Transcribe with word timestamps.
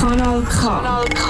Kanal 0.00 0.40
K. 0.44 0.80
Kanal 0.80 1.04
K. 1.14 1.24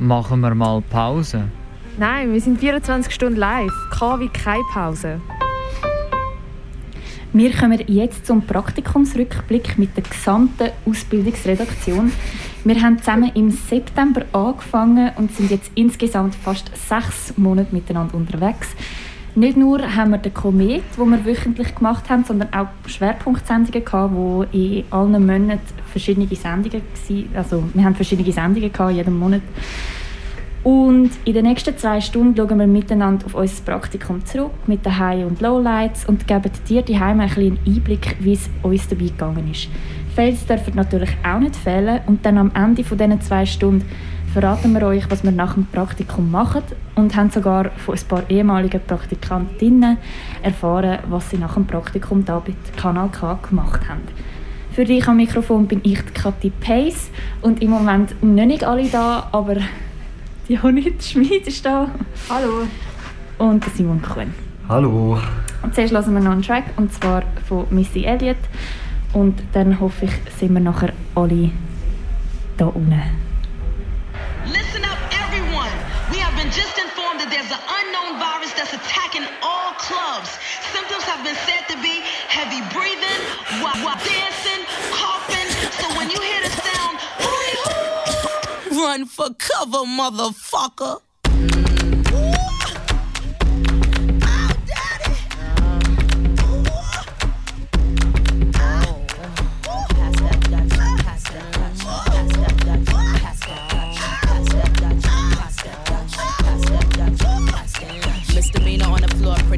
Machen 0.00 0.40
wir 0.40 0.54
mal 0.56 0.82
Pause. 0.90 1.44
Nein, 1.96 2.32
wir 2.32 2.40
sind 2.40 2.58
24 2.58 3.14
Stunden 3.14 3.38
live. 3.38 3.70
KW 3.96 4.28
keine 4.32 4.64
Pause. 4.72 5.20
Wir 7.32 7.52
kommen 7.52 7.80
jetzt 7.86 8.26
zum 8.26 8.42
Praktikumsrückblick 8.42 9.78
mit 9.78 9.96
der 9.96 10.02
gesamten 10.02 10.70
Ausbildungsredaktion. 10.86 12.10
Wir 12.64 12.82
haben 12.82 12.98
zusammen 12.98 13.30
im 13.34 13.52
September 13.52 14.24
angefangen 14.32 15.12
und 15.18 15.36
sind 15.36 15.52
jetzt 15.52 15.70
insgesamt 15.76 16.34
fast 16.34 16.72
sechs 16.88 17.32
Monate 17.36 17.72
miteinander 17.72 18.16
unterwegs. 18.16 18.74
Nicht 19.40 19.56
nur 19.56 19.80
haben 19.96 20.10
wir 20.10 20.18
den 20.18 20.34
Komet, 20.34 20.82
wo 20.98 21.06
wir 21.06 21.24
wöchentlich 21.24 21.74
gemacht 21.74 22.10
haben, 22.10 22.24
sondern 22.24 22.52
auch 22.52 22.66
Schwerpunktsendungen 22.86 23.82
gehabt, 23.82 24.14
wo 24.14 24.44
in 24.52 24.84
allen 24.90 25.12
Monaten 25.12 25.62
verschiedene 25.90 26.26
Sendungen 26.26 26.82
waren. 26.82 27.28
Also 27.34 27.64
wir 27.72 27.82
haben 27.82 27.94
verschiedene 27.94 28.30
Sendungen 28.30 28.70
gehabt, 28.70 28.92
jeden 28.92 29.18
Monat. 29.18 29.40
Und 30.62 31.12
in 31.24 31.32
den 31.32 31.46
nächsten 31.46 31.74
zwei 31.78 32.02
Stunden 32.02 32.36
schauen 32.36 32.58
wir 32.58 32.66
miteinander 32.66 33.24
auf 33.24 33.34
unser 33.34 33.62
Praktikum 33.64 34.22
zurück 34.26 34.50
mit 34.66 34.84
den 34.84 34.98
High- 34.98 35.24
und 35.24 35.40
Lowlights 35.40 36.04
und 36.04 36.28
geben 36.28 36.50
dir 36.68 36.82
die 36.82 36.96
ein 36.96 37.18
einen 37.18 37.58
Einblick, 37.66 38.16
wie 38.20 38.34
es 38.34 38.50
uns 38.62 38.88
dabei 38.88 39.06
gegangen 39.06 39.50
ist. 39.50 39.70
Fails 40.14 40.44
dürfen 40.44 40.74
natürlich 40.74 41.16
auch 41.24 41.38
nicht 41.38 41.56
fehlen 41.56 42.00
und 42.06 42.26
dann 42.26 42.36
am 42.36 42.52
Ende 42.54 42.84
von 42.84 42.98
diesen 42.98 43.22
zwei 43.22 43.46
Stunden 43.46 43.86
verraten 44.32 44.72
wir 44.72 44.86
euch, 44.86 45.10
was 45.10 45.24
wir 45.24 45.32
nach 45.32 45.54
dem 45.54 45.66
Praktikum 45.66 46.30
machen 46.30 46.62
und 46.94 47.16
haben 47.16 47.30
sogar 47.30 47.70
von 47.70 47.96
ein 47.96 48.04
paar 48.06 48.30
ehemaligen 48.30 48.80
Praktikantinnen 48.80 49.98
erfahren, 50.42 51.00
was 51.08 51.30
sie 51.30 51.38
nach 51.38 51.54
dem 51.54 51.66
Praktikum 51.66 52.24
da 52.24 52.38
bei 52.38 52.54
Kanal 52.76 53.08
K 53.08 53.38
gemacht 53.48 53.88
haben. 53.88 54.02
Für 54.72 54.84
dich 54.84 55.06
am 55.08 55.16
Mikrofon 55.16 55.66
bin 55.66 55.80
ich 55.82 56.00
die 56.02 56.12
Kathi 56.12 56.50
Pace 56.50 57.10
und 57.42 57.60
im 57.60 57.70
Moment 57.70 58.22
noch 58.22 58.46
nicht 58.46 58.62
alle 58.62 58.88
da, 58.88 59.28
aber 59.32 59.56
die 60.48 60.54
Jonit 60.54 61.02
Schmid 61.02 61.48
ist 61.48 61.66
da. 61.66 61.90
Hallo. 62.28 62.66
Und 63.38 63.64
Simon 63.74 64.00
Kuhn. 64.00 64.32
Hallo. 64.68 65.18
Und 65.62 65.74
zuerst 65.74 65.92
hören 65.92 66.14
wir 66.14 66.20
noch 66.20 66.32
einen 66.32 66.42
Track, 66.42 66.64
und 66.76 66.92
zwar 66.92 67.24
von 67.48 67.66
Missy 67.70 68.04
Elliott. 68.04 68.36
Und 69.12 69.42
dann 69.52 69.80
hoffe 69.80 70.04
ich, 70.04 70.12
sind 70.38 70.54
wir 70.54 70.60
nachher 70.60 70.92
alle 71.16 71.50
da 72.56 72.66
unten. 72.66 73.29
Listen 74.50 74.84
up, 74.84 74.98
everyone. 75.22 75.72
We 76.10 76.18
have 76.18 76.34
been 76.36 76.50
just 76.50 76.74
informed 76.78 77.20
that 77.22 77.30
there's 77.30 77.50
an 77.54 77.62
unknown 77.62 78.18
virus 78.18 78.50
that's 78.58 78.74
attacking 78.74 79.22
all 79.42 79.72
clubs. 79.78 80.30
Symptoms 80.74 81.04
have 81.06 81.22
been 81.22 81.38
said 81.46 81.62
to 81.70 81.76
be 81.82 82.02
heavy 82.26 82.58
breathing, 82.74 83.20
wa- 83.62 83.78
wa- 83.86 83.98
dancing, 84.02 84.62
coughing. 84.90 85.48
So 85.78 85.86
when 85.96 86.10
you 86.10 86.18
hear 86.20 86.40
the 86.42 86.52
sound, 86.66 86.96
run 88.74 89.06
for 89.06 89.30
cover, 89.38 89.86
motherfucker. 89.86 91.00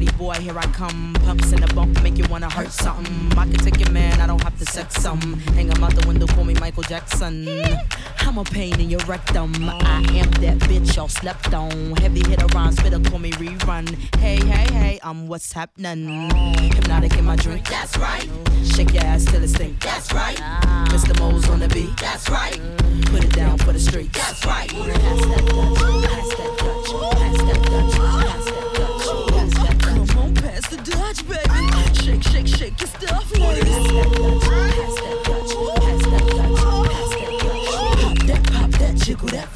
Pretty 0.03 0.17
boy, 0.17 0.33
here 0.33 0.57
I 0.57 0.65
come. 0.67 1.13
Pumps 1.25 1.51
in 1.51 1.61
the 1.61 1.73
bump, 1.73 2.01
make 2.03 2.17
you 2.17 2.25
wanna 2.29 2.49
hurt 2.49 2.71
something. 2.71 3.31
I 3.37 3.45
can 3.45 3.55
take 3.55 3.79
your 3.79 3.91
man, 3.91 4.19
I 4.19 4.27
don't 4.27 4.41
have 4.43 4.57
to 4.59 4.65
sex 4.65 4.95
some. 4.95 5.19
Hang 5.55 5.69
him 5.69 5.83
out 5.83 5.95
the 5.95 6.07
window, 6.07 6.27
call 6.27 6.43
me 6.43 6.53
Michael 6.55 6.83
Jackson. 6.83 7.47
I'm 8.19 8.37
a 8.37 8.43
pain 8.43 8.79
in 8.79 8.89
your 8.89 9.01
rectum. 9.01 9.53
I 9.69 10.05
am 10.11 10.31
that 10.43 10.57
bitch 10.69 10.95
y'all 10.95 11.07
slept 11.07 11.53
on. 11.53 11.95
Heavy 11.97 12.27
hitter 12.27 12.47
rhyme, 12.47 12.73
spitter, 12.73 12.99
call 12.99 13.19
me 13.19 13.31
rerun. 13.31 13.87
Hey, 14.17 14.37
hey, 14.37 14.73
hey, 14.73 14.99
I'm 15.03 15.27
what's 15.27 15.51
happening. 15.53 16.29
Hypnotic 16.73 17.17
in 17.17 17.25
my 17.25 17.35
drink, 17.35 17.67
that's 17.67 17.97
right. 17.97 18.27
Shake 18.63 18.93
your 18.93 19.03
ass 19.03 19.25
till 19.25 19.43
it 19.43 19.49
stink, 19.49 19.79
that's 19.81 20.13
right. 20.13 20.37
Mr. 20.89 21.17
Mo's 21.19 21.47
on 21.49 21.59
the 21.59 21.67
beat, 21.69 21.95
that's 21.97 22.29
right. 22.29 22.59
Put 23.05 23.23
it 23.23 23.33
down 23.33 23.57
for 23.59 23.73
the 23.73 23.79
streets, 23.79 24.17
that's 24.17 24.45
right. 24.45 24.69
Pass 24.69 25.25
that 25.25 25.45
Dutch, 25.45 25.79
pass 26.03 26.29
that 26.37 26.57
Dutch, 26.57 26.91
pass 27.13 27.37
that 27.37 27.63
Dutch, 27.63 28.22
Your 32.79 32.87
stuff, 32.87 33.37
ladies. 33.37 33.87
That 38.25 38.41
pop, 38.51 38.71
that 38.71 38.95
jiggle, 38.95 39.27
that 39.29 39.52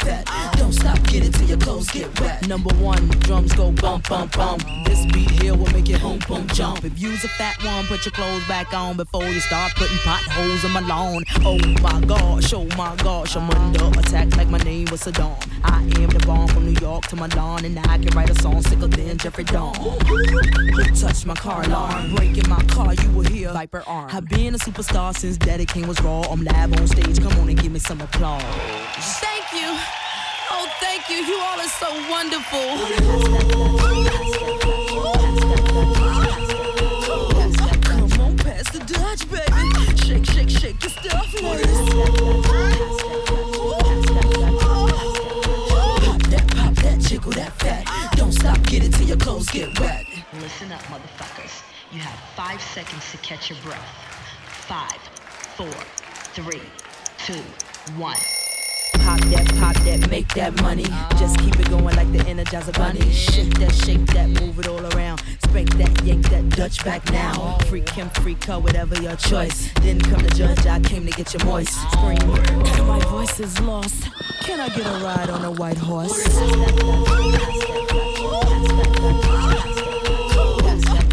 get 1.18 1.28
it 1.28 1.34
till 1.38 1.48
your 1.48 1.58
clothes 1.58 1.90
get 1.90 2.20
wet. 2.20 2.48
Number 2.48 2.74
one, 2.76 3.08
drums 3.26 3.54
go 3.54 3.72
bump, 3.72 4.08
bump, 4.10 4.36
bump. 4.36 4.64
This 4.86 5.06
beat 5.12 5.32
here 5.42 5.56
will 5.56 5.72
make 5.72 5.90
it 5.90 6.00
home 6.00 6.20
boom, 6.28 6.48
jump. 6.48 6.84
If 6.84 7.00
you's 7.00 7.24
a 7.24 7.28
fat 7.28 7.64
one, 7.64 7.86
put 7.86 8.06
your 8.06 8.12
clothes 8.12 8.48
back 8.48 8.74
on 8.74 8.98
before 8.98 9.26
you 9.26 9.40
start 9.40 9.74
putting 9.76 9.98
potholes 9.98 10.64
in 10.64 10.72
my 10.72 10.82
lawn. 10.82 11.24
Oh 11.42 11.58
my 11.82 12.00
gosh, 12.06 12.54
oh 12.54 12.68
my 12.78 12.96
gosh, 12.98 13.36
I'm 13.36 13.50
under 13.50 14.00
attack 14.00 14.36
like 14.38 14.50
my 14.50 14.60
name 14.60 14.88
was 14.92 15.02
Saddam. 15.04 15.36
I 15.64 15.82
am 16.02 16.10
the 16.10 16.24
bomb 16.26 16.48
from 16.50 16.66
New 16.66 16.80
York 16.80 17.08
to 17.08 17.16
Milan, 17.16 17.66
and 17.66 17.80
I 17.80 17.98
can 17.98 18.16
write 18.16 18.30
a 18.30 18.42
song 18.42 18.62
sicker 18.62 18.88
than 18.88 19.18
Jeffrey 19.18 19.44
Dawn. 19.44 19.76
Who 19.76 20.84
touched 20.96 21.26
my 21.26 21.36
car 21.36 21.64
alarm? 21.64 22.16
Breaking 22.16 22.48
my 22.50 22.62
car, 22.66 22.94
you 22.94 23.10
will 23.12 23.26
hear 23.26 23.52
Viper 23.54 23.84
arm. 23.88 24.10
I've 24.14 24.28
been 24.28 24.54
a 24.54 24.60
superstar 24.60 25.16
since 25.16 25.38
Daddy 25.38 25.66
King 25.66 25.88
was 25.88 26.00
raw. 26.02 26.22
I'm 26.32 26.44
live 26.44 26.80
on 26.80 26.88
stage, 26.88 27.20
come 27.20 27.34
on 27.40 27.50
and 27.50 27.60
give 27.60 27.72
me 27.72 27.80
some 27.80 28.02
applause. 28.02 28.44
Thank 29.20 29.46
you. 29.54 29.97
Thank 31.08 31.28
you. 31.28 31.34
You 31.36 31.40
all 31.40 31.60
are 31.60 31.68
so 31.68 31.90
wonderful. 32.10 32.60
Come 37.82 38.22
on, 38.22 38.38
pass 38.38 38.70
the 38.72 38.80
Dutch, 38.86 39.30
baby. 39.32 39.46
Shake, 40.06 40.26
shake, 40.26 40.50
shake 40.50 40.84
your 40.84 40.92
stuff, 40.92 41.42
ladies. 41.42 41.80
Pop 46.04 46.22
that, 46.24 46.48
pop 46.56 46.76
that, 46.76 46.98
jiggle 47.00 47.32
that 47.32 47.54
fat. 47.54 47.86
Don't 48.18 48.34
stop, 48.34 48.62
get 48.64 48.84
it 48.84 48.94
till 48.94 49.08
your 49.08 49.18
clothes 49.18 49.50
get 49.50 49.80
wet. 49.80 50.06
Listen 50.34 50.74
up, 50.74 50.82
motherfuckers. 50.84 51.64
You 51.94 52.00
have 52.00 52.20
five 52.36 52.62
seconds 52.62 53.12
to 53.12 53.18
catch 53.20 53.50
your 53.50 53.60
breath. 53.64 53.88
Five, 54.68 55.00
four, 55.56 55.72
three, 56.34 56.62
two, 57.26 57.42
one. 57.98 58.18
Pop 59.08 59.22
that, 59.22 59.48
pop 59.58 59.76
that, 59.86 60.10
make 60.10 60.28
that 60.34 60.62
money. 60.62 60.84
Just 61.18 61.40
keep 61.40 61.58
it 61.58 61.70
going 61.70 61.96
like 61.96 62.12
the 62.12 62.18
Energizer 62.20 62.78
Bunny. 62.78 63.10
Shake 63.10 63.58
that, 63.58 63.74
shake 63.74 64.06
that, 64.08 64.28
move 64.28 64.60
it 64.60 64.68
all 64.68 64.86
around. 64.98 65.22
Spank 65.46 65.78
that, 65.78 66.04
yank 66.04 66.28
that 66.30 66.50
Dutch 66.50 66.84
back 66.84 67.10
now. 67.10 67.58
Freak 67.68 67.88
him, 67.88 68.10
freak 68.10 68.44
her, 68.44 68.60
whatever 68.60 69.02
your 69.02 69.16
choice. 69.16 69.74
Didn't 69.76 70.04
come 70.04 70.20
to 70.20 70.36
judge, 70.36 70.66
I 70.66 70.82
came 70.82 71.06
to 71.06 71.12
get 71.14 71.34
you 71.34 71.40
moist. 71.46 71.72
Scream, 71.94 72.18
my 72.86 73.00
voice 73.08 73.40
is 73.40 73.58
lost. 73.62 74.10
Can 74.42 74.60
I 74.60 74.68
get 74.68 74.86
a 74.86 75.00
ride 75.02 75.30
on 75.30 75.46
a 75.46 75.52
white 75.52 75.78
horse? 75.78 76.28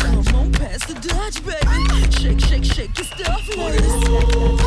Come 0.00 0.34
on, 0.34 0.52
pass 0.52 0.84
the 0.84 0.94
Dutch, 1.00 1.46
baby. 1.46 2.10
Shake, 2.20 2.40
shake, 2.40 2.64
shake 2.64 2.98
your 2.98 3.06
stuff, 3.06 3.56
ladies. 3.56 4.63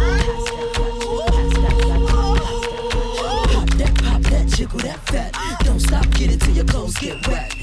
Get 6.18 6.32
it 6.32 6.42
till 6.42 6.56
your 6.56 6.66
clothes 6.66 6.98
get 6.98 7.28
wet. 7.28 7.54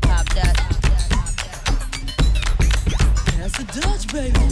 Pop 0.00 0.26
that. 0.34 0.56
Pass 3.26 3.52
the 3.56 3.80
Dutch, 3.80 4.12
baby. 4.12 4.49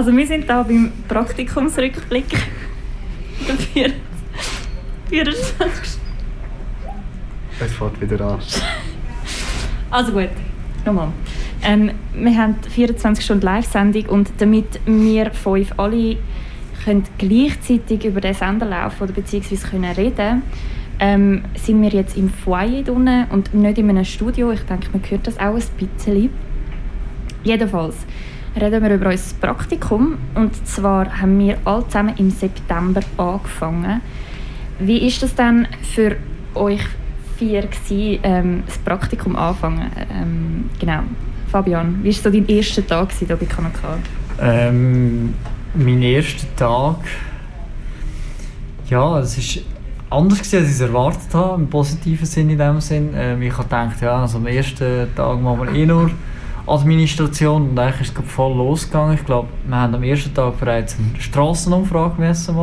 Also 0.00 0.16
wir 0.16 0.26
sind 0.26 0.48
da 0.48 0.62
beim 0.62 0.90
Praktikumsrückblick. 1.08 2.24
Der 3.74 3.90
24. 5.10 6.00
Es 7.60 7.72
fängt 7.74 8.00
wieder 8.00 8.18
an. 8.22 8.38
Also 9.90 10.12
gut, 10.12 10.30
nochmal. 10.86 11.08
Ähm, 11.62 11.90
wir 12.14 12.34
haben 12.34 12.56
24 12.66 13.22
Stunden 13.22 13.44
Live-Sendung 13.44 14.06
und 14.06 14.30
damit 14.38 14.80
wir 14.86 15.32
fünf 15.32 15.78
alle 15.78 16.16
können 16.82 17.04
gleichzeitig 17.18 18.02
über 18.06 18.22
den 18.22 18.32
Sender 18.32 18.64
laufen 18.64 19.02
oder 19.02 19.12
beziehungsweise 19.12 19.68
können 19.68 19.92
reden 19.92 20.44
ähm, 20.98 21.42
sind 21.56 21.82
wir 21.82 21.90
jetzt 21.90 22.16
im 22.16 22.30
Foyer 22.30 22.82
drinnen 22.84 23.26
und 23.28 23.52
nicht 23.52 23.76
in 23.76 23.90
einem 23.90 24.06
Studio. 24.06 24.50
Ich 24.50 24.62
denke, 24.62 24.86
man 24.94 25.02
hört 25.10 25.26
das 25.26 25.38
auch 25.38 25.56
ein 25.56 25.62
bisschen. 25.76 26.30
Jedenfalls 27.44 27.96
reden 28.58 28.82
wir 28.82 28.94
über 28.94 29.10
unser 29.10 29.36
Praktikum 29.36 30.18
und 30.34 30.66
zwar 30.66 31.20
haben 31.20 31.38
wir 31.38 31.58
alle 31.64 31.86
zusammen 31.86 32.14
im 32.16 32.30
September 32.30 33.00
angefangen. 33.16 34.00
Wie 34.78 35.06
ist 35.06 35.22
das 35.22 35.34
denn 35.34 35.68
für 35.94 36.16
euch 36.54 36.80
vier 37.36 37.62
gewesen, 37.62 38.20
ähm, 38.22 38.62
das 38.66 38.78
Praktikum 38.78 39.36
anfangen? 39.36 39.90
Ähm, 40.10 40.70
genau. 40.78 41.00
Fabian, 41.50 42.00
wie 42.02 42.08
war 42.08 42.14
so 42.14 42.30
dein 42.30 42.46
erster 42.46 42.86
Tag 42.86 43.12
hier 43.12 43.36
bei 43.36 43.46
Kanaka? 43.46 43.98
Ähm, 44.40 45.34
mein 45.74 46.02
erster 46.02 46.46
Tag. 46.56 46.98
Ja, 48.88 49.18
es 49.20 49.36
ist 49.36 49.64
anders 50.10 50.38
gewesen, 50.38 50.58
als 50.58 50.68
ich 50.68 50.74
es 50.74 50.80
erwartet 50.80 51.34
habe, 51.34 51.60
im 51.60 51.68
positiven 51.68 52.26
Sinn 52.26 52.50
in 52.50 52.58
dem 52.58 52.80
Sinn. 52.80 53.10
Ähm, 53.14 53.42
ich 53.42 53.52
habe 53.52 53.64
gedacht, 53.64 54.00
ja, 54.00 54.22
also 54.22 54.38
am 54.38 54.46
ersten 54.46 55.14
Tag 55.14 55.40
machen 55.40 55.60
wir 55.60 55.74
eh 55.74 55.86
nur 55.86 56.10
Administration 56.66 57.70
und 57.70 57.78
eigentlich 57.78 58.08
ist 58.08 58.18
es 58.18 58.32
voll 58.32 58.56
losgegangen. 58.56 59.14
Ich 59.14 59.24
glaube, 59.24 59.48
wir 59.66 59.76
haben 59.76 59.94
am 59.94 60.02
ersten 60.02 60.34
Tag 60.34 60.58
bereits 60.58 60.96
eine 60.98 61.20
Strassenumfrage 61.20 62.20
müssen. 62.20 62.56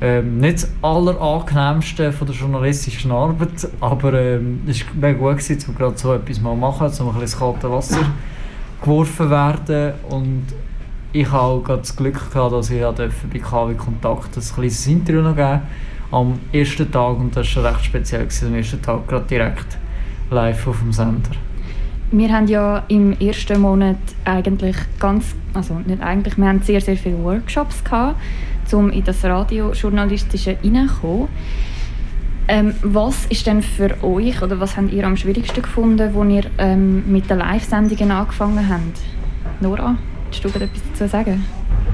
Ähm, 0.00 0.38
nicht 0.38 0.62
das 0.62 0.70
allerangenehmste 0.80 2.12
von 2.12 2.28
der 2.28 2.36
journalistischen 2.36 3.10
Arbeit, 3.10 3.68
aber 3.80 4.14
ähm, 4.14 4.60
es 4.68 4.84
war 5.00 5.12
gut, 5.12 5.38
gewesen, 5.38 5.64
um 5.68 5.74
gerade 5.74 5.98
so 5.98 6.14
etwas 6.14 6.40
mal 6.40 6.54
machen, 6.54 6.88
um 7.00 7.08
ein 7.08 7.20
bisschen 7.20 7.40
kalte 7.40 7.68
Wasser 7.68 8.06
geworfen 8.80 9.28
werden 9.28 9.94
und 10.08 10.44
ich 11.12 11.28
habe 11.32 11.72
auch 11.72 11.78
das 11.78 11.96
Glück 11.96 12.30
gehabt, 12.32 12.52
dass 12.52 12.70
ich 12.70 12.80
bei 12.80 13.38
KW 13.38 13.74
Kontakt 13.74 14.36
ein 14.36 14.42
kleines 14.42 14.86
Interview 14.86 15.22
noch 15.22 15.34
geben 15.34 15.62
am 16.12 16.38
ersten 16.52 16.90
Tag 16.90 17.18
und 17.18 17.34
das 17.34 17.56
war 17.56 17.64
recht 17.64 17.84
speziell, 17.84 18.22
gewesen, 18.22 18.48
am 18.48 18.54
ersten 18.54 18.80
Tag 18.80 19.08
gerade 19.08 19.26
direkt 19.26 19.78
live 20.30 20.66
auf 20.68 20.78
dem 20.78 20.92
Sender. 20.92 21.47
Wir 22.10 22.32
haben 22.32 22.46
ja 22.46 22.84
im 22.88 23.12
ersten 23.20 23.60
Monat 23.60 23.96
eigentlich 24.24 24.76
ganz, 24.98 25.34
also 25.52 25.74
nicht 25.74 26.02
eigentlich, 26.02 26.38
wir 26.38 26.48
haben 26.48 26.62
sehr, 26.62 26.80
sehr 26.80 26.96
viele 26.96 27.22
Workshops 27.22 27.84
gehabt, 27.84 28.16
um 28.72 28.90
in 28.90 29.04
das 29.04 29.22
Radiojournalistische 29.24 30.56
reinzukommen. 30.62 31.28
Ähm, 32.50 32.74
was 32.82 33.26
ist 33.26 33.46
denn 33.46 33.60
für 33.60 34.02
euch 34.02 34.40
oder 34.40 34.58
was 34.58 34.74
habt 34.78 34.90
ihr 34.90 35.06
am 35.06 35.18
schwierigsten 35.18 35.60
gefunden, 35.60 36.00
als 36.00 36.14
ihr 36.14 36.50
ähm, 36.56 37.04
mit 37.12 37.28
den 37.28 37.38
Live-Sendungen 37.38 38.10
angefangen 38.10 38.66
habt? 38.66 39.00
Nora, 39.60 39.96
willst 40.24 40.44
du 40.44 40.48
etwas 40.48 40.82
dazu 40.92 41.06
sagen? 41.08 41.44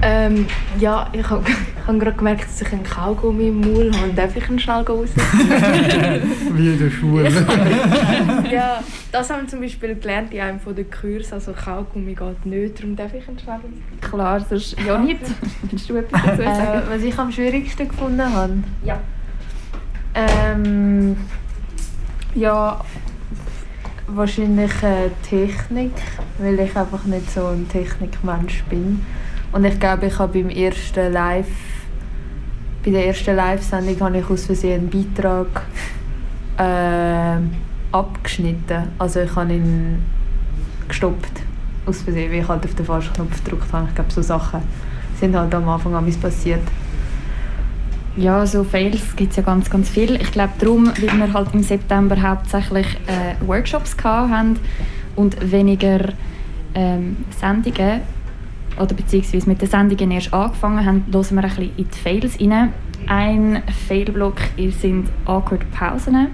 Ähm, 0.01 0.47
ja, 0.79 1.09
ich 1.13 1.29
habe 1.29 1.45
hab 1.87 2.01
gerade 2.01 2.17
gemerkt, 2.17 2.45
dass 2.45 2.63
ich 2.63 2.73
einen 2.73 2.83
Kaugummi 2.83 3.49
im 3.49 3.61
Maul 3.61 3.93
habe. 3.95 4.13
Darf 4.15 4.35
ich 4.37 4.49
ihn 4.49 4.59
schnell 4.59 4.83
raus? 4.83 5.11
Wie 6.53 6.73
in 6.73 6.79
der 6.79 6.91
Schule. 6.91 7.31
ja, 8.51 8.83
das 9.13 9.31
haben 9.31 9.43
wir 9.43 9.49
zum 9.49 9.61
Beispiel 9.61 9.95
gelernt 9.95 10.33
in 10.33 10.41
einem 10.41 10.61
der 10.65 10.85
Kurs. 10.85 11.33
Also 11.33 11.53
Kaugummi 11.53 12.15
geht 12.15 12.47
nicht, 12.47 12.79
darum 12.79 12.97
darf 12.97 13.13
ich 13.13 13.29
ihn 13.29 13.39
schnell 13.39 13.57
raus. 13.57 14.01
Klar, 14.01 14.41
sonst 14.41 14.77
ja 14.87 14.99
nicht. 14.99 15.21
Willst 15.71 15.91
du 15.91 15.97
etwas 15.97 16.23
dazu 16.23 16.43
sagen? 16.43 16.79
Äh, 16.79 16.91
was 16.91 17.03
ich 17.03 17.19
am 17.19 17.31
schwierigsten 17.31 17.89
gefunden 17.89 18.35
habe? 18.35 18.59
Ja. 18.85 19.01
Ähm, 20.15 21.17
ja, 22.35 22.81
wahrscheinlich 24.07 24.73
äh, 24.83 25.11
Technik, 25.29 25.93
weil 26.39 26.59
ich 26.61 26.77
einfach 26.77 27.05
nicht 27.05 27.31
so 27.31 27.47
ein 27.47 27.69
Technikmensch 27.69 28.63
bin. 28.65 29.05
Und 29.53 29.65
ich 29.65 29.79
glaube, 29.79 30.07
ich 30.07 30.19
habe 30.19 30.41
beim 30.41 30.51
ersten 30.51 31.13
Live, 31.13 31.47
bei 32.85 32.91
der 32.91 33.07
ersten 33.07 33.35
Live-Sendung 33.35 33.99
habe 34.01 34.19
ich 34.19 34.29
aus 34.29 34.45
Versehen 34.45 34.81
einen 34.81 34.91
Beitrag 34.91 35.63
äh, 36.59 37.41
abgeschnitten. 37.91 38.89
Also 38.99 39.21
ich 39.21 39.35
habe 39.35 39.55
ihn 39.55 40.03
gestoppt 40.87 41.41
aus 41.87 42.03
Versehen, 42.03 42.31
weil 42.31 42.41
ich 42.41 42.49
halt 42.49 42.65
auf 42.65 42.75
den 42.75 42.85
falschen 42.85 43.13
Knopf 43.15 43.43
gedrückt 43.43 43.73
habe. 43.73 43.87
Ich 43.89 43.95
glaube, 43.95 44.13
so 44.13 44.21
Sachen 44.21 44.61
sind 45.19 45.35
halt 45.35 45.55
am 45.55 45.69
Anfang 45.69 45.95
an 45.95 46.13
passiert. 46.21 46.63
Ja, 48.17 48.47
so 48.47 48.63
Fails 48.63 49.17
gibt 49.17 49.31
es 49.31 49.37
ja 49.37 49.43
ganz, 49.43 49.69
ganz 49.69 49.89
viel. 49.89 50.15
Ich 50.21 50.31
glaube 50.31 50.53
darum, 50.59 50.87
weil 50.87 51.19
wir 51.19 51.33
halt 51.33 51.49
im 51.53 51.63
September 51.63 52.21
hauptsächlich 52.21 52.87
äh, 53.07 53.35
Workshops 53.47 53.97
hatten 54.05 54.59
und 55.17 55.51
weniger 55.51 56.13
ähm, 56.75 57.17
Sendungen, 57.41 58.03
oder 58.79 58.95
beziehungsweise 58.95 59.49
mit 59.49 59.61
den 59.61 59.69
Sendungen 59.69 60.11
erst 60.11 60.33
angefangen 60.33 60.85
haben, 60.85 61.05
hören 61.13 61.37
wir 61.37 61.45
ein 61.45 61.49
bisschen 61.49 61.71
in 61.77 61.89
die 61.89 61.99
Fails 61.99 62.41
rein. 62.41 62.73
Ein 63.07 63.63
Failblock 63.87 64.41
sind 64.81 65.09
awkward 65.27 65.71
Pausen. 65.71 66.15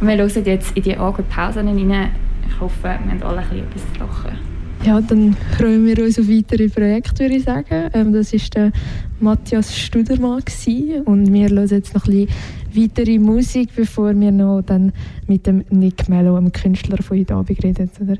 wir 0.00 0.16
hören 0.16 0.44
jetzt 0.44 0.76
in 0.76 0.82
die 0.82 0.96
awkward 0.96 1.28
Pausen 1.28 1.68
rein. 1.68 2.10
Ich 2.46 2.60
hoffe, 2.60 2.74
wir 2.82 2.90
haben 2.90 3.22
alle 3.22 3.38
ein 3.38 3.48
bisschen 3.48 3.66
etwas 3.66 3.82
zu 3.92 3.98
lachen. 4.00 4.52
Ja, 4.84 5.00
dann 5.00 5.36
freuen 5.56 5.86
wir 5.86 6.04
uns 6.04 6.18
auf 6.18 6.26
weitere 6.28 6.68
Projekte, 6.68 7.20
würde 7.22 7.36
ich 7.36 7.44
sagen. 7.44 7.88
Ähm, 7.94 8.12
das 8.12 8.32
war 8.32 8.40
der 8.54 8.72
Matthias 9.20 9.78
Studermann 9.78 10.42
und 11.04 11.32
wir 11.32 11.48
hören 11.48 11.68
jetzt 11.68 11.94
noch 11.94 12.04
ein 12.06 12.26
bisschen 12.26 12.28
weitere 12.74 13.18
Musik, 13.20 13.68
bevor 13.76 14.18
wir 14.18 14.32
noch 14.32 14.62
dann 14.62 14.92
mit 15.28 15.46
dem 15.46 15.64
Nick 15.70 16.08
Mello, 16.08 16.34
einem 16.34 16.50
Künstler 16.50 17.00
von 17.00 17.16
heute 17.16 17.34
Abend, 17.34 17.62
reden. 17.62 17.90
Oder? 18.00 18.16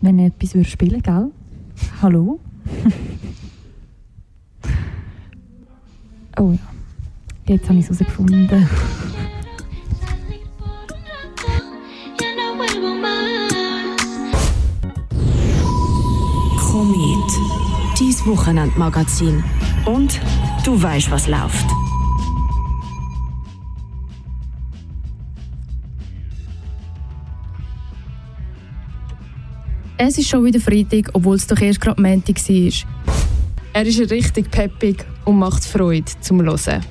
Wenn 0.00 0.18
ich 0.18 0.26
etwas 0.26 0.66
spielen 0.68 0.92
würde, 0.92 1.02
gell? 1.02 1.30
Hallo? 2.02 2.40
oh 6.38 6.52
ja, 6.52 6.58
jetzt 7.46 7.68
habe 7.68 7.78
ich 7.78 7.88
es 7.88 7.98
herausgefunden. 8.00 8.68
Komet, 16.58 17.32
dies 17.98 18.24
Wochenendmagazin. 18.26 19.42
Und 19.84 20.20
du 20.64 20.80
weißt, 20.80 21.10
was 21.10 21.26
läuft. 21.26 21.77
Es 30.00 30.16
ist 30.16 30.28
schon 30.28 30.44
wieder 30.44 30.60
Freitag, 30.60 31.10
obwohl 31.12 31.34
es 31.34 31.48
doch 31.48 31.60
erst 31.60 31.80
gerade 31.80 32.00
Montag 32.00 32.36
war. 32.36 32.72
Er 33.72 33.84
ist 33.84 33.98
richtig 34.12 34.48
peppig 34.48 35.04
und 35.24 35.40
macht 35.40 35.64
Freude 35.64 36.04
zum 36.20 36.40
Hören. 36.40 36.84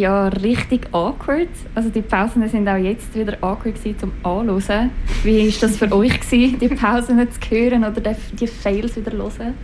Ja 0.00 0.28
richtig 0.28 0.88
awkward. 0.92 1.48
Also 1.74 1.90
die 1.90 2.02
Pausen 2.02 2.48
sind 2.48 2.68
auch 2.68 2.76
jetzt 2.76 3.14
wieder 3.14 3.36
awkward 3.40 3.76
zum 3.98 4.12
Anhören. 4.22 4.90
Wie 5.22 5.46
war 5.46 5.60
das 5.60 5.76
für 5.76 5.92
euch, 5.92 6.20
gewesen, 6.20 6.58
die 6.58 6.68
Pausen 6.68 7.18
zu 7.30 7.50
hören 7.50 7.84
oder 7.84 8.00
die 8.00 8.46
Fails 8.46 8.96
wieder 8.96 9.10
zu 9.12 9.18
hören? 9.18 9.54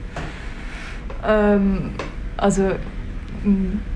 Ähm, 1.27 1.91
also 2.37 2.73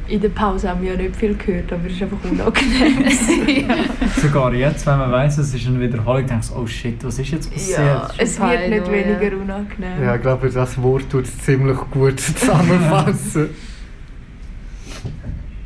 in 0.06 0.20
der 0.20 0.28
Pause 0.28 0.68
haben 0.68 0.82
wir 0.82 0.92
ja 0.92 0.96
nicht 0.96 1.16
viel 1.16 1.34
gehört, 1.34 1.72
aber 1.72 1.86
es 1.86 1.92
ist 1.92 2.02
einfach 2.02 2.18
unangenehm. 2.22 3.66
ja. 3.68 3.76
Sogar 4.20 4.54
jetzt, 4.54 4.86
wenn 4.86 4.98
man 4.98 5.10
weiss, 5.10 5.38
es 5.38 5.52
ist 5.52 5.66
eine 5.66 5.80
Wiederholung, 5.80 6.26
denkt 6.26 6.50
man, 6.50 6.62
oh 6.62 6.66
shit, 6.66 7.02
was 7.04 7.18
ist 7.18 7.30
jetzt 7.30 7.52
passiert? 7.52 7.78
Ja, 7.78 8.08
es 8.16 8.40
wird 8.40 8.70
nicht 8.70 8.90
weniger 8.90 9.36
unangenehm. 9.36 10.02
Ja, 10.02 10.14
ich 10.14 10.22
glaube, 10.22 10.50
das 10.50 10.80
Wort 10.80 11.10
tut 11.10 11.24
es 11.24 11.38
ziemlich 11.38 11.78
gut 11.90 12.20
zusammenfassen. 12.38 13.50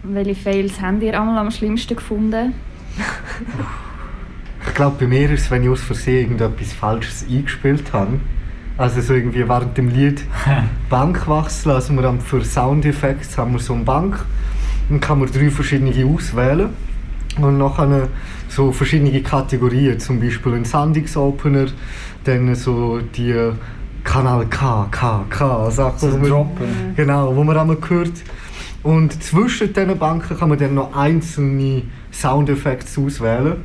Welche 0.04 0.34
Fails 0.34 0.80
habt 0.80 1.02
ihr 1.02 1.18
einmal 1.18 1.38
am 1.38 1.50
schlimmsten 1.50 1.96
gefunden? 1.96 2.52
ich 4.66 4.74
glaube, 4.74 4.96
bei 5.00 5.06
mir 5.06 5.30
ist 5.30 5.42
es, 5.44 5.50
wenn 5.50 5.62
ich 5.62 5.68
aus 5.68 5.80
Versehen 5.82 6.32
irgendetwas 6.32 6.72
Falsches 6.72 7.24
eingespielt 7.28 7.92
habe. 7.92 8.20
Also 8.76 9.00
so 9.00 9.14
irgendwie 9.14 9.48
während 9.48 9.76
dem 9.78 9.88
Lied 9.88 10.22
Bank 10.90 11.28
wechseln. 11.28 11.72
Also 11.74 11.92
wir 11.94 12.02
haben 12.02 12.20
für 12.20 12.44
Soundeffekte 12.44 13.36
haben 13.36 13.52
wir 13.52 13.60
so 13.60 13.74
eine 13.74 13.84
Bank. 13.84 14.24
Dann 14.90 15.00
kann 15.00 15.20
man 15.20 15.30
drei 15.30 15.48
verschiedene 15.50 15.90
auswählen. 16.06 16.70
Und 17.40 17.58
nachher 17.58 18.08
so 18.48 18.70
verschiedene 18.72 19.20
Kategorien, 19.22 19.98
zum 19.98 20.20
Beispiel 20.20 20.54
ein 20.54 20.64
Sandungsopener, 20.64 21.66
dann 22.24 22.54
so 22.54 23.00
die 23.00 23.34
Kanal 24.04 24.46
K, 24.46 24.86
K, 24.90 25.24
K 25.30 25.70
Sachen. 25.70 25.98
So 25.98 26.12
wo 26.12 26.16
man- 26.18 26.28
droppen. 26.28 26.66
Genau, 26.94 27.34
wo 27.34 27.42
man 27.42 27.56
einmal 27.56 27.78
hört. 27.88 28.12
Und 28.84 29.22
zwischen 29.22 29.72
diesen 29.72 29.98
Banken 29.98 30.38
kann 30.38 30.50
man 30.50 30.58
dann 30.58 30.74
noch 30.74 30.94
einzelne 30.94 31.82
Soundeffekte 32.12 33.00
auswählen. 33.00 33.56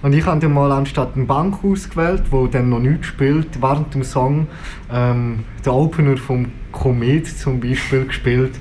Und 0.00 0.12
ich 0.12 0.24
habe 0.24 0.38
dann 0.38 0.54
mal 0.54 0.70
anstatt 0.70 1.16
eine 1.16 1.24
Bank 1.24 1.64
ausgewählt, 1.64 2.22
wo 2.30 2.46
dann 2.46 2.68
noch 2.68 2.78
nichts 2.78 3.08
spielt, 3.08 3.60
während 3.60 3.92
dem 3.92 4.04
Song 4.04 4.46
ähm, 4.92 5.40
den 5.66 5.72
Opener 5.72 6.16
vom 6.16 6.52
Komet 6.70 7.26
zum 7.26 7.58
Beispiel 7.58 8.06
gespielt. 8.06 8.52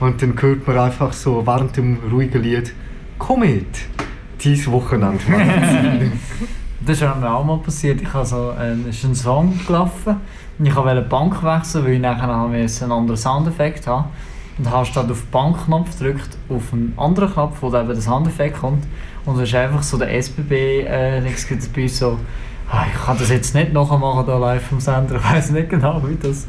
Und 0.00 0.20
dann 0.20 0.34
hört 0.38 0.66
man 0.68 0.78
einfach 0.78 1.14
so 1.14 1.46
während 1.46 1.78
dem 1.78 1.96
ruhigen 2.12 2.42
Lied 2.42 2.74
Komet, 3.18 3.86
dies 4.40 4.70
Wochenende. 4.70 5.24
Das 6.86 7.00
ist 7.00 7.18
mir 7.18 7.34
auch 7.34 7.42
mal 7.42 7.56
passiert. 7.60 8.02
Ich 8.02 8.12
habe 8.12 8.26
so, 8.26 8.50
äh, 8.60 8.72
es 8.90 8.98
ist 8.98 9.04
ein 9.04 9.14
Song 9.14 9.58
gelaufen 9.66 10.16
und 10.58 10.66
ich 10.66 10.76
wollte 10.76 11.02
die 11.02 11.08
Bank 11.08 11.42
wechseln, 11.42 11.86
weil 11.86 11.94
ich 11.94 12.00
nachher 12.00 12.24
einen 12.24 12.92
anderen 12.92 13.16
Soundeffekt 13.16 13.86
habe. 13.86 14.08
Und 14.58 14.70
habe 14.70 14.86
statt 14.86 15.10
auf 15.10 15.20
den 15.20 15.30
Bankknopf 15.30 15.98
gedrückt, 15.98 16.36
auf 16.48 16.72
einen 16.72 16.92
anderen 16.96 17.32
Knopf, 17.32 17.56
wo 17.60 17.70
dann 17.70 17.84
eben 17.86 17.94
der 17.94 18.02
Soundeffekt 18.02 18.60
kommt. 18.60 18.84
Und 19.26 19.36
es 19.40 19.48
ist 19.48 19.54
einfach 19.54 19.82
so 19.82 19.98
der 19.98 20.14
SBB, 20.14 20.82
äh, 20.82 21.22
bei 21.74 21.82
uns 21.82 21.98
so, 21.98 22.18
ah, 22.70 22.84
ich 22.92 23.04
kann 23.04 23.18
das 23.18 23.30
jetzt 23.30 23.54
nicht 23.54 23.72
nachmachen 23.72 24.24
da 24.26 24.38
live 24.38 24.62
vom 24.66 24.78
Sender, 24.80 25.16
ich 25.24 25.24
weiß 25.24 25.50
nicht 25.50 25.70
genau, 25.70 26.00
wie 26.06 26.14
das 26.16 26.46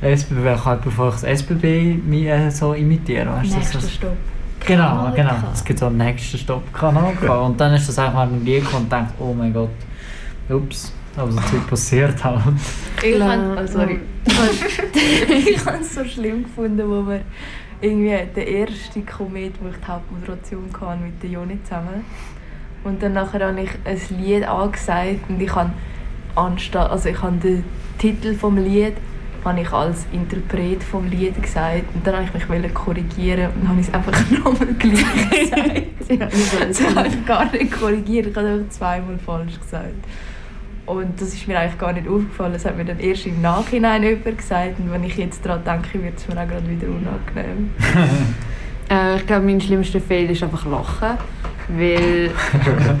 SBB, 0.00 0.54
ich 0.56 0.64
kann 0.64 0.80
bevor 0.82 1.08
ich 1.08 1.14
das 1.14 1.22
SBB 1.24 1.64
äh, 2.26 2.50
so 2.50 2.72
imitieren. 2.72 3.28
Weißt 3.28 3.52
du, 3.52 3.56
Nächster 3.56 3.78
das- 3.78 3.92
Stopp. 3.92 4.16
Genau, 4.66 4.88
Kanal 4.88 5.12
genau. 5.12 5.34
Es 5.52 5.62
gibt 5.62 5.78
so 5.78 5.86
einen 5.86 5.98
nächsten 5.98 6.38
Stopp-Kanal. 6.38 7.14
gehabt. 7.20 7.42
Und 7.46 7.60
dann 7.60 7.74
ist 7.74 7.86
das 7.88 7.98
einfach 7.98 8.14
mal 8.14 8.28
im 8.28 8.42
Lied 8.46 8.64
und 8.72 8.90
denkt, 8.90 9.12
oh 9.20 9.34
mein 9.34 9.52
Gott, 9.52 9.68
ups, 10.48 10.90
aber 11.16 11.32
so 11.32 11.40
Zeug 11.40 11.66
passiert 11.68 12.24
halt. 12.24 12.42
Ich 13.02 13.20
habe 13.20 13.56
oh, 13.62 13.66
sorry. 13.66 14.00
ich 15.46 15.64
habe 15.64 15.78
es 15.78 15.94
so 15.94 16.04
schlimm 16.04 16.44
gefunden, 16.44 16.88
wo 16.88 17.06
wir 17.08 17.20
irgendwie 17.80 18.18
der 18.34 18.46
erste 18.46 19.00
Komet, 19.02 19.54
wo 19.60 19.68
ich 19.68 19.76
die 19.76 19.86
Hauptmoderation 19.86 20.70
hatte 20.80 21.02
mit 21.02 21.22
der 21.22 21.30
Joni 21.30 21.58
zusammen. 21.64 22.04
Und 22.82 23.02
dann 23.02 23.14
nachher 23.14 23.46
habe 23.46 23.60
ich 23.60 23.70
ein 23.84 24.18
Lied 24.18 24.44
angesagt 24.44 25.28
und 25.28 25.40
ich 25.40 25.54
habe 25.54 25.72
anstatt, 26.34 26.90
also 26.90 27.08
ich 27.08 27.22
habe 27.22 27.36
den 27.36 27.64
Titel 27.98 28.34
vom 28.34 28.56
Lied 28.56 28.94
habe 29.44 29.60
ich 29.60 29.72
als 29.72 30.06
Interpret 30.10 30.82
vom 30.82 31.06
Lied 31.08 31.40
gesagt 31.42 31.84
und 31.94 32.06
dann 32.06 32.14
habe 32.16 32.24
ich 32.24 32.32
mich 32.32 32.48
wollte 32.48 32.68
korrigieren 32.70 33.50
und 33.54 33.68
habe 33.68 33.80
ich 33.80 33.88
es 33.88 33.94
einfach 33.94 34.30
nochmal 34.30 34.74
gleich 34.78 35.30
gesagt. 35.30 35.82
ja, 36.08 36.66
das 36.66 36.96
habe 36.96 37.08
ich 37.08 37.26
gar 37.26 37.52
nicht 37.52 37.72
korrigiert, 37.72 38.28
ich 38.28 38.36
habe 38.36 38.46
es 38.46 38.54
einfach 38.54 38.70
zweimal 38.70 39.18
falsch 39.18 39.60
gesagt. 39.60 40.04
Und 40.86 41.20
das 41.20 41.32
ist 41.32 41.48
mir 41.48 41.58
eigentlich 41.58 41.78
gar 41.78 41.92
nicht 41.94 42.06
aufgefallen. 42.06 42.52
Das 42.52 42.64
hat 42.66 42.76
mir 42.76 42.84
dann 42.84 42.98
erst 43.00 43.24
im 43.26 43.40
Nachhinein 43.40 44.02
jemand 44.02 44.36
gesagt. 44.36 44.78
Und 44.78 44.92
wenn 44.92 45.02
ich 45.04 45.16
jetzt 45.16 45.44
daran 45.46 45.64
denke, 45.64 46.02
wird 46.02 46.18
es 46.18 46.28
mir 46.28 46.34
auch 46.40 46.46
gerade 46.48 46.68
wieder 46.68 46.86
unangenehm. 46.88 47.70
Äh, 48.90 49.16
ich 49.16 49.26
glaube, 49.26 49.46
mein 49.46 49.58
schlimmster 49.62 49.98
Fehler 49.98 50.28
ist 50.32 50.42
einfach 50.42 50.66
lachen. 50.66 51.16
Weil, 51.68 52.30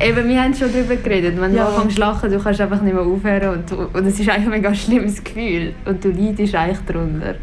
eben, 0.00 0.28
wir 0.30 0.42
haben 0.42 0.54
schon 0.54 0.72
darüber 0.72 0.96
geredet, 0.96 1.38
wenn 1.38 1.54
Ja. 1.54 1.66
du 1.66 1.72
anfängst 1.74 1.96
zu 1.96 2.00
lachen, 2.00 2.30
du 2.32 2.38
kannst 2.40 2.58
einfach 2.62 2.80
nicht 2.80 2.94
mehr 2.94 3.02
aufhören 3.02 3.50
und, 3.58 3.70
du- 3.70 3.90
und 3.92 4.06
es 4.06 4.18
ist 4.18 4.26
eigentlich 4.30 4.44
ein 4.46 4.50
mega 4.50 4.74
schlimmes 4.74 5.22
Gefühl 5.22 5.74
und 5.84 6.02
du 6.02 6.08
leidest 6.08 6.54
eigentlich 6.54 6.78
darunter. 6.86 7.34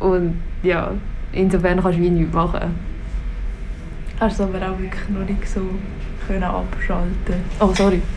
Und 0.00 0.36
ja, 0.62 0.92
insofern 1.32 1.82
kannst 1.82 1.98
du 1.98 2.02
wie 2.02 2.08
nichts 2.08 2.32
machen. 2.32 2.74
Hast 4.18 4.40
du 4.40 4.44
aber 4.44 4.56
auch 4.70 4.78
wirklich 4.78 5.08
noch 5.10 5.28
nicht 5.28 5.46
so 5.46 5.60
können 6.32 6.44
abschalten 6.44 7.34
Oh, 7.60 7.72
sorry. 7.74 8.00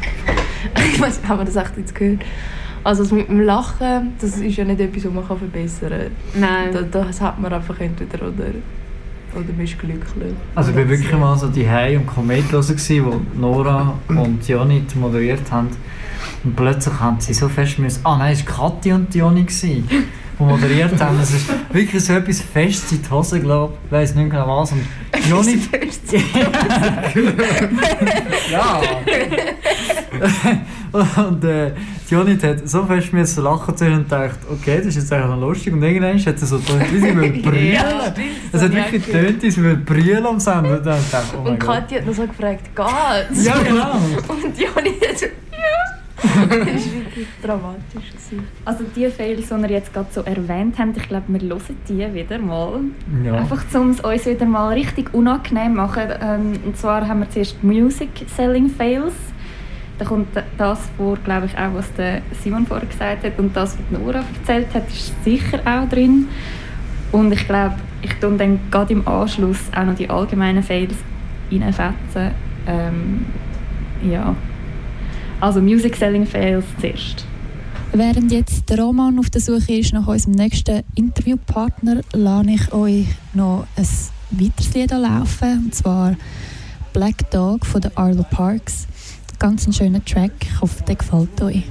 Ich 0.75 1.00
weiß 1.00 1.19
nicht, 1.19 1.29
haben 1.29 1.39
wir 1.39 1.45
das 1.45 1.55
echt 1.57 1.77
jetzt 1.77 1.93
gehört? 1.93 2.22
Also 2.84 3.03
das 3.03 3.12
mit 3.12 3.29
dem 3.29 3.41
Lachen, 3.41 4.13
das 4.19 4.38
ist 4.38 4.57
ja 4.57 4.65
nicht 4.65 4.79
etwas, 4.79 5.05
was 5.05 5.13
man 5.13 5.27
kann 5.27 5.38
verbessern 5.38 5.91
kann. 6.34 6.41
Nein. 6.41 6.69
Das, 6.72 6.86
das 6.91 7.22
hat 7.22 7.39
man 7.39 7.53
einfach 7.53 7.79
entweder 7.79 8.27
oder, 8.27 8.50
oder 9.34 9.53
man 9.55 9.63
ist 9.63 9.77
glücklich. 9.77 10.34
Also 10.55 10.72
ich 10.72 10.77
war 10.77 10.89
wirklich 10.89 11.12
mal 11.13 11.38
so 11.38 11.50
die 11.50 11.69
Hei 11.69 11.98
und 11.98 12.07
Komet 12.07 12.51
hören, 12.51 12.67
gewesen, 12.67 13.05
wo 13.05 13.22
Nora 13.39 13.93
und 14.07 14.48
Jonit 14.48 14.95
moderiert 14.95 15.51
haben. 15.51 15.69
Und 16.43 16.55
plötzlich 16.55 17.00
haben 17.00 17.19
sie 17.19 17.34
so 17.34 17.48
fest 17.48 17.77
müssen, 17.77 18.01
ah 18.05 18.17
nein, 18.17 18.34
es 18.34 18.45
war 18.48 18.72
Kathi 18.72 18.93
und 18.93 19.13
Joni, 19.13 19.45
moderiert 20.39 21.00
haben. 21.00 21.20
Es 21.22 21.32
ist 21.32 21.48
wirklich 21.72 22.04
so 22.04 22.13
etwas 22.13 22.42
fest 22.42 22.92
in 22.92 23.01
die 23.01 23.10
Hose, 23.10 23.39
glaube 23.39 23.74
ich. 23.86 23.92
Weiss 23.92 24.15
nicht 24.15 24.30
genau 24.30 24.62
was. 24.62 24.72
Und 24.72 24.86
Joni... 25.30 25.60
ja. 28.51 28.82
und 31.27 31.44
äh, 31.44 31.72
die 32.10 32.13
Jonit 32.13 32.44
hat 32.44 32.70
so 32.70 32.86
fest 32.86 33.12
müssen 33.13 33.44
lachen 33.44 33.75
zuerst 33.75 33.98
und 33.98 34.04
gedacht, 34.04 34.39
okay, 34.51 34.77
das 34.77 34.88
ist 34.88 34.96
jetzt 34.96 35.13
eigentlich 35.13 35.39
lustig. 35.39 35.74
Und 35.74 35.84
irgendwann 35.84 36.24
hat 36.24 36.39
sie 36.39 36.46
so 36.46 36.60
gedacht, 36.60 36.94
wie 36.94 37.00
sie 37.00 37.15
will 37.15 37.42
brüllen. 37.42 37.74
Ja, 37.74 38.13
es 38.51 38.62
hat 38.62 38.74
wirklich 38.74 39.06
getönt, 39.06 39.42
sie 39.42 39.63
will 39.63 39.77
brüllen 39.77 40.25
am 40.25 40.39
Sender. 40.39 40.77
Und 40.77 40.86
dachte 40.86 41.38
oh 41.38 41.48
Und. 41.50 41.60
Kathi 41.60 41.96
hat 41.96 42.06
noch 42.06 42.13
so 42.13 42.27
gefragt, 42.27 42.70
geht's? 42.75 43.46
Ja, 43.46 43.58
genau. 43.58 43.96
Und 44.27 44.58
Joni 44.58 45.00
hat 45.00 45.18
so. 45.18 45.25
Das 46.22 46.36
war 46.36 46.50
wirklich 46.50 47.27
dramatisch. 47.41 48.12
Also 48.63 48.84
die 48.95 49.07
Fails, 49.10 49.48
die 49.50 49.53
ihr 49.53 49.69
jetzt 49.69 49.93
gerade 49.93 50.07
so 50.12 50.22
erwähnt 50.22 50.75
habt, 50.77 50.98
ich 50.98 51.07
glaube, 51.07 51.25
wir 51.27 51.41
hören 51.41 51.62
die 51.88 52.13
wieder 52.13 52.39
mal. 52.39 52.79
Ja. 53.24 53.34
Einfach 53.36 53.63
um 53.75 53.91
es 53.91 54.00
uns 54.00 54.25
wieder 54.25 54.45
mal 54.45 54.74
richtig 54.74 55.13
unangenehm 55.13 55.72
zu 55.72 55.77
machen. 55.77 56.03
Ähm, 56.22 56.53
und 56.65 56.77
zwar 56.77 57.07
haben 57.07 57.22
wir 57.22 57.29
zuerst 57.29 57.63
Music 57.63 58.10
Selling 58.36 58.69
Fails. 58.69 59.13
Da 59.98 60.05
kommt 60.05 60.27
das 60.57 60.79
vor, 60.98 61.17
glaube 61.24 61.45
ich, 61.45 61.57
auch 61.57 61.74
was 61.74 61.91
der 61.93 62.22
Simon 62.43 62.65
vorher 62.65 62.88
gesagt 62.88 63.24
hat. 63.24 63.39
Und 63.39 63.55
das, 63.55 63.77
was 63.77 64.00
Nora 64.00 64.24
erzählt 64.39 64.74
hat, 64.74 64.88
ist 64.89 65.13
sicher 65.24 65.60
auch 65.65 65.88
drin. 65.88 66.27
Und 67.12 67.31
ich 67.31 67.48
glaube, 67.48 67.75
ich 68.01 68.13
tue 68.15 68.36
dann 68.38 68.60
gerade 68.72 68.93
im 68.93 69.07
Anschluss 69.07 69.60
auch 69.75 69.86
noch 69.86 69.95
die 69.95 70.10
allgemeinen 70.10 70.63
Fails 70.63 70.95
reinfetzen. 71.50 72.31
Ähm, 72.67 73.25
ja. 74.03 74.36
Also 75.39 75.62
Music 75.62 75.96
Selling 75.96 76.25
Fails 76.25 76.65
zuerst. 76.80 77.25
Während 77.94 78.32
jetzt 78.32 78.70
der 78.70 78.80
Roman 78.80 79.20
auf 79.20 79.30
der 79.30 79.42
Suche 79.42 79.74
ist 79.74 79.94
nach 79.94 80.08
unserem 80.08 80.34
nächsten 80.34 80.84
Interviewpartner, 80.96 82.01
lasse 82.13 82.50
ich 82.50 82.74
euch 82.74 83.08
noch 83.34 83.68
ein 83.77 83.86
weiteres 84.32 84.74
Lied 84.74 84.92
laufen, 84.92 85.65
und 85.65 85.75
zwar 85.75 86.15
Black 86.94 87.30
Dog 87.32 87.65
von 87.65 87.82
den 87.82 87.96
Arlo 87.96 88.25
Parks. 88.30 88.88
Ganz 89.39 89.68
ein 89.68 89.74
schöner 89.74 90.04
Track, 90.04 90.32
ich 90.42 90.62
hoffe, 90.62 90.84
der 90.84 90.96
gefällt 90.96 91.42
euch. 91.42 91.63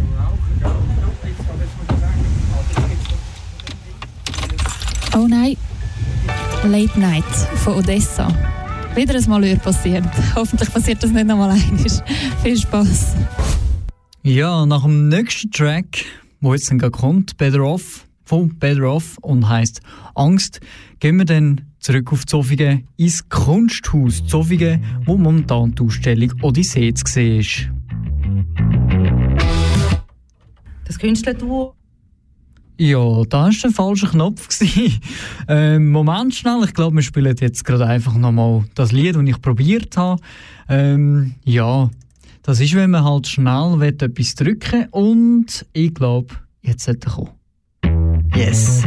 Oh 5.16 5.26
nein, 5.28 5.56
Late 6.64 6.98
Night 6.98 7.24
von 7.56 7.74
Odessa. 7.74 8.28
Wieder 8.94 9.16
ein 9.16 9.24
Malheur 9.28 9.56
passiert. 9.56 10.04
Hoffentlich 10.36 10.72
passiert 10.72 11.02
das 11.02 11.10
nicht 11.10 11.26
nochmal 11.26 11.50
einmal. 11.50 11.78
Viel 12.44 12.56
Spaß. 12.56 13.16
Ja, 14.22 14.64
nach 14.66 14.84
dem 14.84 15.08
nächsten 15.08 15.50
Track, 15.50 16.04
wo 16.40 16.54
jetzt 16.54 16.70
dann 16.70 16.78
gerade 16.78 16.92
kommt, 16.92 17.36
Better 17.36 17.64
Off, 17.64 18.06
von 18.24 18.56
Better 18.56 18.84
Off 18.84 19.18
und 19.20 19.48
heißt 19.48 19.80
Angst, 20.14 20.60
gehen 21.00 21.16
wir 21.16 21.24
dann 21.24 21.62
zurück 21.80 22.12
auf 22.12 22.24
Zofingen 22.24 22.86
ins 22.96 23.28
Kunsthaus 23.28 24.24
Zofingen, 24.26 24.82
wo 25.06 25.16
momentan 25.16 25.74
die 25.74 25.82
Ausstellung 25.82 26.32
Odyssee 26.42 26.94
zu 26.94 27.04
sehen 27.04 27.40
ist. 27.40 27.68
Das 30.84 30.98
Künstlerduo 30.98 31.74
Ja, 32.76 33.22
da 33.28 33.44
war 33.44 33.50
der 33.50 33.70
falsche 33.70 34.08
Knopf. 34.08 34.48
ähm, 35.48 35.92
Moment 35.92 36.34
schnell, 36.34 36.62
ich 36.64 36.74
glaube, 36.74 36.96
wir 36.96 37.02
spielen 37.02 37.36
jetzt 37.38 37.64
gerade 37.64 37.86
einfach 37.86 38.14
nochmal 38.14 38.64
das 38.74 38.90
Lied, 38.90 39.14
das 39.14 39.22
ich 39.22 39.40
probiert 39.40 39.96
habe. 39.96 40.20
Ähm, 40.68 41.34
ja, 41.44 41.88
das 42.42 42.60
ist, 42.60 42.74
wenn 42.74 42.90
man 42.90 43.04
halt 43.04 43.28
schnell 43.28 43.78
will, 43.78 43.88
etwas 43.88 44.34
drücken 44.34 44.88
und 44.90 45.64
ich 45.72 45.94
glaube, 45.94 46.34
jetzt 46.62 46.84
sollte 46.84 47.08
er 47.08 47.12
kommen. 47.12 48.30
Yes! 48.34 48.82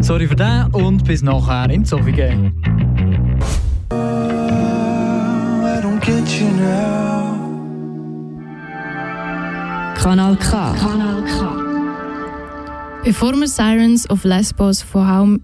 Sorry 0.00 0.26
für 0.26 0.36
den 0.36 0.66
und 0.72 1.04
bis 1.04 1.22
nachher 1.22 1.70
in 1.70 1.84
Zofingen. 1.84 2.52
Kanal 9.94 10.36
K. 10.36 10.74
Kanal 10.74 11.24
K. 11.24 11.63
Bevor 13.04 13.34
wir 13.34 13.46
Sirens 13.46 14.08
of 14.08 14.24
Lesbos 14.24 14.80
von 14.80 15.06
How 15.06 15.38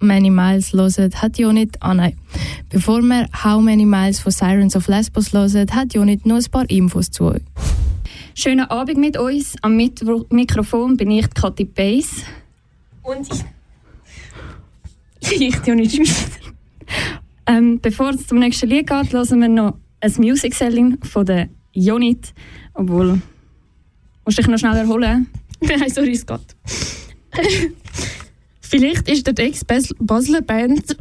Many 0.00 0.30
Miles 0.30 0.72
hören, 0.72 1.12
hat 1.14 1.38
Jonit, 1.38 1.76
ah 1.80 1.92
nein, 1.92 2.16
bevor 2.70 3.02
wir 3.02 3.28
How 3.44 3.60
Many 3.60 3.84
Miles 3.84 4.18
von 4.18 4.32
Sirens 4.32 4.74
of 4.74 4.88
Lesbos 4.88 5.34
hören, 5.34 5.70
hat 5.74 5.92
Jonit 5.92 6.24
noch 6.24 6.36
ein 6.36 6.50
paar 6.50 6.68
Infos 6.70 7.10
zu 7.10 7.24
euch. 7.24 7.42
Schönen 8.34 8.64
Abend 8.70 8.96
mit 8.96 9.18
uns. 9.18 9.56
Am 9.60 9.76
Mitro 9.76 10.24
Mikrofon 10.30 10.96
bin 10.96 11.10
ich 11.10 11.28
Kathi 11.34 11.66
Pace. 11.66 12.24
Und 13.02 13.28
ich. 15.20 15.38
ich, 15.40 15.66
Jonit 15.66 15.92
Schmieder. 15.92 16.14
Ähm, 17.44 17.78
bevor 17.78 18.10
es 18.10 18.26
zum 18.26 18.38
nächsten 18.38 18.70
Lied 18.70 18.86
geht, 18.86 19.12
hören 19.12 19.40
wir 19.40 19.48
noch 19.48 19.76
ein 20.00 20.12
Music 20.16 20.54
Selling 20.54 20.96
von 21.04 21.26
der 21.26 21.50
Jonit. 21.74 22.32
Obwohl, 22.72 23.20
musst 24.24 24.38
du 24.38 24.42
dich 24.42 24.50
noch 24.50 24.58
schnell 24.58 24.78
erholen? 24.78 25.26
Nein, 25.60 25.90
sorry, 25.90 26.12
es 26.12 26.24
geht. 26.24 26.56
Vielleicht 28.60 29.08
ist 29.08 29.26
der 29.26 29.38
Ex-Basler 29.38 30.42
Band 30.42 30.96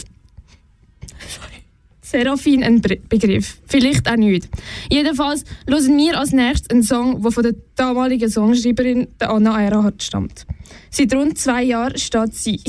Seraphin 2.11 2.61
ein 2.61 2.81
Begriff. 2.81 3.59
Vielleicht 3.67 4.09
auch 4.09 4.17
nicht. 4.17 4.49
Jedenfalls 4.89 5.45
hören 5.65 5.97
wir 5.97 6.19
als 6.19 6.33
nächstes 6.33 6.69
einen 6.69 6.83
Song, 6.83 7.21
der 7.21 7.31
von 7.31 7.43
der 7.43 7.55
damaligen 7.75 8.29
Songschreiberin 8.29 9.07
Anna 9.19 9.61
Erhardt 9.61 10.03
stammt. 10.03 10.45
Seit 10.89 11.13
rund 11.13 11.37
zwei 11.37 11.63
Jahren 11.63 11.97
steht 11.97 12.35
sie 12.35 12.59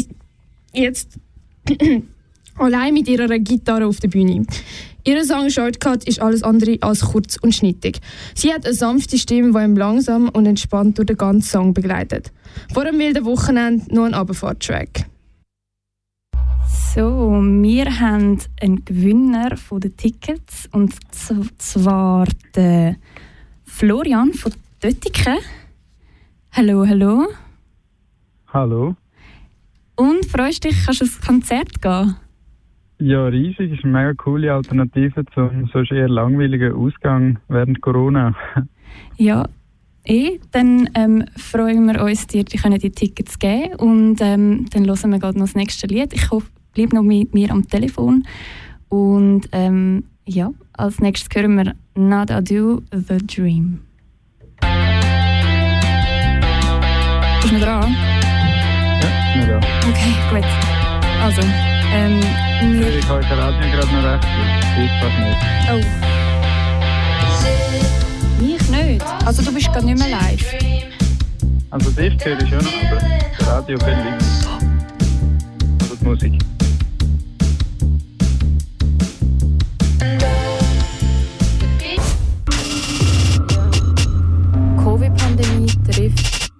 jetzt 0.73 1.19
allein 2.57 2.95
mit 2.95 3.09
ihrer 3.09 3.37
Gitarre 3.41 3.87
auf 3.87 3.99
der 3.99 4.09
Bühne. 4.09 4.47
Ihr 5.05 5.25
Song 5.25 5.51
Shortcut 5.51 6.05
ist 6.05 6.21
alles 6.21 6.45
andere 6.45 6.79
als 6.81 7.01
kurz 7.01 7.37
und 7.37 7.53
schnittig. 7.53 8.01
Sie 8.35 8.53
hat 8.53 8.65
eine 8.65 8.75
sanfte 8.75 9.19
Stimme, 9.19 9.53
die 9.53 9.65
ihm 9.65 9.77
langsam 9.77 10.29
und 10.29 10.47
entspannt 10.47 10.99
durch 10.99 11.07
den 11.07 11.17
ganzen 11.17 11.49
Song 11.49 11.75
begleitet. 11.75 12.31
Vor 12.73 12.85
einem 12.85 13.01
wilden 13.01 13.25
Wochenende 13.25 13.93
noch 13.93 14.05
ein 14.05 14.15
Abfahrt-Track. 14.15 15.07
So, 16.95 17.41
wir 17.43 18.01
haben 18.01 18.39
einen 18.61 18.85
Gewinner 18.85 19.57
von 19.57 19.81
den 19.81 19.97
Tickets 19.97 20.69
und 20.71 20.95
zwar 21.59 22.29
den 22.55 22.97
Florian 23.65 24.33
von 24.35 24.53
Döttiken. 24.83 25.39
Hallo, 26.53 26.87
hallo. 26.87 27.27
Hallo. 28.53 28.95
Und 29.97 30.27
freust 30.27 30.63
dich, 30.65 30.77
kannst 30.85 31.01
du 31.01 31.05
ins 31.07 31.21
Konzert 31.21 31.83
gehen? 31.83 32.17
Ja, 33.05 33.27
riesig. 33.27 33.73
Ist 33.73 33.83
eine 33.83 33.93
mega 33.93 34.15
coole 34.15 34.53
Alternative 34.55 35.25
zum 35.35 35.69
sonst 35.73 35.91
eher 35.91 36.09
langweiligen 36.09 36.73
Ausgang 36.73 37.39
während 37.49 37.81
Corona. 37.81 38.37
ja, 39.17 39.49
eh. 40.05 40.39
Dann 40.53 40.89
ähm, 40.95 41.25
freuen 41.37 41.85
wir 41.87 42.01
uns, 42.01 42.29
dir 42.29 42.45
die, 42.45 42.59
können 42.59 42.79
die 42.79 42.91
Tickets 42.91 43.41
geben 43.41 43.75
und 43.75 44.21
ähm, 44.21 44.67
dann 44.71 44.87
hören 44.87 45.11
wir 45.11 45.19
gerade 45.19 45.37
noch 45.37 45.47
das 45.47 45.57
nächste 45.57 45.89
Lied. 45.89 46.13
Ich 46.13 46.31
hoffe, 46.31 46.47
bleib 46.75 46.93
noch 46.93 47.03
mit 47.03 47.35
mir 47.35 47.51
am 47.51 47.67
Telefon. 47.67 48.23
Und 48.89 49.49
ähm, 49.51 50.05
ja, 50.25 50.53
als 50.75 51.01
nächstes 51.01 51.29
hören 51.35 51.57
wir 51.57 51.75
Not 51.97 52.31
Do 52.49 52.83
The 52.93 53.19
Dream. 53.27 53.81
Bist 57.41 57.53
du 57.53 57.59
noch 57.59 57.65
dran? 57.65 57.97
Ja, 59.03 59.09
ich 59.27 59.41
bin 59.41 59.49
da. 59.49 59.57
Okay, 59.89 60.15
gut. 60.31 60.45
Also, 61.21 61.43
ähm, 61.93 62.21
wir... 62.79 62.97
Ich 62.97 63.09
habe 63.09 63.21
gerade 63.21 63.71
gerade 63.71 63.93
noch 63.93 64.05
recht. 64.05 64.27
Ich 64.79 64.91
fast 65.01 65.19
nicht. 65.19 65.41
Oh. 65.71 65.81
Mich 68.43 68.65
nicht. 68.71 69.07
Also 69.27 69.43
du 69.43 69.53
bist 69.53 69.67
gerade 69.73 69.87
nicht 69.87 69.99
mehr 69.99 70.09
live. 70.09 70.55
Also 71.71 71.91
dich 71.91 72.25
höre 72.25 72.41
ich 72.41 72.49
schon, 72.49 72.59
aber 72.59 73.01
das 73.39 73.47
Radio 73.49 73.79
bin 73.79 73.89
ich. 73.89 74.25
Also 75.81 75.97
die 76.01 76.05
Musik. 76.05 76.39
Covid-Pandemie 84.83 85.73
trifft 85.91 86.53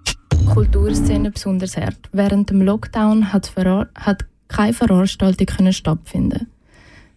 Kulturszene 0.53 1.31
besonders 1.31 1.75
hart. 1.77 1.97
Während 2.11 2.49
dem 2.49 2.61
Lockdown 2.61 3.33
hat, 3.33 3.51
hat 3.95 4.25
keine 4.53 4.73
Veranstaltungen 4.73 5.73
stattfinden. 5.73 6.47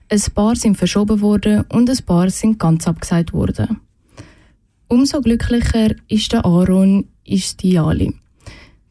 Ein 0.08 0.22
paar 0.34 0.56
sind 0.56 0.76
verschoben 0.76 1.20
worden 1.20 1.64
und 1.68 1.90
ein 1.90 2.04
paar 2.04 2.30
sind 2.30 2.58
ganz 2.58 2.86
abgesagt 2.86 3.32
worden. 3.32 3.80
Umso 4.88 5.20
glücklicher 5.20 5.94
ist 6.08 6.32
der 6.32 6.44
Aaron 6.44 7.08
Istiali, 7.24 8.14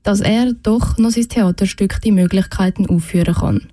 dass 0.04 0.20
er 0.20 0.54
doch 0.54 0.98
noch 0.98 1.12
sein 1.12 1.30
Theaterstück 1.30 2.02
die 2.02 2.12
Möglichkeiten 2.12 2.90
aufführen 2.90 3.34
kann. 3.34 3.68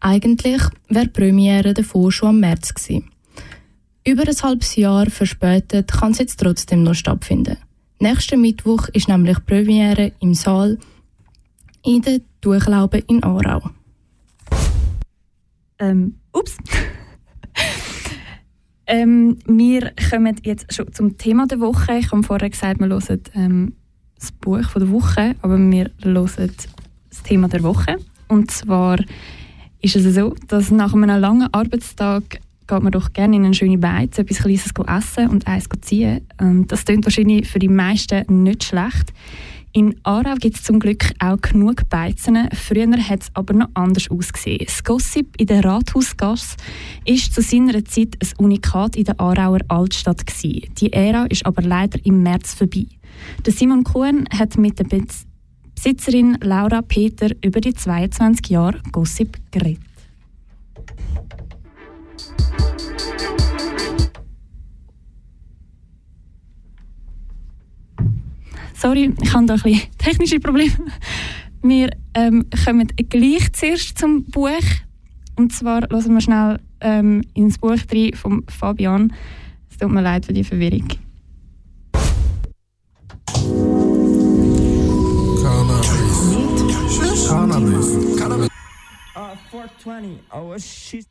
Eigentlich 0.00 0.62
wäre 0.88 1.06
die 1.06 1.12
Premiere 1.12 1.72
davor 1.72 2.12
schon 2.12 2.28
am 2.30 2.40
März 2.40 2.74
gewesen. 2.74 3.08
Über 4.04 4.24
ein 4.28 4.42
halbes 4.42 4.76
Jahr 4.76 5.06
verspätet 5.08 5.92
kann 5.92 6.12
es 6.12 6.18
jetzt 6.18 6.40
trotzdem 6.40 6.82
noch 6.82 6.94
stattfinden. 6.94 7.56
Nächsten 8.00 8.40
Mittwoch 8.40 8.88
ist 8.88 9.08
nämlich 9.08 9.38
Premiere 9.46 10.12
im 10.18 10.34
Saal 10.34 10.78
in 11.84 12.02
der 12.02 12.20
Durchlaube 12.40 12.98
in 12.98 13.22
Aarau. 13.22 13.70
Ähm, 15.82 16.14
ups. 16.32 16.58
ähm, 18.86 19.36
wir 19.46 19.92
kommen 20.10 20.36
jetzt 20.44 20.72
schon 20.72 20.92
zum 20.92 21.18
Thema 21.18 21.48
der 21.48 21.58
Woche. 21.58 21.98
Ich 21.98 22.12
habe 22.12 22.22
vorher 22.22 22.50
gesagt, 22.50 22.78
wir 22.78 22.88
hören 22.88 23.20
ähm, 23.34 23.72
das 24.16 24.30
Buch 24.30 24.62
von 24.62 24.80
der 24.80 24.92
Woche, 24.92 25.34
aber 25.42 25.58
wir 25.58 25.90
hören 26.04 26.52
das 27.10 27.22
Thema 27.24 27.48
der 27.48 27.64
Woche. 27.64 27.96
Und 28.28 28.52
zwar 28.52 29.00
ist 29.80 29.96
es 29.96 30.14
so, 30.14 30.36
dass 30.46 30.70
nach 30.70 30.94
einem 30.94 31.20
langen 31.20 31.52
Arbeitstag 31.52 32.38
geht 32.68 32.82
man 32.82 32.92
doch 32.92 33.12
gerne 33.12 33.34
in 33.34 33.44
eine 33.44 33.54
schöne 33.54 33.76
Beiz, 33.76 34.16
etwas 34.18 34.38
Kleines 34.38 34.70
essen 34.86 35.30
und 35.30 35.48
eins 35.48 35.68
ziehen. 35.80 36.20
Und 36.38 36.70
das 36.70 36.84
klingt 36.84 37.04
wahrscheinlich 37.04 37.48
für 37.48 37.58
die 37.58 37.68
meisten 37.68 38.44
nicht 38.44 38.62
schlecht. 38.62 39.12
In 39.74 39.96
Aarau 40.02 40.34
gibt 40.34 40.56
es 40.56 40.64
zum 40.64 40.80
Glück 40.80 41.14
auch 41.18 41.40
genug 41.40 41.88
Beizen. 41.88 42.50
Früher 42.52 42.90
hat 43.08 43.22
es 43.22 43.30
aber 43.32 43.54
noch 43.54 43.68
anders 43.72 44.10
ausgesehen. 44.10 44.66
Das 44.66 44.84
Gossip 44.84 45.34
in 45.40 45.46
der 45.46 45.64
Rathausgasse 45.64 46.56
war 47.06 47.16
zu 47.16 47.40
seiner 47.40 47.82
Zeit 47.86 48.18
ein 48.20 48.44
Unikat 48.44 48.96
in 48.96 49.04
der 49.04 49.18
Aarauer 49.18 49.60
Altstadt. 49.68 50.26
Gewesen. 50.26 50.74
Die 50.78 50.92
Ära 50.92 51.24
ist 51.24 51.46
aber 51.46 51.62
leider 51.62 51.98
im 52.04 52.22
März 52.22 52.52
vorbei. 52.52 52.86
Der 53.46 53.52
Simon 53.54 53.82
Kuhn 53.82 54.28
hat 54.30 54.58
mit 54.58 54.78
der 54.78 54.84
Besitzerin 55.74 56.36
Laura 56.42 56.82
Peter 56.82 57.30
über 57.42 57.62
die 57.62 57.72
22 57.72 58.50
Jahre 58.50 58.78
Gossip 58.92 59.38
geredet. 59.50 59.80
Sorry, 68.82 69.14
ich 69.22 69.32
habe 69.32 69.46
da 69.46 69.54
ein 69.54 69.60
bisschen 69.60 69.80
technische 69.98 70.40
Probleme. 70.40 70.74
Wir 71.62 71.90
ähm, 72.14 72.46
kommen 72.64 72.88
gleich 73.08 73.52
zuerst 73.52 73.96
zum 73.96 74.24
Buch. 74.24 74.50
Und 75.36 75.52
zwar 75.52 75.82
hören 75.82 76.14
wir 76.14 76.20
schnell 76.20 76.58
ähm, 76.80 77.22
ins 77.34 77.58
Buch 77.58 77.76
3 77.76 78.10
von 78.16 78.42
Fabian. 78.48 79.12
Es 79.70 79.76
tut 79.78 79.88
mir 79.88 80.02
leid 80.02 80.26
für 80.26 80.32
die 80.32 80.42
Verwirrung. 80.42 80.88
Cannabis. 85.40 87.28
Cannabis. 87.28 88.16
Cannabis. 88.18 88.48
Uh, 89.14 89.36
420. 89.52 90.18
Oh, 90.32 90.58
shit. 90.58 91.06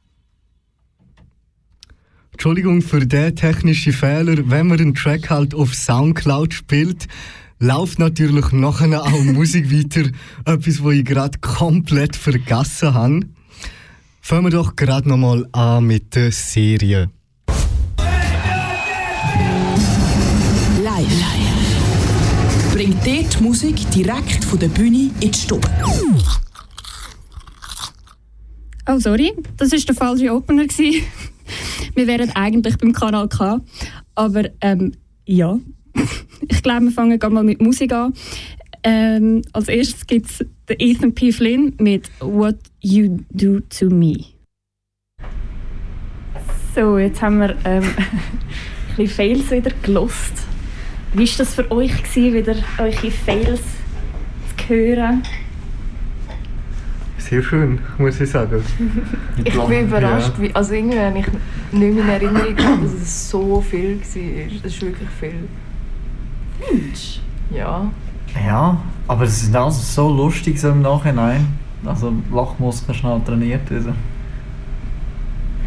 Entschuldigung 2.34 2.82
für 2.82 3.06
den 3.06 3.34
technischen 3.34 3.94
Fehler. 3.94 4.50
Wenn 4.50 4.68
man 4.68 4.78
einen 4.78 4.94
Track 4.94 5.30
halt 5.30 5.54
auf 5.54 5.74
Soundcloud 5.74 6.54
spielt, 6.54 7.08
läuft 7.62 8.00
natürlich 8.00 8.52
nachher 8.52 9.04
auch 9.04 9.24
Musik 9.24 9.72
weiter. 9.72 10.10
Etwas, 10.46 10.84
was 10.84 10.94
ich 10.94 11.06
gerade 11.06 11.38
komplett 11.40 12.16
vergessen 12.16 12.94
habe. 12.94 13.20
Fangen 14.20 14.46
wir 14.46 14.50
doch 14.50 14.76
gerade 14.76 15.08
nochmal 15.08 15.48
an 15.52 15.86
mit 15.86 16.16
der 16.16 16.32
Serie. 16.32 17.10
Live. 20.84 21.24
Bringt 22.74 23.06
dir 23.06 23.24
die 23.24 23.44
Musik 23.44 23.90
direkt 23.92 24.44
von 24.44 24.58
der 24.58 24.70
Bühne 24.70 25.12
in 25.20 25.32
die 25.32 25.38
Stube. 25.38 25.68
Oh, 28.88 28.98
sorry, 28.98 29.34
das 29.58 29.72
war 29.72 29.80
der 29.80 29.96
falsche 29.96 30.34
Opener. 30.34 30.64
wir 30.64 32.08
wären 32.08 32.32
eigentlich 32.32 32.78
beim 32.78 32.92
Kanal 32.92 33.28
K. 33.28 33.62
Aber 34.16 34.46
ähm, 34.62 34.94
ja, 35.26 35.60
ich 36.48 36.64
glaube, 36.64 36.86
wir 36.86 36.92
fangen 36.92 37.20
mal 37.30 37.44
mit 37.44 37.62
Musik 37.62 37.94
an. 37.94 38.14
Ähm, 38.84 39.44
als 39.54 39.68
erstes 39.68 40.08
gibt 40.08 40.28
es 40.28 40.46
Ethan 40.68 41.14
P. 41.14 41.32
Flynn 41.32 41.74
mit 41.80 42.10
What 42.20 42.58
You 42.82 43.20
Do 43.30 43.60
To 43.60 43.90
Me. 43.90 44.26
So, 46.74 46.98
jetzt 46.98 47.22
haben 47.22 47.40
wir 47.40 47.56
ähm, 47.66 47.84
ein 47.84 48.96
bisschen 48.96 49.08
Fails 49.08 49.52
wieder 49.52 49.72
gelost. 49.84 50.34
Wie 51.14 51.28
war 51.28 51.38
das 51.38 51.54
für 51.54 51.70
euch, 51.70 51.96
gewesen, 52.04 52.34
wieder 52.34 52.56
eure 52.80 53.12
Fails 53.12 53.62
zu 54.58 54.74
hören? 54.74 55.22
sehr 57.32 57.42
schön, 57.42 57.80
muss 57.98 58.20
ich 58.20 58.30
sagen. 58.30 58.62
Ich 59.44 59.54
bin 59.54 59.88
überrascht, 59.88 60.34
wie, 60.38 60.54
also 60.54 60.74
irgendwie 60.74 61.00
habe 61.00 61.20
ich 61.20 61.26
nicht 61.72 61.96
mehr 61.96 62.04
in 62.04 62.10
Erinnerung 62.10 62.56
gehabt, 62.56 62.84
dass 62.84 62.94
es 62.94 63.30
so 63.30 63.62
viel 63.62 64.00
war. 64.02 64.60
Das 64.64 64.74
ist 64.74 64.82
wirklich 64.82 65.10
viel. 65.18 65.48
Findest 66.62 67.22
Ja. 67.50 67.92
Ja, 68.46 68.78
aber 69.08 69.24
es 69.26 69.44
ist 69.44 69.56
also 69.56 69.82
so 69.82 70.16
lustig 70.16 70.60
so 70.60 70.70
im 70.70 70.82
Nachhinein. 70.82 71.48
Also 71.86 72.14
Lachmuskeln 72.32 72.98
schnell 72.98 73.22
trainiert. 73.26 73.70
Also. 73.72 73.90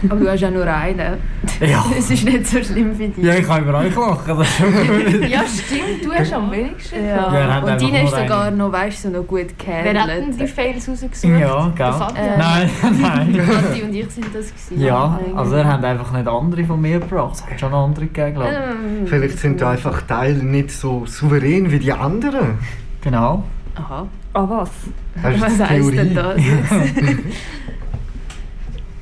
Aber 0.08 0.20
du 0.20 0.30
hast 0.30 0.40
ja 0.40 0.50
nur 0.50 0.66
einen. 0.66 1.18
Ja. 1.60 1.84
Es 1.98 2.10
ist 2.10 2.24
nicht 2.24 2.46
so 2.46 2.62
schlimm 2.62 2.94
für 2.94 3.08
dich. 3.08 3.24
Ja, 3.24 3.34
ich 3.34 3.46
kann 3.46 3.62
über 3.62 3.78
euch 3.78 3.94
lachen. 3.94 4.38
Ja, 5.28 5.42
stimmt, 5.46 6.04
du 6.04 6.12
hast 6.12 6.32
am 6.32 6.50
wenigsten. 6.50 7.06
Ja, 7.06 7.58
und 7.58 7.66
deine 7.66 8.04
ist 8.04 8.10
nur 8.12 8.20
sogar 8.20 8.44
einen. 8.46 8.56
noch, 8.58 8.72
weißt 8.72 9.04
du, 9.04 9.10
noch 9.10 9.22
gut 9.26 9.46
Wer 9.64 9.76
hat 9.76 9.84
denn 9.86 9.94
gehandelt. 9.94 10.40
die 10.40 10.46
Fails 10.46 10.88
rausgesucht? 10.88 11.24
Ja, 11.40 11.72
gell? 11.76 11.94
Äh, 12.16 12.38
Nein, 12.38 12.70
nein. 13.00 13.46
Kathi 13.46 13.82
und 13.82 13.94
ich 13.94 14.10
sind 14.10 14.26
das 14.34 14.48
gewesen. 14.48 14.80
Ja, 14.80 15.18
also 15.36 15.54
er 15.56 15.64
hat 15.66 15.84
einfach 15.84 16.12
nicht 16.12 16.26
andere 16.28 16.64
von 16.64 16.80
mir 16.80 17.00
gebracht. 17.00 17.34
Es 17.34 17.46
hat 17.46 17.60
schon 17.60 17.72
andere 17.74 18.06
gegeben, 18.06 18.34
glaube 18.34 18.50
ich. 18.50 18.56
Ähm, 19.02 19.06
Vielleicht 19.06 19.38
sind 19.38 19.60
da 19.60 19.70
einfach 19.70 20.02
Teile 20.02 20.42
nicht 20.42 20.70
so 20.70 21.04
souverän 21.06 21.70
wie 21.70 21.78
die 21.78 21.92
anderen. 21.92 22.58
Genau. 23.02 23.44
Aha. 23.76 24.06
Ah, 24.36 24.46
was? 24.48 24.70
Was 25.38 25.56
Theorie. 25.68 25.96
denn 25.96 26.14
das? 26.14 26.36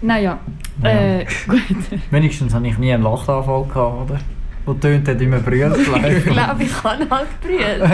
Naja, 0.03 0.39
Ja. 0.83 0.91
äh, 0.91 1.27
gut. 1.47 1.63
Wenigstens 2.11 2.53
habe 2.55 2.67
ich 2.67 2.77
nie 2.79 2.93
einen 2.93 3.03
Lachanfall 3.05 3.65
gehabt, 3.65 4.11
oder? 4.11 4.21
Wo 4.65 4.75
tönt 4.75 5.09
hat 5.09 5.21
immer 5.21 5.39
brüllt 5.41 5.77
Ich 5.77 6.25
glaube, 6.25 6.63
ich 6.63 6.73
kann 6.83 7.11
halt 7.11 7.41
brüllen. 7.41 7.81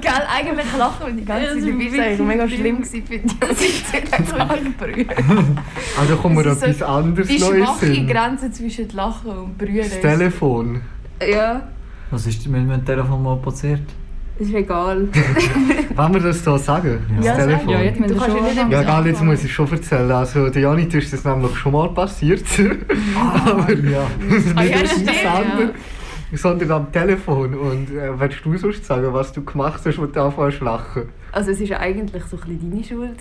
Gell, 0.00 0.22
eigentlich 0.30 0.66
lachen 0.78 1.06
wir 1.06 1.12
die 1.14 1.24
ganze 1.24 1.54
Zeit. 1.58 1.62
Dabei 1.68 1.84
ist 1.84 1.98
eigentlich 1.98 2.20
mega 2.20 2.48
schlimm 2.48 2.76
gewesen 2.82 3.02
für 3.06 3.18
dich, 3.18 3.84
ich 3.84 3.92
jeden 3.92 4.26
Tag 4.26 4.78
brülle. 4.78 5.06
Also 5.98 6.16
kommt 6.16 6.36
mir 6.36 6.42
Das 6.42 6.56
ist 6.58 6.62
etwas 6.64 6.78
so 6.78 6.84
anderes 6.86 7.28
Die 7.28 7.38
Neues 7.38 7.64
schwache 7.64 7.86
hin. 7.86 8.06
Grenze 8.06 8.50
zwischen 8.52 8.88
Lachen 8.90 9.30
und 9.30 9.56
Brüllen. 9.58 9.88
Das 9.88 10.00
Telefon. 10.00 10.82
Ja, 11.26 11.62
Was 12.10 12.26
ist 12.26 12.46
mit 12.46 12.66
meinem 12.66 12.84
Telefon 12.84 13.22
mal 13.22 13.36
passiert? 13.36 13.80
Ist 14.38 14.54
egal. 14.54 15.08
Wollen 15.94 16.14
wir 16.14 16.20
das 16.20 16.44
hier 16.44 16.58
sagen? 16.58 16.98
Ja, 17.22 17.34
das. 17.34 17.44
Telefon. 17.44 17.68
Ja, 17.68 17.80
jetzt 17.80 18.00
müssen 18.00 18.14
Du 18.14 18.20
wir 18.20 18.26
schon 18.26 18.44
nicht. 18.44 18.70
Ja, 18.70 18.82
egal, 18.82 19.06
jetzt 19.06 19.22
muss 19.22 19.44
ich 19.44 19.52
schon 19.52 19.70
erzählen. 19.70 20.10
Also, 20.10 20.48
der 20.48 20.62
Janit 20.62 20.94
ist 20.94 21.12
das 21.12 21.24
nämlich 21.24 21.56
schon 21.56 21.72
mal 21.72 21.88
passiert. 21.88 22.44
Aber 23.44 23.72
ja. 23.72 24.06
Ah, 24.54 24.62
nicht 24.62 24.74
ja, 24.74 24.82
auf 24.82 24.90
stimmt, 24.90 25.10
ja. 25.22 25.70
Sondern 26.32 26.70
am 26.72 26.92
Telefon. 26.92 27.54
Und 27.54 27.90
äh, 27.90 28.18
willst 28.18 28.44
du 28.44 28.56
sonst 28.56 28.84
sagen, 28.84 29.12
was 29.12 29.32
du 29.32 29.44
gemacht 29.44 29.80
hast, 29.84 29.98
wo 29.98 30.06
du 30.06 30.22
anfängst 30.22 30.58
zu 30.58 30.64
lachen? 30.64 31.02
Also 31.32 31.50
es 31.50 31.70
war 31.70 31.80
eigentlich 31.80 32.22
so 32.24 32.36
ein 32.36 32.58
bisschen 32.58 32.70
deine 32.70 32.84
Schuld. 32.84 33.18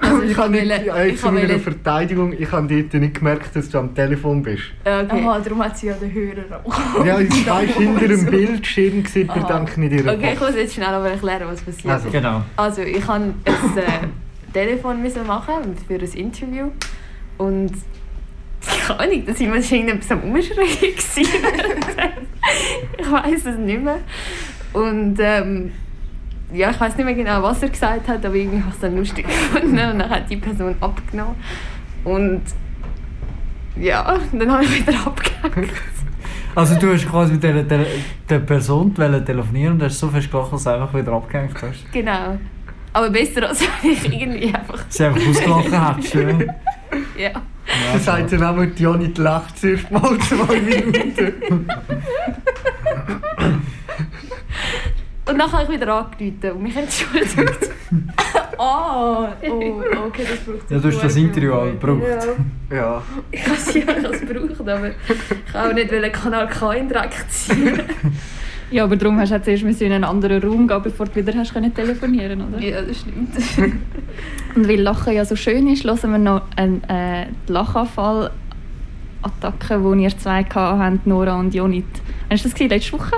also 0.16 0.30
ich 0.30 0.36
habe 0.36 0.50
nicht, 0.50 0.70
äh, 0.70 1.06
ich 1.08 1.20
zu 1.20 1.26
meiner 1.26 1.48
wollte- 1.48 1.58
Verteidigung, 1.60 2.32
ich 2.38 2.50
habe 2.52 2.66
dort 2.82 2.94
nicht 3.00 3.14
gemerkt, 3.14 3.54
dass 3.56 3.68
du 3.68 3.78
am 3.78 3.94
Telefon 3.94 4.42
bist. 4.42 4.62
Ja, 4.84 5.02
okay. 5.02 5.22
Aha, 5.24 5.38
darum 5.40 5.62
hat 5.64 5.76
sie 5.78 5.86
ja 5.88 5.94
den 5.94 6.12
Hörer 6.12 6.60
auch. 6.64 7.04
Ja, 7.04 7.18
ich 7.20 7.46
weiss, 7.48 7.70
hinter 7.76 8.08
dem 8.08 8.26
Bildschirm 8.26 9.04
sieht 9.06 9.28
man 9.28 9.46
dank 9.46 9.76
nicht 9.78 9.92
ihre 9.92 10.12
Okay, 10.14 10.30
ich 10.34 10.40
muss 10.40 10.54
jetzt 10.54 10.74
schnell 10.74 10.88
aber 10.88 11.10
erklären, 11.10 11.42
was 11.46 11.60
passiert 11.62 11.92
Also. 11.94 12.06
ist. 12.08 12.12
Genau. 12.12 12.42
Also, 12.56 12.82
ich 12.82 12.96
musste 13.06 13.16
ein 13.16 13.34
äh, 13.44 14.52
Telefon 14.52 15.02
müssen 15.02 15.26
machen 15.26 15.54
für 15.86 15.94
ein 15.94 16.00
Interview. 16.12 16.68
Und 17.38 17.72
keine 18.88 19.00
Ahnung, 19.00 19.22
da 19.26 19.34
sind 19.34 19.52
wir 19.52 19.60
irgendetwas 19.60 20.10
am 20.12 20.22
Umschreien. 20.22 20.66
gewesen. 20.80 21.26
ich 22.98 23.10
weiß 23.12 23.46
es 23.46 23.58
nicht 23.58 23.82
mehr. 23.82 23.98
Und 24.72 25.16
ähm, 25.20 25.72
ja, 26.52 26.70
ich 26.70 26.80
weiß 26.80 26.96
nicht 26.96 27.04
mehr 27.04 27.14
genau, 27.14 27.42
was 27.42 27.62
er 27.62 27.70
gesagt 27.70 28.08
hat, 28.08 28.24
aber 28.24 28.34
irgendwie 28.34 28.58
habe 28.58 28.68
ich 28.68 28.74
es 28.74 28.80
dann 28.80 28.96
lustig 28.96 29.26
gefunden. 29.52 29.78
Und 29.78 29.98
dann 29.98 30.10
hat 30.10 30.30
die 30.30 30.36
Person 30.36 30.74
abgenommen. 30.80 31.36
Und 32.04 32.42
ja, 33.76 34.18
dann 34.32 34.52
habe 34.52 34.64
ich 34.64 34.86
wieder 34.86 35.06
abgehängt. 35.06 35.72
Also 36.54 36.74
du 36.78 36.90
hast 36.90 37.06
quasi 37.06 37.34
mit 37.34 37.42
der, 37.42 37.62
der, 37.64 37.84
der 38.30 38.38
Person 38.38 38.94
telefonieren 38.94 39.74
und 39.74 39.82
hast 39.82 39.98
so 39.98 40.08
fest 40.08 40.30
gelacht, 40.30 40.54
dass 40.54 40.64
du 40.64 40.70
einfach 40.70 40.94
wieder 40.94 41.12
abgehängt 41.12 41.54
hast. 41.60 41.92
Genau. 41.92 42.38
Aber 42.94 43.10
besser 43.10 43.46
als 43.46 43.60
wenn 43.60 43.90
ich 43.90 44.10
irgendwie 44.10 44.54
einfach. 44.54 44.82
Du 44.84 45.04
einfach 45.04 45.28
ausgelachen 45.28 45.96
hättest. 45.96 46.14
Ja. 47.18 47.30
Ja. 47.30 47.42
Das 47.92 48.04
sagt 48.04 48.30
der 48.30 48.38
Name, 48.38 48.68
die 48.68 48.82
Janit 48.82 49.18
lacht 49.18 49.58
zuerst 49.58 49.90
mal 49.90 50.16
zwei 50.18 50.60
Minuten. 50.60 51.66
Und 55.28 55.38
dann 55.38 55.52
habe 55.52 55.64
ich 55.64 55.68
wieder 55.68 55.92
angerufen 55.92 56.50
und 56.52 56.62
mich 56.62 56.76
entschuldigt. 56.76 57.70
oh, 58.58 59.26
oh, 59.48 59.82
okay, 60.06 60.24
das 60.28 60.38
braucht 60.40 60.70
Ja, 60.70 60.78
du 60.78 60.88
hast 60.88 61.02
das 61.02 61.16
Interview 61.16 61.52
auch 61.52 61.64
gebraucht. 61.64 62.02
Ja. 62.70 62.76
Ja. 62.76 63.02
Ich 63.32 63.44
habe 63.44 63.56
es 63.56 63.74
ja 63.74 63.80
gebraucht, 63.82 64.60
aber 64.60 64.88
ich 64.88 64.94
kann 65.52 65.70
auch 65.70 65.74
nicht 65.74 65.90
wollen 65.90 66.12
Kanal 66.12 66.46
K 66.48 66.72
in 66.74 66.88
Dreck 66.88 67.12
ziehen. 67.28 67.80
Ja, 68.68 68.82
aber 68.82 68.96
darum 68.96 69.16
hast 69.20 69.30
du 69.30 69.36
jetzt 69.36 69.46
erst 69.46 69.62
müssen 69.62 69.84
in 69.84 69.92
einen 69.92 70.02
anderen 70.02 70.42
Raum 70.42 70.66
gehen, 70.66 70.82
bevor 70.82 71.06
du 71.06 71.14
wieder 71.14 71.32
hast 71.34 71.52
können 71.52 71.72
telefonieren 71.72 72.42
oder? 72.42 72.58
ja, 72.58 72.82
das 72.82 72.98
stimmt. 72.98 73.30
Und 74.56 74.68
weil 74.68 74.80
Lachen 74.80 75.14
ja 75.14 75.24
so 75.24 75.36
schön 75.36 75.68
ist, 75.68 75.84
hören 75.84 76.10
wir 76.10 76.18
noch 76.18 76.42
eine 76.56 76.80
äh, 76.88 77.26
die 77.46 77.52
Lachanfall-Attacke, 77.52 79.78
die 79.78 80.02
ihr 80.02 80.18
zwei 80.18 80.42
hatten, 80.42 81.00
Nora 81.04 81.38
und 81.38 81.54
Jonit. 81.54 81.84
Hast 82.28 82.44
du 82.44 82.48
das 82.48 82.54
gesehen 82.54 82.70
letzte 82.70 82.94
Woche? 82.94 83.14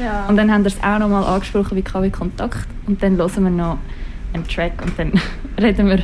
Ja. 0.00 0.26
Und 0.26 0.36
dann 0.36 0.50
haben 0.52 0.64
wir 0.64 0.70
es 0.70 0.82
auch 0.82 0.98
noch 0.98 1.08
mal 1.08 1.22
angesprochen 1.24 1.76
wie 1.76 1.82
KW 1.82 2.10
Kontakt. 2.10 2.66
Und 2.86 3.02
dann 3.02 3.16
hören 3.16 3.44
wir 3.44 3.50
noch 3.50 3.78
einen 4.32 4.46
Track 4.46 4.82
und 4.82 4.98
dann 4.98 5.12
reden 5.60 5.88
wir 5.88 6.02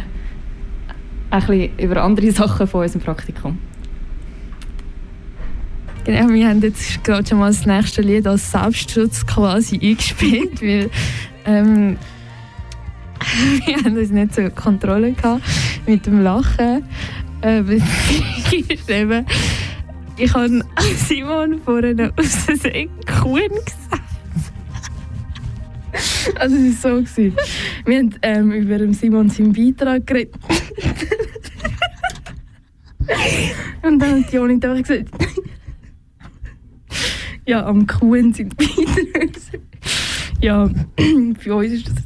ein 1.30 1.46
bisschen 1.46 1.78
über 1.78 2.02
andere 2.02 2.30
Sachen 2.32 2.66
von 2.66 2.82
unserem 2.82 3.02
Praktikum. 3.02 3.58
Genau, 6.04 6.28
wir 6.30 6.48
haben 6.48 6.60
jetzt 6.62 7.04
gerade 7.04 7.26
schon 7.28 7.38
mal 7.38 7.48
das 7.48 7.64
nächste 7.64 8.02
Lied 8.02 8.26
als 8.26 8.50
Selbstschutz 8.50 9.24
quasi 9.24 9.78
eingespielt, 9.80 10.60
weil 10.60 10.90
ähm, 11.44 11.96
wir 13.66 13.76
haben 13.76 13.96
uns 13.96 14.10
nicht 14.10 14.34
so 14.34 14.50
Kontrolle 14.50 15.12
gehabt 15.12 15.42
mit 15.86 16.04
dem 16.06 16.22
Lachen. 16.22 16.84
Äh, 17.40 17.62
eben, 18.88 19.26
ich 20.16 20.34
habe 20.34 20.62
Simon 20.96 21.60
vorhin 21.60 22.12
aus 22.16 22.36
Versehen 22.36 22.90
Kuhn 23.06 23.48
gesagt. 23.48 24.02
Also 26.36 26.56
es 26.56 26.84
war 26.84 26.90
so. 26.90 27.02
Gewesen. 27.02 27.36
Wir 27.84 27.98
haben 27.98 28.14
ähm, 28.22 28.52
über 28.52 28.92
Simon 28.94 29.28
seinen 29.28 29.52
Beitrag 29.52 30.06
geredet. 30.06 30.34
Und 33.82 33.98
dann 33.98 34.24
hat 34.24 34.32
Joni 34.32 34.54
einfach 34.54 34.76
gesagt, 34.76 35.10
ja, 37.46 37.66
am 37.66 37.86
Kuhn 37.86 38.32
sind 38.32 38.56
Beiträge. 38.56 39.40
Ja, 40.40 40.70
für 41.38 41.54
uns 41.56 41.72
ist 41.72 41.88
das 41.88 41.96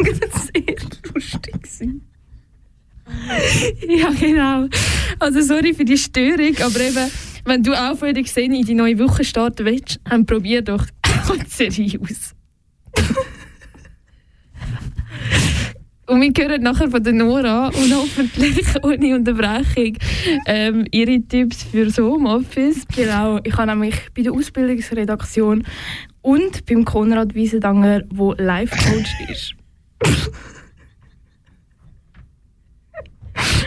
jetzt 0.00 0.50
sehr 0.52 0.76
lustig. 1.14 1.53
Ja, 3.88 4.10
genau. 4.10 4.68
Also 5.18 5.40
sorry 5.40 5.74
für 5.74 5.84
die 5.84 5.98
Störung, 5.98 6.56
aber 6.62 6.80
eben, 6.80 7.10
wenn 7.44 7.62
du 7.62 7.72
auch 7.72 7.96
vorher 7.96 8.22
gesehen 8.22 8.54
in 8.54 8.64
die 8.64 8.74
neue 8.74 8.98
Woche 8.98 9.24
starten 9.24 9.64
willst, 9.66 10.00
dann 10.04 10.26
probier 10.26 10.62
doch 10.62 10.86
die 11.46 11.68
Serie 11.70 12.00
aus. 12.00 12.34
Und 16.06 16.20
wir 16.20 16.32
hören 16.36 16.62
nachher 16.62 16.90
von 16.90 17.02
der 17.02 17.14
Nora 17.14 17.68
und 17.68 17.94
hoffentlich 17.94 18.66
ohne 18.82 19.14
Unterbrechung 19.14 19.96
ähm, 20.44 20.86
ihre 20.90 21.18
Tipps 21.22 21.64
für 21.64 21.86
das 21.86 21.96
Homeoffice. 21.96 22.86
Genau, 22.94 23.40
ich 23.42 23.56
habe 23.56 23.70
nämlich 23.70 23.94
bei 24.14 24.20
der 24.20 24.32
Ausbildungsredaktion 24.32 25.64
und 26.20 26.66
beim 26.66 26.84
Konrad 26.84 27.34
Wiesendanger, 27.34 28.02
wo 28.10 28.34
Life-Coach 28.34 29.30
ist, 29.30 29.54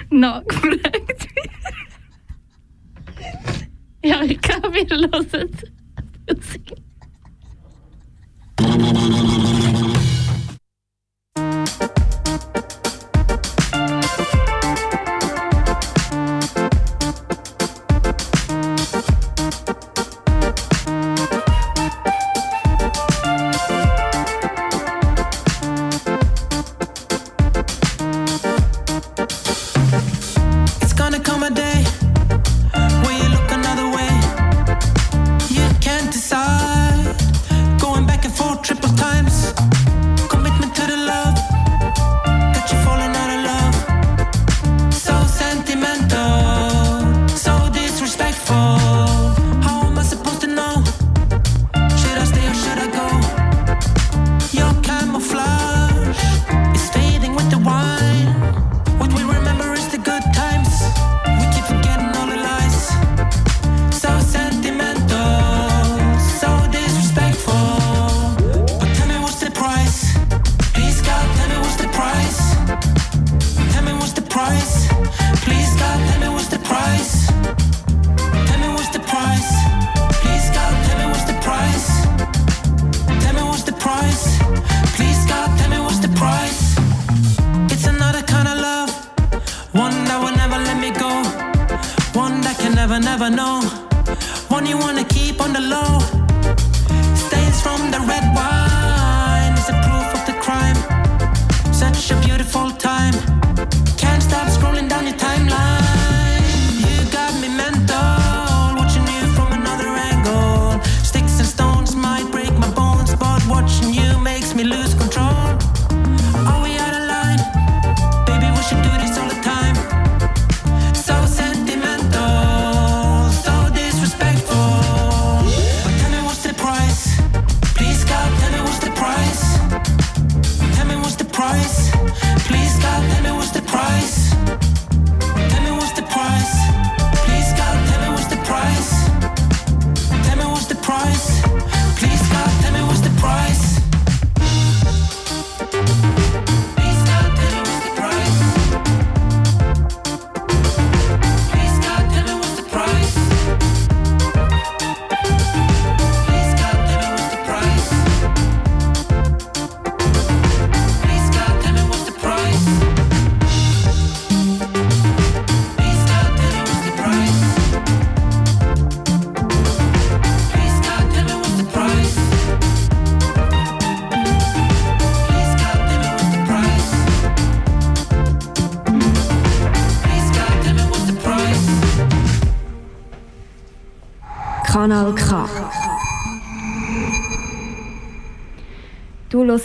nachgefragt. 0.10 1.28
ja, 4.04 4.22
ich 4.24 4.42
glaube, 4.42 4.78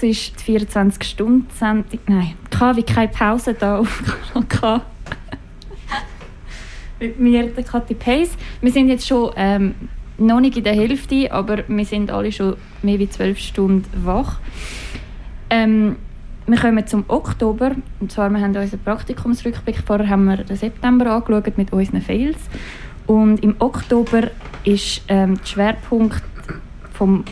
Du 0.03 0.09
hörst 0.09 0.49
die 0.49 0.59
24-Stunden-Sendung. 0.59 2.01
Nein, 2.09 2.35
K 2.51 2.77
wie 2.77 2.83
keine 2.83 3.07
Pause 3.07 3.55
da 3.55 3.79
auf. 3.79 4.03
Mit 6.99 7.21
mir, 7.21 7.47
der 7.47 7.63
Kathi 7.63 7.95
Pace. 7.95 8.37
Wir 8.61 8.73
sind 8.73 8.89
jetzt 8.89 9.07
schon 9.07 9.31
ähm, 9.37 9.77
noch 10.19 10.41
nicht 10.41 10.57
in 10.57 10.65
der 10.65 10.75
Hälfte, 10.75 11.31
aber 11.31 11.63
wir 11.69 11.85
sind 11.85 12.11
alle 12.11 12.33
schon 12.33 12.57
mehr 12.83 12.99
als 12.99 13.13
zwölf 13.13 13.39
Stunden 13.39 14.05
wach. 14.05 14.41
Ähm, 15.51 15.95
wir 16.49 16.59
kommen 16.59 16.85
zum 16.85 17.05
Oktober. 17.07 17.77
Und 18.01 18.11
zwar, 18.11 18.29
wir 18.31 18.41
haben 18.41 18.57
unseren 18.57 18.83
Praktikumsrückblick. 18.83 19.85
Vorher 19.87 20.09
haben 20.09 20.25
wir 20.25 20.39
den 20.39 20.57
September 20.57 21.13
angeschaut 21.13 21.57
mit 21.57 21.73
unseren 21.73 22.03
Fails. 22.03 22.39
Und 23.07 23.39
im 23.45 23.55
Oktober 23.61 24.33
ist 24.65 25.03
ähm, 25.07 25.37
der 25.37 25.47
Schwerpunkt 25.47 26.25
vom 26.93 27.25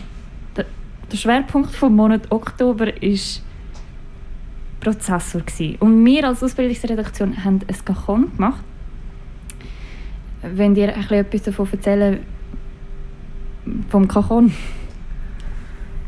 der, 1.11 1.17
Schwerpunkt 1.17 1.75
vom 1.75 1.97
Monat 1.97 2.31
Oktober 2.31 3.03
ist 3.03 3.43
Prozessor 4.81 5.43
gewesen. 5.43 5.77
Und 5.81 6.05
wir 6.05 6.27
als 6.27 6.43
Ausbildungsredaktion 6.43 7.45
haben 7.45 7.61
ein 7.67 7.77
Gachon 7.85 8.35
gemacht. 8.37 8.65
Wenn 10.43 10.75
dir 10.75 10.89
etwas 10.97 11.43
davon 11.43 11.69
erzählen 11.71 12.21
vom 13.89 14.09
Cajon. 14.09 14.53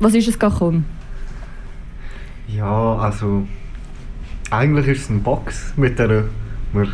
Was 0.01 0.15
ist 0.15 0.29
ein 0.29 0.39
Cajon? 0.39 0.85
Ja, 2.49 2.97
also 2.97 3.47
eigentlich 4.51 4.89
ist 4.89 5.03
es 5.03 5.11
eine 5.11 5.21
Box, 5.21 5.73
mit 5.77 5.99
der 5.99 6.25
man 6.73 6.89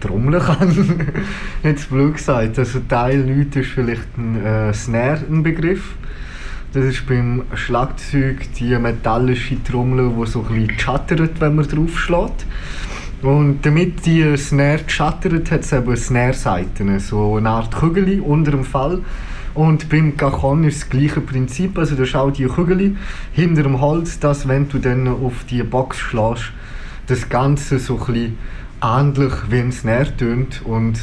trommeln 0.00 0.40
kann. 0.40 1.14
Jetzt 1.62 1.90
blöd 1.90 2.14
gesagt. 2.14 2.58
Also 2.58 2.80
Teil 2.80 3.20
Leute 3.20 3.60
ist 3.60 3.70
vielleicht 3.70 4.16
ein 4.16 4.44
äh, 4.44 4.72
Snare 4.72 5.20
ein 5.28 5.42
Begriff. 5.42 5.94
Das 6.72 6.86
ist 6.86 7.06
beim 7.06 7.42
Schlagzeug 7.54 8.48
die 8.58 8.78
metallische 8.78 9.62
Trommel, 9.62 10.10
die 10.18 10.26
so 10.26 10.40
ein 10.40 10.54
bisschen 10.54 10.78
chattert, 10.78 11.38
wenn 11.38 11.56
man 11.56 11.68
draufschlägt. 11.68 12.46
Und 13.20 13.58
damit 13.66 14.06
die 14.06 14.34
Snare 14.38 14.86
chattert, 14.86 15.50
hat 15.50 15.60
es 15.60 15.72
eben 15.72 15.94
Snare-Seiten, 15.94 16.98
so 16.98 17.36
eine 17.36 17.50
Art 17.50 17.76
Kügel 17.76 18.20
unter 18.20 18.52
dem 18.52 18.64
Fall. 18.64 19.00
Und 19.52 19.90
beim 19.90 20.16
Cajon 20.16 20.64
ist 20.64 20.80
das 20.80 20.88
gleiche 20.88 21.20
Prinzip, 21.20 21.76
also 21.76 21.94
du 21.94 22.06
schaust 22.06 22.38
die 22.38 22.46
Kügel 22.46 22.96
hinter 23.34 23.64
dem 23.64 23.78
Holz, 23.78 24.18
dass 24.18 24.48
wenn 24.48 24.66
du 24.70 24.78
dann 24.78 25.06
auf 25.08 25.44
die 25.50 25.62
Box 25.62 25.98
schlägst, 25.98 26.52
das 27.06 27.28
Ganze 27.28 27.78
so 27.78 28.00
ein 28.08 28.38
ähnlich 28.82 29.32
wie 29.50 29.58
ein 29.58 29.72
Snare 29.72 30.16
tönt. 30.16 30.62
Und 30.64 31.00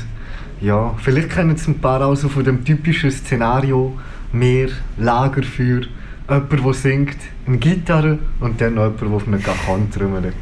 ja, 0.61 0.95
vielleicht 0.97 1.29
kennen 1.29 1.51
es 1.51 1.67
ein 1.67 1.77
paar 1.77 2.03
auch 2.03 2.15
so 2.15 2.27
von 2.27 2.43
dem 2.43 2.65
typischen 2.65 3.11
Szenario, 3.11 3.95
Meer, 4.31 4.69
Lagerfeuer, 4.97 5.81
jemand, 6.27 6.51
der 6.51 6.73
singt, 6.73 7.17
eine 7.47 7.57
Gitarre 7.57 8.19
und 8.39 8.61
dann 8.61 8.75
noch 8.75 8.83
jemand, 8.83 9.01
der 9.01 9.09
auf 9.13 9.27
einem 9.27 9.41
Cajon 9.41 9.91
trümmelt. 9.91 10.35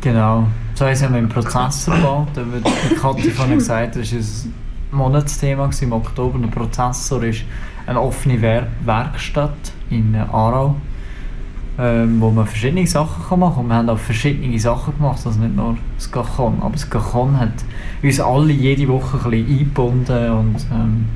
Genau. 0.00 0.48
So 0.74 0.84
haben 0.84 1.12
wir 1.14 1.18
im 1.20 1.28
Prozessor 1.28 1.94
gebaut. 1.94 2.28
Da 2.34 2.42
wird 2.52 2.66
die 2.66 2.94
Kathi 2.96 3.30
vorhin 3.30 3.54
gesagt, 3.58 3.96
das 3.96 4.12
war 4.12 4.20
ein 4.20 4.54
Monatsthema 4.90 5.70
im 5.80 5.92
Oktober. 5.92 6.38
Der 6.38 6.48
Prozessor 6.48 7.22
ist 7.22 7.44
eine 7.86 8.00
offene 8.00 8.40
Wer 8.42 8.66
Werkstatt 8.84 9.72
in 9.88 10.14
Aarau, 10.14 10.76
ähm, 11.78 12.20
wo 12.20 12.30
man 12.30 12.46
verschiedene 12.46 12.86
Sachen 12.86 13.24
kann 13.28 13.40
machen 13.40 13.54
kann. 13.54 13.64
Und 13.64 13.68
wir 13.68 13.76
haben 13.76 13.88
auch 13.88 13.98
verschiedene 13.98 14.58
Sachen 14.58 14.94
gemacht, 14.96 15.20
also 15.24 15.40
nicht 15.40 15.56
nur 15.56 15.78
das 15.96 16.10
Gachon. 16.10 16.58
Aber 16.60 16.72
das 16.72 16.90
Gachon 16.90 17.40
hat 17.40 17.52
uns 18.02 18.20
alle 18.20 18.52
jede 18.52 18.86
Woche 18.88 19.16
ein 19.16 19.30
bisschen 19.30 19.58
eingebunden 19.58 20.30
und 20.32 20.56
ähm, 20.70 21.06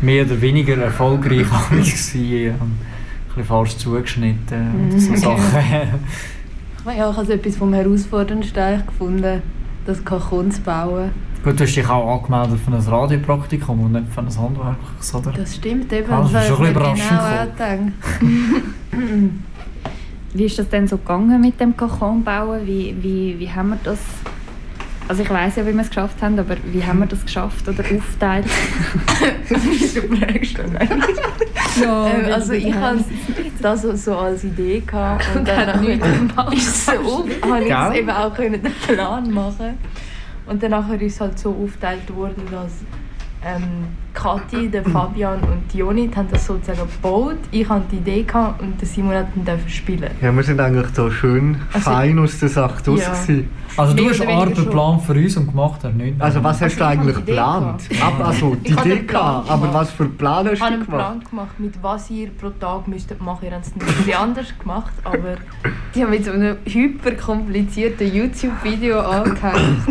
mehr 0.00 0.24
oder 0.24 0.40
weniger 0.40 0.76
erfolgreich 0.76 1.50
war. 1.50 1.70
Und 1.72 1.78
ein 1.80 2.78
bisschen 3.28 3.44
falsch 3.44 3.76
zugeschnitten 3.76 4.90
und 4.92 5.00
so 5.00 5.12
Mhm. 5.12 5.16
Sachen. 5.16 5.38
Ja, 6.86 7.10
ich 7.10 7.16
habe 7.16 7.22
es 7.22 7.28
etwas 7.28 7.56
vom 7.56 7.74
Herausforderndsten 7.74 8.86
gefunden, 8.86 9.42
das 9.84 10.02
Kachon 10.04 10.50
zu 10.50 10.62
bauen. 10.62 11.10
Gut, 11.44 11.60
du 11.60 11.64
hast 11.64 11.74
dich 11.76 11.86
auch 11.86 12.18
angemeldet 12.22 12.58
für 12.64 12.70
ein 12.72 12.80
Radiopraktikum 12.80 13.80
und 13.80 13.92
nicht 13.92 14.06
für 14.12 14.20
ein 14.20 14.26
Handwerkliches, 14.28 15.14
oder? 15.14 15.32
Das 15.32 15.54
stimmt 15.56 15.92
eben, 15.92 16.10
Ah, 16.10 16.22
das 16.22 16.32
das 16.32 16.44
ist 16.44 16.50
habe 16.50 16.56
schon 16.56 16.64
ich 16.64 16.70
ein 16.70 16.74
genau 16.74 16.94
überraschend 16.94 17.56
gedacht. 17.58 19.32
Wie 20.34 20.44
ist 20.44 20.58
das 20.58 20.68
denn 20.70 20.86
so 20.88 20.96
gegangen 20.98 21.40
mit 21.40 21.60
dem 21.60 21.76
Cajon 21.76 22.22
bauen? 22.24 22.60
Wie, 22.64 22.94
wie, 23.02 23.36
wie 23.38 23.50
haben 23.50 23.70
wir 23.70 23.78
das... 23.84 23.98
Also 25.08 25.22
ich 25.22 25.30
weiß 25.30 25.56
ja, 25.56 25.66
wie 25.66 25.72
wir 25.72 25.80
es 25.80 25.88
geschafft 25.88 26.20
haben, 26.20 26.38
aber 26.38 26.56
wie 26.64 26.84
haben 26.84 26.98
wir 26.98 27.06
das 27.06 27.24
geschafft 27.24 27.66
oder 27.66 27.82
aufteilt? 27.82 28.44
Wieso 29.48 30.02
fragst 30.02 30.58
du 30.58 31.82
Ja, 31.82 32.06
ähm, 32.08 32.24
weil 32.24 32.32
also 32.34 32.52
ich 32.52 32.74
hatte 32.74 33.04
das 33.62 33.82
so, 34.04 34.16
als 34.16 34.44
Idee 34.44 34.82
gehabt 34.86 35.24
und 35.32 35.38
Und 35.40 35.48
dann 35.48 35.66
hat 35.66 35.80
nichts 35.80 36.06
gemacht. 36.06 36.54
ist 36.54 36.86
so 36.86 36.92
auf, 36.92 37.24
habe 37.42 37.62
ich 37.62 37.68
jetzt 37.68 37.94
eben 37.96 38.10
auch 38.10 38.34
können 38.34 38.62
den 38.62 38.72
Plan 38.86 39.30
machen 39.30 39.78
und 40.46 40.62
dann 40.62 40.72
ist 41.00 41.14
es 41.14 41.20
halt 41.20 41.38
so 41.38 41.56
aufgeteilt 41.64 42.14
worden, 42.14 42.42
dass 42.50 42.72
ähm, 43.44 43.62
Kathi, 44.14 44.68
der 44.68 44.82
Fabian 44.84 45.38
und 45.40 45.62
die 45.72 45.78
Jonit 45.78 46.16
haben 46.16 46.26
das 46.30 46.44
sozusagen 46.46 46.80
gebaut. 46.80 47.36
Ich 47.52 47.68
hatte 47.68 47.84
die 47.92 47.96
Idee 47.98 48.22
gehabt 48.24 48.60
und 48.60 48.80
der 48.80 48.88
Simon 48.88 49.14
hat 49.14 49.28
dann 49.44 49.60
spielen. 49.68 50.10
Ja, 50.20 50.34
wir 50.34 50.42
sind 50.42 50.58
eigentlich 50.58 50.88
so 50.92 51.08
schön 51.10 51.56
Also- 51.72 51.90
fein 51.90 52.18
aus 52.18 52.38
der 52.40 52.48
Sache. 52.48 52.82
Ja. 52.90 52.94
gewesen. 53.12 53.48
Also 53.76 53.94
du 53.94 54.08
hast 54.08 54.20
Arbeit 54.26 54.56
geplant 54.56 55.02
für 55.02 55.12
uns 55.12 55.36
und 55.36 55.46
gemacht 55.48 55.84
er 55.84 55.90
nicht. 55.90 56.20
Also 56.20 56.42
was 56.42 56.60
hast 56.60 56.76
du 56.80 56.84
Also 56.84 56.94
ich 56.94 56.98
eigentlich 57.00 57.16
geplant? 57.26 57.82
Ab, 58.00 58.14
also 58.26 58.56
die 58.56 58.72
Idee 58.72 59.02
gehabt, 59.06 59.48
aber 59.48 59.66
gemacht. 59.68 59.74
was 59.74 59.90
für 59.92 60.06
Plan 60.06 60.46
hast 60.48 60.54
Ich 60.54 60.60
habe 60.62 60.70
du 60.74 60.76
einen 60.78 60.86
gemacht? 60.86 60.98
Plan 61.06 61.20
gemacht, 61.30 61.60
mit 61.60 61.74
was 61.82 62.10
ihr 62.10 62.30
pro 62.30 62.50
Tag 62.50 62.88
müsstet 62.88 63.22
machen. 63.22 63.44
Ihr 63.44 63.52
habt 63.52 63.66
es 63.66 63.72
ein 63.72 63.78
bisschen 63.78 64.14
anders 64.14 64.46
gemacht, 64.58 64.92
aber 65.04 65.36
Die 65.94 66.02
haben 66.02 66.10
mit 66.10 66.24
so 66.24 66.32
einem 66.32 66.56
hyperkomplizierten 66.64 68.12
YouTube-Video 68.12 68.98
angehängt. 69.10 69.86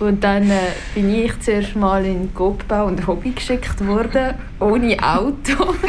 Und 0.00 0.24
dann 0.24 0.50
äh, 0.50 0.56
bin 0.94 1.14
ich 1.14 1.38
zuerst 1.40 1.76
mal 1.76 2.04
in 2.04 2.32
Gobbau 2.34 2.86
und 2.86 3.06
Hobby 3.06 3.32
geschickt 3.32 3.86
worden, 3.86 4.34
ohne 4.58 4.96
Auto. 5.02 5.74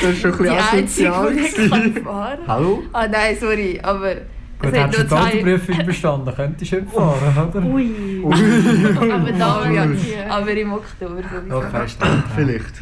Das 0.00 0.10
ist 0.12 0.20
schon 0.20 0.32
ein 0.32 0.38
bisschen 0.38 0.58
asozial. 0.58 1.36
kann 1.68 2.46
Hallo? 2.46 2.82
Ah 2.92 3.06
nein, 3.08 3.36
sorry, 3.40 3.78
aber 3.82 4.14
Gut, 4.60 4.72
hättest 4.72 5.02
du 5.02 5.04
die 5.04 5.14
Autoprüfung 5.14 5.86
bestanden, 5.86 6.34
könntest 6.34 6.72
du 6.72 6.76
nicht 6.76 6.92
fahren, 6.92 7.48
oder? 7.48 7.66
Ui. 7.66 8.20
Ui. 8.22 9.12
aber, 9.12 9.32
da, 9.32 9.70
ja, 9.70 9.86
aber 10.28 10.50
im 10.52 10.72
Oktober 10.72 11.22
sowieso. 11.22 11.56
Okay, 11.56 11.88
stimmt. 11.88 12.24
Vielleicht. 12.36 12.74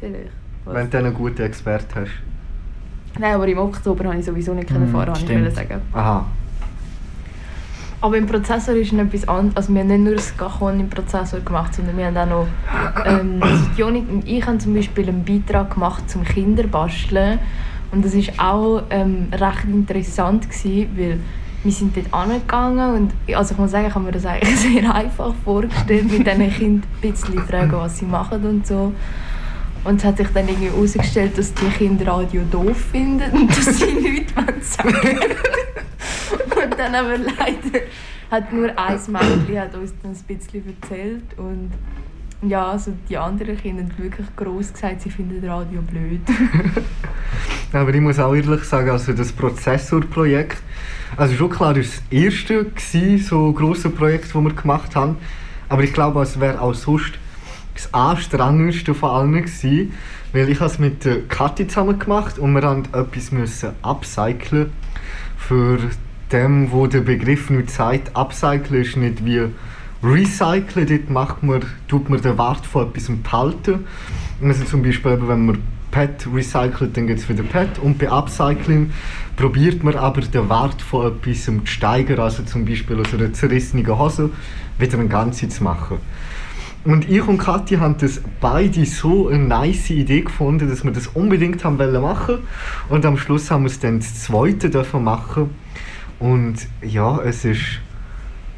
Vielleicht. 0.00 0.30
Wenn 0.66 0.84
du 0.84 0.90
dann 0.90 1.06
einen 1.06 1.14
guten 1.14 1.42
Experten 1.42 2.00
hast. 2.00 2.10
Nein, 3.18 3.34
aber 3.34 3.48
im 3.48 3.58
Oktober 3.58 4.04
habe 4.04 4.18
ich 4.18 4.24
sowieso 4.26 4.52
nicht 4.52 4.68
können 4.68 4.88
Mhm, 4.88 4.92
fahren, 4.92 5.08
habe 5.14 5.48
ich 5.48 5.54
sagen. 5.54 5.80
Aha. 5.94 6.26
Aber 8.00 8.16
im 8.16 8.26
Prozessor 8.26 8.74
ist 8.74 8.92
noch 8.92 9.04
etwas 9.04 9.26
anderes. 9.26 9.56
Also 9.56 9.74
wir 9.74 9.80
haben 9.80 9.88
nicht 9.88 10.00
nur 10.00 10.14
das 10.14 10.36
Cajon 10.36 10.78
im 10.78 10.88
Prozessor 10.88 11.40
gemacht, 11.40 11.74
sondern 11.74 11.96
wir 11.96 12.06
haben 12.06 12.16
auch 12.16 12.26
noch... 12.26 12.46
Ähm, 13.04 13.42
Jonit 13.76 14.08
und 14.08 14.26
ich 14.26 14.46
haben 14.46 14.60
zum 14.60 14.74
Beispiel 14.74 15.08
einen 15.08 15.24
Beitrag 15.24 15.74
gemacht 15.74 16.08
zum 16.08 16.24
Kinderbasteln. 16.24 17.40
Und 17.90 18.04
das 18.04 18.14
war 18.14 18.52
auch 18.52 18.82
ähm, 18.90 19.28
recht 19.32 19.64
interessant, 19.64 20.48
gewesen, 20.48 20.88
weil 20.96 21.20
wir 21.64 21.72
sind 21.72 21.96
dort 21.96 22.14
angegangen 22.14 22.94
und 22.94 23.34
also 23.34 23.52
ich 23.52 23.58
muss 23.58 23.72
sagen, 23.72 23.86
ich 23.88 23.94
habe 23.94 24.04
mir 24.04 24.12
das 24.12 24.26
eigentlich 24.26 24.56
sehr 24.60 24.94
einfach 24.94 25.34
vorgestellt, 25.44 26.04
mit 26.10 26.26
diesen 26.26 26.50
Kindern 26.50 26.90
ein 27.02 27.10
bisschen 27.10 27.38
fragen, 27.40 27.72
was 27.72 27.98
sie 27.98 28.04
machen 28.04 28.44
und 28.44 28.66
so. 28.66 28.92
Und 29.88 30.00
es 30.00 30.04
hat 30.04 30.18
sich 30.18 30.28
dann 30.34 30.46
irgendwie 30.46 30.68
herausgestellt, 30.68 31.38
dass 31.38 31.54
die 31.54 31.64
Kinder 31.70 32.08
Radio 32.08 32.42
doof 32.50 32.76
finden 32.92 33.30
und 33.32 33.48
dass 33.48 33.78
sie 33.78 33.86
nichts 34.02 34.36
wollen 34.36 34.60
sagen 34.60 35.18
Und 36.62 36.78
dann 36.78 36.94
aber 36.94 37.16
leider 37.16 37.86
hat 38.30 38.52
nur 38.52 38.68
ein 38.78 39.00
Mädchen 39.08 39.58
hat 39.58 39.74
uns 39.74 39.94
dann 40.02 40.12
ein 40.12 40.36
bisschen 40.36 40.76
erzählt 40.82 41.24
und 41.38 41.70
ja, 42.42 42.66
also 42.66 42.92
die 43.08 43.16
anderen 43.16 43.56
Kinder 43.56 43.82
haben 43.82 43.96
wirklich 43.96 44.26
gross 44.36 44.74
gesagt, 44.74 45.00
sie 45.00 45.10
finden 45.10 45.42
Radio 45.48 45.80
blöd. 45.80 46.20
Aber 47.72 47.92
ich 47.92 48.00
muss 48.00 48.18
auch 48.18 48.34
ehrlich 48.34 48.64
sagen, 48.64 48.90
also 48.90 49.12
das 49.14 49.32
Prozessorprojekt, 49.32 50.58
also 51.16 51.34
schon 51.34 51.50
klar, 51.50 51.72
das 51.72 52.02
war 52.10 52.20
erste 52.20 52.64
gewesen, 52.64 53.18
so 53.18 53.52
grosse 53.52 53.88
Projekt, 53.88 54.26
das 54.26 54.34
wir 54.34 54.52
gemacht 54.52 54.94
haben. 54.94 55.16
Aber 55.70 55.82
ich 55.82 55.94
glaube, 55.94 56.20
es 56.22 56.38
wäre 56.38 56.60
auch 56.60 56.74
sonst 56.74 57.18
das 57.78 57.94
anstrengendste 57.94 58.94
von 58.94 59.10
allen 59.10 59.32
gewesen, 59.32 59.92
weil 60.32 60.48
ich 60.48 60.60
es 60.60 60.78
mit 60.78 61.04
der 61.04 61.22
Kathi 61.22 61.66
zusammen 61.66 61.98
gemacht 61.98 62.38
und 62.38 62.52
wir 62.52 62.62
haben 62.62 62.84
etwas 62.92 63.32
müssen 63.32 63.70
upcyclen 63.82 64.70
für 65.36 65.78
dem, 66.32 66.70
wo 66.72 66.86
der 66.86 67.00
Begriff 67.00 67.50
nicht 67.50 67.70
sagt. 67.70 68.14
Upcyclen 68.14 68.82
ist 68.82 68.96
nicht 68.96 69.24
wie 69.24 69.44
recyceln, 70.02 70.86
dort 70.86 71.10
macht 71.10 71.42
man, 71.42 71.64
tut 71.88 72.10
man 72.10 72.20
den 72.20 72.36
Wert 72.38 72.66
von 72.66 72.88
etwas 72.88 73.10
behalten. 73.22 73.86
Also 74.42 74.64
zum 74.64 74.82
Beispiel, 74.82 75.18
wenn 75.26 75.46
man 75.46 75.58
PET 75.90 76.28
recycelt, 76.32 76.96
dann 76.96 77.06
gibt 77.06 77.20
es 77.20 77.28
wieder 77.28 77.42
PET. 77.42 77.78
Und 77.78 77.98
bei 77.98 78.10
Upcycling 78.10 78.92
probiert 79.36 79.82
man 79.82 79.94
aber 79.94 80.20
den 80.20 80.48
Wert 80.48 80.82
von 80.82 81.12
etwas 81.12 81.44
zu 81.44 81.60
steigern, 81.64 82.20
also 82.20 82.42
zum 82.42 82.64
Beispiel 82.64 83.00
aus 83.00 83.14
einer 83.14 83.32
zerrissenen 83.32 83.86
Hose 83.98 84.30
wieder 84.78 84.98
eine 84.98 85.08
ganze 85.08 85.48
zu 85.48 85.64
machen. 85.64 85.98
Und 86.84 87.08
ich 87.10 87.26
und 87.26 87.38
Kathi 87.38 87.76
haben 87.76 87.96
das 87.98 88.20
beide 88.40 88.86
so 88.86 89.28
eine 89.28 89.38
nice 89.40 89.90
Idee 89.90 90.22
gefunden, 90.22 90.68
dass 90.68 90.84
wir 90.84 90.92
das 90.92 91.08
unbedingt 91.08 91.64
haben 91.64 91.78
wollen 91.78 92.00
machen. 92.00 92.38
Und 92.88 93.04
am 93.04 93.18
Schluss 93.18 93.50
haben 93.50 93.64
wir 93.64 93.70
es 93.70 93.80
dann 93.80 93.98
das 93.98 94.22
zweite 94.22 94.70
dürfen 94.70 95.04
machen. 95.04 95.50
Und 96.18 96.66
ja, 96.82 97.20
es 97.22 97.44
ist 97.44 97.80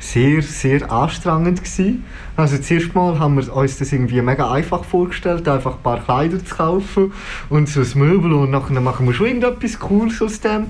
sehr, 0.00 0.42
sehr 0.42 0.90
anstrengend 0.90 1.62
gewesen. 1.62 2.04
Also 2.36 2.56
zuerst 2.58 2.94
mal 2.94 3.18
haben 3.18 3.36
wir 3.36 3.54
uns 3.54 3.78
das 3.78 3.92
irgendwie 3.92 4.22
mega 4.22 4.50
einfach 4.50 4.82
vorgestellt, 4.84 5.46
einfach 5.46 5.76
ein 5.76 5.82
paar 5.82 6.02
Kleider 6.02 6.42
zu 6.42 6.56
kaufen 6.56 7.12
und 7.50 7.68
so 7.68 7.80
ein 7.80 7.98
Möbel 7.98 8.32
und 8.32 8.50
nachher 8.50 8.80
machen 8.80 9.06
wir 9.06 9.12
schon 9.12 9.26
irgendetwas 9.26 9.78
Cooles 9.78 10.22
aus 10.22 10.40
dem. 10.40 10.68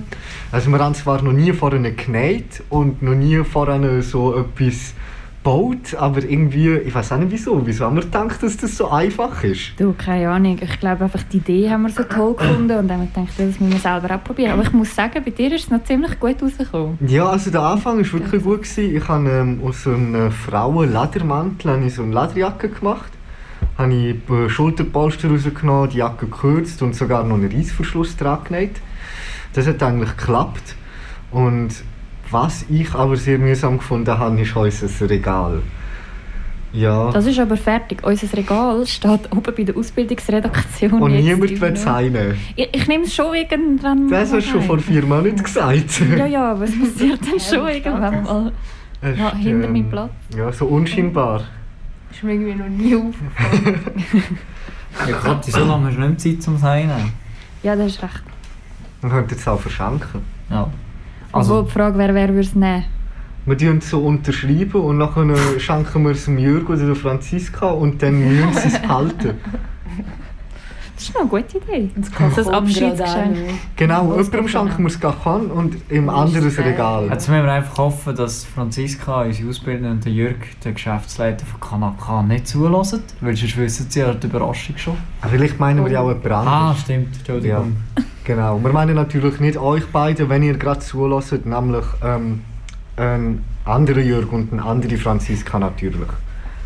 Also 0.51 0.69
wir 0.69 0.79
haben 0.79 0.95
zwar 0.95 1.21
noch 1.21 1.31
nie 1.31 1.53
vorher 1.53 1.79
genäht 1.79 2.61
und 2.69 3.01
noch 3.01 3.15
nie 3.15 3.41
vorher 3.43 4.01
so 4.01 4.37
etwas 4.37 4.93
gebaut, 5.43 5.95
aber 5.97 6.23
irgendwie, 6.23 6.75
ich 6.77 6.93
weiß 6.93 7.13
auch 7.13 7.17
nicht 7.17 7.31
wieso, 7.31 7.65
wieso 7.65 7.85
haben 7.85 7.95
wir 7.95 8.03
gedacht, 8.03 8.43
dass 8.43 8.57
das 8.57 8.77
so 8.77 8.89
einfach 8.89 9.43
ist? 9.43 9.73
Du, 9.77 9.93
keine 9.93 10.29
Ahnung. 10.29 10.59
Ich 10.61 10.79
glaube 10.79 11.05
einfach, 11.05 11.23
die 11.23 11.37
Idee 11.37 11.69
haben 11.69 11.83
wir 11.83 11.89
so 11.89 12.03
toll 12.03 12.35
gefunden 12.35 12.77
und 12.77 12.87
dann 12.87 12.99
haben 12.99 13.09
wir 13.13 13.23
gedacht, 13.23 13.39
das 13.39 13.59
müssen 13.59 13.71
wir 13.71 13.79
selber 13.79 14.15
auch 14.15 14.23
probieren. 14.23 14.51
Aber 14.51 14.61
ich 14.61 14.71
muss 14.71 14.93
sagen, 14.93 15.21
bei 15.23 15.31
dir 15.31 15.51
ist 15.53 15.63
es 15.63 15.69
noch 15.71 15.83
ziemlich 15.83 16.19
gut 16.19 16.41
rausgekommen. 16.41 16.97
Ja, 17.07 17.27
also 17.27 17.49
der 17.49 17.61
Anfang 17.61 17.97
war 17.97 18.13
wirklich 18.13 18.43
gut. 18.43 18.61
Gewesen. 18.61 18.95
Ich 18.95 19.07
habe 19.07 19.29
ähm, 19.29 19.61
aus 19.63 19.83
so 19.83 19.91
einem 19.91 20.31
Frauen-Ledermantel 20.31 21.89
so 21.89 22.03
eine 22.03 22.13
Lederjacke 22.13 22.69
gemacht. 22.69 23.11
Habe 23.77 23.93
ich 23.93 24.15
die 24.27 24.49
Schulterpolster 24.49 25.29
rausgenommen, 25.29 25.89
die 25.89 25.97
Jacke 25.97 26.27
gekürzt 26.27 26.81
und 26.83 26.95
sogar 26.95 27.23
noch 27.23 27.35
einen 27.35 27.51
Reissverschluss 27.51 28.15
dran 28.17 28.39
genäht. 28.43 28.75
Das 29.53 29.65
hat 29.65 29.81
eigentlich 29.81 30.15
geklappt. 30.17 30.75
Und 31.31 31.69
was 32.31 32.65
ich 32.69 32.93
aber 32.93 33.15
sehr 33.15 33.37
mühsam 33.37 33.77
gefunden 33.77 34.17
habe, 34.17 34.41
ist 34.41 34.55
unser 34.55 35.09
Regal. 35.09 35.61
Ja. 36.73 37.11
Das 37.11 37.25
ist 37.25 37.37
aber 37.39 37.57
fertig. 37.57 38.01
Unser 38.03 38.31
Regal 38.37 38.85
steht 38.87 39.31
oben 39.31 39.53
bei 39.55 39.63
der 39.63 39.75
Ausbildungsredaktion. 39.75 41.01
und 41.01 41.11
niemand 41.11 41.59
will 41.59 41.71
noch. 41.71 41.77
sein. 41.77 42.37
Ich, 42.55 42.69
ich 42.73 42.87
nehme 42.87 43.03
es 43.03 43.13
schon 43.13 43.35
irgendwann 43.35 44.05
mal 44.05 44.09
Das 44.11 44.31
hast 44.31 44.47
du 44.47 44.51
schon 44.51 44.61
vor 44.61 44.79
vier 44.79 45.05
Monaten 45.05 45.43
gesagt. 45.43 46.01
Ja, 46.17 46.25
ja, 46.25 46.51
aber 46.51 46.63
es 46.63 46.79
passiert 46.79 47.19
dann 47.29 47.39
schon 47.39 47.67
irgendwann 47.67 48.23
mal. 48.23 48.51
Es 49.01 49.17
Ja, 49.17 49.35
hinter 49.35 49.65
ähm, 49.67 49.73
meinem 49.73 49.89
Platz. 49.89 50.11
Ja, 50.37 50.51
so 50.53 50.65
unscheinbar. 50.67 51.41
ist 52.11 52.23
mir 52.23 52.33
irgendwie 52.33 52.55
noch 52.55 52.69
nie 52.69 52.95
aufgefallen. 52.95 53.79
Ja, 55.07 55.15
Kathi, 55.17 55.51
so 55.51 55.63
lange 55.63 55.87
hast 55.87 55.95
du 55.95 56.01
nicht 56.01 56.19
Zeit 56.19 56.43
zum 56.43 56.57
Seinen. 56.57 57.13
Ja, 57.63 57.77
das 57.77 57.87
ist 57.93 58.03
recht. 58.03 58.21
Man 59.01 59.09
könnte 59.09 59.35
es 59.35 59.47
auch 59.47 59.59
verschenken. 59.59 60.21
Ja. 60.49 60.69
Also, 61.31 61.59
Aber 61.59 61.63
die 61.67 61.71
Frage 61.71 61.97
wäre, 61.97 62.13
wer 62.13 62.29
würde 62.29 62.41
es 62.41 62.55
nehmen? 62.55 62.85
Wir 63.45 63.57
tun 63.57 63.77
es 63.79 63.89
so 63.89 64.05
unterschreiben 64.05 64.81
und 64.81 64.99
dann 64.99 65.35
schenken 65.57 66.03
wir 66.03 66.11
es 66.11 66.25
dem 66.25 66.37
Jürg 66.37 66.69
oder 66.69 66.85
der 66.85 66.95
Franziska 66.95 67.71
und 67.71 68.01
dann 68.03 68.19
müssen 68.19 68.53
sie 68.53 68.67
es 68.67 68.79
behalten. 68.79 69.31
Das 71.01 71.09
ist 71.09 71.15
noch 71.15 71.21
eine 71.21 71.29
gute 71.31 71.57
Idee. 71.57 71.89
Das, 71.95 72.35
das 72.35 72.47
Abschiedsgeschenk. 72.47 73.35
Genau, 73.75 74.11
jemandem 74.11 74.47
schenken 74.47 74.83
wir 74.83 74.87
es 74.87 74.99
Gachan 74.99 75.47
und 75.47 75.77
im 75.89 76.09
anderen 76.09 76.47
Regal. 76.47 77.07
Jetzt 77.09 77.27
müssen 77.27 77.43
wir 77.43 77.51
einfach 77.51 77.75
hoffen, 77.79 78.15
dass 78.15 78.45
Franziska, 78.45 79.23
unsere 79.23 79.49
Ausbildende, 79.49 79.89
und 79.89 80.05
der 80.05 80.11
Jürg, 80.11 80.37
der 80.63 80.73
Geschäftsleiter 80.73 81.43
von 81.43 81.59
Kanaka, 81.59 82.21
nicht 82.21 82.47
zulassen. 82.47 83.01
Weil 83.19 83.35
sonst 83.35 83.57
wissen 83.57 83.87
sie 83.89 83.99
ja 83.99 84.13
die 84.13 84.27
Überraschung 84.27 84.77
schon. 84.77 84.95
Vielleicht 85.27 85.59
meinen 85.59 85.83
wir 85.83 85.91
ja 85.91 86.01
auch 86.01 86.09
jemand 86.09 86.25
anderes. 86.27 86.47
Ah, 86.47 86.75
stimmt. 86.75 87.17
Entschuldigung. 87.17 87.77
Ja, 87.97 88.03
genau. 88.23 88.63
Wir 88.63 88.71
meinen 88.71 88.93
natürlich 88.93 89.39
nicht 89.39 89.57
euch 89.57 89.87
beide, 89.91 90.29
wenn 90.29 90.43
ihr 90.43 90.53
gerade 90.55 90.81
zulässt, 90.81 91.47
nämlich 91.47 91.85
ähm, 92.03 92.41
einen 92.95 93.43
anderen 93.65 94.05
Jürg 94.05 94.31
und 94.31 94.53
eine 94.53 94.63
andere 94.63 94.97
Franziska 94.97 95.57
natürlich. 95.57 96.09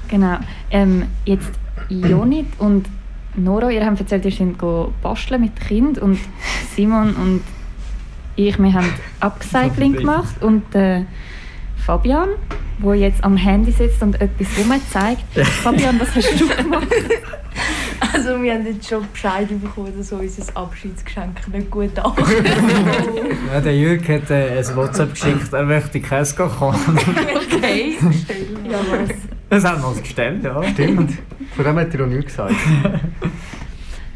Genau. 0.10 0.40
Ähm, 0.72 1.04
jetzt 1.24 1.52
Jonit 1.88 2.48
und 2.58 2.90
Nora, 3.38 3.70
ihr 3.70 3.86
habt 3.86 4.00
erzählt, 4.00 4.26
ihr 4.26 4.32
sind 4.32 4.58
go 4.58 4.94
basteln 5.02 5.42
mit 5.42 5.60
Kind 5.60 5.98
und 5.98 6.20
Simon 6.76 7.14
und 7.16 7.42
ich, 8.36 8.58
wir 8.60 8.74
haben 8.74 8.94
Upcycling 9.20 9.94
gemacht 9.94 10.42
und 10.42 10.76
äh, 10.76 11.06
Fabian, 11.86 12.30
wo 12.80 12.94
jetzt 12.94 13.24
am 13.24 13.38
Handy 13.38 13.72
sitzt 13.72 14.02
und 14.02 14.20
etwas 14.20 14.48
rumzeigt. 14.58 15.24
Fabian, 15.64 16.00
was 16.00 16.16
hast 16.16 16.40
du 16.40 16.48
gemacht? 16.48 16.88
Also 18.14 18.42
wir 18.42 18.54
haben 18.54 18.66
jetzt 18.66 18.90
schon 18.90 19.08
Bescheid 19.12 19.48
bekommen, 19.48 19.94
dass 19.98 20.12
unser 20.12 20.58
Abschiedsgeschenk 20.58 21.48
nicht 21.48 21.72
gut 21.72 21.98
ankommt. 21.98 22.28
Ja, 23.54 23.62
der 23.62 23.78
Jürg 23.78 24.08
hat 24.10 24.30
äh, 24.30 24.60
ein 24.60 24.76
WhatsApp 24.76 25.14
geschickt, 25.14 25.54
er 25.54 25.64
möchte 25.64 26.02
Käse 26.02 26.36
kochen. 26.36 26.76
okay, 27.36 27.96
ja 28.70 28.80
was? 28.90 29.35
Das 29.50 29.64
haben 29.64 29.82
wir 29.82 29.88
uns 29.90 30.02
gestellt, 30.02 30.44
ja. 30.44 30.64
Stimmt. 30.64 31.12
Von 31.56 31.66
dem 31.66 31.76
hat 31.78 31.94
er 31.94 32.04
auch 32.04 32.10
nichts 32.10 32.26
gesagt. 32.28 32.56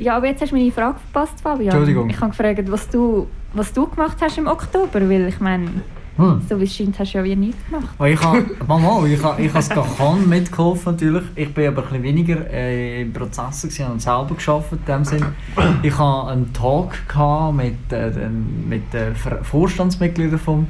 Ja, 0.01 0.15
aber 0.15 0.27
jetzt 0.27 0.41
hast 0.41 0.53
du 0.53 0.55
meine 0.55 0.71
Frage 0.71 0.95
verpasst, 1.11 1.41
Fabian. 1.41 1.71
Entschuldigung. 1.71 2.09
Ich 2.09 2.17
habe 2.21 2.29
gefragt, 2.29 2.71
was 2.71 2.87
du, 2.87 3.27
was 3.53 3.73
du 3.73 3.85
gemacht 3.85 4.15
hast 4.21 4.37
im 4.37 4.47
Oktober, 4.47 5.01
weil 5.09 5.27
ich 5.27 5.39
meine, 5.41 5.67
Hm. 6.15 6.41
so 6.49 6.57
wie 6.59 6.63
es 6.63 6.73
scheint, 6.75 6.97
hast 6.99 7.13
du 7.13 7.17
ja 7.17 7.23
wie 7.25 7.35
nichts 7.35 7.57
gemacht. 7.65 7.87
Oh, 7.99 8.05
ich 8.05 8.21
habe 8.21 8.45
Mama, 8.67 9.05
ich 9.05 9.21
habe 9.21 9.41
ich 9.41 9.53
has 9.53 9.69
Gachan 9.69 10.27
mitgeholfen 10.29 10.93
natürlich. 10.93 11.23
Ich 11.35 11.53
bin 11.53 11.67
aber 11.67 11.81
ein 11.81 11.87
bisschen 11.89 12.03
weniger 12.03 12.49
äh, 12.49 13.01
im 13.01 13.11
Prozess 13.13 13.61
gewesen 13.63 13.87
und 13.87 14.01
selber 14.01 14.35
geschafft 14.35 14.71
in 14.71 14.85
dem 14.85 15.03
Sinn. 15.05 15.25
Ich 15.83 15.97
hatte 15.97 16.29
einen 16.31 16.53
Talk 16.53 16.93
gehabt 17.07 17.55
mit 17.57 17.91
äh, 17.91 18.09
den 18.11 18.69
mit 18.69 18.93
den 18.93 19.15
Ver- 19.15 19.43
Vorstandsmitgliedern 19.43 20.39
vom 20.39 20.67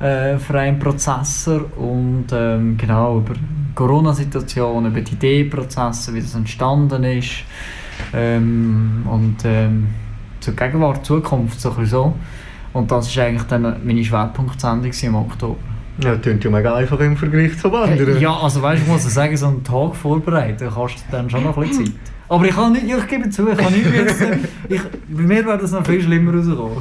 äh, 0.00 0.38
Verein 0.38 0.78
Prozessor 0.78 1.64
und 1.78 2.26
ähm, 2.32 2.76
genau 2.76 3.18
über 3.18 3.34
die 3.34 3.74
Corona-Situation, 3.74 4.86
über 4.86 5.00
die 5.00 5.12
Ideenprozesse, 5.12 6.14
wie 6.14 6.20
das 6.20 6.34
entstanden 6.34 7.04
ist 7.04 7.44
ähm, 8.12 9.04
und 9.10 9.36
ähm, 9.44 9.88
zur 10.40 10.54
Gegenwart, 10.54 11.04
Zukunft 11.04 11.60
so 11.60 11.70
ein 11.70 11.76
bisschen 11.76 11.90
so. 11.90 12.14
Und 12.72 12.90
das 12.90 13.16
war 13.16 13.24
eigentlich 13.24 13.44
dann 13.44 13.62
meine 13.84 14.04
Schwerpunktsendung 14.04 14.92
im 15.02 15.14
Oktober. 15.14 15.56
Ja, 16.02 16.16
klingt 16.16 16.42
ja 16.42 16.50
mega 16.50 16.74
einfach 16.74 16.98
im 16.98 17.16
Vergleich 17.16 17.56
zu 17.56 17.72
anderen. 17.72 18.20
Ja, 18.20 18.36
also 18.36 18.60
weißt 18.60 18.80
du, 18.80 18.84
ich 18.84 18.92
muss 18.92 19.14
sagen, 19.14 19.36
so 19.36 19.46
einen 19.46 19.62
Tag 19.62 19.94
vorbereiten 19.94 20.68
kostet 20.68 21.04
dann 21.12 21.30
schon 21.30 21.44
noch 21.44 21.56
ein 21.56 21.68
bisschen 21.68 21.86
Zeit. 21.86 21.94
Aber 22.28 22.44
ich 22.46 22.54
kann 22.54 22.72
nicht, 22.72 22.84
ich 22.84 23.06
gebe 23.06 23.30
zu, 23.30 23.48
ich 23.48 23.56
kann 23.56 23.72
nicht 23.72 23.86
müssen, 23.90 24.44
ich, 24.68 24.80
bei 25.08 25.22
mir 25.22 25.46
wäre 25.46 25.58
das 25.58 25.70
noch 25.70 25.86
viel 25.86 26.02
schlimmer 26.02 26.34
rausgekommen. 26.34 26.78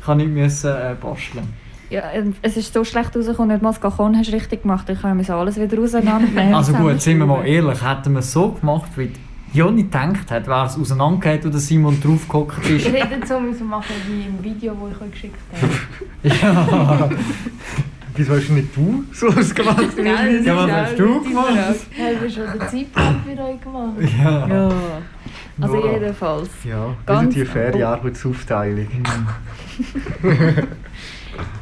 Ich 0.00 0.06
kann 0.06 0.16
nicht 0.16 0.30
müssen 0.30 0.70
äh, 0.70 0.94
basteln. 0.98 1.65
Ja, 1.90 2.02
ähm, 2.12 2.34
es 2.42 2.56
ist 2.56 2.74
so 2.74 2.84
schlecht 2.84 3.16
rausgekommen, 3.16 3.52
nicht 3.52 3.62
mal 3.62 3.70
das 3.70 3.80
Cajon 3.80 4.16
hast 4.16 4.28
du 4.28 4.32
richtig 4.34 4.62
gemacht. 4.62 4.88
Ich 4.88 5.02
habe 5.02 5.34
alles 5.40 5.56
wieder 5.60 5.80
auseinandernehmen. 5.80 6.54
Also 6.54 6.72
gut, 6.72 7.00
sind 7.00 7.18
wir 7.18 7.26
mal 7.26 7.46
ehrlich, 7.46 7.80
hätten 7.86 8.12
wir 8.12 8.18
es 8.20 8.32
so 8.32 8.50
gemacht, 8.50 8.90
wie 8.96 9.10
Joni 9.52 9.84
gedacht 9.84 10.30
hat, 10.30 10.46
wäre 10.48 10.66
es 10.66 10.76
auseinandergeht 10.76 11.46
oder 11.46 11.58
Simon 11.58 12.00
draufgehockt 12.02 12.68
ist. 12.68 12.86
Ich 12.88 12.92
hätte 12.92 13.24
so 13.26 13.38
müssen 13.40 13.66
machen 13.68 13.94
wie 14.08 14.26
im 14.26 14.42
Video, 14.42 14.74
das 14.74 14.96
ich 14.96 15.02
euch 15.02 15.10
geschickt 15.12 15.38
ja. 16.42 16.54
habe. 16.70 17.16
Wieso 18.16 18.34
hast 18.34 18.48
du 18.48 18.54
nicht 18.54 18.74
du 18.76 19.04
so 19.12 19.28
was 19.36 19.54
gemacht? 19.54 19.84
Nein, 19.96 20.42
Ja, 20.44 20.56
was 20.56 20.70
hast 20.72 20.92
auch 20.92 20.96
du 20.96 21.22
gemacht? 21.22 21.52
Hast 21.56 21.86
du 22.22 22.30
schon 22.30 22.58
den 22.58 22.68
Zeitplan 22.68 23.20
für 23.24 23.42
euch 23.42 23.60
gemacht? 23.60 23.92
Ja. 24.18 24.48
Ja. 24.48 24.70
Also 25.60 25.86
Ja. 25.86 25.92
jedenfalls. 25.92 26.48
Ja, 26.64 26.94
Ganz- 27.06 27.34
die 27.34 27.44
faire 27.44 27.88
Arbeitsaufteilung. 27.88 28.88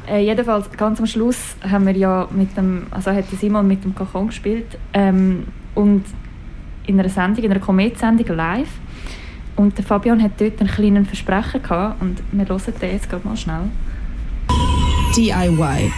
Äh, 0.07 0.25
jedenfalls, 0.25 0.71
ganz 0.71 0.99
am 0.99 1.05
Schluss 1.05 1.55
haben 1.61 1.85
wir 1.85 1.95
ja 1.95 2.27
mit 2.31 2.55
dem, 2.55 2.87
also 2.91 3.11
hat 3.11 3.25
Simon 3.39 3.67
mit 3.67 3.83
dem 3.83 3.95
Cajon 3.95 4.27
gespielt 4.27 4.77
ähm, 4.93 5.47
und 5.73 6.03
in 6.87 6.99
einer 6.99 7.09
Sendung, 7.09 7.43
in 7.43 7.51
einer 7.51 7.59
Komet-Sendung 7.59 8.35
live. 8.35 8.69
Und 9.55 9.77
der 9.77 9.85
Fabian 9.85 10.21
hat 10.21 10.39
dort 10.39 10.59
einen 10.59 10.69
kleinen 10.69 11.05
Versprecher 11.05 11.59
gehabt 11.59 12.01
und 12.01 12.21
wir 12.31 12.47
hören 12.47 12.73
den 12.81 12.91
jetzt 12.91 13.09
gerade 13.09 13.27
mal 13.27 13.37
schnell. 13.37 13.69
DIY. 15.15 15.91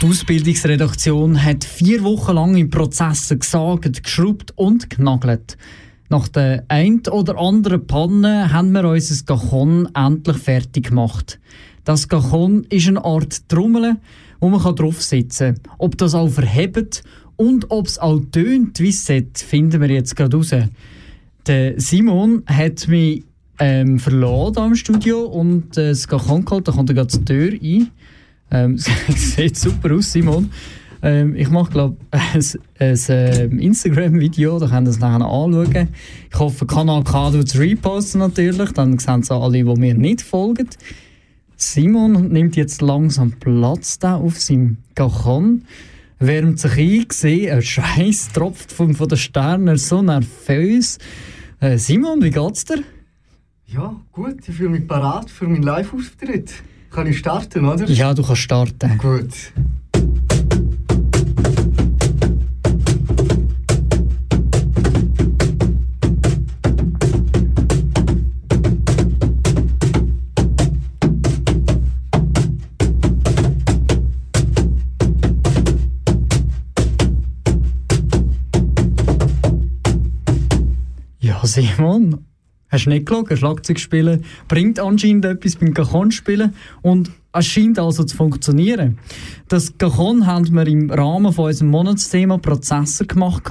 Die 0.00 0.06
Ausbildungsredaktion 0.06 1.42
hat 1.42 1.64
vier 1.64 2.04
Wochen 2.04 2.34
lang 2.34 2.56
im 2.56 2.70
Prozess 2.70 3.30
gesagt, 3.30 4.02
geschraubt 4.04 4.52
und 4.56 4.90
genagelt. 4.90 5.56
Nach 6.10 6.28
der 6.28 6.64
ein 6.68 7.02
oder 7.10 7.38
anderen 7.38 7.86
Panne 7.86 8.52
haben 8.52 8.72
wir 8.72 8.84
unser 8.84 9.24
Cajon 9.24 9.88
endlich 9.94 10.36
fertig 10.36 10.88
gemacht. 10.88 11.38
Das 11.88 12.06
Cajon 12.06 12.66
ist 12.68 12.86
eine 12.86 13.02
Art 13.02 13.48
Trommel, 13.48 13.96
wo 14.40 14.50
man 14.50 14.60
drauf 14.74 15.02
sitzen 15.02 15.54
kann. 15.54 15.74
Ob 15.78 15.96
das 15.96 16.14
auch 16.14 16.28
verhebt 16.28 17.02
und 17.36 17.70
ob 17.70 17.86
es 17.86 17.98
auch 17.98 18.20
tönt, 18.30 18.78
wie 18.78 18.90
es 18.90 19.06
sollte, 19.06 19.42
finden 19.42 19.80
wir 19.80 19.88
jetzt 19.88 20.14
gerade 20.14 20.36
raus. 20.36 20.50
Der 21.46 21.80
Simon 21.80 22.42
hat 22.44 22.88
mich 22.88 23.24
ähm, 23.58 23.98
verlassen 23.98 24.66
im 24.66 24.74
Studio 24.74 25.22
und 25.24 25.78
äh, 25.78 25.88
das 25.88 26.06
Cajon 26.06 26.44
geholt. 26.44 26.68
Da 26.68 26.72
kommt 26.72 26.90
er 26.90 26.94
gerade 26.94 27.08
zur 27.08 27.24
Tür 27.24 27.52
ein. 27.54 27.90
Ähm, 28.50 28.76
sieht 29.08 29.56
super 29.56 29.94
aus, 29.94 30.12
Simon. 30.12 30.50
Ähm, 31.00 31.34
ich 31.36 31.48
mache, 31.48 31.70
glaube 31.70 31.96
ich, 32.12 32.58
ein, 32.78 32.86
ein 32.86 32.98
ähm, 33.08 33.58
Instagram-Video, 33.60 34.58
da 34.58 34.68
könnt 34.68 34.88
ihr 34.88 34.90
es 34.90 34.98
nachher 34.98 35.24
anschauen. 35.24 35.88
Ich 36.30 36.38
hoffe, 36.38 36.66
Kanal 36.66 37.02
K 37.02 37.30
tut 37.30 37.46
es 37.46 37.58
reposten 37.58 38.18
natürlich, 38.18 38.72
dann 38.72 38.98
sehen 38.98 39.20
es 39.20 39.30
alle, 39.30 39.52
die 39.52 39.64
mir 39.64 39.94
nicht 39.94 40.20
folgen. 40.20 40.68
Simon 41.60 42.28
nimmt 42.28 42.54
jetzt 42.54 42.82
langsam 42.82 43.32
Platz 43.32 43.98
da 43.98 44.14
auf 44.14 44.40
seinem 44.40 44.76
Cajon, 44.94 45.64
wärmt 46.20 46.60
sich 46.60 46.78
ein, 46.78 47.06
sehe, 47.10 47.52
ein 47.52 47.62
Schweiß 47.62 48.30
tropft 48.32 48.70
von, 48.70 48.94
von 48.94 49.08
den 49.08 49.18
Sternen, 49.18 49.66
er 49.66 49.76
so 49.76 50.00
nervös. 50.00 50.98
Äh, 51.58 51.76
Simon, 51.76 52.22
wie 52.22 52.30
geht's 52.30 52.64
dir? 52.64 52.84
Ja, 53.66 53.96
gut, 54.12 54.48
ich 54.48 54.54
fühle 54.54 54.68
mich 54.68 54.86
parat 54.86 55.30
für 55.30 55.48
meinen 55.48 55.64
Live-Auftritt. 55.64 56.54
Kann 56.92 57.08
ich 57.08 57.18
starten, 57.18 57.64
oder? 57.64 57.86
Ja, 57.86 58.14
du 58.14 58.22
kannst 58.22 58.42
starten. 58.42 58.96
Gut. 58.96 59.34
Simon, 81.48 82.26
hast 82.68 82.84
du 82.84 82.90
nicht 82.90 83.06
geschaut? 83.06 83.38
Schlagzeug 83.38 83.80
spielen 83.80 84.24
bringt 84.48 84.78
anscheinend 84.78 85.24
etwas 85.24 85.56
beim 85.56 85.72
Cajon 85.72 86.10
spielen 86.10 86.52
und 86.82 87.10
es 87.32 87.46
scheint 87.46 87.78
also 87.78 88.04
zu 88.04 88.14
funktionieren. 88.14 88.98
Das 89.48 89.78
Cajon 89.78 90.26
haben 90.26 90.52
wir 90.52 90.66
im 90.66 90.90
Rahmen 90.90 91.32
von 91.32 91.46
unserem 91.46 91.70
Monatsthema 91.70 92.36
Prozessor 92.36 93.06
gemacht 93.06 93.44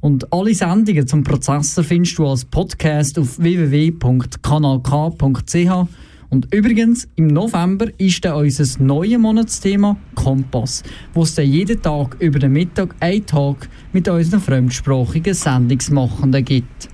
und 0.00 0.30
alle 0.32 0.54
Sendungen 0.54 1.06
zum 1.06 1.24
Prozessor 1.24 1.84
findest 1.84 2.18
du 2.18 2.26
als 2.26 2.44
Podcast 2.44 3.18
auf 3.18 3.38
www.kanalk.ch 3.38 5.88
und 6.32 6.54
übrigens, 6.54 7.08
im 7.16 7.26
November 7.26 7.88
ist 7.98 8.24
dann 8.24 8.36
unser 8.36 8.82
neues 8.82 9.18
Monatsthema 9.18 9.98
Kompass, 10.14 10.82
wo 11.12 11.24
es 11.24 11.34
dann 11.34 11.46
jeden 11.46 11.82
Tag 11.82 12.16
über 12.20 12.38
den 12.38 12.52
Mittag 12.52 12.94
einen 13.00 13.26
Tag 13.26 13.68
mit 13.92 14.08
unseren 14.08 14.40
fremdsprachigen 14.40 15.34
Sendungsmachenden 15.34 16.42
gibt. 16.42 16.88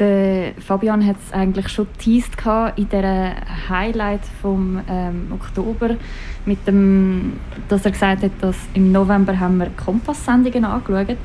Der 0.00 0.54
Fabian 0.58 1.06
hat 1.06 1.16
es 1.22 1.32
eigentlich 1.34 1.68
schon 1.68 1.86
teased 1.98 2.32
in 2.76 2.88
der 2.88 3.36
Highlight 3.68 4.22
vom 4.40 4.80
ähm, 4.88 5.26
Oktober, 5.30 5.96
mit 6.46 6.66
dem, 6.66 7.34
dass 7.68 7.84
er 7.84 7.90
gesagt 7.90 8.22
hat, 8.22 8.32
dass 8.40 8.56
im 8.72 8.92
November 8.92 9.38
haben 9.38 9.58
wir 9.58 9.66
Kompass-Sendungen 9.66 10.64
angeschaut. 10.64 11.18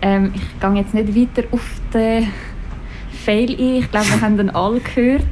Ähm, 0.00 0.30
ich 0.36 0.60
gehe 0.60 0.74
jetzt 0.74 0.94
nicht 0.94 1.16
weiter 1.16 1.48
auf 1.50 1.68
den 1.92 2.28
Fail 3.24 3.50
ein. 3.50 3.76
Ich 3.76 3.90
glaube, 3.90 4.06
wir 4.06 4.20
haben 4.20 4.36
den 4.36 4.50
alle 4.50 4.78
gehört. 4.78 5.26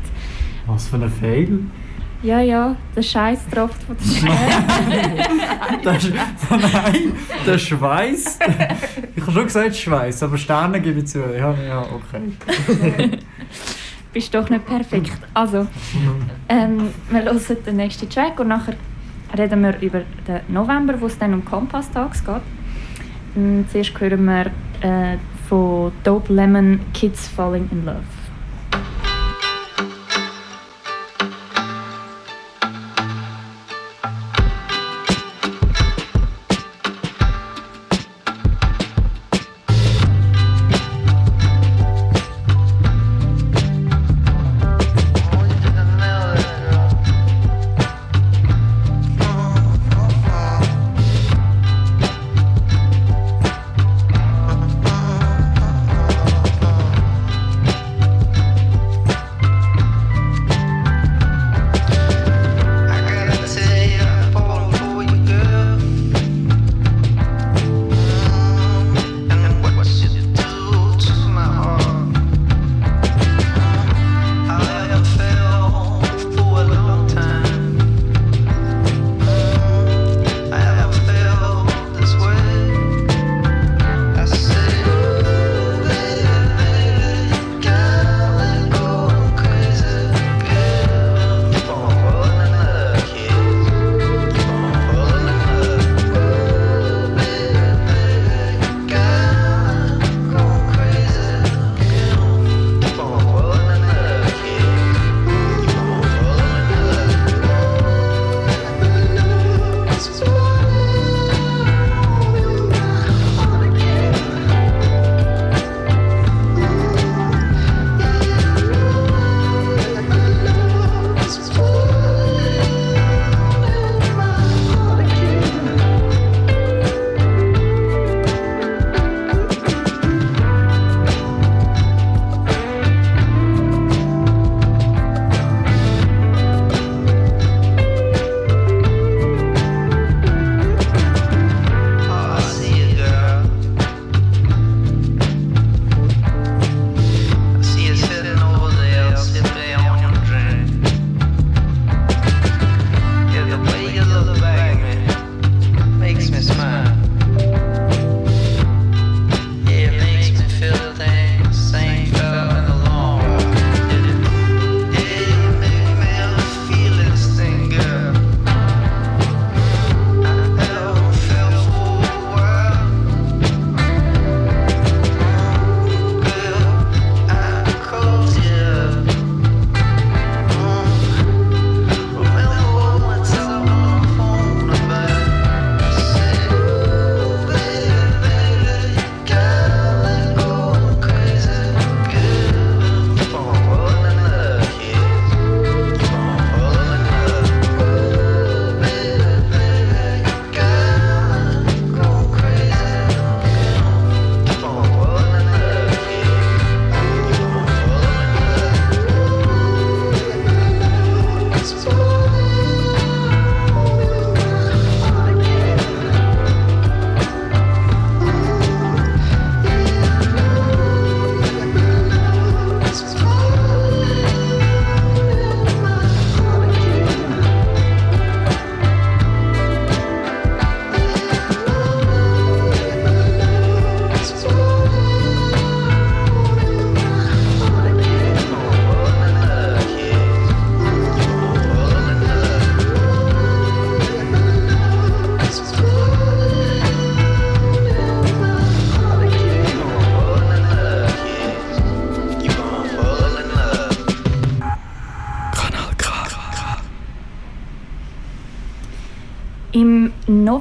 Was 0.66 0.88
für 0.88 0.96
ein 0.96 1.08
Fail? 1.08 1.60
Ja, 2.22 2.40
ja, 2.40 2.76
der 2.94 3.02
Scheiß 3.02 3.48
tropft 3.50 3.82
von 3.84 3.96
der 3.96 4.04
Sterne. 4.14 5.24
Das, 5.82 6.10
nein, 6.50 7.12
der 7.46 7.58
Schweiß. 7.58 8.38
Ich 9.16 9.22
habe 9.22 9.32
schon 9.32 9.44
gesagt 9.44 9.74
Schweiß, 9.76 10.22
aber 10.22 10.36
Sterne 10.36 10.80
gebe 10.82 11.00
ich 11.00 11.06
zu. 11.06 11.18
Ja, 11.20 11.54
ja, 11.66 11.80
okay. 11.82 13.18
Bist 14.12 14.34
doch 14.34 14.50
nicht 14.50 14.66
perfekt. 14.66 15.12
Also, 15.32 15.66
ähm, 16.48 16.90
wir 17.10 17.22
hören 17.22 17.40
den 17.64 17.76
nächsten 17.76 18.08
Track 18.10 18.38
und 18.40 18.48
nachher 18.48 18.74
reden 19.38 19.62
wir 19.62 19.80
über 19.80 20.02
den 20.26 20.40
November, 20.48 21.00
wo 21.00 21.06
es 21.06 21.16
dann 21.16 21.32
um 21.32 21.44
Kompass-Tags 21.44 22.24
geht. 22.24 22.42
Ähm, 23.36 23.64
Zuerst 23.70 23.98
hören 23.98 24.24
wir 24.24 24.46
äh, 24.82 25.16
von 25.48 25.92
Dope 26.04 26.32
Lemon 26.32 26.80
Kids 26.92 27.28
Falling 27.28 27.68
in 27.72 27.84
Love. 27.86 28.19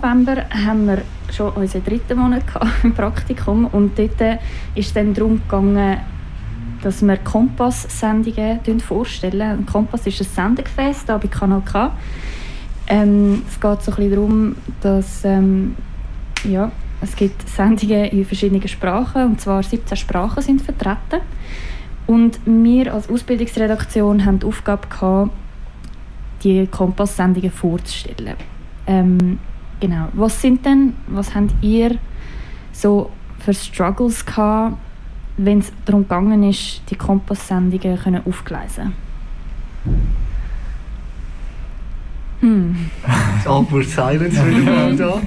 November 0.02 0.46
haben 0.50 0.88
wir 0.88 1.02
schon 1.32 1.52
unseren 1.54 1.84
dritten 1.84 2.18
Monat 2.18 2.44
im 2.84 2.94
Praktikum 2.94 3.66
und 3.66 3.98
dort 4.00 4.40
ist 4.76 4.88
es 4.88 4.94
dann 4.94 5.14
darum 5.14 5.42
gegangen, 5.42 6.00
dass 6.82 7.02
wir 7.02 7.18
Kompass-Sendungen 7.18 8.80
vorstellen. 8.80 9.66
Kompass 9.66 10.08
ist 10.08 10.22
ein 10.22 10.28
Sendegefäß 10.28 11.04
hier 11.06 11.18
bei 11.18 11.28
Kanal 11.28 11.62
K. 11.62 11.92
Ähm, 12.88 13.44
es 13.48 13.60
geht 13.60 13.82
so 13.84 13.92
ein 13.92 14.10
darum, 14.10 14.56
dass 14.80 15.26
ähm, 15.26 15.76
ja, 16.46 16.72
es 17.02 17.16
gibt 17.16 17.48
Sendungen 17.50 18.06
in 18.06 18.24
verschiedenen 18.24 18.66
Sprachen 18.68 19.26
und 19.26 19.42
zwar 19.42 19.62
17 19.64 19.98
Sprachen 19.98 20.42
sind 20.42 20.62
vertreten. 20.62 21.22
Und 22.08 22.40
wir 22.46 22.94
als 22.94 23.10
Ausbildungsredaktion 23.10 24.26
haben 24.26 24.40
die 24.40 24.46
Aufgabe 24.46 24.88
gehabt, 24.88 25.32
die 26.44 26.66
Kompass-Sendungen 26.68 27.52
vorzustellen. 27.52 28.36
Ähm, 28.88 29.40
genau. 29.80 30.08
Was 30.14 30.42
sind 30.42 30.66
denn, 30.66 30.94
was 31.08 31.34
habt 31.36 31.54
ihr 31.62 31.98
so 32.72 33.12
für 33.40 33.54
Struggles 33.54 34.26
gehabt, 34.26 34.78
wenn 35.38 35.60
es 35.60 35.72
darum 35.86 36.04
gegangen 36.04 36.44
ist, 36.44 36.82
die 36.90 36.96
Kompass-Sendungen 36.96 38.22
aufgleisen 38.26 38.94
hm. 42.42 42.76
Awkward 43.46 43.86
Silence 43.86 44.46
wieder 44.48 44.72
mal 44.72 44.96
da. 44.96 45.22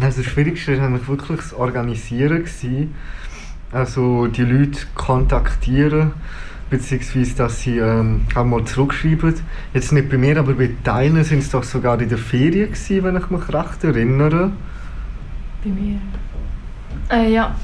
Also 0.00 0.22
das 0.22 0.24
Schwierigste 0.24 0.80
war 0.80 1.08
wirklich 1.08 1.40
das 1.40 1.52
Organisieren. 1.52 2.44
Also 3.72 4.26
die 4.26 4.42
Leute 4.42 4.80
kontaktieren, 4.94 6.12
beziehungsweise 6.70 7.34
dass 7.34 7.60
sie 7.62 7.78
ähm, 7.78 8.22
mal 8.34 8.64
zurückschreiben. 8.64 9.34
Jetzt 9.74 9.92
nicht 9.92 10.08
bei 10.08 10.16
mir, 10.16 10.38
aber 10.38 10.54
bei 10.54 10.70
Teilen 10.84 11.22
sind 11.24 11.40
es 11.40 11.50
doch 11.50 11.64
sogar 11.64 12.00
in 12.00 12.08
der 12.08 12.18
Ferien 12.18 12.72
gewesen, 12.72 13.04
wenn 13.04 13.16
ich 13.16 13.28
mich 13.28 13.48
recht 13.52 13.84
erinnere. 13.84 14.52
Bei 15.62 15.70
mir? 15.70 15.98
Äh, 17.10 17.32
ja. 17.32 17.54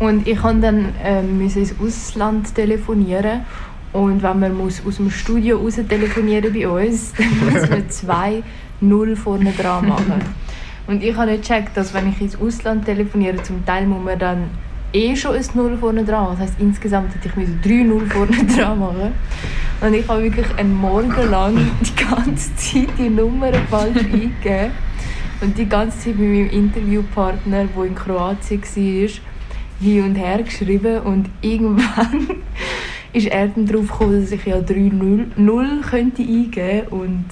Und 0.00 0.26
ich 0.26 0.42
musste 0.42 0.60
dann 0.60 0.88
äh, 1.02 1.20
ins 1.20 1.74
Ausland 1.80 2.54
telefonieren. 2.54 3.42
Und 3.92 4.22
wenn 4.22 4.40
man 4.40 4.56
muss 4.56 4.82
aus 4.86 4.96
dem 4.96 5.10
Studio 5.10 5.58
raus 5.58 5.78
telefonieren 5.88 6.52
bei 6.52 6.68
uns, 6.68 7.12
dann 7.16 7.52
muss 7.52 7.68
man 7.68 7.90
zwei 7.90 8.42
Null 8.80 9.16
vorne 9.16 9.52
dran 9.52 9.88
machen. 9.88 10.22
Und 10.86 11.02
ich 11.04 11.16
habe 11.16 11.30
nicht 11.30 11.42
gecheckt, 11.42 11.76
dass 11.76 11.94
wenn 11.94 12.08
ich 12.08 12.20
ins 12.20 12.40
Ausland 12.40 12.84
telefoniere, 12.84 13.42
zum 13.42 13.64
Teil 13.64 13.86
muss 13.86 14.04
man 14.04 14.18
dann 14.18 14.50
eh 14.92 15.16
schon 15.16 15.36
ein 15.36 15.44
Null 15.54 15.76
vorne 15.78 16.04
dran. 16.04 16.28
Das 16.32 16.40
heisst, 16.40 16.60
insgesamt 16.60 17.14
hätte 17.14 17.28
ich 17.28 17.60
drei 17.62 17.82
Null 17.84 18.06
vorne 18.06 18.36
dran 18.56 18.78
machen 18.78 19.12
Und 19.80 19.94
ich 19.94 20.06
habe 20.08 20.22
wirklich 20.22 20.46
einen 20.56 20.74
Morgen 20.74 21.30
lang 21.30 21.56
die 21.80 22.04
ganze 22.04 22.54
Zeit 22.56 22.88
die 22.98 23.08
Nummer 23.08 23.52
falsch 23.70 23.96
eingegeben. 24.12 24.72
Und 25.40 25.56
die 25.56 25.66
ganze 25.66 25.98
Zeit 25.98 26.18
mit 26.18 26.28
meinem 26.28 26.50
Interviewpartner, 26.50 27.64
der 27.64 27.84
in 27.84 27.94
Kroatien 27.94 28.62
war, 28.62 29.08
hin 29.80 30.04
und 30.04 30.14
her 30.16 30.42
geschrieben. 30.42 31.00
Und 31.00 31.30
irgendwann 31.40 32.28
ist 33.12 33.28
er 33.28 33.48
dann 33.48 33.66
darauf 33.66 33.90
gekommen, 33.90 34.20
dass 34.20 34.32
ich 34.32 34.44
ja 34.44 34.56
3-0 34.56 35.80
könnte 35.82 36.22
eingeben 36.22 36.50
könnte. 36.50 36.90
Und 36.90 37.26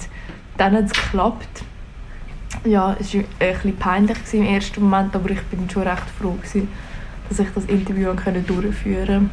dann 0.57 0.73
hat 0.73 0.85
es 0.85 0.93
geklappt. 0.93 1.63
Ja, 2.65 2.95
es 2.99 3.13
war 3.13 3.21
ein 3.21 3.53
bisschen 3.53 3.77
peinlich 3.77 4.17
im 4.33 4.43
ersten 4.43 4.83
Moment, 4.83 5.15
aber 5.15 5.29
ich 5.29 5.41
bin 5.43 5.69
schon 5.69 5.83
recht 5.83 6.09
froh, 6.19 6.31
gewesen, 6.31 6.67
dass 7.29 7.39
ich 7.39 7.47
das 7.53 7.65
Interview 7.65 8.11
durchführen 8.47 9.29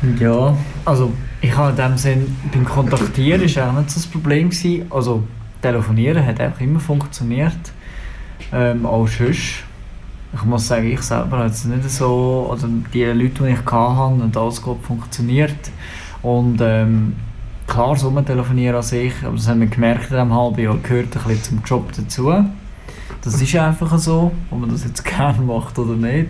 konnte. 0.00 0.24
Ja, 0.24 0.56
also 0.84 1.12
ich 1.40 1.56
habe 1.56 1.70
in 1.70 1.76
dem 1.76 1.98
Sinn, 1.98 2.36
beim 2.52 2.64
Kontaktieren 2.64 3.42
war 3.56 3.70
auch 3.70 3.78
nicht 3.78 3.90
so 3.90 4.00
das 4.00 4.06
Problem. 4.06 4.50
Gewesen. 4.50 4.86
Also 4.90 5.24
Telefonieren 5.60 6.24
hat 6.24 6.40
einfach 6.40 6.60
immer 6.60 6.78
funktioniert. 6.78 7.58
Ähm, 8.52 8.86
auch 8.86 9.08
sonst. 9.08 9.64
Ich 10.34 10.44
muss 10.44 10.68
sagen, 10.68 10.92
ich 10.92 11.00
selber 11.00 11.38
habe 11.38 11.46
es 11.46 11.64
nicht 11.64 11.88
so, 11.90 12.48
also 12.50 12.68
die 12.92 13.04
Leute, 13.04 13.44
die 13.44 13.50
ich 13.52 13.64
hatte, 13.64 14.22
und 14.22 14.36
alles 14.36 14.60
gut 14.60 14.82
funktioniert. 14.82 15.70
Und 16.22 16.60
ähm, 16.60 17.16
klar, 17.66 17.96
so 17.96 18.10
telefonieren 18.20 18.76
an 18.76 18.82
sich, 18.82 19.14
aber 19.24 19.36
das 19.36 19.48
haben 19.48 19.60
wir 19.60 19.68
gemerkt 19.68 20.10
in 20.10 20.16
diesem 20.16 20.34
halben 20.34 20.62
Jahr, 20.62 20.76
gehört 20.82 21.16
ein 21.16 21.22
bisschen 21.22 21.42
zum 21.42 21.62
Job 21.64 21.90
dazu. 21.96 22.44
Das 23.22 23.40
ist 23.40 23.56
einfach 23.56 23.98
so, 23.98 24.32
ob 24.50 24.60
man 24.60 24.70
das 24.70 24.84
jetzt 24.84 25.04
gerne 25.16 25.40
macht 25.40 25.78
oder 25.78 25.94
nicht. 25.94 26.28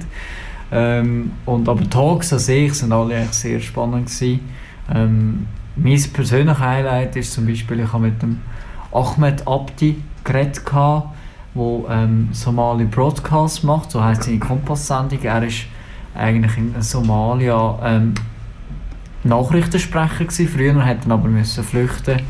Ähm, 0.71 1.33
und 1.47 1.69
aber 1.69 1.89
Talks 1.89 2.33
an 2.33 2.39
sich 2.39 2.75
sind 2.75 2.93
alle 2.93 3.27
sehr 3.31 3.61
spannend. 3.61 4.11
Ähm, 4.93 5.47
mein 5.77 6.03
persönliches 6.13 6.61
Highlight 6.61 7.17
ist 7.17 7.33
zum 7.33 7.47
Beispiel, 7.47 7.81
ich 7.81 7.93
habe 7.93 8.05
mit 8.05 8.21
dem 8.21 8.41
Ahmed 8.93 9.47
Abdi 9.47 10.03
geredet, 10.25 10.63
der 10.73 11.05
ähm, 11.55 12.29
Somali 12.33 12.85
Broadcast 12.85 13.65
macht, 13.65 13.91
so 13.91 14.03
heisst 14.03 14.25
seine 14.25 14.39
Kompass-Sendung. 14.39 15.23
Er 15.23 15.43
ist 15.43 15.67
eigentlich 16.15 16.57
in 16.57 16.81
Somalia 16.83 17.79
ähm, 17.83 18.15
Nachrichtensprecher 19.25 20.25
gewesen. 20.25 20.49
Früher 20.49 20.85
hat 20.85 21.07
er 21.07 21.13
aber 21.13 21.29
müssen 21.29 21.65
flüchten 21.65 22.21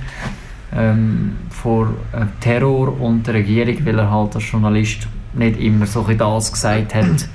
ähm, 0.74 1.36
vor 1.50 1.88
äh, 2.12 2.24
Terror 2.40 3.00
und 3.00 3.26
der 3.26 3.34
Regierung, 3.34 3.86
weil 3.86 3.98
er 3.98 4.10
halt 4.10 4.36
als 4.36 4.50
Journalist 4.50 5.08
nicht 5.34 5.58
immer 5.60 5.86
so 5.86 6.02
das 6.02 6.52
gesagt 6.52 6.94
hat, 6.94 7.04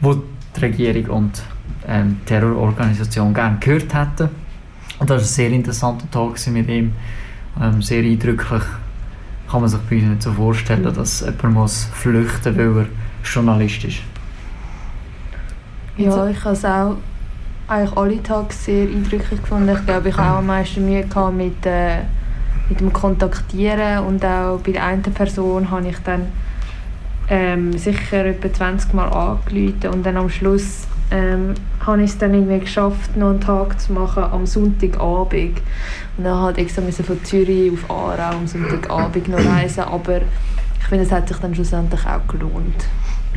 was 0.00 0.16
die 0.56 0.60
Regierung 0.60 1.06
und 1.06 1.42
ähm, 1.86 2.18
die 2.22 2.26
Terrororganisation 2.26 3.34
gerne 3.34 3.58
gehört 3.60 3.94
hätten. 3.94 4.28
Und 4.98 5.10
das 5.10 5.16
war 5.16 5.16
ein 5.16 5.24
sehr 5.24 5.50
interessanter 5.50 6.10
Tag 6.10 6.46
mit 6.52 6.68
ihm 6.68 6.92
ähm, 7.60 7.82
sehr 7.82 8.02
eindrücklich. 8.02 8.62
Kann 9.50 9.60
man 9.60 9.68
sich 9.68 9.80
bei 9.80 9.96
uns 9.96 10.04
nicht 10.04 10.22
so 10.22 10.32
vorstellen, 10.32 10.94
dass 10.94 11.20
jemand 11.20 11.54
muss 11.54 11.84
flüchten 11.92 12.56
muss, 12.56 12.58
weil 12.58 12.78
er 12.78 12.86
Journalist 13.22 13.84
ist. 13.84 13.98
Ja, 15.96 16.28
ich 16.28 16.44
habe 16.44 16.54
es 16.54 16.64
auch 16.64 16.96
eigentlich 17.68 17.96
alle 17.96 18.22
Tage 18.22 18.52
sehr 18.52 18.88
eindrücklich 18.88 19.40
gefunden. 19.40 19.68
Ich 19.68 19.86
glaube, 19.86 20.08
ich 20.08 20.16
habe 20.16 20.32
auch 20.32 20.38
am 20.38 20.46
meisten 20.46 20.84
Mühe 20.84 21.04
gehabt 21.04 21.34
mit, 21.34 21.64
äh, 21.66 22.00
mit 22.68 22.80
dem 22.80 22.92
Kontaktieren 22.92 24.04
und 24.06 24.24
auch 24.24 24.58
bei 24.60 24.72
der 24.72 24.84
einen 24.84 25.02
Person 25.02 25.70
habe 25.70 25.88
ich 25.88 25.98
dann 25.98 26.26
ähm, 27.28 27.76
sicher 27.76 28.24
etwa 28.24 28.52
20 28.52 28.94
Mal 28.94 29.08
angerufen 29.08 29.88
und 29.92 30.04
dann 30.04 30.16
am 30.16 30.28
Schluss 30.28 30.86
ähm, 31.10 31.54
habe 31.84 32.02
ich 32.02 32.10
es 32.10 32.18
dann 32.18 32.34
irgendwie 32.34 32.60
geschafft, 32.60 33.16
noch 33.16 33.30
einen 33.30 33.40
Tag 33.40 33.80
zu 33.80 33.92
machen 33.92 34.24
am 34.24 34.46
Sonntagabend. 34.46 35.60
Und 36.16 36.24
dann 36.24 36.40
halt 36.40 36.58
extra 36.58 36.82
von 36.82 37.24
Zürich 37.24 37.72
auf 37.72 37.90
Aarau 37.90 38.36
am 38.36 38.46
Sonntagabend 38.46 39.28
noch 39.28 39.44
reisen, 39.44 39.84
aber 39.84 40.20
ich 40.80 40.86
finde, 40.88 41.04
es 41.04 41.12
hat 41.12 41.28
sich 41.28 41.36
dann 41.38 41.54
schlussendlich 41.54 42.00
auch 42.06 42.26
gelohnt. 42.28 42.86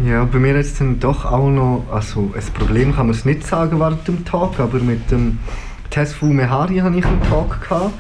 Ja, 0.03 0.25
bei 0.25 0.37
mir 0.37 0.55
ist 0.55 0.79
dann 0.79 0.99
doch 0.99 1.25
auch 1.25 1.49
noch, 1.49 1.85
also 1.91 2.31
ein 2.35 2.53
Problem 2.53 2.95
kann 2.95 3.07
man 3.07 3.15
es 3.15 3.25
nicht 3.25 3.45
sagen 3.45 3.79
während 3.79 4.07
dem 4.07 4.23
Tag, 4.25 4.59
aber 4.59 4.79
mit 4.79 5.09
dem 5.09 5.39
Tesfu 5.89 6.27
Mehari 6.27 6.77
hatte 6.77 6.97
ich 6.97 7.05
einen 7.05 7.21
Tag 7.23 7.61
gehabt. 7.61 7.93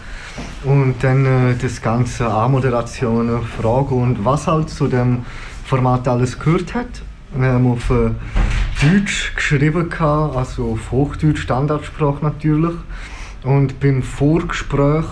Und 0.63 0.95
dann 1.01 1.25
äh, 1.25 1.55
das 1.55 1.81
ganze 1.81 2.27
Anmoderationen, 2.27 3.41
Fragen 3.43 4.01
und 4.01 4.25
was 4.25 4.47
halt 4.47 4.69
zu 4.69 4.87
dem 4.87 5.25
Format 5.65 6.07
alles 6.07 6.39
gehört 6.39 6.73
hat. 6.73 7.01
Wir 7.35 7.53
haben 7.53 7.71
auf 7.71 7.89
äh, 7.89 8.11
Deutsch 8.81 9.33
geschrieben, 9.35 9.91
also 9.99 10.71
auf 10.71 10.91
Hochdeutsch, 10.91 11.41
Standardsprache 11.41 12.23
natürlich. 12.23 12.75
Und 13.43 13.79
beim 13.79 14.01
Vorgespräch 14.01 15.05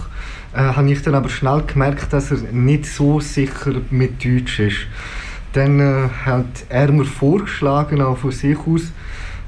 äh, 0.54 0.60
habe 0.60 0.92
ich 0.92 1.02
dann 1.02 1.16
aber 1.16 1.30
schnell 1.30 1.62
gemerkt, 1.64 2.12
dass 2.14 2.32
er 2.32 2.38
nicht 2.52 2.86
so 2.86 3.20
sicher 3.20 3.74
mit 3.90 4.24
Deutsch 4.24 4.60
ist. 4.60 4.88
Dann 5.54 5.80
äh, 5.80 6.10
hat 6.26 6.66
er 6.70 6.92
mir 6.92 7.06
vorgeschlagen, 7.06 8.02
auch 8.02 8.18
von 8.18 8.32
sich 8.32 8.58
aus, 8.58 8.92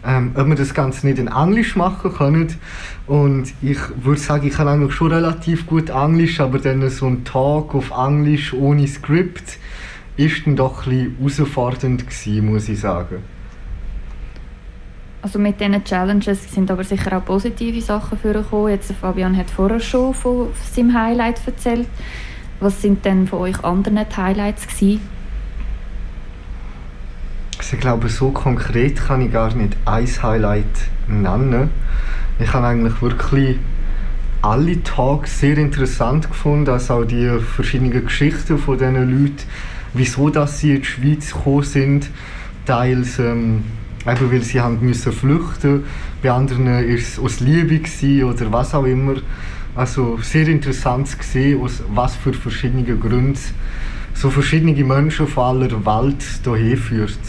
ähm, 0.07 0.31
ob 0.35 0.47
wir 0.47 0.55
das 0.55 0.73
Ganze 0.73 1.05
nicht 1.05 1.19
in 1.19 1.27
Englisch 1.27 1.75
machen 1.75 2.13
können. 2.13 2.47
Und 3.07 3.53
ich 3.61 3.77
würde 4.01 4.19
sagen, 4.19 4.47
ich 4.47 4.53
kann 4.53 4.67
eigentlich 4.67 4.93
schon 4.93 5.11
relativ 5.11 5.67
gut 5.67 5.89
Englisch, 5.89 6.39
aber 6.39 6.59
dann 6.59 6.89
so 6.89 7.07
ein 7.07 7.25
Tag 7.25 7.75
auf 7.75 7.91
Englisch 7.91 8.53
ohne 8.53 8.87
Skript 8.87 9.57
ist 10.15 10.47
dann 10.47 10.55
doch 10.55 10.87
ein 10.87 11.15
bisschen 11.19 11.45
herausfordernd 11.45 12.07
gewesen, 12.07 12.45
muss 12.51 12.69
ich 12.69 12.79
sagen. 12.79 13.17
Also 15.21 15.39
mit 15.39 15.59
diesen 15.59 15.83
Challenges 15.83 16.53
sind 16.53 16.71
aber 16.71 16.85
sicher 16.85 17.17
auch 17.17 17.25
positive 17.25 17.81
Sachen 17.81 18.17
vorgekommen. 18.17 18.69
Jetzt 18.69 18.93
Fabian 18.93 19.35
hat 19.35 19.49
vorher 19.49 19.81
schon 19.81 20.13
von 20.13 20.47
seinem 20.73 20.93
Highlight 20.93 21.41
erzählt. 21.45 21.87
Was 22.61 22.81
sind 22.81 23.03
denn 23.03 23.27
von 23.27 23.39
euch 23.39 23.61
anderen 23.63 23.99
Highlights 24.15 24.67
gewesen? 24.67 25.16
Also 27.67 27.75
ich 27.75 27.81
glaube, 27.81 28.07
so 28.07 28.31
konkret 28.31 28.95
kann 28.95 29.19
ich 29.19 29.33
gar 29.33 29.53
nicht 29.53 29.75
ein 29.83 30.07
Highlight 30.07 30.87
nennen. 31.05 31.69
Ich 32.39 32.53
habe 32.53 32.65
eigentlich 32.65 33.01
wirklich 33.01 33.57
alle 34.41 34.81
Tage 34.83 35.27
sehr 35.27 35.57
interessant 35.57 36.29
gefunden, 36.29 36.69
also 36.69 36.93
auch 36.93 37.03
die 37.03 37.29
verschiedenen 37.39 38.05
Geschichten 38.05 38.57
von 38.57 38.77
diesen 38.77 38.95
Leuten, 38.95 39.35
wieso 39.93 40.29
dass 40.29 40.59
sie 40.59 40.75
in 40.75 40.81
die 40.81 40.85
Schweiz 40.85 41.33
gekommen 41.33 41.63
sind, 41.63 42.09
teils 42.65 43.19
ähm, 43.19 43.65
eben 44.07 44.31
weil 44.31 44.43
sie 44.43 44.61
haben 44.61 44.79
müssen 44.79 45.11
flüchten 45.11 45.83
bei 46.23 46.31
anderen 46.31 46.67
war 46.67 46.79
es 46.83 47.19
aus 47.19 47.41
Liebe 47.41 47.81
oder 48.23 48.53
was 48.53 48.75
auch 48.75 48.85
immer. 48.85 49.15
also 49.75 50.19
sehr 50.21 50.47
interessant 50.47 51.09
zu 51.09 51.17
sehen, 51.19 51.61
aus 51.61 51.83
was 51.89 52.15
für 52.15 52.31
verschiedenen 52.31 52.97
Gründen 52.97 53.37
so 54.13 54.29
verschiedene 54.29 54.73
Menschen 54.85 55.27
von 55.27 55.61
aller 55.61 55.85
Welt 55.85 56.23
hierher 56.43 56.77
führt. 56.77 57.19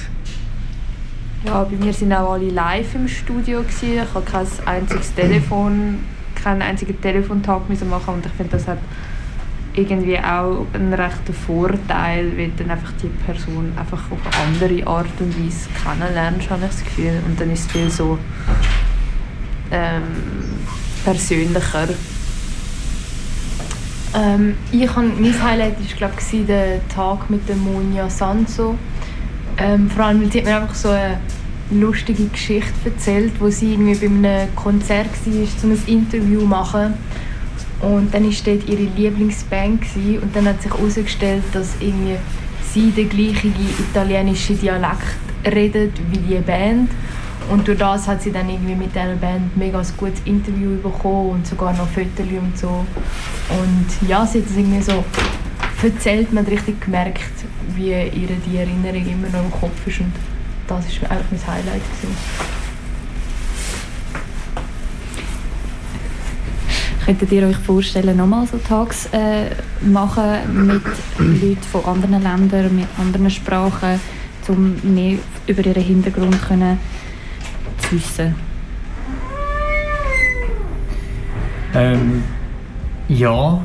Ja, 1.49 1.65
bei 1.65 1.83
mir 1.83 1.95
sind 1.95 2.13
auch 2.13 2.35
alle 2.35 2.51
live 2.51 2.95
im 2.95 3.09
Studio 3.09 3.63
gewesen. 3.63 3.95
Ich 3.95 4.15
habe 4.15 4.23
kein 4.23 4.47
einziges 4.67 5.15
Telefon, 5.15 6.01
keinen 6.35 6.61
einzigen 6.61 7.01
Telefontag 7.01 7.67
müssen 7.71 7.89
machen 7.89 8.13
und 8.17 8.27
ich 8.27 8.33
finde, 8.33 8.53
das 8.53 8.69
hat 8.69 8.77
irgendwie 9.75 10.19
auch 10.19 10.67
einen 10.75 10.93
rechten 10.93 11.33
Vorteil, 11.33 12.37
weil 12.37 12.51
dann 12.59 12.71
einfach 12.71 12.93
die 13.03 13.09
Person 13.25 13.73
einfach 13.79 14.03
auf 14.11 14.19
eine 14.27 14.45
andere 14.45 14.87
Art 14.87 15.07
und 15.21 15.43
Weise 15.43 15.71
kennenlernst, 15.83 16.51
habe 16.51 16.67
ich 16.67 16.71
das 16.71 16.85
Gefühl. 16.85 17.23
Und 17.25 17.41
dann 17.41 17.51
ist 17.51 17.61
es 17.61 17.73
viel 17.73 17.89
so 17.89 18.19
ähm, 19.71 20.03
persönlicher. 21.03 21.89
Ähm, 24.15 24.55
ich 24.71 24.95
habe, 24.95 25.07
mein 25.19 25.43
Highlight 25.43 25.79
war 25.79 25.97
glaube 25.97 26.15
ich 26.31 26.47
der 26.47 26.87
Tag 26.89 27.31
mit 27.31 27.49
der 27.49 27.57
Monja 27.57 28.11
Sanso. 28.11 28.75
Ähm, 29.59 29.91
vor 29.91 30.05
allem, 30.05 30.31
sie 30.31 30.39
hat 30.39 30.45
mir 30.45 30.61
einfach 30.61 30.75
so 30.75 30.91
eine 30.91 31.19
lustige 31.71 32.27
Geschichte 32.27 32.73
erzählt, 32.85 33.33
wo 33.41 33.51
sie 33.51 33.73
irgendwie 33.73 33.95
bei 33.95 34.07
einem 34.07 34.55
Konzert 34.55 35.09
war, 35.27 35.65
um 35.65 35.71
ein 35.73 35.83
Interview 35.87 36.41
zu 36.41 36.47
machen. 36.47 36.95
Und 37.81 38.13
dann 38.13 38.25
war 38.25 38.33
dort 38.45 38.69
ihre 38.69 38.83
Lieblingsband 38.97 39.83
und 40.23 40.35
dann 40.35 40.47
hat 40.47 40.63
sich 40.63 40.73
herausgestellt, 40.73 41.45
dass 41.53 41.75
irgendwie 41.81 42.17
sie 42.73 42.91
den 42.91 43.09
gleichen 43.09 43.55
italienischen 43.79 44.59
Dialekt 44.61 45.17
redet 45.45 45.93
wie 46.11 46.19
die 46.19 46.41
Band. 46.41 46.91
Und 47.51 47.67
durch 47.67 47.79
das 47.79 48.07
hat 48.07 48.23
sie 48.23 48.31
dann 48.31 48.49
irgendwie 48.49 48.75
mit 48.75 48.95
dieser 48.95 49.15
Band 49.15 49.57
mega 49.57 49.79
ein 49.79 49.87
gutes 49.97 50.21
Interview 50.25 50.77
bekommen 50.83 51.31
und 51.31 51.47
sogar 51.47 51.73
noch 51.73 51.89
Fotos 51.89 52.27
und 52.31 52.59
so. 52.59 52.85
Und 53.49 54.09
ja, 54.09 54.27
sie 54.27 54.41
hat 54.41 54.51
es 54.51 54.57
irgendwie 54.57 54.83
so 54.83 55.05
erzählt, 55.85 56.33
man 56.33 56.45
hat 56.45 56.53
richtig 56.53 56.81
gemerkt, 56.81 57.21
wie 57.75 57.91
ihr 57.91 58.29
die 58.47 58.57
Erinnerung 58.57 59.07
immer 59.07 59.29
noch 59.29 59.45
im 59.45 59.51
Kopf 59.51 59.87
ist. 59.87 60.01
Und 60.01 60.13
das 60.67 60.85
war 61.03 61.11
eigentlich 61.11 61.41
mein 61.47 61.55
Highlight. 61.55 61.83
Gewesen. 62.01 62.59
Könntet 67.05 67.33
ihr 67.33 67.47
euch 67.47 67.57
vorstellen, 67.57 68.19
nochmal 68.19 68.47
so 68.47 68.59
Tags 68.59 69.07
äh, 69.13 69.47
machen 69.81 70.67
mit 70.67 70.83
Leuten 71.19 71.63
von 71.63 71.85
anderen 71.87 72.23
Ländern, 72.23 72.77
mit 72.77 72.87
anderen 72.99 73.31
Sprachen, 73.31 73.99
um 74.49 74.77
mehr 74.83 75.19
über 75.47 75.65
ihren 75.65 75.83
Hintergrund 75.83 76.43
können 76.47 76.79
zu 77.79 77.93
wissen? 77.93 78.35
Ähm, 81.75 82.25
ja, 83.09 83.63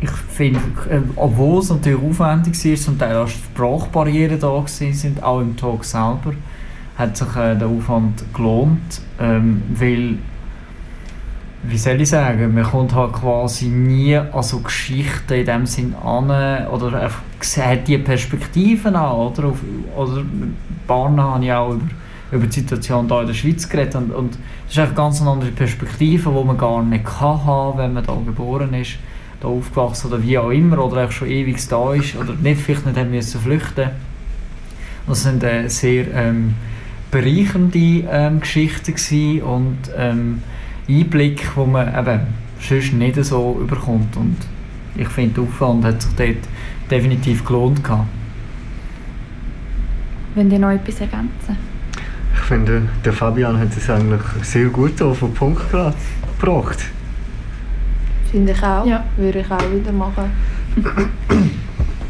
ich 0.00 0.10
finde, 0.10 0.60
äh, 0.90 1.00
obwohl 1.16 1.60
es 1.60 1.70
natürlich 1.70 2.00
aufwendig 2.00 2.64
ist 2.64 2.88
und 2.88 3.02
auch 3.02 3.26
Sprachbarrieren 3.26 4.38
da 4.38 4.62
sind, 4.66 5.22
auch 5.22 5.40
im 5.40 5.56
Talk 5.56 5.84
selber, 5.84 6.34
hat 6.96 7.16
sich 7.16 7.36
äh, 7.36 7.56
der 7.56 7.68
Aufwand 7.68 8.22
gelohnt, 8.32 9.00
ähm, 9.20 9.62
weil 9.74 10.18
wie 11.64 11.76
soll 11.76 12.00
ich 12.00 12.10
sagen, 12.10 12.54
man 12.54 12.62
kommt 12.62 12.94
halt 12.94 13.14
quasi 13.14 13.66
nie 13.66 14.14
an 14.14 14.42
so 14.42 14.60
Geschichten 14.60 15.34
in 15.34 15.44
dem 15.44 15.66
Sinn 15.66 15.94
an 16.04 16.30
oder 16.68 17.02
einfach 17.02 17.22
hat 17.58 17.88
die 17.88 17.98
Perspektiven 17.98 18.94
an, 18.94 19.12
oder? 19.16 19.46
Auf, 19.46 19.58
oder 19.96 20.22
Barna 20.86 21.34
habe 21.34 21.44
ich 21.44 21.52
auch 21.52 21.72
über, 21.72 21.84
über 22.30 22.46
die 22.46 22.60
Situation 22.60 23.08
hier 23.08 23.20
in 23.20 23.26
der 23.26 23.34
Schweiz 23.34 23.68
geredet 23.68 23.96
und, 23.96 24.12
und 24.12 24.38
das 24.66 24.74
ist 24.74 24.78
eine 24.78 24.94
ganz 24.94 25.20
andere 25.20 25.50
Perspektive, 25.50 26.30
die 26.30 26.44
man 26.44 26.56
gar 26.56 26.82
nicht 26.84 27.04
kann 27.04 27.44
haben, 27.44 27.78
wenn 27.78 27.92
man 27.92 28.04
hier 28.04 28.22
geboren 28.24 28.72
ist 28.74 28.98
da 29.40 29.48
aufgewachsen 29.48 30.08
oder 30.08 30.22
wie 30.22 30.38
auch 30.38 30.50
immer 30.50 30.84
oder 30.84 31.06
auch 31.06 31.12
schon 31.12 31.28
ewig 31.28 31.56
da 31.68 31.94
ist 31.94 32.16
oder 32.16 32.34
nicht, 32.34 32.60
vielleicht 32.60 32.86
nicht 32.86 32.98
haben 32.98 33.10
müssen 33.10 33.40
flüchten. 33.40 33.90
Das 35.06 35.22
sind 35.22 35.42
äh, 35.42 35.68
sehr 35.68 36.12
ähm, 36.14 36.54
bereichernde 37.10 38.04
ähm, 38.10 38.40
Geschichten 38.40 38.94
gewesen 38.94 39.42
und 39.42 39.78
ähm, 39.96 40.42
Einblick, 40.88 41.56
wo 41.56 41.64
man 41.64 41.88
eben 41.88 42.20
sonst 42.60 42.92
nicht 42.92 43.24
so 43.24 43.58
überkommt 43.62 44.16
und 44.16 44.36
ich 44.96 45.08
finde, 45.08 45.34
der 45.34 45.44
Aufwand 45.44 45.84
hat 45.84 46.02
sich 46.02 46.12
dort 46.16 46.48
definitiv 46.90 47.44
gelohnt 47.44 47.84
gehabt. 47.84 48.08
Wenn 50.34 50.50
ihr 50.50 50.58
noch 50.58 50.70
etwas 50.70 51.00
ergänzen? 51.00 51.56
Ich 52.34 52.40
finde, 52.40 52.82
der 53.04 53.12
Fabian 53.12 53.58
hat 53.58 53.76
es 53.76 53.88
eigentlich 53.88 54.20
sehr 54.42 54.66
gut 54.66 55.00
auf 55.02 55.20
den 55.20 55.34
Punkt 55.34 55.62
gebracht. 55.70 56.78
Finde 58.30 58.52
ich 58.52 58.62
auch. 58.62 58.86
Ja. 58.86 59.04
Würde 59.16 59.40
ich 59.40 59.50
auch 59.50 59.72
wieder 59.72 59.92
machen. 59.92 60.30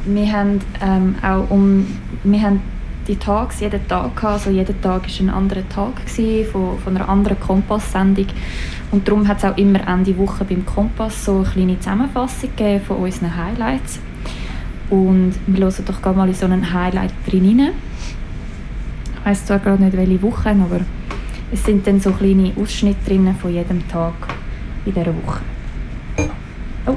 wir 0.07 0.33
haben 0.33 0.61
ähm, 0.83 1.15
auch 1.23 1.51
um... 1.51 1.87
Wir 2.25 2.43
haben 2.43 2.61
die 3.07 3.17
Tags 3.17 3.61
jeden 3.61 3.87
Tag 3.89 4.15
gehabt. 4.15 4.25
Also 4.25 4.51
jeden 4.51 4.81
Tag 4.81 5.03
war 5.03 5.21
ein 5.21 5.31
anderer 5.31 5.69
Tag 5.69 5.93
von, 6.53 6.79
von 6.79 6.97
einer 6.97 7.09
anderen 7.09 7.41
Kompass-Sendung. 7.41 8.27
Und 8.91 9.07
darum 9.07 9.27
hat 9.27 9.39
es 9.39 9.45
auch 9.45 9.57
immer 9.57 9.87
Ende 9.87 10.17
Woche 10.17 10.45
beim 10.45 10.65
Kompass 10.65 11.25
so 11.25 11.39
eine 11.39 11.45
kleine 11.45 11.79
Zusammenfassung 11.79 12.51
gegeben 12.57 12.85
von 12.85 12.99
unseren 12.99 13.37
Highlights. 13.37 13.99
Und 14.91 15.35
wir 15.47 15.65
hören 15.65 15.85
doch 15.85 16.15
mal 16.15 16.29
in 16.29 16.35
so 16.35 16.47
einen 16.47 16.73
Highlight 16.73 17.13
drin 17.27 17.61
rein. 17.61 17.73
Ich 19.15 19.27
weiss 19.27 19.45
zwar 19.45 19.59
gerade 19.59 19.83
nicht, 19.83 19.97
welche 19.97 20.23
Woche, 20.23 20.51
aber 20.51 20.81
es 21.53 21.65
sind 21.65 21.87
dann 21.87 22.01
so 22.01 22.13
kleine 22.13 22.53
Ausschnitte 22.57 23.05
drin 23.07 23.35
von 23.35 23.53
jedem 23.53 23.87
Tag 23.89 24.15
in 24.87 24.95
dieser 24.95 25.07
Woche. 25.07 25.41
Oh. 26.87 26.97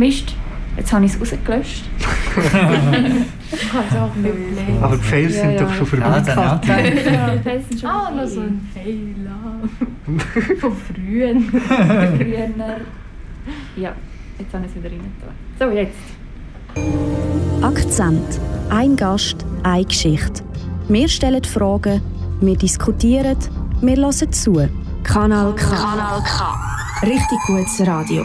Mist, 0.00 0.34
jetzt 0.78 0.92
habe 0.92 1.04
ich 1.04 1.12
es 1.12 1.20
rausgelöscht. 1.20 1.84
Aber 4.82 4.96
die 4.96 5.02
Fails 5.02 5.36
ja, 5.36 5.42
sind 5.42 5.52
ja. 5.52 5.60
doch 5.62 5.74
schon 5.74 5.86
vorbei. 5.86 6.06
Ja, 6.06 6.18
ja, 6.34 6.60
ja, 7.12 7.36
die 7.36 7.38
Fails 7.42 7.68
sind 7.68 7.80
schon 7.80 7.90
Ah, 7.90 8.10
noch 8.10 8.26
so 8.26 8.40
ein 8.40 8.66
Fail. 8.72 9.14
Von 10.58 10.72
früher. 10.76 11.34
früher. 12.16 12.48
Ja, 13.76 13.92
jetzt 14.38 14.54
habe 14.54 14.64
ich 14.64 14.70
es 14.70 14.76
wieder 14.76 14.90
rein. 14.90 15.12
So, 15.58 15.70
jetzt. 15.70 15.98
Akzent. 17.62 18.40
Ein 18.70 18.96
Gast, 18.96 19.44
eine 19.64 19.84
Geschichte. 19.84 20.42
Wir 20.88 21.08
stellen 21.08 21.44
Fragen, 21.44 22.00
wir 22.40 22.56
diskutieren, 22.56 23.36
wir 23.82 23.96
hören 23.96 24.32
zu. 24.32 24.68
Kanal 25.02 25.54
K. 25.54 25.66
Kanal 25.66 26.22
K. 26.22 26.54
Richtig 27.02 27.38
gutes 27.46 27.86
Radio. 27.86 28.24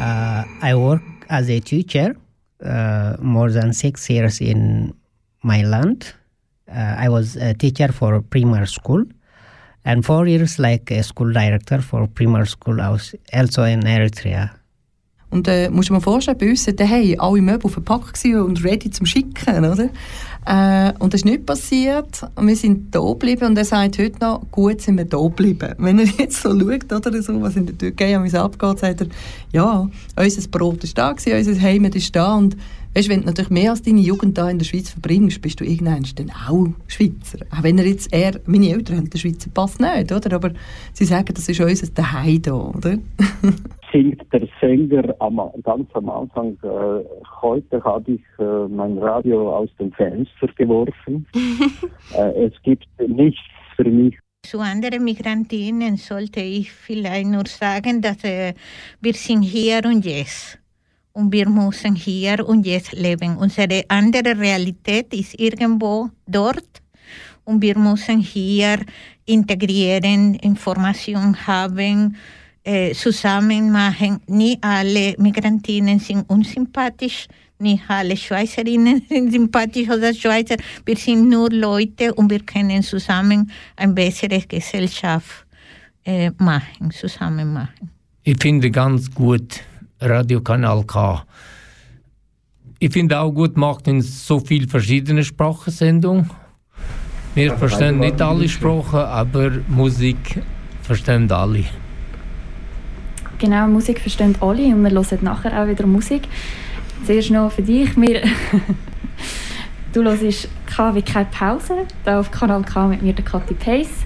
Uh, 0.00 0.44
I 0.62 0.74
work 0.74 1.02
as 1.28 1.50
a 1.50 1.60
teacher 1.60 2.16
uh, 2.64 3.16
more 3.20 3.50
than 3.50 3.74
six 3.74 4.08
years 4.08 4.40
in 4.40 4.94
my 5.42 5.62
land. 5.62 6.14
Uh, 6.66 6.94
I 6.98 7.10
was 7.10 7.36
a 7.36 7.52
teacher 7.52 7.92
for 7.92 8.22
primary 8.22 8.66
school 8.66 9.04
and 9.84 10.02
four 10.04 10.26
years 10.26 10.58
like 10.58 10.90
a 10.90 11.02
school 11.02 11.30
director 11.32 11.82
for 11.82 12.06
primary 12.06 12.46
school 12.46 12.80
also 12.80 13.62
in 13.64 13.86
Eritrea. 13.86 14.50
Und 15.30 15.46
äh, 15.46 15.68
musst 15.70 15.90
du 15.90 15.92
mal 15.92 16.00
vorstellen, 16.00 16.38
bei 16.38 16.48
uns 16.48 16.64
daheim 16.64 17.20
alle 17.20 17.40
Möbel 17.40 17.70
verpackt 17.70 18.24
und 18.24 18.64
ready 18.64 18.90
zum 18.90 19.06
Schicken, 19.06 19.64
oder? 19.64 19.90
Äh, 20.46 20.92
und 20.98 21.12
das 21.12 21.20
ist 21.20 21.24
nicht 21.26 21.44
passiert. 21.44 22.26
Wir 22.40 22.56
sind 22.56 22.94
da 22.94 23.00
geblieben 23.00 23.46
und 23.46 23.58
er 23.58 23.64
sagt 23.64 23.98
heute 23.98 24.18
noch, 24.20 24.42
gut 24.50 24.80
sind 24.80 24.96
wir 24.96 25.04
da 25.04 25.18
geblieben. 25.18 25.74
Wenn 25.78 25.98
er 25.98 26.06
jetzt 26.06 26.42
so 26.42 26.58
schaut, 26.58 27.06
oder 27.06 27.22
so, 27.22 27.40
was 27.42 27.56
in 27.56 27.66
der 27.66 27.76
Türkei 27.76 28.16
an 28.16 28.22
uns 28.22 28.34
abgeht, 28.34 28.78
sagt 28.78 29.02
er, 29.02 29.06
ja, 29.52 29.88
unser 30.16 30.48
Brot 30.48 30.82
ist 30.84 30.96
da 30.96 31.12
gewesen, 31.12 31.48
unser 31.48 31.60
Heimat 31.60 31.94
ist 31.94 32.14
da 32.16 32.36
und 32.36 32.56
Weißt, 32.94 33.08
wenn 33.08 33.20
du 33.20 33.26
natürlich 33.26 33.50
mehr 33.50 33.70
als 33.70 33.82
deine 33.82 34.00
Jugend 34.00 34.36
da 34.36 34.50
in 34.50 34.58
der 34.58 34.64
Schweiz 34.64 34.90
verbringst, 34.90 35.40
bist 35.40 35.60
du 35.60 35.64
irgendwann 35.64 36.04
dann 36.16 36.30
auch 36.30 36.66
Schweizer. 36.88 37.38
Auch 37.50 37.62
wenn 37.62 37.78
er 37.78 37.86
jetzt 37.86 38.12
eher, 38.12 38.40
meine 38.46 38.70
Eltern 38.70 38.96
haben 38.96 39.10
den 39.10 39.18
Schweizer 39.18 39.50
Pass 39.52 39.78
nicht, 39.78 40.10
oder? 40.10 40.34
Aber 40.34 40.50
sie 40.92 41.04
sagen, 41.04 41.32
das 41.32 41.48
ist 41.48 41.60
unser 41.60 41.86
Daheim 41.92 42.42
da, 42.42 42.52
oder? 42.54 42.98
singt 43.92 44.20
der 44.32 44.46
Sänger 44.60 45.14
am, 45.20 45.40
ganz 45.62 45.88
am 45.94 46.08
Anfang, 46.08 46.56
äh, 46.62 47.04
heute 47.40 47.82
habe 47.84 48.12
ich 48.12 48.22
äh, 48.38 48.68
mein 48.68 48.98
Radio 48.98 49.56
aus 49.56 49.68
dem 49.78 49.92
Fenster 49.92 50.48
geworfen. 50.56 51.26
äh, 52.14 52.46
es 52.46 52.52
gibt 52.62 52.86
nichts 52.98 53.40
für 53.76 53.84
mich. 53.84 54.18
Zu 54.42 54.60
anderen 54.60 55.04
Migrantinnen 55.04 55.96
sollte 55.96 56.40
ich 56.40 56.72
vielleicht 56.72 57.28
nur 57.28 57.46
sagen, 57.46 58.00
dass 58.00 58.24
äh, 58.24 58.54
wir 59.00 59.14
sind 59.14 59.42
hier 59.42 59.82
und 59.84 60.04
jetzt 60.04 60.58
und 61.12 61.32
wir 61.32 61.48
müssen 61.48 61.94
hier 61.94 62.46
und 62.46 62.66
jetzt 62.66 62.92
leben. 62.92 63.36
Unsere 63.36 63.84
andere 63.88 64.38
Realität 64.38 65.12
ist 65.12 65.38
irgendwo 65.38 66.10
dort 66.26 66.82
und 67.44 67.62
wir 67.62 67.76
müssen 67.76 68.20
hier 68.20 68.78
integrieren, 69.24 70.34
Informationen 70.36 71.46
haben, 71.46 72.16
äh, 72.64 72.92
zusammen 72.94 73.70
machen. 73.70 74.20
Nicht 74.26 74.62
alle 74.62 75.14
Migrantinnen 75.18 75.98
sind 75.98 76.28
unsympathisch, 76.28 77.26
nicht 77.58 77.82
alle 77.88 78.16
Schweizerinnen 78.16 79.02
sind 79.08 79.32
sympathisch 79.32 79.88
oder 79.88 80.14
Schweizer. 80.14 80.56
Wir 80.84 80.96
sind 80.96 81.28
nur 81.28 81.50
Leute 81.50 82.14
und 82.14 82.30
wir 82.30 82.40
können 82.40 82.82
zusammen 82.82 83.50
eine 83.76 83.92
bessere 83.92 84.40
Gesellschaft 84.40 85.46
äh, 86.04 86.30
machen, 86.38 86.90
zusammen 86.90 87.52
machen. 87.52 87.90
Ich 88.22 88.36
finde 88.40 88.70
ganz 88.70 89.10
gut 89.10 89.60
Radiokanal 90.00 90.84
K. 90.84 91.24
Ich 92.78 92.92
finde 92.92 93.20
auch 93.20 93.30
gut, 93.30 93.56
macht 93.56 93.86
in 93.88 94.00
so 94.00 94.40
viel 94.40 94.66
verschiedene 94.68 95.22
Sprachensendungen. 95.22 96.30
Wir 97.34 97.50
Aber 97.50 97.58
verstehen 97.58 97.98
nicht 97.98 98.20
alle 98.20 98.48
Sprachen, 98.48 99.00
aber 99.00 99.50
Musik 99.68 100.42
verstehen 100.82 101.30
alle. 101.30 101.64
Genau, 103.38 103.68
Musik 103.68 104.00
verstehen 104.00 104.34
alle 104.40 104.66
und 104.74 104.82
wir 104.82 104.90
hören 104.90 105.18
nachher 105.20 105.62
auch 105.62 105.68
wieder 105.68 105.86
Musik. 105.86 106.22
Zuerst 107.06 107.30
noch 107.30 107.52
für 107.52 107.62
dich. 107.62 107.96
Wir 107.96 108.22
du 109.92 110.02
hörst 110.02 110.48
K 110.66 110.94
wie 110.94 111.02
keine 111.02 111.26
Pause, 111.26 111.86
da 112.04 112.20
auf 112.20 112.30
Kanal 112.30 112.62
K 112.62 112.88
mit 112.88 113.02
mir, 113.02 113.12
der 113.12 113.24
Kathi 113.24 113.54
Pace. 113.54 114.04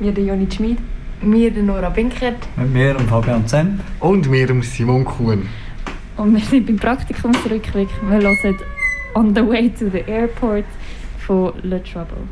Wir, 0.00 0.12
der 0.12 0.24
Joni 0.24 0.48
Schmid. 0.50 0.78
Wir, 1.22 1.50
Nora 1.62 1.88
Binkert. 1.88 2.36
Mit 2.56 2.72
mir 2.72 2.96
und 2.96 3.08
Fabian 3.08 3.46
Zemp. 3.46 3.80
Und 4.00 4.28
mir, 4.28 4.48
Simon 4.62 5.04
Kuhn. 5.04 5.48
Und 6.16 6.34
wir 6.34 6.40
sind 6.40 6.66
beim 6.66 6.76
Praktikumsrückblick. 6.76 7.88
Wir 8.08 8.18
hören 8.20 8.58
On 9.14 9.34
the 9.34 9.40
Way 9.40 9.70
to 9.70 9.88
the 9.90 10.04
Airport 10.10 10.64
von 11.18 11.52
Le 11.62 11.82
Trouble. 11.82 12.26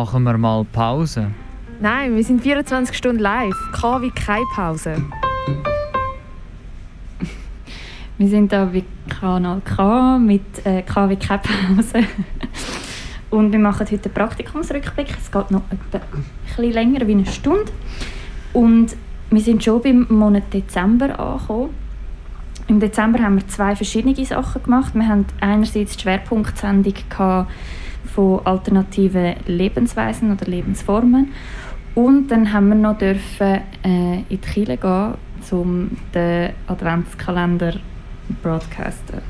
Machen 0.00 0.22
wir 0.22 0.38
mal 0.38 0.64
Pause. 0.64 1.30
Nein, 1.78 2.16
wir 2.16 2.24
sind 2.24 2.42
24 2.42 2.96
Stunden 2.96 3.20
live. 3.20 3.54
K 3.70 4.00
wie 4.00 4.10
keine 4.10 4.46
Pause. 4.54 4.96
Wir 8.16 8.28
sind 8.28 8.50
da 8.50 8.64
bei 8.64 8.82
Kanal 9.10 9.60
K 9.60 10.18
mit 10.18 10.64
äh, 10.64 10.80
K 10.80 11.10
wie 11.10 11.16
keine 11.16 11.42
Pause. 11.42 12.06
Und 13.30 13.52
wir 13.52 13.58
machen 13.58 13.86
heute 13.90 14.04
einen 14.06 14.14
Praktikumsrückblick. 14.14 15.08
Es 15.20 15.30
geht 15.30 15.50
noch 15.50 15.64
etwa 15.70 15.98
ein 15.98 16.24
bisschen 16.46 16.72
länger, 16.72 17.06
wie 17.06 17.12
eine 17.12 17.26
Stunde. 17.26 17.70
Und 18.54 18.96
wir 19.28 19.40
sind 19.42 19.62
schon 19.62 19.82
beim 19.82 20.06
Monat 20.08 20.44
Dezember 20.50 21.18
angekommen. 21.20 21.74
Im 22.68 22.80
Dezember 22.80 23.18
haben 23.18 23.36
wir 23.36 23.46
zwei 23.48 23.76
verschiedene 23.76 24.14
Sachen 24.24 24.62
gemacht. 24.62 24.94
Wir 24.94 25.08
haben 25.08 25.26
einerseits 25.40 25.98
die 25.98 26.02
Schwerpunktsendung 26.04 26.94
gehabt 27.10 27.50
von 28.20 28.46
alternativen 28.46 29.36
Lebensweisen 29.46 30.30
oder 30.32 30.46
Lebensformen. 30.46 31.32
Und 31.94 32.28
dann 32.28 32.52
haben 32.52 32.68
wir 32.68 32.74
noch 32.74 32.98
dürfen, 32.98 33.60
äh, 33.82 34.18
in 34.18 34.26
die 34.28 34.36
Kirche 34.36 34.76
gehen, 34.76 35.14
um 35.50 35.90
den 36.14 36.50
Adventskalender 36.66 37.74
broadcasten. 38.42 39.22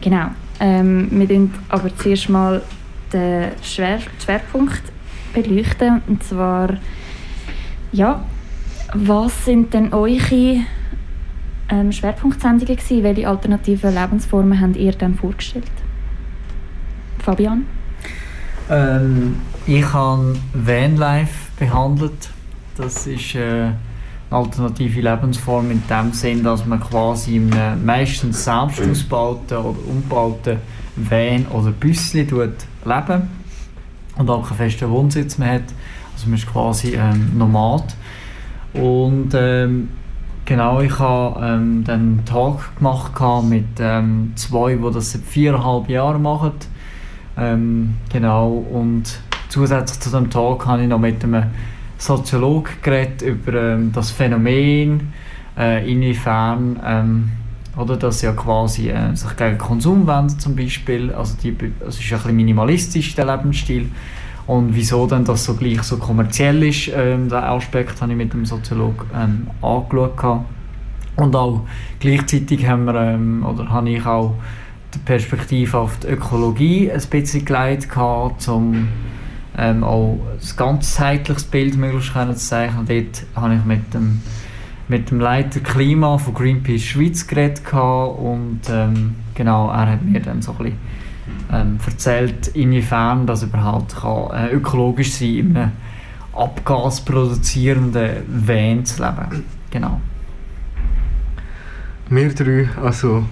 Genau. 0.00 0.28
Ähm, 0.58 1.08
wir 1.10 1.28
werden 1.28 1.54
aber 1.68 1.94
zuerst 1.96 2.30
mal 2.30 2.62
den 3.12 3.50
Schwer 3.62 4.00
Schwerpunkt 4.18 4.82
beleuchten. 5.34 6.02
Und 6.06 6.24
zwar, 6.24 6.70
ja, 7.92 8.24
was 8.94 9.44
sind 9.44 9.74
denn 9.74 9.92
eure 9.92 10.62
ähm, 11.68 11.92
Schwerpunktsendungen 11.92 12.76
gewesen? 12.76 13.02
Welche 13.02 13.28
alternativen 13.28 13.94
Lebensformen 13.94 14.60
habt 14.60 14.76
ihr 14.76 14.92
dann 14.92 15.14
vorgestellt? 15.14 15.70
Fabian? 17.18 17.77
Ähm, 18.70 19.36
ich 19.66 19.92
habe 19.92 20.36
Vanlife 20.52 21.50
behandelt. 21.58 22.30
Das 22.76 23.06
ist 23.06 23.34
äh, 23.34 23.38
eine 23.40 23.76
alternative 24.30 25.00
Lebensform 25.00 25.70
in 25.70 25.82
dem 25.88 26.12
Sinn, 26.12 26.44
dass 26.44 26.64
man 26.66 26.80
quasi 26.80 27.36
einem 27.36 27.84
meistens 27.84 28.44
selbst 28.44 28.80
ausgebauten 28.80 29.58
oder 29.58 29.78
umgebauten 29.88 30.58
Van 30.96 31.46
oder 31.46 31.70
Büssli 31.70 32.22
leben 32.22 33.28
und 34.16 34.30
auch 34.30 34.48
keinen 34.48 34.56
festen 34.56 34.90
Wohnsitz 34.90 35.38
mehr 35.38 35.54
hat. 35.54 35.74
Also 36.14 36.26
man 36.26 36.38
ist 36.38 36.46
quasi 36.46 36.94
ähm, 36.94 37.32
Nomad. 37.36 37.84
Und 38.74 39.30
ähm, 39.34 39.88
Genau, 40.48 40.80
ich 40.80 40.98
habe 40.98 41.44
ähm, 41.44 41.84
dann 41.84 42.00
einen 42.00 42.24
Talk 42.24 42.74
gemacht 42.78 43.12
mit 43.44 43.66
ähm, 43.80 44.32
zwei, 44.34 44.76
die 44.76 44.94
das 44.94 45.12
seit 45.12 45.20
viereinhalb 45.20 45.90
Jahren 45.90 46.22
machen. 46.22 46.52
Ähm, 47.38 47.94
genau, 48.12 48.64
und 48.70 49.20
zusätzlich 49.48 50.00
zu 50.00 50.10
dem 50.10 50.30
Talk 50.30 50.66
habe 50.66 50.82
ich 50.82 50.88
noch 50.88 50.98
mit 50.98 51.22
einem 51.22 51.44
Soziologen 51.98 52.72
geredet 52.82 53.22
über 53.22 53.54
ähm, 53.54 53.92
das 53.92 54.10
Phänomen, 54.10 55.12
äh, 55.56 55.90
inwiefern 55.90 56.80
ähm, 56.84 57.30
oder 57.76 57.96
dass 57.96 58.22
ja 58.22 58.32
quasi 58.32 58.90
äh, 58.90 59.14
sich 59.14 59.36
gegen 59.36 59.58
Konsum 59.58 60.06
wenden 60.06 60.38
zum 60.38 60.56
Beispiel, 60.56 61.12
also 61.12 61.36
die, 61.42 61.56
es 61.86 61.98
ist 61.98 62.12
ein 62.12 62.18
bisschen 62.18 62.36
minimalistisch 62.36 63.14
der 63.14 63.26
Lebensstil. 63.26 63.88
Und 64.46 64.74
wieso 64.74 65.06
dann 65.06 65.24
das 65.24 65.44
so 65.44 65.54
gleich 65.54 65.82
so 65.82 65.98
kommerziell 65.98 66.62
ist, 66.62 66.90
ähm, 66.94 67.28
der 67.28 67.50
Aspekt 67.50 68.00
habe 68.00 68.12
ich 68.12 68.18
mit 68.18 68.32
dem 68.32 68.46
Soziologen 68.46 69.06
ähm, 69.14 69.46
angeschaut. 69.60 70.44
Und 71.16 71.36
auch 71.36 71.66
gleichzeitig 72.00 72.66
haben 72.66 72.86
wir, 72.86 72.94
ähm, 72.94 73.44
oder 73.44 73.68
habe 73.68 73.90
ich 73.90 74.06
auch 74.06 74.34
die 74.94 74.98
Perspektive 74.98 75.78
auf 75.78 75.98
die 75.98 76.08
Ökologie 76.08 76.90
ein 76.90 77.02
bisschen 77.10 77.44
geleitet 77.44 77.90
gehabt, 77.90 78.48
um 78.48 78.88
ähm, 79.56 79.84
auch 79.84 80.18
ein 80.32 80.56
ganzheitliches 80.56 81.44
Bild 81.44 81.76
möglichst 81.76 82.12
zu 82.12 82.34
zeichnen. 82.34 82.86
Dort 82.86 83.24
habe 83.36 83.56
ich 83.56 83.64
mit 83.64 83.94
dem 83.94 84.22
mit 84.88 85.10
dem 85.10 85.20
Leiter 85.20 85.60
Klima 85.60 86.16
von 86.16 86.32
Greenpeace 86.32 86.82
Schweiz 86.82 87.26
geredet 87.26 87.62
und 87.72 88.60
ähm, 88.70 89.16
genau, 89.34 89.68
er 89.68 89.92
hat 89.92 90.02
mir 90.02 90.20
dann 90.20 90.40
so 90.40 90.52
ein 90.52 90.58
bisschen 90.58 90.78
ähm, 91.52 91.78
erzählt, 91.84 92.48
inwiefern 92.48 93.26
das 93.26 93.42
überhaupt 93.42 93.96
kann, 93.96 94.30
äh, 94.32 94.50
ökologisch 94.50 95.12
sein 95.12 95.28
in 95.28 95.56
einem 95.56 95.72
abgasproduzierenden 96.34 98.46
Van 98.46 98.84
zu 98.84 99.02
leben. 99.02 99.44
Genau. 99.70 100.00
Wir 102.08 102.34
drei, 102.34 102.68
also 102.82 103.24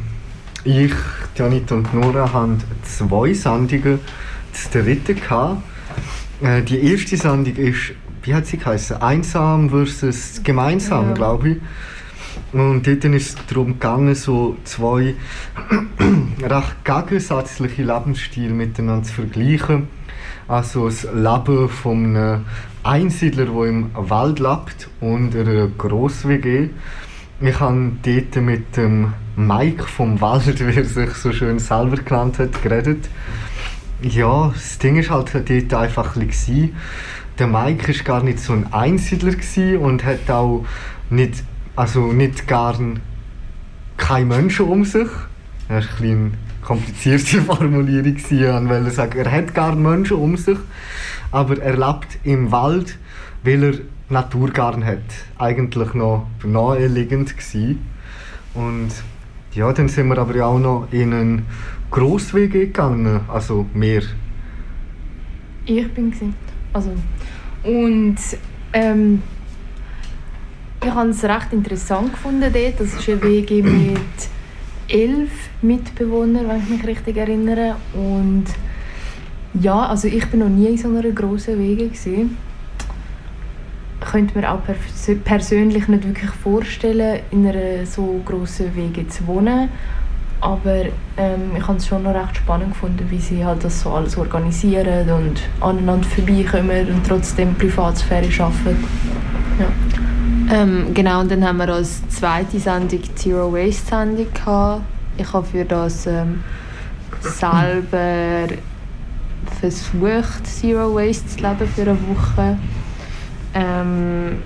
ich, 0.67 0.93
Janit 1.37 1.73
und 1.73 1.95
Nora, 1.95 2.33
haben 2.33 2.59
zwei 2.83 3.33
Sendungen 3.33 4.01
zu 4.53 4.83
dritten 4.83 5.17
gehabt. 5.17 5.62
Äh, 6.43 6.62
die 6.62 6.93
erste 6.93 7.17
Sendung 7.17 7.57
ist 7.57 7.95
wie 8.27 8.35
hat 8.35 8.47
sie 8.47 8.59
geheißen? 8.59 9.01
Einsam 9.01 9.71
versus 9.71 10.43
gemeinsam, 10.43 11.09
ja. 11.09 11.14
glaube 11.14 11.49
ich. 11.51 11.59
Und 12.53 12.87
dort 12.87 13.05
ist 13.05 13.39
es 13.39 13.47
darum 13.47 13.75
gegangen, 13.75 14.17
so 14.17 14.57
zwei 14.64 15.14
recht 16.43 16.85
gegensätzliche 16.85 17.85
Lebensstile 17.85 18.53
miteinander 18.53 19.05
zu 19.05 19.14
vergleichen. 19.14 19.89
Also 20.49 20.87
das 20.87 21.05
Leben 21.05 21.69
von 21.69 22.17
einem 22.17 22.45
Einsiedler, 22.83 23.47
der 23.47 23.64
im 23.64 23.91
Wald 23.95 24.41
lebt, 24.41 24.89
und 25.01 25.37
einer 25.37 25.69
Gross-WG. 25.69 26.71
Ich 27.41 27.61
habe 27.61 27.93
dort 28.03 28.37
mit 28.43 28.77
dem 28.77 29.12
Mike 29.37 29.84
vom 29.84 30.20
Wald, 30.22 30.59
wie 30.66 30.76
er 30.76 30.84
sich 30.84 31.11
so 31.11 31.32
schön 31.32 31.59
selber 31.59 31.97
genannt 31.97 32.39
hat, 32.39 32.62
geredet. 32.62 33.09
Ja, 34.03 34.49
das 34.49 34.78
Ding 34.78 34.97
war 35.09 35.24
halt 35.32 35.51
dort 35.51 35.74
einfach 35.74 36.16
ein 36.16 36.26
bisschen, 36.26 36.74
der 37.39 37.47
Mike 37.47 37.89
war 37.89 38.05
gar 38.05 38.22
nicht 38.22 38.41
so 38.41 38.55
ein 38.55 38.72
Einsiedler 38.72 39.34
und 39.80 40.05
hat 40.05 40.30
auch 40.30 40.64
nicht, 41.11 41.45
also 41.76 42.12
nicht 42.12 42.47
gern 42.49 43.01
keine 43.97 44.26
Menschen 44.26 44.66
um 44.66 44.84
sich. 44.84 45.09
Das 45.68 45.87
war 45.87 46.07
eine 46.07 46.30
komplizierte 46.62 47.43
Formulierung. 47.43 48.16
Ich 48.16 48.30
wollte 48.30 48.91
sagen, 48.91 49.18
er 49.18 49.30
hat 49.30 49.55
gar 49.55 49.74
Menschen 49.74 50.16
um 50.16 50.37
sich, 50.37 50.59
aber 51.30 51.61
er 51.61 51.76
lebt 51.76 52.18
im 52.24 52.51
Wald, 52.53 52.99
weil 53.43 53.64
er 53.64 53.74
Natur 54.09 54.51
gern 54.51 54.84
hat. 54.84 54.99
Eigentlich 55.39 55.93
noch 55.95 56.26
naheliegend 56.45 57.37
gewesen. 57.37 57.87
Und 58.55 58.91
ja, 59.57 59.73
dann 59.73 59.89
sind 59.89 60.09
wir 60.09 60.19
aber 60.19 60.47
auch 60.47 60.59
noch 60.59 60.89
in 60.93 61.13
einen 61.13 61.47
Grossweg 61.91 62.53
gegangen, 62.53 63.21
also 63.29 63.67
mehr. 63.75 64.03
Ich 65.65 65.93
bin 65.93 66.13
also 66.73 66.91
und 67.65 68.17
ähm, 68.73 69.23
ich 70.85 70.91
habe 70.91 71.09
es 71.09 71.25
recht 71.25 71.53
interessant 71.53 72.13
gefunden 72.13 72.53
dort. 72.53 72.79
Das 72.79 72.95
ist 72.95 73.09
eine 73.09 73.23
WG 73.23 73.63
mit 73.63 73.99
elf 74.89 75.31
Mitbewohnern, 75.63 76.49
wenn 76.49 76.63
ich 76.63 76.69
mich 76.69 76.87
richtig 76.87 77.17
erinnere. 77.17 77.77
Und 77.95 78.45
ja, 79.55 79.87
also 79.87 80.07
ich 80.07 80.25
bin 80.27 80.41
noch 80.41 80.49
nie 80.49 80.67
in 80.67 80.79
so 80.79 80.89
einer 80.89 81.03
grossen 81.11 81.59
WG 81.59 81.89
gesehen. 81.89 82.37
Könnte 84.01 84.39
mir 84.39 84.51
auch 84.53 84.61
persönlich 85.25 85.89
nicht 85.89 86.07
wirklich 86.07 86.31
vorstellen, 86.31 87.21
in 87.31 87.47
einer 87.47 87.87
so 87.87 88.21
grossen 88.25 88.75
WG 88.75 89.09
zu 89.09 89.27
wohnen. 89.27 89.71
Aber 90.41 90.85
ähm, 91.17 91.53
ich 91.57 91.67
habe 91.67 91.79
es 91.79 91.87
schon 91.87 92.03
noch 92.03 92.15
recht 92.15 92.37
spannend 92.37 92.75
gefunden, 92.75 93.07
wie 93.09 93.19
sie 93.19 93.45
halt 93.45 93.65
das 93.65 93.81
so 93.81 93.91
alles 93.91 94.19
organisieren 94.19 95.09
und 95.11 95.41
aneinander 95.61 96.07
vorbeikommen 96.07 96.89
und 96.89 97.07
trotzdem 97.07 97.55
Privatsphäre 97.55 98.31
schaffen. 98.31 98.77
Ja. 99.59 99.67
Ähm, 100.55 100.93
genau, 100.93 101.21
und 101.21 101.31
dann 101.31 101.45
haben 101.45 101.57
wir 101.59 101.69
als 101.69 102.07
zweite 102.09 102.61
Sendung 102.61 103.01
die 103.03 103.15
Zero 103.15 103.53
Waste 103.53 103.87
Sendung 103.87 104.27
gehabt. 104.33 104.83
Ich 105.17 105.33
habe 105.33 105.47
für 105.47 105.65
das 105.65 106.07
ähm, 106.07 106.45
selber 107.21 108.55
versucht, 109.59 110.47
Zero 110.47 110.95
Waste 110.95 111.27
zu 111.27 111.39
leben 111.39 111.67
für 111.75 111.83
eine 111.83 111.99
Woche. 112.09 112.59
Ähm, 113.57 114.43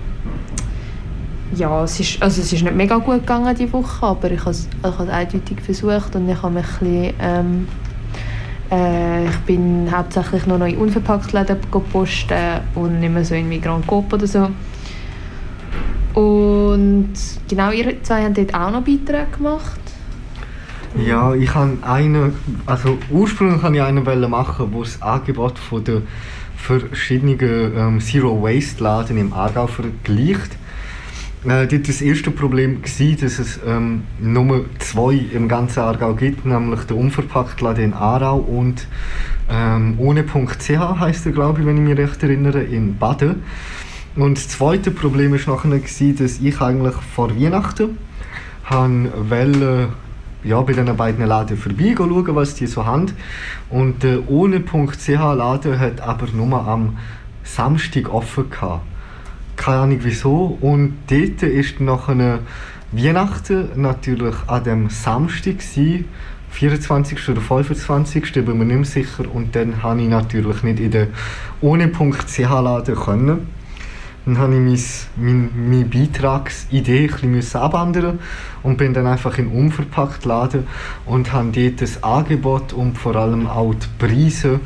ja, 1.53 1.83
es 1.83 1.99
ist, 1.99 2.21
also 2.23 2.41
es 2.41 2.53
ist 2.53 2.63
nicht 2.63 2.75
mega 2.75 2.95
gut 2.97 3.19
gegangen 3.19 3.53
die 3.55 3.71
Woche, 3.73 4.05
aber 4.05 4.31
ich 4.31 4.39
habe 4.39 4.51
es 4.51 4.69
ich 4.77 4.97
habe 4.97 5.11
eindeutig 5.11 5.59
versucht 5.59 6.15
und 6.15 6.29
ich 6.29 6.41
habe 6.41 6.53
mich 6.53 6.65
ein 6.65 6.79
bisschen, 6.79 7.13
ähm, 7.19 7.67
äh, 8.71 9.25
ich 9.25 9.37
bin 9.39 9.89
hauptsächlich 9.91 10.45
nur 10.45 10.59
noch 10.59 10.67
in 10.67 10.77
Unverpacktläden 10.77 11.57
posten 11.91 12.61
und 12.75 13.01
nicht 13.01 13.13
mehr 13.13 13.25
so 13.25 13.35
in 13.35 13.49
Migrant 13.49 13.85
Coop 13.85 14.13
oder 14.13 14.27
so. 14.27 14.47
Und 16.13 17.13
genau, 17.49 17.71
ihr 17.71 18.01
zwei 18.03 18.23
haben 18.23 18.33
dort 18.33 18.53
auch 18.53 18.71
noch 18.71 18.81
Beiträge 18.81 19.27
gemacht. 19.37 19.79
Ja, 21.05 21.33
ich 21.33 21.53
habe 21.53 21.77
einen, 21.83 22.33
also 22.65 22.97
ursprünglich 23.09 23.61
wollte 23.61 23.77
ich 23.77 23.83
einen 23.83 24.29
machen, 24.29 24.69
wo 24.71 24.83
das 24.83 25.01
Angebot 25.01 25.57
von 25.57 25.83
der 25.83 26.01
verschiedenen 26.61 27.37
ähm, 27.41 27.99
Zero 27.99 28.41
Waste 28.41 28.83
Laden 28.83 29.17
im 29.17 29.33
Aargau 29.33 29.67
vergleicht 29.67 30.57
äh, 31.43 31.65
dort 31.65 31.87
das 31.87 32.01
erste 32.01 32.29
Problem 32.29 32.83
war, 32.83 33.15
dass 33.15 33.39
es 33.39 33.59
ähm, 33.65 34.03
nur 34.19 34.65
zwei 34.77 35.15
im 35.33 35.47
ganzen 35.47 35.79
Aargau 35.79 36.13
gibt, 36.13 36.45
nämlich 36.45 36.81
der 36.81 36.97
Unverpacktladen 36.97 37.83
in 37.83 37.93
Aarau 37.93 38.37
und 38.37 38.87
ähm, 39.49 39.95
ohne.ch 39.97 40.69
heisst 40.69 41.25
er, 41.25 41.31
glaube 41.31 41.61
ich, 41.61 41.65
wenn 41.65 41.77
ich 41.77 41.83
mich 41.83 41.97
recht 41.97 42.21
erinnere, 42.21 42.61
in 42.61 42.97
Baden. 42.97 43.41
Und 44.15 44.37
das 44.37 44.49
zweite 44.49 44.91
Problem 44.91 45.31
war 45.31 45.55
nachher, 45.55 45.79
dass 45.79 46.39
ich 46.39 46.61
eigentlich 46.61 46.95
vor 47.15 47.35
Weihnachten 47.39 47.97
wollte, 48.69 49.89
ja, 50.43 50.61
bei 50.61 50.73
diesen 50.73 50.97
beiden 50.97 51.27
Läden 51.27 51.57
vorbei 51.57 51.93
schauen, 51.95 52.35
was 52.35 52.55
die 52.55 52.67
so 52.67 52.85
haben. 52.85 53.11
Und 53.69 54.03
der 54.03 54.29
ohne.ch 54.29 55.07
Laden 55.07 55.79
hat 55.79 56.01
aber 56.01 56.27
nur 56.33 56.67
am 56.67 56.97
Samstag 57.43 58.13
offen 58.13 58.49
gehabt 58.49 58.81
keine 59.61 59.77
Ahnung 59.77 59.99
wieso. 60.01 60.57
Und 60.59 60.93
dort 61.09 61.43
ist 61.43 61.79
nachher 61.79 62.39
Weihnachten 62.91 63.69
natürlich 63.75 64.35
an 64.47 64.63
dem 64.63 64.89
Samstag 64.89 65.59
gewesen, 65.59 66.05
24. 66.49 67.29
oder 67.29 67.39
25. 67.39 68.33
bin 68.33 68.57
mir 68.57 68.65
nicht 68.65 68.75
mehr 68.75 68.85
sicher. 68.85 69.25
Und 69.33 69.55
dann 69.55 69.79
konnte 69.81 70.03
ich 70.03 70.09
natürlich 70.09 70.63
nicht 70.63 70.79
in 70.79 70.91
den 70.91 71.07
ohne.ch 71.61 72.39
laden 72.39 72.95
können. 72.95 73.60
Dann 74.25 74.37
habe 74.37 74.53
ich 74.53 75.07
meine, 75.17 75.49
meine 75.55 75.85
Beitragsidee 75.85 77.09
ein 77.23 77.31
bisschen 77.31 77.61
abändern 77.61 78.19
und 78.61 78.77
bin 78.77 78.93
dann 78.93 79.07
einfach 79.07 79.37
in 79.39 79.47
unverpackt 79.47 80.25
laden 80.25 80.67
und 81.05 81.33
habe 81.33 81.49
dort 81.51 81.81
das 81.81 82.03
Angebot 82.03 82.73
und 82.73 82.97
vor 82.97 83.15
allem 83.15 83.47
auch 83.47 83.73
die 83.73 83.87
Preise 83.97 84.59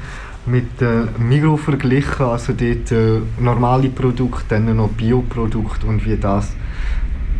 mit 0.46 0.82
äh, 0.82 1.06
Migros 1.18 1.62
verglichen, 1.62 2.26
also 2.26 2.54
dort 2.54 2.92
äh, 2.92 3.22
normale 3.40 3.90
Produkte, 3.90 4.46
dann 4.50 4.76
noch 4.76 4.90
Bioprodukte 4.90 5.88
und 5.88 6.06
wie 6.06 6.18
das 6.18 6.54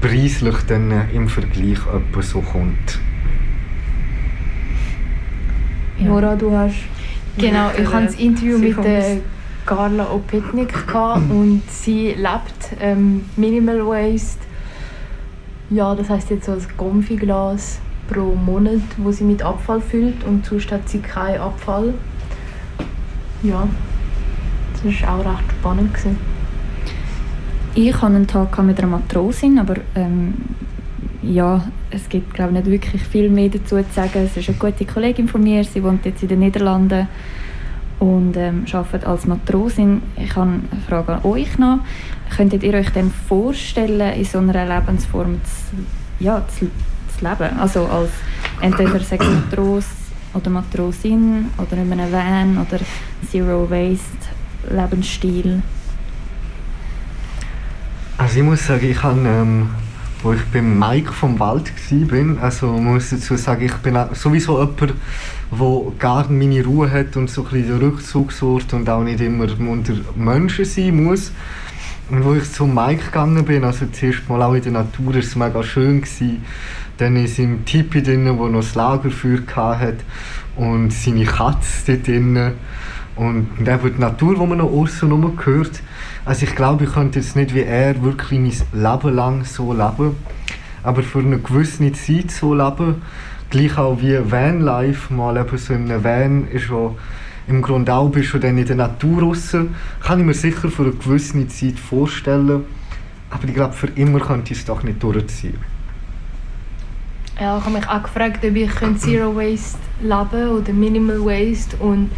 preislich 0.02 0.56
dann 0.68 0.92
äh, 0.92 1.12
im 1.14 1.28
Vergleich 1.28 1.80
etwa 1.80 2.22
so 2.22 2.42
kommt. 2.42 3.00
Ja. 6.00 6.08
Nora, 6.08 6.36
du 6.36 6.52
hast... 6.52 6.76
Genau, 7.38 7.70
ich 7.78 7.92
hatte 7.92 8.06
das 8.06 8.16
Interview 8.16 8.58
mit 8.58 8.82
der 8.84 9.18
Carla 9.66 10.12
Opetnik 10.12 10.74
und 11.30 11.64
sie 11.70 12.10
lebt 12.10 12.80
ähm, 12.80 13.26
Minimal 13.36 13.86
Waste. 13.88 14.40
Ja, 15.70 15.96
das 15.96 16.10
heißt 16.10 16.30
jetzt 16.30 16.46
so 16.46 16.52
ein 16.52 16.62
Konfiglas 16.78 17.80
pro 18.08 18.36
Monat, 18.36 18.82
wo 18.98 19.12
sie 19.12 19.24
mit 19.24 19.42
Abfall 19.42 19.82
füllt 19.82 20.24
und 20.24 20.46
sonst 20.46 20.72
hat 20.72 20.88
sie 20.88 21.00
keinen 21.00 21.40
Abfall 21.40 21.94
ja, 23.46 23.68
das 24.74 25.02
war 25.02 25.20
auch 25.20 25.26
recht 25.26 25.52
spannend. 25.60 25.94
Gewesen. 25.94 26.18
Ich 27.76 27.94
hatte 27.94 28.06
einen 28.06 28.28
Tag 28.28 28.58
mit 28.64 28.80
einer 28.80 28.88
Matrosin, 28.88 29.60
aber 29.60 29.76
ähm, 29.96 30.34
ja, 31.22 31.66
es 31.92 32.08
gibt 32.08 32.34
glaube 32.34 32.54
nicht 32.54 32.66
wirklich 32.68 33.04
viel 33.04 33.30
mehr 33.30 33.50
dazu 33.50 33.78
zu 33.78 33.84
sagen. 33.94 34.26
Es 34.26 34.38
ist 34.38 34.50
eine 34.50 34.58
gute 34.58 34.86
Kollegin 34.86 35.28
von 35.28 35.44
mir, 35.44 35.64
sie 35.64 35.84
wohnt 35.84 36.06
jetzt 36.06 36.24
in 36.24 36.30
den 36.30 36.40
Niederlanden 36.40 37.08
und 38.00 38.36
ähm, 38.36 38.66
arbeitet 38.72 39.06
als 39.06 39.26
Matrosin. 39.26 40.02
Ich 40.18 40.36
habe 40.36 40.52
eine 40.72 40.82
Frage 40.88 41.14
an 41.16 41.26
euch 41.26 41.58
noch. 41.58 41.80
Könntet 42.36 42.64
ihr 42.64 42.74
euch 42.74 42.90
denn 42.90 43.12
vorstellen, 43.12 44.14
in 44.14 44.26
so 44.26 44.40
einer 44.40 44.66
Lebensform 44.66 45.40
zu, 45.44 46.24
ja, 46.24 46.44
zu, 46.48 46.68
zu 47.18 47.26
leben? 47.26 47.58
Also 47.60 47.86
als 47.86 48.12
entweder 48.62 49.00
sechs 49.00 49.26
Matros 49.50 49.86
oder 50.34 50.50
Matrosin 50.50 51.50
oder 51.58 51.78
in 51.78 51.92
einem 51.92 52.12
Van 52.12 52.58
oder 52.58 52.80
Zero 53.30 53.70
Waste 53.70 54.26
Lebensstil? 54.70 55.62
Also 58.18 58.40
ich 58.40 58.44
muss 58.44 58.66
sagen, 58.66 58.90
ich 58.90 59.02
habe, 59.04 59.20
ähm, 59.20 59.70
wo 60.24 60.34
ich 60.34 60.44
beim 60.46 60.80
Mike 60.80 61.12
vom 61.12 61.40
Wald 61.40 61.72
war, 61.92 62.44
also 62.44 62.68
muss 62.68 63.10
dazu 63.10 63.36
sagen, 63.36 63.66
ich 63.66 63.74
bin 63.76 63.98
sowieso 64.14 64.60
jemand, 64.60 64.94
der 65.60 65.92
gerne 66.00 66.30
meine 66.30 66.64
Ruhe 66.64 66.92
hat 66.92 67.18
und 67.18 67.30
so 67.30 67.44
ein 67.44 67.50
bisschen 67.50 67.80
Rückzugsort 67.80 68.74
und 68.74 68.90
auch 68.90 69.04
nicht 69.04 69.22
immer 69.22 69.48
unter 69.60 69.94
Menschen 70.16 70.66
sein 70.66 71.04
muss. 71.04 71.32
Und 72.10 72.24
wo 72.24 72.36
ich 72.36 72.52
zum 72.52 72.76
Mike 72.76 73.06
gegangen 73.06 73.44
bin, 73.46 73.64
also 73.64 73.86
zuerst 73.92 74.30
mal 74.30 74.42
auch 74.44 74.54
in 74.54 74.62
der 74.62 74.72
Natur, 74.74 75.08
war 75.08 75.16
es 75.16 75.36
mega 75.36 75.64
schön. 75.64 76.02
Gewesen. 76.02 76.44
Dann 76.98 77.16
ist 77.16 77.40
im 77.40 77.66
Tipi 77.66 78.04
drin, 78.04 78.38
wo 78.38 78.48
noch 78.48 78.60
das 78.62 78.76
Lagerfeuer 78.76 79.40
hatte 79.56 79.98
und 80.56 80.94
seine 80.94 81.26
Katze 81.26 81.94
dort 81.94 82.08
drin. 82.08 82.54
Und 83.16 83.48
eben 83.60 83.96
die 83.96 84.02
Natur, 84.02 84.36
die 84.36 84.46
man 84.46 84.60
noch 84.60 84.72
außen 84.72 85.08
herum 85.08 85.38
hört. 85.44 85.82
Also 86.26 86.46
ich 86.46 86.56
glaube, 86.56 86.84
ich 86.84 86.94
könnte 86.94 87.20
jetzt 87.20 87.36
nicht 87.36 87.56
wie 87.56 87.64
er 87.64 88.02
wirklich 88.04 88.40
mein 88.40 88.82
Leben 88.82 89.16
lang 89.16 89.46
so 89.46 89.74
leben. 89.74 90.16
Aber 90.84 91.02
für 91.02 91.20
eine 91.20 91.40
gewisse 91.40 91.92
Zeit 91.94 92.30
so 92.30 92.54
leben, 92.54 93.02
gleich 93.56 93.78
auch 93.78 94.02
wie 94.02 94.20
Vanlife, 94.20 95.14
mal 95.14 95.38
eben 95.38 95.58
so 95.58 95.74
in 95.74 95.90
einem 95.90 96.04
Van 96.04 96.48
ist, 96.50 96.70
wo 96.70 96.98
im 97.48 97.62
Grunde 97.62 97.94
auch 97.94 98.10
bist 98.10 98.34
du 98.34 98.40
dann 98.40 98.58
in 98.58 98.66
der 98.66 98.76
Natur 98.76 99.22
raus, 99.22 99.56
kann 100.02 100.20
ich 100.20 100.26
mir 100.26 100.34
sicher 100.34 100.70
für 100.70 100.84
eine 100.84 100.92
gewisse 100.92 101.48
Zeit 101.48 101.80
vorstellen. 101.80 102.66
Aber 103.30 103.48
ich 103.48 103.54
glaube, 103.54 103.74
für 103.74 103.88
immer 103.96 104.20
könnte 104.20 104.52
ich 104.52 104.60
es 104.60 104.66
doch 104.66 104.84
nicht 104.84 105.02
durchziehen. 105.02 105.58
Ja, 107.40 107.58
ich 107.58 107.66
habe 107.66 107.78
mich 107.78 107.88
auch 107.88 108.04
gefragt, 108.04 108.44
ob 108.44 108.56
ich 108.56 108.72
Zero 108.98 109.36
Waste 109.36 109.78
leben 110.02 110.50
oder 110.50 110.74
Minimal 110.74 111.20
Waste 111.20 111.78
und 111.78 112.10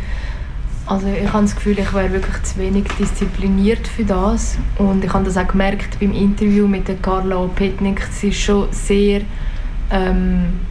also 0.85 1.07
ich 1.07 1.31
habe 1.33 1.43
das 1.43 1.55
Gefühl, 1.55 1.77
ich 1.79 1.93
wäre 1.93 2.13
wirklich 2.13 2.43
zu 2.43 2.57
wenig 2.59 2.85
diszipliniert 2.99 3.87
für 3.87 4.05
das 4.05 4.57
und 4.77 5.03
ich 5.03 5.13
habe 5.13 5.25
das 5.25 5.37
auch 5.37 5.47
gemerkt 5.47 5.99
beim 5.99 6.13
Interview 6.13 6.67
mit 6.67 6.87
der 6.87 6.95
Carla 6.95 7.47
Petnik, 7.55 8.07
sie 8.11 8.29
ist 8.29 8.39
schon 8.39 8.67
sehr 8.71 9.21
ähm, 9.91 10.61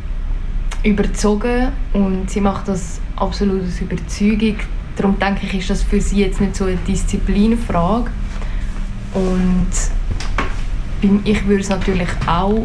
überzogen 0.86 1.72
und 1.92 2.30
sie 2.30 2.40
macht 2.40 2.68
das 2.68 3.00
absolut 3.16 3.62
aus 3.62 3.80
Überzeugung. 3.80 4.56
Darum 4.96 5.18
denke 5.18 5.46
ich, 5.46 5.54
ist 5.54 5.70
das 5.70 5.82
für 5.82 6.00
sie 6.00 6.20
jetzt 6.20 6.40
nicht 6.40 6.56
so 6.56 6.64
eine 6.64 6.76
Disziplinfrage. 6.76 8.10
Und 9.14 9.66
ich 11.24 11.46
würde 11.46 11.60
es 11.60 11.68
natürlich 11.68 12.08
auch 12.26 12.62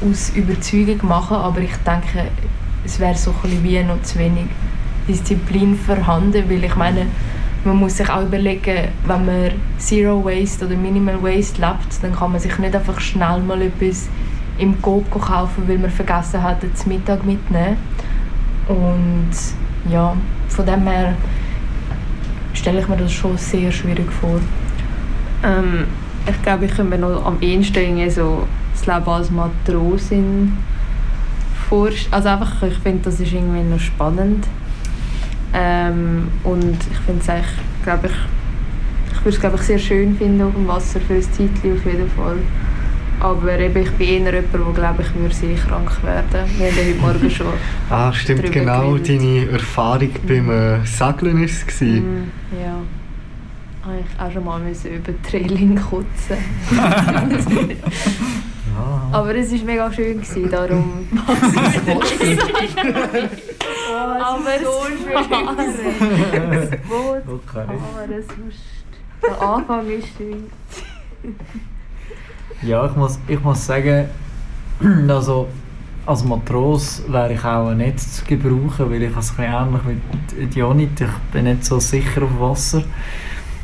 aus 0.00 0.30
Überzeugung 0.34 1.06
machen, 1.08 1.36
aber 1.36 1.60
ich 1.60 1.74
denke, 1.86 2.30
es 2.84 2.98
wäre 2.98 3.14
so 3.14 3.34
ein 3.42 3.62
wie 3.62 3.82
noch 3.82 4.02
zu 4.02 4.18
wenig 4.18 4.46
Disziplin 5.06 5.76
vorhanden, 5.76 6.48
weil 6.48 6.64
ich 6.64 6.76
meine, 6.76 7.06
man 7.64 7.76
muss 7.76 7.96
sich 7.96 8.08
auch 8.08 8.22
überlegen, 8.22 8.88
wenn 9.06 9.26
man 9.26 9.50
Zero 9.78 10.24
Waste 10.24 10.66
oder 10.66 10.76
Minimal 10.76 11.22
Waste 11.22 11.60
lebt, 11.60 12.02
dann 12.02 12.14
kann 12.14 12.32
man 12.32 12.40
sich 12.40 12.58
nicht 12.58 12.74
einfach 12.74 13.00
schnell 13.00 13.40
mal 13.40 13.60
etwas 13.62 14.08
im 14.58 14.80
Coop 14.80 15.10
kaufen, 15.10 15.64
weil 15.66 15.78
man 15.78 15.90
vergessen 15.90 16.42
hat, 16.42 16.58
zum 16.74 16.92
Mittag 16.92 17.24
mitzunehmen. 17.24 17.76
Und 18.68 19.30
ja, 19.90 20.16
von 20.48 20.66
dem 20.66 20.86
her 20.86 21.14
stelle 22.52 22.80
ich 22.80 22.88
mir 22.88 22.96
das 22.96 23.12
schon 23.12 23.36
sehr 23.36 23.70
schwierig 23.70 24.10
vor. 24.12 24.40
Ähm, 25.42 25.84
ich 26.26 26.40
glaube, 26.42 26.64
ich 26.64 26.74
könnte 26.74 26.96
mir 26.96 26.98
noch 26.98 27.26
am 27.26 27.40
ehesten 27.40 28.10
so 28.10 28.46
das 28.72 28.86
Leben 28.86 29.08
als 29.08 29.30
Matrosin 29.30 30.56
vorstellen. 31.68 32.14
Also 32.14 32.28
einfach, 32.30 32.62
ich 32.62 32.78
finde, 32.78 33.04
das 33.04 33.20
ist 33.20 33.32
irgendwie 33.32 33.62
noch 33.62 33.80
spannend. 33.80 34.46
Ähm, 35.52 36.28
und 36.42 36.78
ich 36.90 36.98
finde 36.98 37.20
es 37.20 37.28
eigentlich, 37.28 37.46
glaube 37.84 38.06
ich, 38.08 38.12
ich 39.12 39.24
würde 39.24 39.36
es 39.36 39.40
glaube 39.40 39.56
ich 39.56 39.62
sehr 39.62 39.78
schön 39.78 40.16
finden 40.16 40.42
auf 40.42 40.52
dem 40.52 40.66
Wasser 40.66 41.00
für 41.00 41.14
ein 41.14 41.22
Zeitchen 41.22 41.76
auf 41.76 41.86
jeden 41.86 42.10
Fall. 42.10 42.38
Aber 43.20 43.58
eben, 43.58 43.82
ich 43.82 43.90
bin 43.92 44.08
eher 44.08 44.34
jemand, 44.34 44.54
der 44.54 44.60
glaube 44.74 45.02
ich 45.02 45.14
würde 45.14 45.34
sehr 45.34 45.56
krank 45.56 46.02
werden. 46.02 46.50
Wir 46.58 46.66
haben 46.66 46.76
ja 46.76 46.84
heute 46.84 47.00
Morgen 47.00 47.30
schon 47.30 47.46
Ah, 47.90 48.12
stimmt 48.12 48.50
genau. 48.52 48.92
Geredet. 48.92 49.08
Deine 49.08 49.50
Erfahrung 49.50 50.08
mhm. 50.08 50.26
beim 50.28 50.50
äh, 50.50 50.84
Segeln 50.86 51.38
war 51.38 51.44
es. 51.44 51.80
Mhm, 51.80 52.30
ja. 52.52 52.76
Ich 53.98 54.20
auch 54.20 54.32
schon 54.32 54.44
mal 54.44 54.60
über 54.62 55.12
die 55.12 55.22
Trailing 55.30 55.76
kotzen. 55.76 56.38
Aber 59.12 59.34
es 59.36 59.52
war 59.52 59.64
mega 59.64 59.92
schön, 59.92 60.20
gewesen, 60.20 60.50
darum 60.50 61.06
Aber 61.26 61.36
so 64.58 64.82
schön. 64.98 65.20
Das 66.50 66.70
Boot, 66.88 67.22
okay. 67.28 67.66
aber 67.68 68.16
es 68.16 68.26
der 69.22 69.40
Anfang 69.40 69.88
ist 69.88 70.08
schön. 70.16 70.50
Ja, 72.62 72.86
ich 72.86 72.96
muss, 72.96 73.18
ich 73.28 73.42
muss 73.42 73.66
sagen, 73.66 74.06
also 75.08 75.48
als 76.06 76.24
Matros 76.24 77.02
wäre 77.08 77.32
ich 77.32 77.44
auch 77.44 77.72
nicht 77.74 78.00
zu 78.00 78.24
gebrauchen, 78.24 78.90
weil 78.90 79.02
ich 79.02 79.16
es 79.16 79.32
ähnlich 79.38 79.82
mit 79.84 80.54
Jonit, 80.54 81.00
ich 81.00 81.32
bin 81.32 81.44
nicht 81.44 81.64
so 81.64 81.80
sicher 81.80 82.22
auf 82.22 82.40
Wasser. 82.40 82.82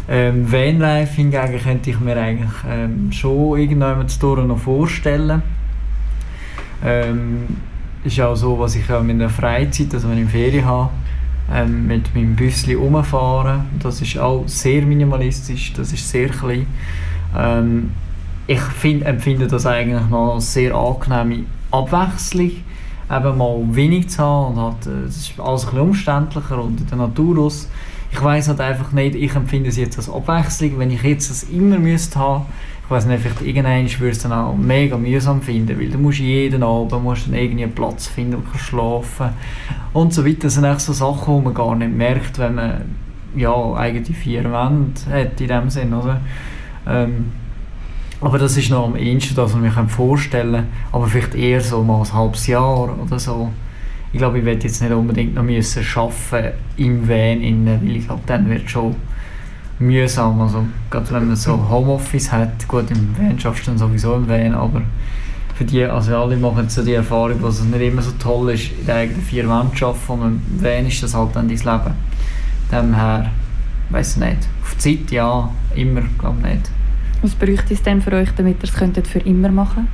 Ähm, 0.09 0.51
Vanlife 0.51 1.15
hingegen 1.17 1.61
könnte 1.63 1.91
ich 1.91 2.01
mir 2.01 2.17
eigentlich 2.17 2.51
ähm, 2.69 3.13
schon 3.13 3.59
irgendjemand 3.59 4.23
noch 4.23 4.59
vorstellen. 4.59 5.43
Ähm, 6.83 7.47
ist 8.03 8.21
auch 8.21 8.35
so, 8.35 8.59
was 8.59 8.75
ich 8.75 8.91
auch 8.91 9.05
in 9.05 9.19
der 9.19 9.29
Freizeit, 9.29 9.93
also 9.93 10.09
wenn 10.09 10.25
ich 10.25 10.31
Ferien 10.31 10.65
habe, 10.65 10.91
ähm, 11.53 11.87
mit 11.87 12.15
meinem 12.15 12.35
Büsschen 12.35 12.77
rumfahren. 12.77 13.67
Das 13.83 14.01
ist 14.01 14.19
auch 14.19 14.45
sehr 14.47 14.83
minimalistisch, 14.83 15.75
das 15.75 15.93
ist 15.93 16.09
sehr 16.09 16.29
klein. 16.31 16.67
Ähm, 17.37 17.91
ich 18.47 18.61
find, 18.61 19.05
empfinde 19.05 19.47
das 19.47 19.67
eigentlich 19.67 20.09
noch 20.09 20.35
als 20.35 20.53
sehr 20.53 20.75
angenehme 20.75 21.45
Abwechslung, 21.71 22.51
eben 23.11 23.39
mal 23.39 23.59
wenig 23.71 24.09
zu 24.11 24.23
haben 24.23 24.59
und 24.59 24.87
äh, 24.87 25.07
es 25.07 25.17
ist 25.17 25.41
alles 25.41 25.69
ein 25.69 25.79
umständlicher 25.79 26.63
und 26.63 26.81
in 26.81 26.87
der 26.87 26.99
Natur 26.99 27.39
aus. 27.39 27.69
Ich 28.13 28.23
weiß 28.23 28.49
halt 28.49 28.61
einfach 28.61 28.93
nicht, 28.93 29.15
ich 29.15 29.35
empfinde 29.35 29.69
es 29.69 29.77
jetzt 29.77 29.97
als 29.97 30.11
Abwechslung, 30.11 30.79
wenn 30.79 30.91
ich 30.91 31.03
jetzt 31.03 31.31
das 31.31 31.45
immer 31.45 31.79
müsste 31.79 32.19
haben, 32.19 32.47
ich 32.91 32.91
weiß 32.91 33.07
nicht, 33.07 33.23
vielleicht 33.23 33.43
irgendwann 33.43 34.01
würde 34.01 34.11
es 34.11 34.19
dann 34.19 34.33
auch 34.33 34.57
mega 34.57 34.99
mühsam 34.99 35.41
finden, 35.43 35.79
weil 35.79 35.91
du 35.91 35.99
musst 35.99 36.19
jeden 36.19 36.65
Abend 36.65 37.05
musst 37.05 37.29
dann 37.29 37.35
irgendwie 37.35 37.63
einen 37.63 37.73
Platz 37.73 38.09
finden, 38.09 38.39
wo 38.39 38.53
du 38.53 38.59
schlafen 38.59 39.29
und 39.93 40.13
so 40.13 40.27
weiter. 40.27 40.39
Das 40.43 40.55
sind 40.55 40.65
echt 40.65 40.81
so 40.81 40.93
Sachen, 40.93 41.39
die 41.39 41.45
man 41.45 41.55
gar 41.55 41.77
nicht 41.77 41.93
merkt, 41.93 42.41
wenn 42.41 42.57
man 42.57 42.81
ja, 43.37 43.75
eigentlich 43.75 44.17
vier 44.17 44.43
Wände 44.43 45.01
hat 45.09 45.41
in 45.41 45.47
dem 45.47 45.71
Sinn, 45.71 45.95
oder? 45.95 46.21
Ähm, 46.85 47.27
aber 48.21 48.39
das 48.39 48.57
ist 48.57 48.71
noch 48.71 48.87
am 48.87 48.97
ehesten 48.97 49.35
das, 49.35 49.55
was 49.55 49.63
ich 49.63 49.77
mir 49.77 49.89
vorstellen 49.89 50.53
kann. 50.53 50.67
Aber 50.93 51.07
vielleicht 51.07 51.35
eher 51.35 51.61
so 51.61 51.83
mal 51.83 52.03
ein 52.03 52.13
halbes 52.13 52.47
Jahr 52.47 52.99
oder 53.01 53.19
so. 53.19 53.51
Ich 54.13 54.19
glaube, 54.19 54.41
ich 54.41 54.45
werde 54.45 54.63
jetzt 54.65 54.83
nicht 54.83 54.93
unbedingt 54.93 55.35
noch 55.35 55.43
müssen 55.43 55.83
arbeiten 55.83 56.53
im 56.77 57.09
Van, 57.09 57.81
weil 57.83 57.97
ich 57.97 58.07
glaube, 58.07 58.23
dann 58.27 58.49
wird 58.51 58.65
es 58.67 58.71
schon 58.71 58.97
mühsam. 59.79 60.41
Also, 60.41 60.67
gerade 60.91 61.11
wenn 61.13 61.29
man 61.29 61.37
so 61.37 61.69
Homeoffice 61.69 62.31
hat, 62.31 62.67
gut, 62.69 62.91
im 62.91 63.17
Van 63.17 63.39
schaffst 63.39 63.67
du 63.67 63.71
dann 63.71 63.79
sowieso 63.79 64.17
im 64.17 64.29
Van, 64.29 64.55
aber 64.55 64.83
für 65.55 65.65
die, 65.65 65.85
also 65.85 66.17
alle 66.17 66.37
machen 66.37 66.69
so 66.69 66.83
die 66.83 66.95
Erfahrung, 66.95 67.41
dass 67.43 67.61
es 67.61 67.65
nicht 67.65 67.81
immer 67.81 68.03
so 68.03 68.13
toll 68.13 68.51
ist, 68.51 68.71
in 68.81 68.87
der 68.87 68.97
eigenen 68.97 69.23
vier 69.23 69.49
Wänden 69.49 69.77
zu 69.77 69.87
arbeiten 69.87 70.23
und 70.23 70.43
im 70.51 70.65
Van 70.65 70.87
ist 70.87 71.03
das 71.03 71.15
halt 71.15 71.37
dann 71.37 71.49
dein 71.49 71.57
Leben. 71.57 71.95
Demher, 72.73 73.31
weiß 73.91 74.17
nicht, 74.19 74.39
auf 74.63 74.75
die 74.75 74.99
Zeit 74.99 75.11
ja, 75.11 75.51
immer, 75.75 76.03
glaube 76.19 76.39
ich 76.43 76.55
nicht. 76.55 76.71
Was 77.23 77.35
bräuchte 77.35 77.75
es 77.75 77.83
denn 77.83 78.01
für 78.01 78.13
euch, 78.13 78.31
damit 78.37 78.63
ihr 78.63 79.03
es 79.03 79.09
für 79.09 79.19
immer 79.21 79.51
machen 79.51 79.89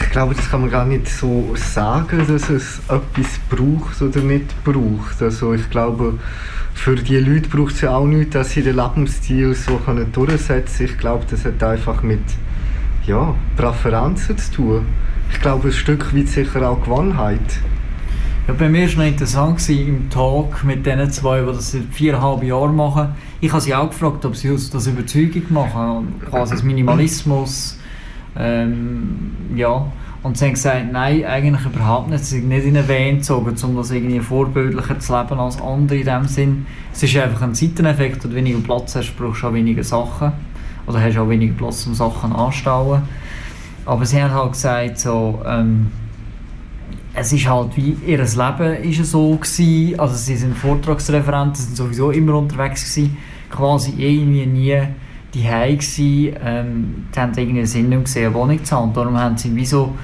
Ich 0.00 0.10
glaube, 0.10 0.34
das 0.34 0.50
kann 0.50 0.62
man 0.62 0.70
gar 0.70 0.84
nicht 0.84 1.08
so 1.08 1.54
sagen, 1.54 2.26
dass 2.26 2.50
es 2.50 2.80
etwas 2.88 3.38
braucht 3.48 4.02
oder 4.02 4.20
nicht 4.20 4.64
braucht. 4.64 5.22
Also 5.22 5.54
ich 5.54 5.70
glaube, 5.70 6.18
für 6.74 6.96
die 6.96 7.18
Leute 7.18 7.48
braucht 7.48 7.74
es 7.74 7.82
ja 7.82 7.94
auch 7.94 8.06
nicht, 8.06 8.34
dass 8.34 8.50
sie 8.50 8.62
den 8.62 8.76
Lebensstil 8.76 9.54
so 9.54 9.76
können 9.76 10.10
durchsetzen 10.10 10.78
können. 10.78 10.90
Ich 10.90 10.98
glaube, 10.98 11.24
das 11.30 11.44
hat 11.44 11.62
einfach 11.62 12.02
mit 12.02 12.24
ja, 13.06 13.34
Präferenzen 13.56 14.38
zu 14.38 14.52
tun. 14.52 14.86
Ich 15.32 15.40
glaube, 15.40 15.68
ein 15.68 15.72
Stück 15.72 16.14
weit 16.14 16.28
sicher 16.28 16.68
auch 16.68 16.82
Gewohnheit. 16.82 17.38
Ja, 18.50 18.56
bei 18.58 18.68
mir 18.68 18.80
war 18.80 18.88
es 18.88 18.96
noch 18.96 19.04
interessant 19.04 19.58
gewesen, 19.58 19.86
im 19.86 20.10
Talk 20.10 20.64
mit 20.64 20.84
diesen 20.84 21.08
zwei, 21.12 21.38
die 21.38 21.46
das 21.46 21.70
seit 21.70 21.84
viereinhalb 21.92 22.42
Jahren 22.42 22.74
machen. 22.74 23.10
Ich 23.40 23.52
habe 23.52 23.60
sie 23.60 23.72
auch 23.72 23.88
gefragt, 23.88 24.24
ob 24.24 24.34
sie 24.34 24.50
aus 24.50 24.70
das 24.70 24.88
Überzeugung 24.88 25.44
machen, 25.50 26.14
quasi 26.28 26.54
das 26.54 26.64
Minimalismus. 26.64 27.78
Ähm, 28.36 29.36
ja. 29.54 29.86
Und 30.24 30.36
sie 30.36 30.46
haben 30.46 30.54
gesagt, 30.54 30.90
nein, 30.90 31.24
eigentlich 31.24 31.64
überhaupt 31.64 32.10
nicht. 32.10 32.24
Sie 32.24 32.40
sind 32.40 32.48
nicht 32.48 32.66
in 32.66 32.76
eine 32.76 32.88
Wehe 32.88 33.14
gezogen, 33.18 33.54
um 33.62 33.76
das 33.76 33.92
irgendwie 33.92 34.18
vorbildlicher 34.18 34.98
zu 34.98 35.16
leben 35.16 35.38
als 35.38 35.62
andere 35.62 35.98
in 35.98 36.06
dem 36.06 36.24
Sinn. 36.24 36.66
Es 36.92 37.04
ist 37.04 37.16
einfach 37.18 37.42
ein 37.42 37.54
Seiteneffekt, 37.54 38.24
wenn 38.24 38.30
du 38.30 38.36
weniger 38.36 38.58
Platz 38.58 38.96
hast, 38.96 39.16
brauchst 39.16 39.44
du 39.44 39.46
auch 39.46 39.54
weniger 39.54 39.84
Sachen. 39.84 40.32
Oder 40.88 41.00
hast 41.00 41.16
auch 41.16 41.28
weniger 41.28 41.54
Platz, 41.54 41.86
um 41.86 41.94
Sachen 41.94 42.32
anzustauen. 42.32 43.02
Aber 43.86 44.04
sie 44.04 44.20
haben 44.20 44.34
halt 44.34 44.52
gesagt, 44.54 44.98
so, 44.98 45.40
ähm, 45.46 45.92
es 47.14 47.32
ist 47.32 47.48
halt 47.48 47.76
wie 47.76 47.96
ihr 48.06 48.18
Leben 48.18 48.84
ist 48.84 49.10
so 49.10 49.36
gewesen. 49.36 49.98
Also 49.98 50.14
sie 50.14 50.36
sind 50.36 50.56
Vortragsreferenten, 50.56 51.56
sind 51.56 51.76
sowieso 51.76 52.10
immer 52.10 52.36
unterwegs 52.36 52.94
gewesen, 52.94 53.16
quasi 53.50 53.94
irgendwie 53.98 54.46
nie 54.46 54.82
die 55.34 55.76
gsi. 55.76 56.34
Ähm, 56.42 57.06
die 57.14 57.18
haben 57.20 57.32
irgendwie 57.36 57.58
einen 57.58 57.66
Sinn 57.66 57.88
nicht 57.88 58.04
gesehen, 58.04 58.32
Wohnung 58.34 58.64
zu 58.64 58.76
haben. 58.76 58.92
Darum 58.92 59.18
haben 59.18 59.36
sie 59.36 59.54
wie 59.54 59.66
so 59.66 59.94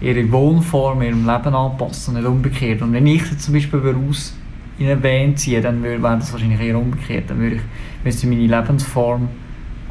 ihre 0.00 0.30
Wohnform 0.30 1.02
ihrem 1.02 1.26
Leben 1.26 1.54
angepasst 1.54 2.08
und 2.08 2.14
nicht 2.14 2.26
umgekehrt. 2.26 2.82
Und 2.82 2.92
wenn 2.92 3.06
ich 3.06 3.22
jetzt 3.30 3.42
zum 3.44 3.54
Beispiel 3.54 3.96
aus 4.08 4.34
in 4.78 4.88
eine 4.88 5.02
Van 5.02 5.36
ziehe, 5.36 5.60
dann 5.60 5.82
wäre 5.82 6.00
das 6.00 6.32
wahrscheinlich 6.32 6.60
eher 6.60 6.78
umgekehrt. 6.78 7.30
Dann 7.30 7.38
würde 7.38 7.56
ich 7.56 7.62
müsste 8.04 8.26
meine 8.26 8.46
Lebensform 8.46 9.28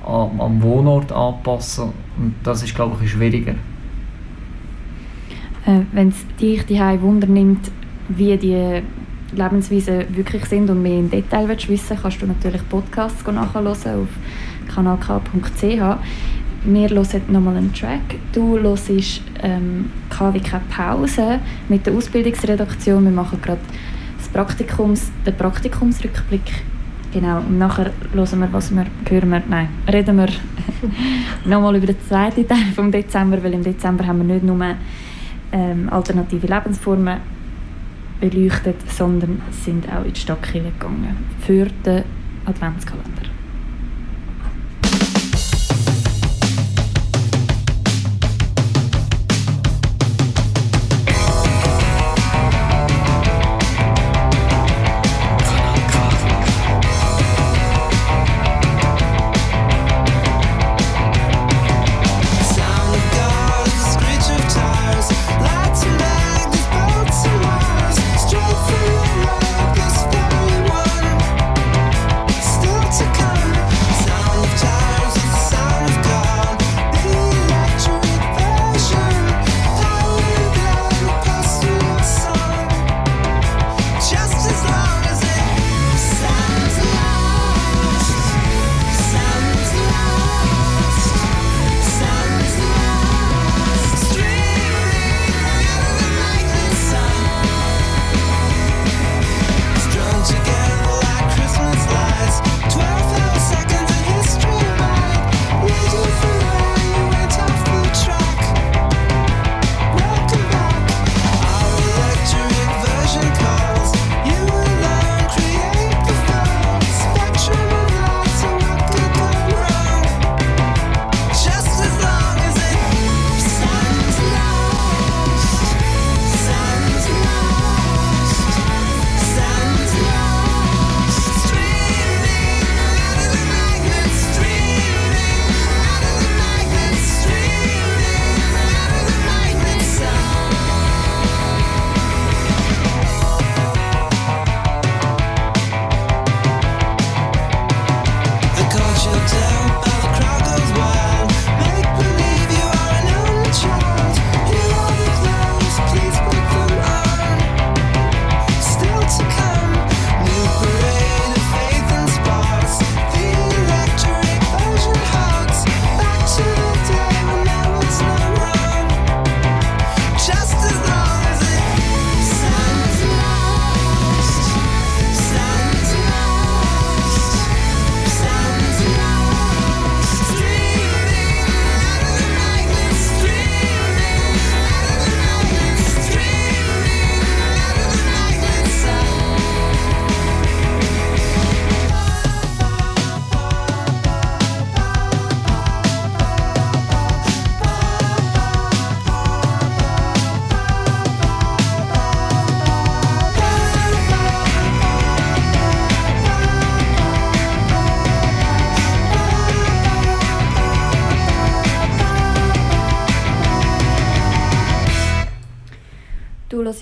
am, 0.05 0.39
am 0.39 0.61
Wohnort 0.61 1.11
anpassen 1.11 1.91
und 2.17 2.35
das 2.43 2.63
ist 2.63 2.75
glaube 2.75 2.95
ich 3.03 3.11
schwieriger. 3.11 3.55
Äh, 5.65 5.81
Wenn 5.91 6.09
es 6.09 6.25
dich 6.39 6.63
die 6.65 6.79
Wunder 7.01 7.27
nimmt, 7.27 7.71
wie 8.09 8.37
die 8.37 8.81
Lebensweisen 9.35 10.15
wirklich 10.15 10.45
sind 10.45 10.69
und 10.69 10.81
mehr 10.81 10.99
im 10.99 11.09
Detail 11.09 11.47
willst 11.47 11.67
wissen 11.67 11.97
kannst 11.99 12.21
du 12.21 12.27
natürlich 12.27 12.67
Podcasts 12.69 13.25
nachhören 13.25 13.67
auf 13.67 14.07
kanalk.ch. 14.73 15.61
Wir 16.67 16.89
hören 16.89 17.21
nochmal 17.29 17.57
einen 17.57 17.73
Track. 17.73 18.15
Du 18.31 18.59
hörst 18.59 18.89
ähm, 19.43 19.89
KWK 20.09 20.61
Pause 20.69 21.39
mit 21.69 21.85
der 21.85 21.93
Ausbildungsredaktion. 21.93 23.03
Wir 23.03 23.11
machen 23.11 23.39
gerade 23.41 23.61
das 24.17 24.27
Praktikums, 24.29 25.11
den 25.25 25.35
Praktikumsrückblick. 25.35 26.63
Genau, 27.13 27.37
und 27.37 27.57
nachher 27.57 27.91
hören 28.13 28.39
wir, 28.39 28.51
was 28.51 28.75
wir, 28.75 28.85
hören 29.09 29.29
wir, 29.29 29.43
nein, 29.47 29.69
reden 29.91 30.17
wir 30.17 30.27
nochmal 31.45 31.75
über 31.75 31.87
den 31.87 32.01
zweiten 32.07 32.47
Teil 32.47 32.65
vom 32.75 32.91
Dezember, 32.91 33.41
weil 33.43 33.53
im 33.53 33.63
Dezember 33.63 34.05
haben 34.05 34.27
wir 34.27 34.33
nicht 34.33 34.43
nur 34.43 34.75
ähm, 35.51 35.89
alternative 35.89 36.47
Lebensformen 36.47 37.19
beleuchtet, 38.19 38.77
sondern 38.89 39.41
sind 39.51 39.87
auch 39.89 40.05
in 40.05 40.13
die 40.13 40.19
Stadtkirche 40.19 40.71
gegangen 40.71 41.17
für 41.41 41.65
den 41.85 42.03
Adventskalender. 42.45 43.34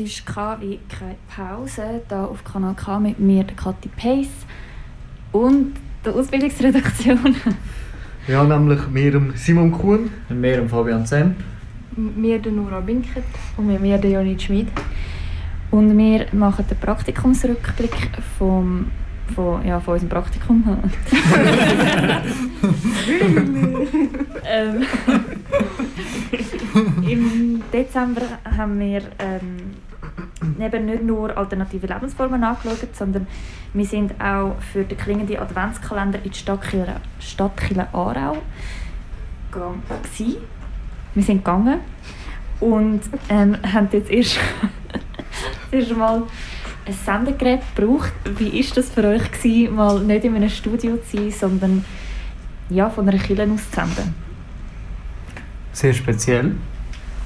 Ist 0.04 0.26
KW 0.26 0.80
keine 0.90 1.16
Pause, 1.34 2.02
da 2.10 2.26
auf 2.26 2.44
Kanal 2.44 2.76
K 2.76 3.00
mit 3.00 3.20
mir, 3.20 3.44
der 3.44 3.56
Kathi 3.56 3.90
Pace 3.90 4.46
und 5.32 5.74
der 6.04 6.14
Ausbildungsredaktion. 6.14 7.36
ja, 8.28 8.44
nämlich 8.44 8.88
mir, 8.90 9.22
Simon 9.36 9.72
Kuhn. 9.72 10.10
Und 10.30 10.42
mir, 10.42 10.68
Fabian 10.68 11.06
Zemp. 11.06 11.38
Mir, 11.96 12.40
der 12.40 12.52
Nora 12.52 12.82
Binkert. 12.82 13.24
Und 13.56 13.68
mit 13.68 13.80
mir, 13.82 13.98
der 13.98 14.12
Jonit 14.12 14.42
Schmid. 14.42 14.68
Und 15.72 15.98
wir 15.98 16.26
machen 16.34 16.66
den 16.70 16.78
Praktikumsrückblick 16.78 18.10
vom, 18.38 18.92
von, 19.34 19.66
ja, 19.66 19.80
von 19.80 19.94
unserem 19.94 20.10
Praktikum. 20.10 20.64
ähm, 24.46 24.86
Im 27.08 27.62
Dezember 27.72 28.22
haben 28.58 28.80
wir 28.80 29.02
ähm, 29.20 29.63
eben 30.64 30.86
nicht 30.86 31.04
nur 31.04 31.36
alternative 31.38 31.88
Lebensformen 31.88 32.44
angeschaut, 32.44 32.96
sondern 32.96 33.28
wir 33.74 33.86
sind 33.86 34.14
auch 34.22 34.56
für 34.72 34.84
den 34.84 34.98
klingenden 34.98 35.38
Adventskalender 35.38 36.20
in 36.24 36.32
die 36.32 36.38
Stadtkirche, 36.38 36.96
Stadtkirche 37.20 37.88
Aarau 37.94 38.38
gegangen. 39.52 39.84
Wir 41.14 41.24
sind 41.24 41.46
gegangen 41.46 41.80
und 42.60 43.02
ähm, 43.30 43.58
haben 43.72 43.90
jetzt 43.92 44.10
erst, 44.10 44.40
erst 45.72 45.96
mal 45.96 46.24
ein 46.86 46.94
Sendegerät 46.94 47.62
gebraucht. 47.76 48.12
Wie 48.38 48.54
war 48.54 48.76
das 48.76 48.90
für 48.90 49.04
euch, 49.08 49.32
gewesen, 49.32 49.76
mal 49.76 50.00
nicht 50.00 50.26
in 50.26 50.36
einem 50.36 50.50
Studio 50.50 50.98
zu 50.98 51.18
sein, 51.18 51.32
sondern 51.32 51.86
ja, 52.70 52.90
von 52.90 53.08
einer 53.08 53.18
Kirche 53.18 53.44
aus 53.44 53.70
zu 53.70 53.76
senden? 53.76 54.16
Sehr 55.72 55.94
speziell. 55.94 56.56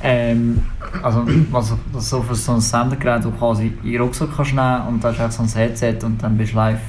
Ähm, 0.03 0.61
also, 1.01 1.25
also 1.51 1.79
das 1.91 2.09
so 2.09 2.21
für 2.21 2.35
so 2.35 2.53
ein 2.53 2.61
Sendergerät, 2.61 3.17
das 3.17 3.23
du 3.23 3.31
quasi 3.31 3.73
in 3.83 3.91
den 3.91 4.01
Rucksack 4.01 4.29
kannst 4.35 4.53
nehmen 4.53 4.87
und 4.87 5.03
da 5.03 5.15
hast 5.17 5.39
du 5.39 5.43
so 5.43 5.57
ein 5.57 5.61
Headset 5.61 5.97
und 6.03 6.21
dann 6.21 6.37
bist 6.37 6.53
du 6.53 6.57
live 6.57 6.79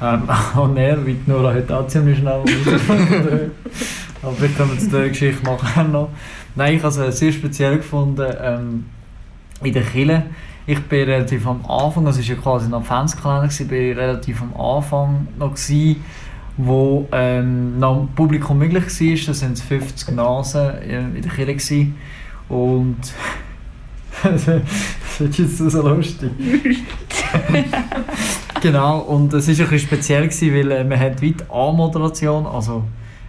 ähm, 0.00 0.22
on 0.56 0.76
air, 0.76 1.04
wie 1.04 1.14
die 1.14 1.30
Nora 1.30 1.52
heute 1.52 1.76
auch 1.76 1.86
ziemlich 1.86 2.18
schnell 2.18 2.42
Aber 4.22 4.32
vielleicht 4.32 4.56
können 4.56 4.72
wir 4.72 4.78
zu 4.78 5.08
Geschichte 5.08 5.44
nachher 5.44 5.84
noch. 5.84 6.10
Nein, 6.54 6.76
ich 6.76 6.82
habe 6.82 7.04
es 7.04 7.18
sehr 7.18 7.32
speziell 7.32 7.78
gefunden 7.78 8.26
ähm, 8.40 8.84
in 9.62 9.72
der 9.72 9.82
Kille. 9.82 10.24
Ich 10.66 10.80
bin 10.80 11.08
relativ 11.08 11.46
am 11.46 11.64
Anfang, 11.66 12.06
also 12.06 12.20
es 12.20 12.28
war 12.28 12.36
ja 12.36 12.42
quasi 12.42 12.66
ein 12.66 12.74
Adventskalender, 12.74 13.48
gewesen, 13.48 13.68
bin 13.68 13.98
relativ 13.98 14.42
am 14.42 14.54
Anfang 14.60 15.28
noch 15.38 15.54
gewesen, 15.54 16.04
wo 16.58 17.08
ähm, 17.12 17.78
noch 17.78 18.08
Publikum 18.14 18.58
möglich 18.58 18.84
war. 18.84 19.34
Da 19.34 19.40
waren 19.40 19.52
es 19.52 19.62
50 19.62 20.14
Nasen 20.14 20.82
in 20.82 21.16
in 21.16 21.22
der 21.22 21.30
Kirche. 21.32 21.54
Gewesen. 21.54 21.96
Und 22.50 22.98
das 24.22 25.20
ist 25.20 25.38
jetzt 25.38 25.58
so 25.58 25.88
lustig. 25.88 26.30
genau, 28.60 28.98
und 28.98 29.32
es 29.32 29.46
war 29.46 29.54
ein 29.54 29.70
bisschen 29.70 29.78
speziell, 29.78 30.28
gewesen, 30.28 30.54
weil 30.54 30.92
äh, 30.92 30.98
hat 30.98 31.22
wie 31.22 31.32
die 31.32 31.44
A-Moderation, 31.48 32.46
also, 32.46 32.84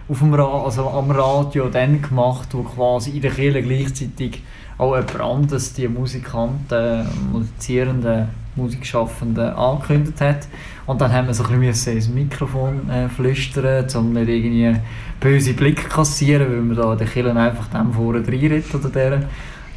auf 0.08 0.18
dem 0.18 0.34
Ra 0.34 0.64
also 0.64 0.90
am 0.90 1.10
Radio 1.10 1.68
dann 1.68 2.02
gemacht, 2.02 2.48
wo 2.52 2.64
quasi 2.64 3.12
in 3.12 3.22
der 3.22 3.30
Kirche 3.30 3.62
gleichzeitig 3.62 4.42
auch 4.76 4.96
jemand 4.96 5.20
anderes 5.20 5.72
die 5.72 5.86
Musikanten, 5.86 7.06
Musizierenden, 7.30 8.28
Musikschaffenden 8.56 9.50
angekündigt 9.50 10.20
hat. 10.20 10.48
Und 10.86 11.00
dann 11.00 11.12
haben 11.12 11.28
wir 11.28 11.34
so 11.34 11.44
ein 11.44 11.60
bisschen 11.60 11.96
ins 11.96 12.08
Mikrofon 12.08 12.90
äh, 12.90 13.08
flüstern, 13.08 13.86
um 13.94 14.12
nicht 14.12 14.28
irgendwie 14.28 14.76
böse 15.20 15.54
Blicke 15.54 15.88
kassieren, 15.88 16.50
weil 16.50 16.60
man 16.60 16.76
da 16.76 16.96
der 16.96 17.06
Kirche 17.06 17.36
einfach 17.36 17.68
dem 17.68 17.92
vorne 17.92 18.26
reinritt 18.26 18.74
oder 18.74 18.88
der. 18.88 19.22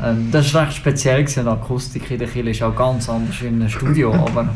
Ähm, 0.04 0.30
das 0.32 0.54
war 0.54 0.66
recht 0.66 0.78
speziell, 0.78 1.24
gewesen. 1.24 1.44
die 1.44 1.50
Akustik 1.50 2.10
in 2.10 2.20
der 2.20 2.28
Kirche 2.28 2.50
ist 2.50 2.64
auch 2.64 2.76
ganz 2.76 3.08
anders 3.08 3.42
wie 3.42 3.48
in 3.48 3.62
einem 3.62 3.70
Studio, 3.70 4.14
aber 4.14 4.50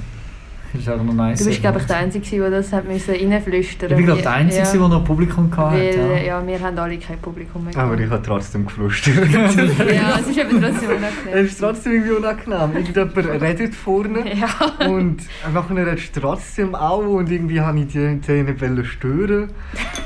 ist 0.79 0.89
auch 0.89 1.01
noch 1.01 1.13
nice. 1.13 1.39
Du 1.39 1.45
bist, 1.45 1.61
glaube 1.61 1.79
ich, 1.79 1.85
der 1.85 1.97
Einzige, 1.97 2.37
der 2.37 2.49
das 2.51 2.71
hat 2.71 2.87
müssen 2.87 3.13
reinflüstern 3.15 3.89
Ich 3.91 3.97
bin, 3.97 4.05
glaube 4.05 4.21
der 4.21 4.31
Einzige, 4.31 4.63
ja. 4.63 4.71
der 4.71 4.87
noch 4.87 5.03
Publikum 5.03 5.49
hatte. 5.55 5.77
Weil, 5.77 5.95
Ja. 5.97 6.39
ja. 6.39 6.47
wir 6.47 6.59
haben 6.59 6.77
alle 6.77 6.97
kein 6.97 7.17
Publikum 7.17 7.65
mehr. 7.65 7.77
Aber 7.77 7.99
ich 7.99 8.09
habe 8.09 8.21
trotzdem 8.21 8.65
geflüstert. 8.65 9.15
ja, 9.31 10.19
es 10.19 10.27
ist 10.27 10.37
eben 10.37 10.61
trotzdem 10.61 10.89
unangenehm. 10.89 11.33
Es 11.33 11.51
ist 11.51 11.59
trotzdem 11.59 11.93
irgendwie 11.93 12.13
unangenehm. 12.13 12.75
Irgendjemand 12.75 13.41
redet 13.41 13.75
vorne 13.75 14.23
Ja. 14.39 14.87
und 14.87 15.23
nachher 15.53 15.87
redest 15.87 16.15
du 16.15 16.21
trotzdem 16.21 16.75
auch 16.75 17.05
und 17.05 17.31
irgendwie 17.31 17.61
habe 17.61 17.79
ich 17.79 17.87
die, 17.87 18.19
die 18.19 18.43
nicht 18.43 18.61
wollen 18.61 18.85
stören. 18.85 19.49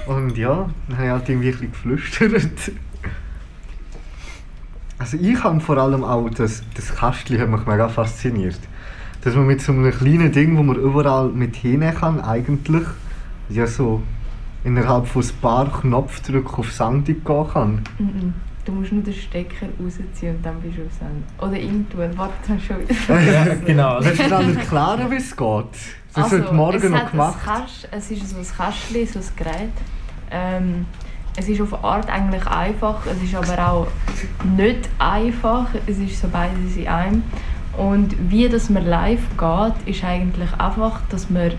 Und 0.08 0.38
ja, 0.38 0.70
dann 0.88 0.98
habe 0.98 1.08
ich 1.08 1.12
halt 1.12 1.30
irgendwie 1.30 1.48
ein 1.50 1.52
bisschen 1.52 1.72
geflüstert. 1.72 2.72
Also 4.98 5.18
ich 5.18 5.44
habe 5.44 5.60
vor 5.60 5.78
allem 5.78 6.04
auch 6.04 6.30
das, 6.30 6.64
das 6.76 6.96
Kästchen 6.96 7.40
hat 7.40 7.50
mich 7.50 7.66
mega 7.66 7.90
fasziniert. 7.90 8.60
Dass 9.24 9.36
man 9.36 9.48
mit 9.48 9.62
so 9.62 9.72
einem 9.72 9.92
kleinen 9.92 10.32
Ding, 10.32 10.58
wo 10.58 10.64
man 10.64 10.76
überall 10.76 11.30
mit 11.30 11.56
hinein 11.56 11.96
kann, 11.96 12.20
eigentlich 12.20 12.84
ja 13.50 13.68
so 13.68 14.02
innerhalb 14.64 15.08
von 15.08 15.22
ein 15.24 15.30
paar 15.42 15.82
Knopfdrücken 15.82 16.56
auf 16.56 16.72
Sendung 16.72 17.24
gehen 17.24 17.48
kann. 17.54 17.82
Mhm. 18.00 18.34
Du 18.66 18.72
musst 18.72 18.94
nur 18.94 19.04
den 19.04 19.14
Stecker 19.14 19.68
rausziehen 19.82 20.38
und 20.38 20.46
dann 20.46 20.62
bist 20.62 20.78
du 20.78 20.84
auf 20.84 20.94
Sendung. 20.98 21.24
Oder 21.42 21.60
ihn 21.60 21.90
tun. 21.90 22.10
Warte, 22.16 22.34
hast 22.48 22.64
schon 22.66 22.80
wieder 22.80 23.22
Ja, 23.46 23.56
genau. 23.56 24.00
Willst 24.02 24.24
du 24.24 24.30
dann 24.30 24.56
erklären, 24.58 25.12
wie 25.12 25.16
es 25.16 25.36
geht? 25.36 25.66
Das 26.14 26.24
Also, 26.26 26.38
wird 26.38 26.54
morgen 26.54 26.78
es 26.78 26.90
noch 26.90 27.12
gemacht. 27.12 27.40
Käst, 27.44 27.90
es 27.92 28.12
ist 28.12 28.30
so 28.30 28.38
ein 28.38 28.44
Kästchen, 28.44 29.08
so 29.08 29.20
ein 29.20 29.26
Gerät. 29.36 29.74
Ähm, 30.32 30.86
es 31.36 31.50
ist 31.50 31.60
auf 31.62 31.74
eine 31.74 31.84
Art 31.84 32.10
eigentlich 32.10 32.46
einfach, 32.46 33.06
es 33.08 33.22
ist 33.24 33.36
aber 33.36 33.68
auch 33.68 33.88
nicht 34.56 34.88
einfach. 35.00 35.68
Es 35.88 35.98
ist 35.98 36.22
so 36.22 36.28
beides 36.28 36.78
in 36.78 36.88
einem. 36.88 37.24
Und 37.78 38.16
wie 38.30 38.48
das 38.50 38.70
man 38.70 38.86
live 38.86 39.22
geht, 39.38 39.94
ist 39.96 40.04
eigentlich 40.04 40.50
einfach, 40.60 41.02
dass 41.10 41.30
man 41.30 41.52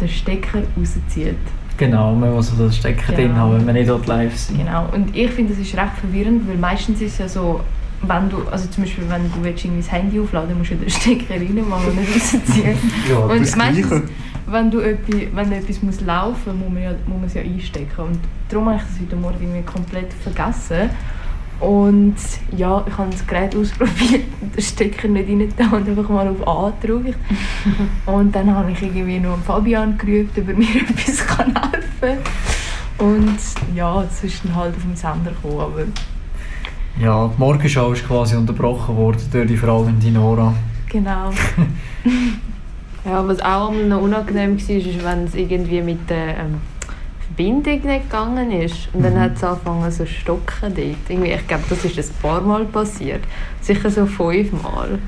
den 0.00 0.08
Stecker 0.08 0.62
rauszieht. 0.76 1.36
Genau, 1.78 2.14
man 2.14 2.34
muss 2.34 2.48
so 2.50 2.64
das 2.66 2.76
Stecker 2.76 3.12
Genau. 3.12 3.16
drin 3.18 3.36
haben, 3.36 3.52
wenn 3.58 3.66
wir 3.66 3.72
nicht 3.74 3.88
dort 3.88 4.06
live 4.06 4.36
sind. 4.36 4.58
Genau. 4.58 4.86
Und 4.92 5.14
ich 5.16 5.30
finde, 5.30 5.52
das 5.54 5.60
ist 5.62 5.74
recht 5.76 5.92
verwirrend, 6.00 6.48
weil 6.48 6.56
meistens 6.56 7.00
ist 7.00 7.12
es 7.14 7.18
ja 7.18 7.28
so, 7.28 7.60
wenn 8.02 8.28
du, 8.28 8.42
also 8.50 8.68
zum 8.68 8.84
Beispiel, 8.84 9.04
wenn 9.08 9.30
du 9.32 9.42
willst 9.42 9.64
irgendwie 9.64 9.82
das 9.82 9.92
Handy 9.92 10.20
aufladen 10.20 10.56
musst 10.58 10.70
du 10.70 10.74
den 10.76 10.90
Stecker 10.90 11.34
reinmachen 11.34 11.88
und 11.90 11.96
nicht 11.96 12.14
rausziehen. 12.14 12.78
Ja, 13.08 13.18
und 13.18 13.40
das 13.40 13.56
meistens, 13.56 13.88
Gleiche. 13.88 14.02
wenn, 14.46 14.70
du 14.70 14.80
etwas, 14.80 15.20
wenn 15.34 15.52
etwas 15.52 15.82
muss 15.82 16.00
laufen 16.02 16.58
muss, 16.58 16.64
muss 16.68 16.74
man, 16.74 16.82
ja, 16.82 16.90
muss 17.06 17.16
man 17.18 17.24
es 17.24 17.34
ja 17.34 17.40
einstecken. 17.42 18.00
Und 18.00 18.18
darum 18.50 18.66
habe 18.68 18.76
ich 18.76 18.82
das 18.82 19.00
heute 19.00 19.16
Morgen 19.16 19.36
irgendwie 19.40 19.62
komplett 19.62 20.12
vergessen. 20.12 20.90
Und 21.60 22.16
ja, 22.54 22.84
ich 22.86 22.98
habe 22.98 23.10
das 23.10 23.26
Gerät 23.26 23.56
ausprobiert 23.56 24.24
und 24.42 24.54
den 24.56 24.62
Stecker 24.62 25.08
nicht 25.08 25.28
rein 25.28 25.72
und 25.72 25.88
einfach 25.88 26.08
mal 26.10 26.28
auf 26.28 26.46
A 26.46 26.72
gedrückt. 26.80 27.18
Und 28.06 28.34
dann 28.34 28.54
habe 28.54 28.70
ich 28.72 28.82
irgendwie 28.82 29.18
noch 29.18 29.38
Fabian 29.38 29.96
gerufen, 29.96 30.30
ob 30.36 30.48
er 30.48 30.54
mir 30.58 30.76
etwas 30.82 31.26
kann 31.26 31.54
helfen 31.54 32.22
kann. 32.98 33.06
Und 33.06 33.38
ja, 33.74 34.02
es 34.02 34.22
ist 34.22 34.44
dann 34.44 34.54
halt 34.54 34.76
auf 34.76 34.82
den 34.82 34.96
Sender 34.96 35.30
gekommen, 35.30 35.60
aber 35.60 35.82
Ja, 37.02 37.26
die 37.28 37.38
Morgenshow 37.40 37.92
ist 37.92 38.06
quasi 38.06 38.36
unterbrochen 38.36 38.96
worden 38.96 39.20
durch 39.32 39.48
die 39.48 39.56
fragende 39.56 40.10
Nora. 40.10 40.54
genau. 40.88 41.30
Ja, 43.04 43.26
was 43.26 43.40
auch 43.40 43.70
noch 43.72 44.02
unangenehm 44.02 44.56
war, 44.58 44.76
ist, 44.76 45.04
wenn 45.04 45.24
es 45.24 45.34
irgendwie 45.34 45.80
mit 45.80 46.08
der 46.10 46.38
ähm, 46.38 46.54
Verbindung 47.36 47.82
nicht 47.82 48.10
gegangen 48.10 48.50
ist. 48.50 48.88
Und 48.94 49.04
dann 49.04 49.14
Mhm. 49.14 49.20
hat 49.20 49.36
es 49.36 49.44
angefangen 49.44 49.90
so 49.90 50.04
zu 50.04 50.10
stocken 50.10 50.74
dort. 50.74 50.96
Irgendwie, 51.08 51.32
ich 51.32 51.46
glaube, 51.46 51.64
das 51.68 51.84
ist 51.84 51.98
ein 51.98 52.04
paar 52.22 52.40
Mal 52.40 52.64
passiert. 52.64 53.22
Sicher 53.60 53.90
so 53.90 54.06
fünf 54.06 54.52
Mal. 54.62 54.98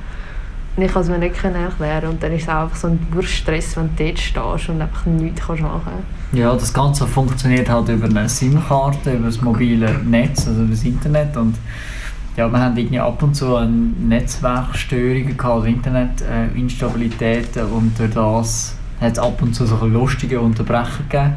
Und 0.76 0.82
ich 0.84 0.92
konnte 0.92 1.10
es 1.12 1.18
mir 1.18 1.18
nicht 1.18 1.42
erklären. 1.42 2.10
Und 2.10 2.22
dann 2.22 2.32
ist 2.32 2.42
es 2.42 2.48
einfach 2.48 2.76
so 2.76 2.88
ein 2.88 2.98
Durchstress, 3.10 3.76
wenn 3.76 3.90
du 3.96 4.04
dort 4.04 4.18
stehst 4.18 4.68
und 4.68 4.80
einfach 4.82 5.06
nichts 5.06 5.40
kannst 5.46 5.62
machen 5.62 5.92
Ja, 6.32 6.52
das 6.54 6.72
Ganze 6.72 7.06
funktioniert 7.06 7.68
halt 7.70 7.88
über 7.88 8.06
eine 8.06 8.28
SIM-Karte, 8.28 9.14
über 9.14 9.26
das 9.26 9.40
mobile 9.40 9.90
Netz, 10.04 10.46
also 10.46 10.60
über 10.62 10.70
das 10.70 10.84
Internet. 10.84 11.36
Und 11.36 11.56
ja, 12.36 12.46
wir 12.48 12.60
haben 12.60 12.76
irgendwie 12.76 13.00
ab 13.00 13.20
und 13.22 13.34
zu 13.34 13.56
eine 13.56 13.68
Netzwerkstörungen 13.70 15.36
gehabt, 15.36 15.54
also 15.54 15.66
Internetinstabilitäten 15.66 17.64
und 17.72 17.98
durch 17.98 18.12
das 18.12 18.76
hat 19.00 19.12
es 19.12 19.18
ab 19.18 19.40
und 19.42 19.54
zu 19.54 19.66
so 19.66 19.84
lustige 19.86 20.40
Unterbrecher 20.40 21.02
gegeben, 21.08 21.34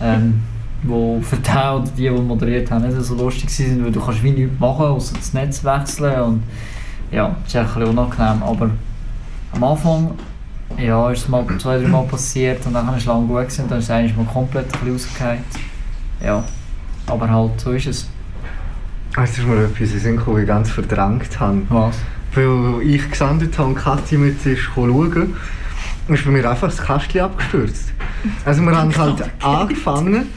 ähm, 0.00 0.42
wo 0.82 1.20
für 1.20 1.36
die 1.36 1.90
die, 1.96 2.02
die 2.02 2.10
moderiert 2.10 2.70
haben, 2.70 2.86
nicht 2.86 3.00
so 3.02 3.14
lustig 3.14 3.50
waren, 3.60 3.84
weil 3.84 3.92
du 3.92 4.00
kannst 4.00 4.22
wie 4.22 4.30
nichts 4.30 4.58
machen, 4.58 4.86
außer 4.86 5.14
das 5.14 5.32
Netz 5.34 5.64
wechseln 5.64 6.20
und 6.22 6.42
ja, 7.10 7.36
das 7.44 7.54
ist 7.54 7.56
ein 7.56 7.66
bisschen 7.66 7.84
unangenehm, 7.84 8.42
aber 8.42 8.70
am 9.52 9.64
Anfang 9.64 10.10
ja, 10.78 11.10
ist 11.10 11.22
es 11.22 11.28
mal 11.28 11.44
zwei, 11.58 11.78
drei 11.78 11.88
Mal 11.88 12.04
passiert 12.04 12.64
und 12.66 12.74
dann 12.74 12.86
war 12.86 12.96
es 12.96 13.04
lange 13.04 13.26
gut 13.26 13.40
gewesen, 13.40 13.62
und 13.62 13.70
dann 13.70 13.78
ist 13.78 13.84
es 13.84 13.90
eigentlich 13.90 14.16
mal 14.16 14.26
komplett 14.26 14.66
rausgefallen. 14.74 15.44
Ja, 16.22 16.44
aber 17.06 17.30
halt, 17.30 17.60
so 17.60 17.72
ist 17.72 17.86
es. 17.86 18.08
Es 19.20 19.38
ist 19.38 19.46
mir 19.46 19.64
etwas 19.64 19.92
in 19.92 19.98
Sinn 19.98 20.16
gekommen, 20.16 20.40
ich 20.40 20.46
ganz 20.46 20.70
verdrängt 20.70 21.40
habe. 21.40 21.62
Was? 21.68 21.96
Weil 22.34 22.82
ich 22.82 23.10
gesendet 23.10 23.58
habe 23.58 23.70
und 23.70 23.74
Kathi 23.74 24.16
mit 24.16 24.44
ist 24.46 24.60
schauen, 24.60 25.34
ist 26.08 26.24
bei 26.24 26.30
mir 26.30 26.48
einfach 26.48 26.68
das 26.68 26.80
Kästchen 26.80 27.22
abgestürzt. 27.22 27.92
Also 28.44 28.62
wir 28.62 28.76
haben 28.76 28.96
halt 28.96 29.30
angefangen 29.42 30.28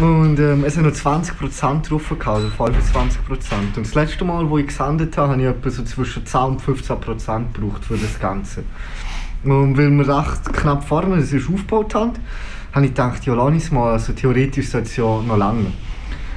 und 0.00 0.38
ähm, 0.38 0.64
es 0.64 0.74
sind 0.74 0.84
noch 0.84 0.92
20% 0.92 1.88
drauf 1.88 2.14
also 2.26 2.48
25%. 2.48 2.56
Und 3.76 3.86
das 3.86 3.94
letzte 3.94 4.24
Mal, 4.24 4.48
wo 4.48 4.58
ich 4.58 4.66
gesendet 4.66 5.16
habe, 5.18 5.32
habe 5.32 5.42
ich 5.42 5.48
etwa 5.48 5.70
so 5.70 5.82
zwischen 5.82 6.24
10 6.24 6.40
und 6.40 6.62
15% 6.62 7.52
gebraucht 7.52 7.84
für 7.84 7.96
das 7.96 8.18
Ganze. 8.18 8.64
Und 9.44 9.76
weil 9.76 9.90
wir 9.90 10.08
recht 10.08 10.52
knapp 10.52 10.84
vorne 10.84 11.16
das 11.16 11.32
ist 11.32 11.48
aufgebaut 11.48 11.94
haben, 11.94 12.12
habe 12.72 12.86
ich 12.86 12.92
gedacht, 12.92 13.24
ja, 13.26 13.34
lass 13.34 13.70
mal, 13.70 13.92
also 13.92 14.12
theoretisch 14.12 14.68
sollte 14.68 14.88
es 14.88 14.96
ja 14.96 15.04
noch 15.04 15.36
lange. 15.36 15.72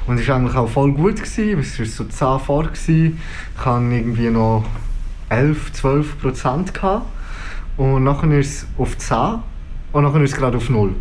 Und 0.08 0.20
es 0.20 0.28
war 0.28 0.36
eigentlich 0.36 0.56
auch 0.56 0.70
voll 0.70 0.92
gut, 0.92 1.16
gewesen, 1.16 1.60
es 1.60 1.80
war 1.80 1.86
so 1.86 2.04
10 2.04 2.40
vor. 2.46 2.64
Gewesen. 2.64 3.20
Ich 3.58 3.66
hatte 3.66 3.84
irgendwie 3.86 4.30
noch 4.30 4.66
11, 5.30 5.74
12 5.74 6.20
Prozent. 6.20 6.74
Und 7.78 8.04
nachher 8.04 8.40
ist 8.40 8.64
es 8.64 8.68
auf 8.78 8.98
10 8.98 9.40
und 9.96 10.04
nachher 10.04 10.22
ist 10.22 10.34
es 10.34 10.38
gerade 10.38 10.58
auf 10.58 10.70
0. 10.70 10.94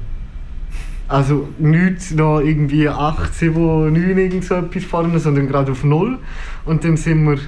Also 1.08 1.48
nicht 1.58 2.12
noch 2.12 2.38
irgendwie 2.38 2.88
8, 2.88 3.34
7, 3.34 3.92
9 3.92 4.18
irgend 4.18 4.44
so 4.44 4.54
etwas 4.54 4.84
vorne, 4.84 5.18
sondern 5.18 5.48
gerade 5.48 5.72
auf 5.72 5.82
0. 5.82 6.18
Und 6.64 6.84
dann 6.84 6.96
sind 6.96 7.24
wir 7.24 7.38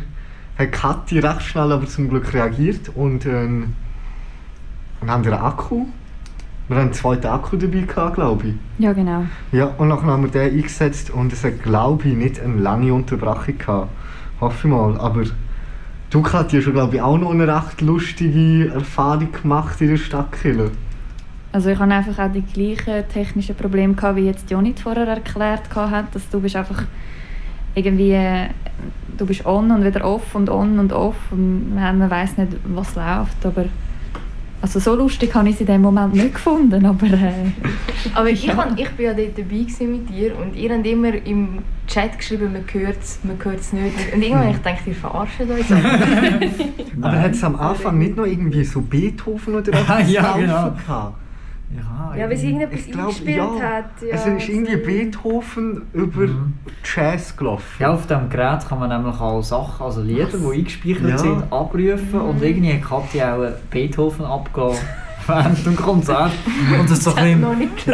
hat 0.58 0.72
Kathi 0.72 1.20
recht 1.20 1.42
schnell 1.42 1.70
aber 1.70 1.86
zum 1.86 2.08
Glück 2.08 2.32
reagiert 2.32 2.90
und 2.94 3.26
ähm, 3.26 3.74
dann 5.00 5.10
haben 5.10 5.24
wir 5.24 5.34
einen 5.34 5.42
Akku. 5.42 5.86
Wir 6.66 6.76
haben 6.76 6.84
einen 6.84 6.92
zweiten 6.94 7.26
Akku 7.26 7.56
dabei 7.56 7.80
gehabt, 7.80 8.14
glaube 8.14 8.48
ich. 8.48 8.54
Ja, 8.78 8.92
genau. 8.92 9.26
Ja, 9.52 9.66
und 9.66 9.90
dann 9.90 10.02
haben 10.02 10.22
wir 10.24 10.30
den 10.30 10.52
eingesetzt 10.52 11.10
und 11.10 11.32
es 11.32 11.44
hat, 11.44 11.62
glaube 11.62 12.08
ich, 12.08 12.14
nicht 12.16 12.40
eine 12.40 12.56
lange 12.56 12.92
Unterbrechung 12.92 13.58
gehabt. 13.58 13.90
Hoffe 14.40 14.66
ich 14.66 14.74
mal. 14.74 14.98
Aber 14.98 15.22
du, 16.10 16.22
Kathi, 16.22 16.56
hast 16.56 16.66
ja, 16.66 16.72
glaube 16.72 16.96
ich, 16.96 17.02
auch 17.02 17.18
noch 17.18 17.30
eine 17.30 17.46
recht 17.46 17.82
lustige 17.82 18.70
Erfahrung 18.70 19.30
gemacht 19.30 19.80
in 19.80 19.90
der 19.90 19.96
Stadt. 19.98 20.32
Also 21.56 21.70
ich 21.70 21.78
hatte 21.78 21.94
einfach 21.94 22.18
auch 22.18 22.30
die 22.30 22.42
gleichen 22.42 23.08
technischen 23.08 23.54
Probleme 23.54 23.94
gehabt, 23.94 24.16
wie 24.16 24.26
jetzt 24.26 24.50
Jonit 24.50 24.78
vorher 24.78 25.08
erklärt 25.08 25.74
hat, 25.74 26.14
dass 26.14 26.28
du 26.28 26.38
bist 26.38 26.54
einfach 26.54 26.82
irgendwie, 27.74 28.14
du 29.16 29.24
bist 29.24 29.46
on 29.46 29.70
und 29.70 29.82
wieder 29.82 30.04
off 30.04 30.34
und 30.34 30.50
on 30.50 30.78
und 30.78 30.92
off 30.92 31.16
und 31.30 31.74
man 31.74 32.10
weiß 32.10 32.36
nicht, 32.36 32.52
was 32.66 32.94
läuft, 32.94 33.46
aber 33.46 33.64
also 34.60 34.78
so 34.80 34.96
lustig 34.96 35.34
habe 35.34 35.48
ich 35.48 35.54
es 35.54 35.62
in 35.62 35.68
dem 35.68 35.80
Moment 35.80 36.12
nicht 36.12 36.34
gefunden, 36.34 36.84
aber... 36.84 37.06
Äh, 37.06 37.32
aber 38.12 38.28
ich, 38.28 38.46
kann, 38.48 38.76
ich 38.76 38.90
bin 38.90 39.06
ja 39.06 39.14
dort 39.14 39.38
dabei 39.38 39.48
gewesen 39.48 39.92
mit 39.92 40.10
dir 40.10 40.38
und 40.38 40.54
ihr 40.56 40.74
habt 40.74 40.86
immer 40.86 41.14
im 41.14 41.60
Chat 41.86 42.18
geschrieben, 42.18 42.52
man 42.52 42.64
hört 42.70 42.98
es, 43.00 43.20
man 43.22 43.42
hört 43.42 43.60
es 43.60 43.72
nicht. 43.72 44.12
Und 44.12 44.20
irgendwann 44.20 44.50
ich 44.50 44.58
denke, 44.58 44.82
ihr 44.88 44.94
verarscht 44.94 45.40
euch. 45.40 45.70
aber 47.00 47.18
hat 47.18 47.30
es 47.30 47.42
am 47.42 47.56
Anfang 47.56 47.96
nicht 47.96 48.14
noch 48.14 48.26
irgendwie 48.26 48.62
so 48.62 48.82
Beethoven 48.82 49.54
oder 49.54 49.72
etwas 49.80 50.10
Ja, 50.10 50.36
genau. 50.36 50.72
gehabt? 50.72 51.25
Ja, 51.74 52.14
Ja, 52.16 52.28
weil 52.30 52.36
sie 52.36 52.46
irgendetwas 52.46 52.80
Ich 52.80 52.92
glaub, 52.92 53.06
eingespielt 53.08 53.36
ja. 53.36 53.60
hat. 53.60 53.84
Ja, 54.00 54.08
es 54.14 54.26
ist 54.26 54.48
irgendwie 54.48 54.76
Beethoven 54.76 55.82
über 55.92 56.28
Jazz 56.84 57.36
gelaufen. 57.36 57.64
Ja, 57.80 57.92
auf 57.92 58.06
diesem 58.06 58.28
Gerät 58.30 58.66
kann 58.68 58.78
man 58.78 58.88
nämlich 58.88 59.20
auch 59.20 59.42
Sachen, 59.42 59.84
also 59.84 60.00
Lieder, 60.02 60.26
die 60.26 60.58
eingespeichert 60.58 61.08
Ja. 61.10 61.18
sind, 61.18 61.42
abrufen 61.52 62.20
und 62.20 62.42
irgendwie 62.42 62.72
hat 62.74 62.82
Kathi 62.82 63.22
auch 63.22 63.50
Beethoven 63.70 64.24
abgegeben 64.24 64.78
während 65.26 65.66
dem 65.66 65.76
Konzert. 65.76 66.30
Und 66.78 66.88
das 66.88 67.04
war 67.06 67.12
so 67.14 67.18
ein. 67.18 67.44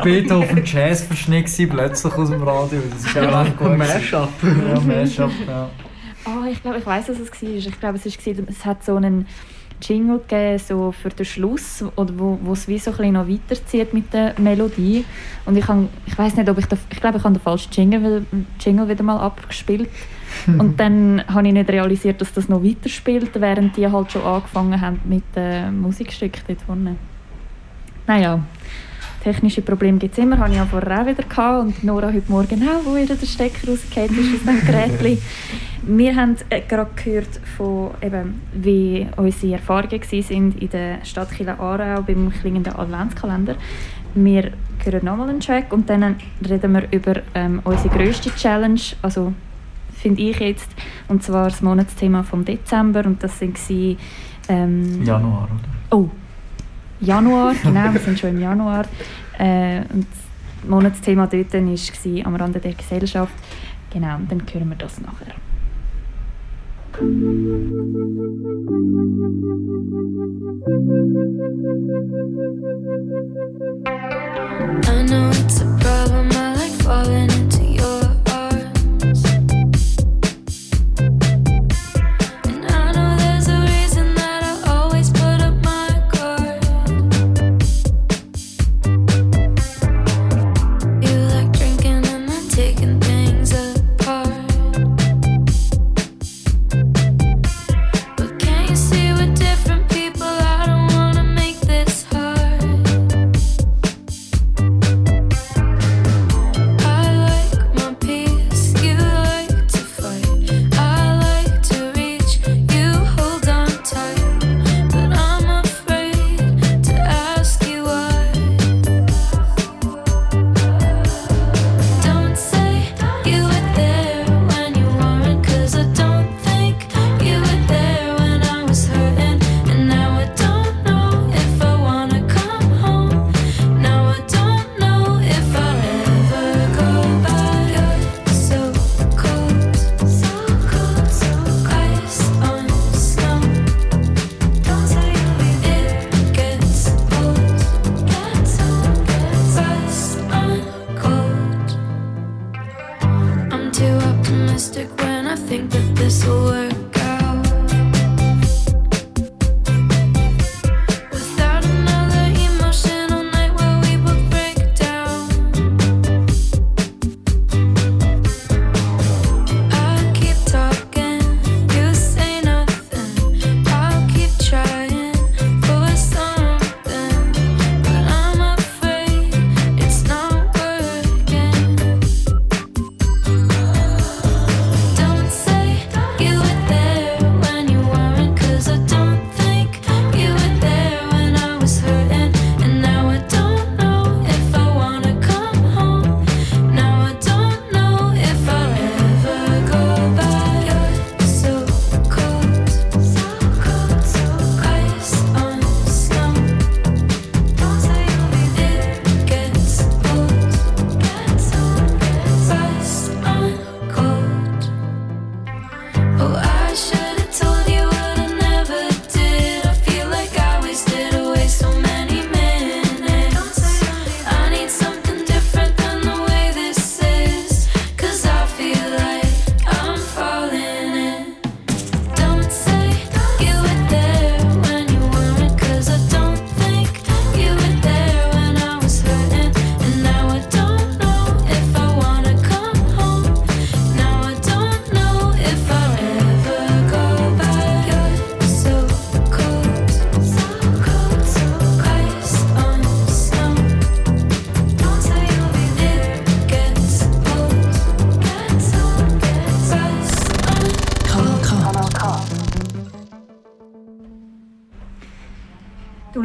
Beethoven 0.04 0.62
Jazz 0.64 1.02
verschnitt 1.04 1.50
plötzlich 1.70 2.12
aus 2.14 2.28
dem 2.30 2.42
Radio. 2.42 2.78
Das 2.90 3.04
ist 3.06 3.16
auch 3.18 3.44
recht 3.44 3.56
gut. 3.56 3.78
Mashup. 3.78 4.28
Ja, 4.42 4.80
Mashup, 4.80 5.30
ja. 5.48 5.70
Oh, 6.24 6.46
ich 6.48 6.62
glaube, 6.62 6.78
ich 6.78 6.86
weiß, 6.86 7.08
was 7.08 7.18
es 7.18 7.42
war. 7.42 7.48
Ich 7.48 7.80
glaube, 7.80 7.96
es, 7.96 8.06
ist, 8.06 8.20
es 8.26 8.64
hat 8.64 8.84
so 8.84 8.94
einen 8.96 9.26
Jingle 9.82 10.18
gegeben, 10.18 10.58
so 10.58 10.92
für 10.92 11.08
den 11.10 11.24
Schluss, 11.24 11.84
oder 11.96 12.12
wo, 12.16 12.38
wo 12.42 12.52
es 12.52 12.68
wie 12.68 12.78
so 12.78 12.92
ein 12.98 13.12
noch 13.12 13.28
weiterzieht 13.28 13.92
mit 13.92 14.12
der 14.12 14.34
Melodie. 14.38 15.04
Und 15.44 15.56
ich, 15.56 15.66
kann, 15.66 15.88
ich 16.06 16.16
weiß 16.16 16.36
nicht, 16.36 16.48
ob 16.48 16.58
ich, 16.58 16.66
da, 16.66 16.76
ich 16.90 17.00
glaube, 17.00 17.18
ich 17.18 17.24
habe 17.24 17.34
den 17.34 17.40
falschen 17.40 17.72
Jingle, 17.72 18.26
Jingle 18.60 18.88
wieder 18.88 19.02
mal 19.02 19.18
abgespielt. 19.18 19.88
Und 20.46 20.80
dann 20.80 21.22
habe 21.28 21.46
ich 21.46 21.52
nicht 21.52 21.68
realisiert, 21.68 22.20
dass 22.20 22.32
das 22.32 22.48
noch 22.48 22.64
weiterspielt, 22.64 23.30
während 23.34 23.76
die 23.76 23.86
halt 23.86 24.12
schon 24.12 24.22
angefangen 24.22 24.80
haben 24.80 25.00
mit 25.04 25.24
dem 25.36 25.80
Musikstück 25.80 26.38
dort 26.46 26.62
vorne. 26.62 26.96
Naja, 28.06 28.40
technische 29.22 29.62
Probleme 29.62 29.98
gibt 29.98 30.18
es 30.18 30.22
immer, 30.22 30.38
habe 30.38 30.50
ich 30.50 30.56
ja 30.56 30.66
vorher 30.66 31.02
auch 31.02 31.06
wieder 31.06 31.22
gehabt. 31.22 31.64
Und 31.64 31.84
Nora 31.84 32.08
heute 32.08 32.30
Morgen 32.30 32.68
auch, 32.68 32.84
wo 32.84 32.96
wieder 32.96 33.14
der 33.14 33.26
Stecker 33.26 33.70
rausgefallen 33.70 34.18
ist 34.18 34.34
aus 34.34 34.54
dem 34.54 34.66
Gerät. 35.00 35.22
Wir 35.84 36.14
haben 36.14 36.36
äh, 36.48 36.60
gerade 36.60 36.90
gehört, 36.94 37.40
von, 37.56 37.90
eben, 38.00 38.40
wie 38.52 39.06
unsere 39.16 39.54
Erfahrungen 39.54 40.00
waren 40.00 40.52
in 40.58 40.70
der 40.70 41.04
Stadt 41.04 41.30
Kille 41.32 41.58
Aarau 41.58 42.02
beim 42.02 42.30
klingenden 42.30 42.74
Adventskalender. 42.74 43.56
Wir 44.14 44.52
hören 44.84 45.04
nochmal 45.04 45.30
einen 45.30 45.40
Track 45.40 45.72
und 45.72 45.88
dann 45.88 46.16
reden 46.48 46.72
wir 46.72 46.86
über 46.92 47.20
ähm, 47.34 47.60
unsere 47.64 47.88
grösste 47.88 48.30
Challenge, 48.34 48.80
also 49.00 49.32
finde 49.92 50.22
ich 50.22 50.38
jetzt, 50.38 50.68
und 51.08 51.22
zwar 51.22 51.44
das 51.44 51.62
Monatsthema 51.62 52.22
vom 52.22 52.44
Dezember 52.44 53.04
und 53.06 53.22
das 53.22 53.38
sind 53.38 53.56
sie, 53.58 53.96
ähm, 54.48 55.02
Januar, 55.04 55.48
oder? 55.50 55.96
Oh, 55.96 56.10
Januar, 57.02 57.54
genau, 57.62 57.92
wir 57.92 58.00
sind 58.00 58.18
schon 58.18 58.30
im 58.30 58.40
Januar. 58.40 58.86
Äh, 59.38 59.80
und 59.92 60.06
das 60.08 60.68
Monatsthema 60.68 61.26
dort 61.26 61.52
war 61.52 62.26
am 62.26 62.36
Rande 62.36 62.60
der 62.60 62.74
Gesellschaft. 62.74 63.34
Genau, 63.92 64.18
dann 64.28 64.42
hören 64.52 64.68
wir 64.68 64.76
das 64.76 65.00
nachher. 65.00 65.34
I 66.94 66.98
know 75.04 75.30
it's 75.30 75.60
a 75.60 75.64
problem. 75.80 76.30
I 76.32 76.54
like 76.54 76.72
falling 76.82 77.21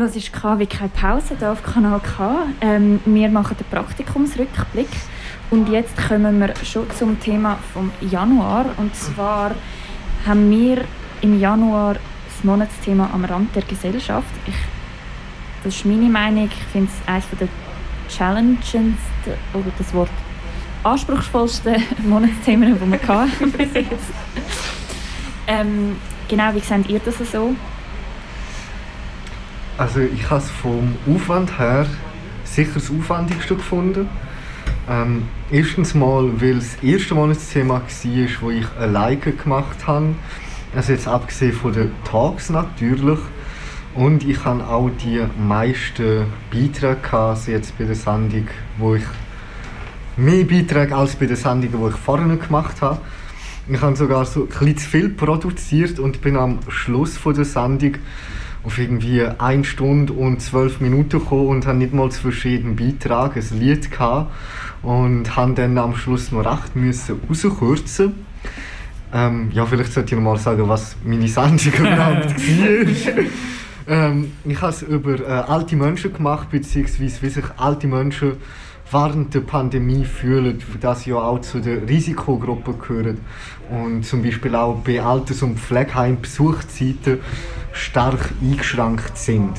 Du 0.08 0.14
hörst 0.14 0.32
KW 0.32 0.66
keine 0.66 0.88
Pause 0.88 1.36
hier 1.38 1.52
auf 1.52 1.62
Kanal 1.62 2.00
K. 2.00 2.48
Ähm, 2.62 3.02
wir 3.04 3.28
machen 3.28 3.58
den 3.58 3.66
Praktikumsrückblick. 3.68 4.88
Und 5.50 5.68
jetzt 5.68 5.98
kommen 5.98 6.40
wir 6.40 6.54
schon 6.64 6.90
zum 6.92 7.20
Thema 7.20 7.58
vom 7.74 7.92
Januar. 8.00 8.68
Und 8.78 8.96
zwar 8.96 9.52
haben 10.26 10.50
wir 10.50 10.86
im 11.20 11.38
Januar 11.38 11.96
das 11.96 12.44
Monatsthema 12.44 13.10
am 13.14 13.26
Rand 13.26 13.54
der 13.54 13.64
Gesellschaft. 13.64 14.30
Ich, 14.46 14.56
das 15.66 15.76
ist 15.76 15.86
meine 15.86 16.08
Meinung. 16.08 16.46
Ich 16.46 16.72
finde 16.72 16.90
es 16.90 17.08
eines 17.10 17.26
der 17.38 17.50
challengendsten, 18.08 18.94
oder 19.54 19.72
das 19.78 19.94
Wort 19.94 20.10
anspruchsvollsten 20.84 21.84
Monatsthemen, 22.08 22.80
die 22.80 22.92
wir 22.92 23.08
hatten. 23.10 23.54
Ähm, 25.48 25.98
genau, 26.30 26.54
wie 26.54 26.60
seht 26.62 26.88
ihr 26.88 27.00
das 27.00 27.18
so? 27.18 27.24
Also 27.24 27.56
ich 29.99 30.30
habe 30.30 30.41
es 30.41 30.49
vom 30.49 30.95
Aufwand 31.08 31.60
her 31.60 31.86
sicher 32.44 32.72
das 32.74 32.90
aufwendigste 32.90 33.56
gefunden. 33.56 34.10
Ähm, 34.90 35.24
erstens 35.52 35.94
mal, 35.94 36.41
weil 36.41 36.58
es 36.58 36.76
das 36.76 36.84
erste 36.84 37.14
Monatsthema 37.14 37.76
war, 37.76 37.84
das 37.86 38.04
ich 38.04 38.68
alleine 38.80 39.18
gemacht 39.18 39.86
habe. 39.86 40.16
Also 40.76 40.94
jetzt 40.94 41.08
abgesehen 41.08 41.54
von 41.54 41.74
den 41.74 41.91
Talks 42.06 42.49
natürlich. 42.49 43.20
Und 43.94 44.24
ich 44.28 44.44
habe 44.45 44.66
auch 44.66 44.90
die 45.04 45.24
meisten 45.40 46.26
Beiträge 46.52 47.14
also 47.14 47.52
jetzt 47.52 47.78
bei 47.78 47.84
der 47.84 47.95
Sendung, 47.95 48.48
wo 48.80 48.95
ich 48.95 49.04
mehr 50.16 50.44
Beiträge 50.44 50.95
als 50.95 51.16
bei 51.16 51.28
den 51.28 51.36
Sendungen, 51.36 51.80
die 51.84 51.90
ich 51.90 52.02
vorher 52.02 52.36
gemacht 52.36 52.82
habe. 52.82 52.99
Ich 53.70 53.82
habe 53.82 53.95
sogar 53.95 54.26
so 54.26 54.41
ein 54.41 54.48
bisschen 54.48 54.78
zu 54.78 54.90
viel 54.90 55.10
produziert 55.10 55.99
und 55.99 56.22
bin 56.22 56.36
am 56.36 56.60
Schluss 56.70 57.16
von 57.16 57.36
der 57.36 57.45
Sendung 57.45 57.95
auf 58.68 58.77
irgendwie 58.80 59.23
1 59.23 59.65
Stunde 59.65 60.11
und 60.11 60.41
12 60.41 60.81
Minuten 60.81 61.19
gekommen 61.19 61.48
und 61.48 61.65
habe 61.65 61.77
nicht 61.77 61.94
mal 61.94 62.11
zwischen 62.11 62.52
jedem 62.52 62.76
Beitrag 62.76 63.38
ein 63.38 63.60
Lied 63.60 63.89
gehabt 63.89 64.30
und 64.84 65.38
habe 65.38 65.53
dann 65.53 65.77
am 65.77 65.95
Schluss 65.95 66.34
noch 66.34 66.45
recht 66.45 66.76
müssen 66.76 67.18
rauskürzen. 67.30 68.14
Ähm, 69.14 69.52
ja, 69.53 69.65
vielleicht 69.65 69.94
sollte 69.94 70.14
ich 70.14 70.22
noch 70.22 70.31
mal 70.34 70.38
sagen, 70.38 70.68
was 70.68 70.98
meine 71.06 71.30
Sendung 71.30 71.73
überhaupt 71.80 72.35
war. 72.35 73.23
ähm, 73.88 74.31
ich 74.44 74.61
habe 74.61 74.73
es 74.73 74.81
über 74.81 75.18
äh, 75.18 75.26
alte 75.26 75.77
Menschen 75.77 76.11
gemacht, 76.11 76.49
beziehungsweise 76.52 77.22
wie 77.22 77.30
sich 77.30 77.45
alte 77.56 77.88
Menschen 77.88 78.34
während 78.92 79.34
der 79.34 79.42
Pandemie 79.42 80.06
fühlen, 80.06 80.60
für 80.60 80.78
das 80.78 81.06
ja 81.06 81.16
auch 81.16 81.42
zu 81.42 81.60
der 81.60 81.88
Risikogruppe 81.88 82.74
gehören 82.74 83.20
und 83.70 84.06
zum 84.06 84.24
Beispiel 84.24 84.56
auch 84.56 84.76
bei 84.76 85.02
Alters- 85.02 85.44
und 85.44 85.60
Pflegeheimen 85.60 86.22
Besuchszeiten 86.22 87.20
stark 87.74 88.32
eingeschränkt 88.42 89.18
sind. 89.18 89.54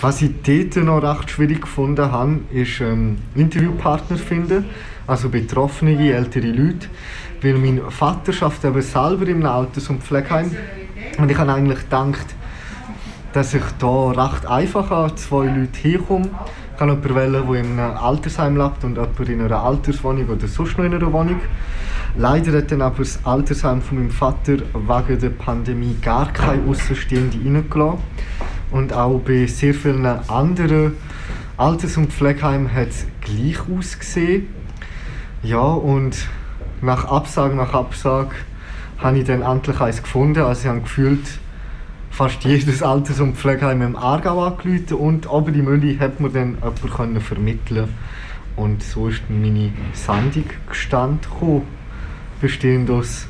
Was 0.00 0.22
ich 0.22 0.32
dort 0.42 0.84
noch 0.84 1.02
recht 1.02 1.30
schwierig 1.30 1.62
gefunden 1.62 2.10
habe, 2.10 2.40
ist 2.52 2.80
ähm, 2.80 3.18
Interviewpartner 3.34 4.16
finden, 4.16 4.64
also 5.06 5.28
betroffene 5.28 6.12
ältere 6.12 6.48
Leute, 6.48 6.88
weil 7.42 7.54
mein 7.54 7.80
Vater 7.90 8.32
schafft 8.32 8.64
eben 8.64 8.82
selber 8.82 9.26
im 9.28 9.44
Alters- 9.44 9.88
und 9.88 10.02
Pflegeheim 10.02 10.50
und 11.18 11.30
ich 11.30 11.38
habe 11.38 11.52
eigentlich 11.52 11.80
gedacht, 11.80 12.34
dass 13.32 13.54
ich 13.54 13.62
da 13.78 14.10
recht 14.10 14.46
einfach 14.46 14.90
an 14.90 15.16
zwei 15.16 15.46
Leute 15.46 15.78
hinkomme. 15.80 16.30
Ich 16.74 16.78
kann 16.80 16.88
jemanden 16.88 17.14
wählen, 17.14 17.46
der 17.46 17.60
in 17.60 17.78
einem 17.78 17.96
Altersheim 17.96 18.56
lebt 18.56 18.82
und 18.82 18.96
jemanden 18.96 19.26
in 19.30 19.40
einer 19.42 19.62
Alterswohnung 19.62 20.28
oder 20.28 20.48
sonst 20.48 20.76
noch 20.76 20.84
in 20.84 20.92
einer 20.92 21.12
Wohnung. 21.12 21.40
Leider 22.16 22.58
hat 22.58 22.72
dann 22.72 22.82
aber 22.82 22.98
das 22.98 23.24
Altersheim 23.24 23.80
von 23.80 23.98
meinem 23.98 24.10
Vater 24.10 24.54
wegen 24.74 25.20
der 25.20 25.30
Pandemie 25.30 25.96
gar 26.02 26.32
keine 26.32 26.68
Außenstehende 26.68 27.38
reingelassen. 27.38 28.00
Und 28.72 28.92
auch 28.92 29.20
bei 29.20 29.46
sehr 29.46 29.72
vielen 29.72 30.04
anderen 30.04 30.94
Alters- 31.56 31.96
und 31.96 32.12
Pflegeheimen 32.12 32.74
hat 32.74 32.88
es 32.88 33.06
gleich 33.20 33.60
ausgesehen. 33.70 34.48
Ja, 35.44 35.60
und 35.60 36.26
nach 36.82 37.04
Absage 37.04 37.54
nach 37.54 37.72
Absage 37.72 38.34
habe 38.98 39.18
ich 39.18 39.24
dann 39.24 39.42
endlich 39.42 39.80
eins 39.80 40.02
gefunden. 40.02 40.42
Also 40.42 40.62
ich 40.62 40.66
habe 40.66 40.80
gefühlt, 40.80 41.38
fast 42.14 42.44
jedes 42.44 42.80
Alters- 42.80 43.18
und 43.18 43.36
Pflegeheim 43.36 43.82
im 43.82 43.96
Aargau 43.96 44.44
angerufen 44.44 44.94
und 44.94 45.26
aber 45.26 45.50
die 45.50 45.62
Mülli 45.62 45.96
hat 45.96 46.20
mir 46.20 46.30
dann 46.30 46.54
jemand 46.54 46.94
können 46.94 47.20
vermitteln 47.20 47.88
und 48.54 48.84
so 48.84 49.08
ist 49.08 49.22
meine 49.28 49.72
Sendung 49.94 50.44
gestanden 50.68 51.62
bestehend 52.40 52.88
aus 52.88 53.26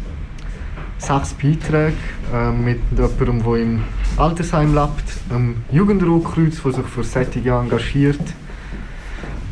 sechs 0.98 1.32
Beiträgen 1.32 1.96
äh, 2.30 2.50
mit 2.50 2.80
jemandem, 2.90 3.42
der 3.42 3.54
im 3.54 3.84
Altersheim 4.18 4.74
lebt, 4.74 5.04
einem 5.30 5.56
Jugendruhkreuz, 5.72 6.62
der 6.62 6.72
sich 6.72 6.86
für 6.86 7.04
Sättige 7.04 7.52
engagiert, 7.52 8.20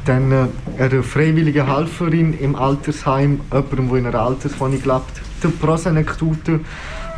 dann 0.05 0.31
äh, 0.31 0.47
eine 0.79 1.03
freiwillige 1.03 1.75
Helferin 1.75 2.39
im 2.39 2.55
Altersheim, 2.55 3.41
jemandem, 3.51 3.89
der 3.89 3.99
in 3.99 4.07
einer 4.09 4.21
Alterswohnung 4.21 4.83
lebt, 4.85 5.23
der 5.43 5.49
Prosenektote 5.49 6.61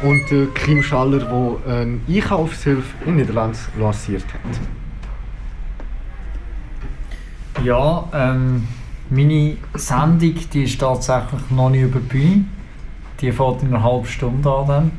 und 0.04 0.30
der 0.30 0.46
Kim 0.54 0.82
Schaller, 0.82 1.18
der 1.18 1.76
eine 1.76 1.98
Einkaufshilfe 2.08 2.94
in 3.06 3.16
Niederland 3.16 3.56
lanciert 3.78 4.24
hat. 4.24 4.60
Ja, 7.64 8.04
ähm, 8.12 8.68
meine 9.10 9.56
Sendung 9.74 10.34
die 10.52 10.64
ist 10.64 10.78
tatsächlich 10.78 11.50
noch 11.50 11.70
nicht 11.70 11.82
über 11.82 12.00
die 12.00 12.06
Bühne. 12.06 12.44
Die 13.20 13.32
fährt 13.32 13.62
in 13.62 13.68
einer 13.68 13.82
halben 13.82 14.06
Stunde 14.06 14.50
an. 14.50 14.66
Dann. 14.66 14.90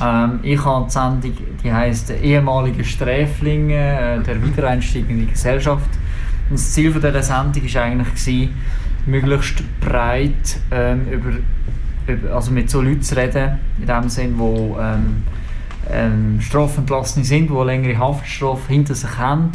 Ähm, 0.00 0.40
ich 0.42 0.64
habe 0.64 0.86
die 0.86 0.90
Sendung, 0.90 1.32
die 1.62 1.72
heisst 1.72 2.10
«Ehemalige 2.10 2.84
Sträflinge, 2.84 4.18
äh, 4.18 4.22
der 4.22 4.42
Wiedereinstieg 4.42 5.08
in 5.08 5.20
die 5.20 5.26
Gesellschaft». 5.26 5.90
Und 6.48 6.58
das 6.58 6.72
Ziel 6.72 6.92
dieser 6.92 7.22
Sendung 7.22 7.62
war 7.62 7.82
eigentlich, 7.82 8.08
gewesen, 8.08 8.54
möglichst 9.06 9.62
breit 9.80 10.60
ähm, 10.70 11.08
über, 11.10 11.30
also 12.32 12.50
mit 12.50 12.70
so 12.70 12.80
Leuten 12.80 13.02
zu 13.02 13.16
reden, 13.16 13.58
in 13.78 13.86
dem 13.86 14.08
Sinn, 14.08 14.34
wo 14.38 14.76
ähm, 14.80 15.22
ähm, 15.90 16.40
Strafentlassene 16.40 17.24
sind, 17.24 17.50
die 17.50 17.64
längere 17.64 17.98
Haftstrafe 17.98 18.72
hinter 18.72 18.94
sich 18.94 19.18
haben 19.18 19.50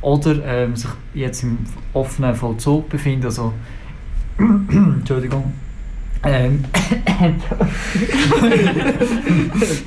oder 0.00 0.44
ähm, 0.44 0.76
sich 0.76 0.90
jetzt 1.14 1.42
im 1.42 1.58
offenen 1.92 2.34
Vollzug 2.34 2.88
befinden. 2.88 3.26
Also, 3.26 3.52
Entschuldigung. 4.38 5.52
Ähm, 6.22 6.64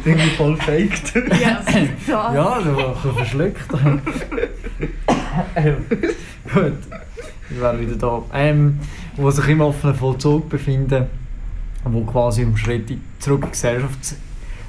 Irgendwie 0.04 0.30
voll 0.30 0.58
faked. 0.58 1.14
Ja, 1.40 1.62
ja 2.34 2.60
du 2.60 2.76
warst 2.76 3.02
verschluckt. 3.02 3.62
ähm, 5.56 5.76
gut, 6.52 6.74
ich 7.52 7.62
wäre 7.62 7.80
wieder 7.80 7.96
da. 7.96 8.24
Ähm, 8.34 8.80
wo 9.16 9.30
sich 9.30 9.48
im 9.48 9.62
offenen 9.62 9.96
Vollzug 9.96 10.50
befinden, 10.50 11.06
wo 11.86 12.02
quasi 12.02 12.44
um 12.44 12.56
Schritte 12.56 12.98
zurück 13.20 13.42
in 13.42 13.48
die 13.48 13.52
Gesellschaft 13.52 14.16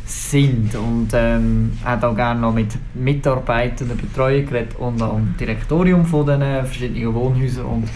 sind. 0.07 0.75
Und 0.75 1.09
ähm, 1.13 1.73
hat 1.85 2.05
auch 2.05 2.15
gerne 2.15 2.41
noch 2.41 2.53
mit 2.53 2.77
Mitarbeitern 2.95 3.89
der 3.89 3.95
Betreuung 3.95 4.47
geredet 4.47 4.77
und 4.79 5.01
im 5.01 5.35
Direktorium 5.39 6.05
von 6.05 6.27
den 6.27 6.41
verschiedenen 6.41 7.15
Wohnhäusern 7.15 7.67
und 7.67 7.89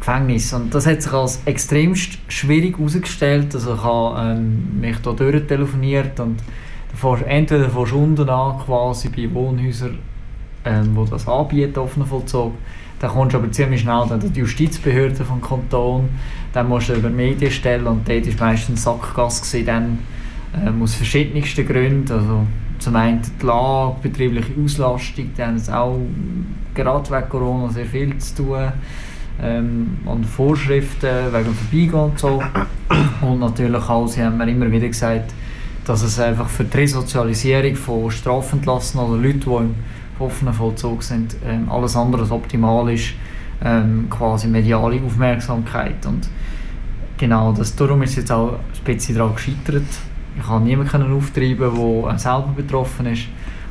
Gefängnissen. 0.00 0.62
Und 0.62 0.74
das 0.74 0.86
hat 0.86 1.02
sich 1.02 1.12
als 1.12 1.42
extremst 1.44 2.18
schwierig 2.28 2.78
herausgestellt. 2.78 3.54
Also 3.54 3.74
ich 3.74 3.82
habe 3.82 4.32
ähm, 4.32 4.80
mich 4.80 4.96
da 4.98 5.12
durchtelefoniert 5.12 6.18
und 6.20 6.38
entweder 7.26 7.68
von 7.68 7.86
Stunden 7.86 8.28
an 8.28 8.58
quasi 8.64 9.08
bei 9.08 9.32
Wohnhäusern, 9.32 9.98
ähm, 10.64 10.90
wo 10.94 11.04
das 11.04 11.28
anbieten, 11.28 11.78
offenen 11.78 12.06
Vollzug, 12.08 12.54
dann 13.00 13.10
kommst 13.10 13.34
du 13.34 13.38
aber 13.38 13.52
ziemlich 13.52 13.82
schnell 13.82 14.04
dann 14.08 14.20
die 14.20 14.40
Justizbehörde 14.40 15.24
vom 15.24 15.40
Kanton, 15.40 16.08
dann 16.58 16.68
musst 16.68 16.88
du 16.88 16.94
über 16.94 17.08
Medien 17.08 17.52
stellen 17.52 17.86
und 17.86 18.08
dort 18.08 18.40
war 18.40 18.48
meistens 18.48 18.82
Sackgasse 18.82 19.42
gewesen, 19.42 19.66
dann 19.66 19.98
ähm, 20.66 20.82
aus 20.82 20.96
verschiedensten 20.96 21.64
Gründen. 21.64 22.10
Also 22.10 22.46
zum 22.80 22.96
einen 22.96 23.20
die 23.40 23.46
Lage, 23.46 23.94
betriebliche 24.02 24.52
Auslastung, 24.60 25.30
die 25.36 25.40
haben 25.40 25.54
es 25.54 25.70
auch 25.70 26.00
gerade 26.74 27.10
wegen 27.10 27.28
Corona 27.28 27.68
sehr 27.70 27.86
viel 27.86 28.18
zu 28.18 28.42
tun. 28.42 28.72
Ähm, 29.40 29.98
und 30.04 30.26
Vorschriften 30.26 31.32
wegen 31.32 31.54
Vorbeigehen 31.54 31.94
und 31.94 32.18
so. 32.18 32.42
Und 33.20 33.38
natürlich 33.38 33.88
auch, 33.88 34.08
sie 34.08 34.24
haben 34.24 34.36
mir 34.36 34.50
immer 34.50 34.68
wieder 34.68 34.88
gesagt, 34.88 35.32
dass 35.84 36.02
es 36.02 36.18
einfach 36.18 36.48
für 36.48 36.64
die 36.64 36.76
Resozialisierung 36.76 37.76
von 37.76 38.10
Strafentlassenen 38.10 39.06
oder 39.06 39.22
Leuten, 39.22 39.40
die 39.40 39.46
im 39.46 39.74
offenen 40.18 40.52
Vollzug 40.52 41.04
sind, 41.04 41.36
ähm, 41.46 41.70
alles 41.70 41.94
andere 41.94 42.22
als 42.22 42.32
optimal 42.32 42.92
ist, 42.92 43.14
ähm, 43.64 44.08
quasi 44.10 44.48
mediale 44.48 45.00
Aufmerksamkeit. 45.06 46.04
Und 46.04 46.28
genau, 47.18 47.52
das, 47.52 47.74
darum 47.76 48.02
ist 48.02 48.16
jetzt 48.16 48.32
auch 48.32 48.58
bisschen 48.84 49.16
daran 49.16 49.34
gescheitert. 49.34 49.84
Ich 50.38 50.44
konnte 50.44 50.68
niemanden 50.68 51.12
auftreiben, 51.12 52.04
der 52.04 52.18
selber 52.18 52.52
betroffen 52.56 53.06
ist. 53.06 53.24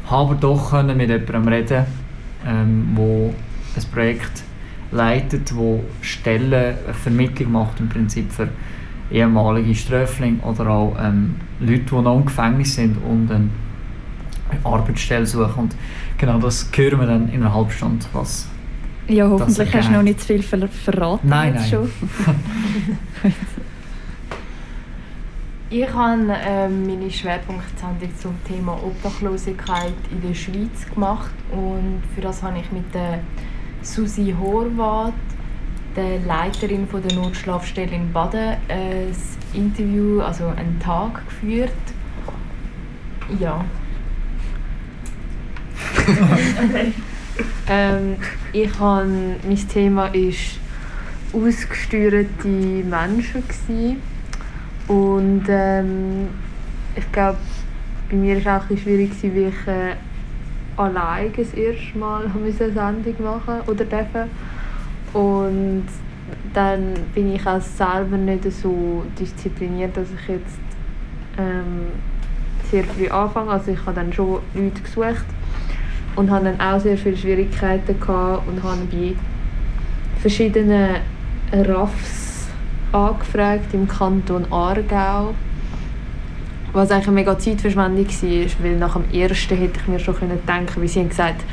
habe 0.09 0.31
aber 0.31 0.35
doch 0.35 0.69
können 0.71 0.97
mit 0.97 1.09
jemandem 1.09 1.47
reden, 1.47 1.85
ähm, 2.45 2.97
ein 2.97 3.91
Projekt 3.91 4.43
leitet, 4.91 5.55
wo 5.55 5.83
Stellen 6.01 6.53
eine 6.53 6.93
Vermittlung 6.93 7.51
macht 7.51 7.79
im 7.79 7.89
Prinzip 7.89 8.31
für 8.31 8.49
ehemalige 9.11 9.75
Ströflinge 9.75 10.39
oder 10.41 10.69
auch 10.69 10.95
ähm, 10.99 11.35
Leute, 11.59 11.83
die 11.91 11.95
noch 11.95 12.17
im 12.17 12.25
Gefängnis 12.25 12.75
sind 12.75 12.97
und 12.97 13.31
eine 13.31 13.49
Arbeitsstelle 14.63 15.25
suchen. 15.25 15.63
Und 15.63 15.75
genau 16.17 16.39
das 16.39 16.69
hören 16.75 16.99
wir 16.99 17.07
dann 17.07 17.29
in 17.29 17.41
einer 17.41 17.53
halben 17.53 17.71
Stunde, 17.71 18.05
was 18.13 18.47
Ja, 19.07 19.29
hoffentlich 19.29 19.73
hast 19.73 19.87
du 19.87 19.93
noch 19.93 20.01
nicht 20.01 20.19
zu 20.19 20.27
viel 20.27 20.43
ver 20.43 20.67
verraten. 20.67 21.29
Nein, 21.29 21.53
nein. 21.53 21.69
Schon. 21.69 21.91
Ich 25.69 25.85
habe 25.91 26.33
ähm, 26.45 26.87
meine 26.87 27.11
Schwerpunktsendung 27.11 28.09
zum 28.17 28.41
Thema 28.45 28.81
Obdachlosigkeit 28.81 29.91
in 30.11 30.21
der 30.21 30.33
Schweiz 30.33 30.89
gemacht 30.93 31.33
und 31.51 32.01
für 32.15 32.21
das 32.21 32.41
habe 32.41 32.57
ich 32.59 32.71
mit 32.71 32.93
der 32.93 33.19
Susi 33.81 34.33
Horvath, 34.39 35.11
der 35.97 36.19
Leiterin 36.21 36.87
von 36.87 37.03
der 37.03 37.17
Notschlafstelle 37.17 37.93
in 37.93 38.13
Baden, 38.13 38.55
ein 38.69 39.13
Interview, 39.53 40.21
also 40.21 40.45
einen 40.45 40.79
Tag 40.79 41.25
geführt. 41.27 41.73
Ja. 43.37 43.65
ähm, 47.67 48.15
ich 48.53 48.79
habe, 48.79 49.07
mein 49.47 49.67
Thema 49.67 50.07
ist 50.07 50.59
ausgesteuerte 51.33 52.47
Menschen 52.47 53.43
und 54.87 55.43
ähm, 55.49 56.27
ich 56.95 57.11
glaube, 57.11 57.37
bei 58.09 58.15
mir 58.15 58.43
war 58.45 58.57
es 58.57 58.63
auch 58.63 58.69
ein 58.69 58.77
schwierig, 58.77 59.11
wie 59.21 59.45
ich 59.45 59.67
äh, 59.67 59.95
allein 60.77 61.33
das 61.35 61.53
erste 61.53 61.97
Mal 61.97 62.31
eine 62.35 62.51
Sendung 62.51 63.15
machen 63.23 63.61
oder 63.67 63.85
dürfen. 63.85 64.29
Und 65.13 65.85
dann 66.53 66.93
bin 67.13 67.35
ich 67.35 67.45
auch 67.45 67.61
selber 67.61 68.17
nicht 68.17 68.43
so 68.51 69.03
diszipliniert, 69.19 69.95
dass 69.97 70.07
ich 70.21 70.27
jetzt 70.27 70.59
ähm, 71.37 71.87
sehr 72.71 72.83
früh 72.83 73.09
anfange. 73.09 73.51
Also 73.51 73.71
ich 73.71 73.79
habe 73.85 73.93
dann 73.93 74.13
schon 74.13 74.39
Leute 74.53 74.81
gesucht 74.81 75.25
und 76.17 76.31
habe 76.31 76.45
dann 76.45 76.59
auch 76.59 76.79
sehr 76.79 76.97
viele 76.97 77.15
Schwierigkeiten 77.15 77.99
gehabt 77.99 78.47
und 78.47 78.61
habe 78.63 78.81
bei 78.91 79.13
verschiedenen 80.19 80.95
RAFs 81.51 82.47
angefragt 82.91 83.73
im 83.73 83.87
Kanton 83.87 84.45
Aargau. 84.51 85.35
Was 86.73 86.91
eigentlich 86.91 87.07
eine 87.07 87.15
mega 87.15 87.37
Zeitverschwendung 87.37 88.07
war, 88.07 88.63
weil 88.63 88.77
nach 88.77 88.93
dem 88.93 89.11
ersten 89.11 89.57
hätte 89.57 89.79
ich 89.79 89.87
mir 89.87 89.99
schon 89.99 90.15
können 90.15 90.39
denken 90.47 90.81
wie 90.81 90.87
sie 90.87 90.99
haben 90.99 91.09
gesagt, 91.09 91.43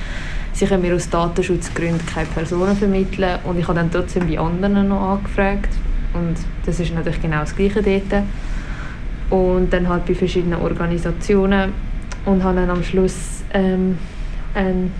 sie 0.54 0.66
können 0.66 0.82
mir 0.82 0.94
aus 0.94 1.10
Datenschutzgründen 1.10 2.04
keine 2.06 2.26
Personen 2.26 2.74
vermitteln 2.74 3.38
und 3.44 3.58
ich 3.58 3.68
habe 3.68 3.78
dann 3.78 3.90
trotzdem 3.90 4.26
bei 4.26 4.38
anderen 4.38 4.88
noch 4.88 5.12
angefragt 5.12 5.70
und 6.14 6.36
das 6.64 6.80
ist 6.80 6.94
natürlich 6.94 7.20
genau 7.20 7.40
das 7.40 7.54
Gleiche 7.54 7.82
dort. 7.82 8.24
Und 9.30 9.72
dann 9.72 9.88
halt 9.88 10.06
bei 10.06 10.14
verschiedenen 10.14 10.60
Organisationen 10.60 11.72
und 12.24 12.42
habe 12.42 12.56
dann 12.56 12.70
am 12.70 12.82
Schluss 12.82 13.42
ähm, 13.52 13.98
einen 14.54 14.92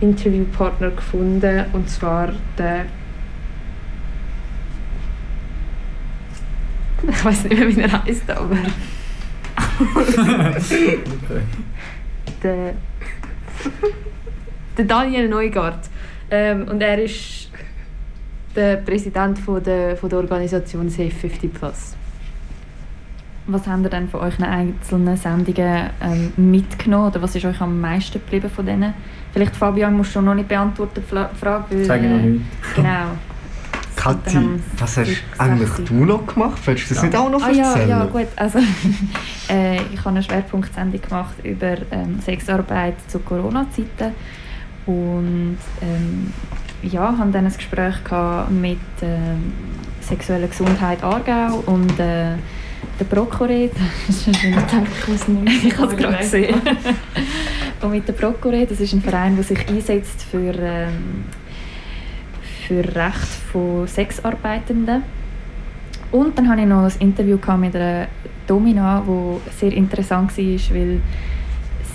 Interviewpartner 0.00 0.90
gefunden 0.90 1.64
und 1.72 1.88
zwar 1.88 2.32
der 2.56 2.86
ich 7.08 7.24
weiß 7.24 7.44
nicht 7.44 7.58
mehr, 7.58 7.68
wie 7.68 7.80
er 7.80 8.04
heißt, 8.04 8.30
aber 8.30 8.56
der, 12.42 12.74
der 14.76 14.84
Daniel 14.84 15.28
Neugart. 15.28 15.88
Ähm, 16.30 16.66
und 16.68 16.80
er 16.80 17.02
ist 17.02 17.50
der 18.54 18.76
Präsident 18.78 19.38
von 19.38 19.62
der, 19.62 19.96
von 19.96 20.10
der 20.10 20.18
Organisation 20.18 20.88
Safe 20.88 21.10
50 21.10 21.54
Plus. 21.54 21.97
Was 23.50 23.66
habt 23.66 23.82
ihr 23.82 23.88
denn 23.88 24.08
von 24.10 24.20
euren 24.20 24.44
einzelnen 24.44 25.16
Sendungen 25.16 25.88
ähm, 26.02 26.32
mitgenommen 26.36 27.06
oder 27.06 27.22
was 27.22 27.34
ist 27.34 27.46
euch 27.46 27.60
am 27.62 27.80
meisten 27.80 28.20
geblieben 28.20 28.50
von 28.50 28.66
denen? 28.66 28.92
Vielleicht 29.32 29.56
Fabian 29.56 29.96
musst 29.96 30.14
du 30.14 30.20
noch 30.20 30.34
nicht 30.34 30.48
beantworten 30.48 31.00
die 31.00 31.40
Frage, 31.40 31.64
weil, 31.70 31.84
Sag 31.84 32.02
ich 32.02 32.10
noch 32.10 32.18
äh, 32.18 32.26
nicht. 32.26 32.44
Genau. 32.76 33.06
Kathi, 33.96 34.38
was 34.78 34.96
hast 34.98 35.22
eigentlich 35.38 35.70
du 35.86 36.04
noch 36.04 36.26
gemacht? 36.26 36.60
Willst 36.64 36.90
du 36.90 36.94
das 36.94 37.02
nicht 37.02 37.16
auch 37.16 37.30
noch 37.30 37.42
ah, 37.42 37.50
ja, 37.50 37.64
erzählen? 37.70 37.88
ja, 37.88 38.04
gut. 38.04 38.28
Also, 38.36 38.58
äh, 39.48 39.76
ich 39.92 39.98
habe 39.98 40.10
eine 40.10 40.22
Schwerpunktsendung 40.22 41.00
gemacht 41.00 41.34
über 41.42 41.76
ähm, 41.90 42.20
Sexarbeit 42.20 42.94
zu 43.08 43.18
Corona-Zeiten. 43.18 44.12
Und 44.86 45.58
ähm, 45.82 46.32
ja, 46.82 47.16
hatte 47.16 47.30
dann 47.30 47.46
ein 47.46 47.52
Gespräch 47.52 48.04
gehabt 48.04 48.50
mit 48.50 48.78
ähm, 49.02 49.52
sexueller 50.00 50.48
Gesundheit 50.48 51.02
Aargau 51.02 51.62
und 51.66 51.98
äh, 51.98 52.34
der 52.98 53.04
Prokuret. 53.04 53.72
Das 54.06 54.16
ist 54.16 54.28
ein 54.28 54.34
schöner 54.34 54.66
Tag, 54.66 54.82
ich 54.86 55.78
habe 55.78 55.92
es 55.92 55.96
gerade 55.96 56.18
gesehen. 56.18 56.60
und 57.82 57.90
mit 57.90 58.08
der 58.08 58.12
Prokuret, 58.12 58.70
das 58.70 58.80
ist 58.80 58.92
ein 58.92 59.02
Verein, 59.02 59.36
der 59.36 59.44
sich 59.44 59.68
einsetzt 59.68 60.22
für, 60.22 60.54
ähm, 60.54 61.24
für 62.66 62.84
Recht 62.84 63.28
von 63.52 63.86
Sexarbeitenden. 63.86 65.02
Und 66.10 66.38
dann 66.38 66.48
hatte 66.48 66.62
ich 66.62 66.66
noch 66.66 66.84
ein 66.84 66.92
Interview 67.00 67.38
mit 67.58 67.76
einer 67.76 68.08
Domina, 68.46 69.02
wo 69.04 69.40
sehr 69.58 69.72
interessant 69.72 70.36
war, 70.36 70.74
weil 70.74 71.00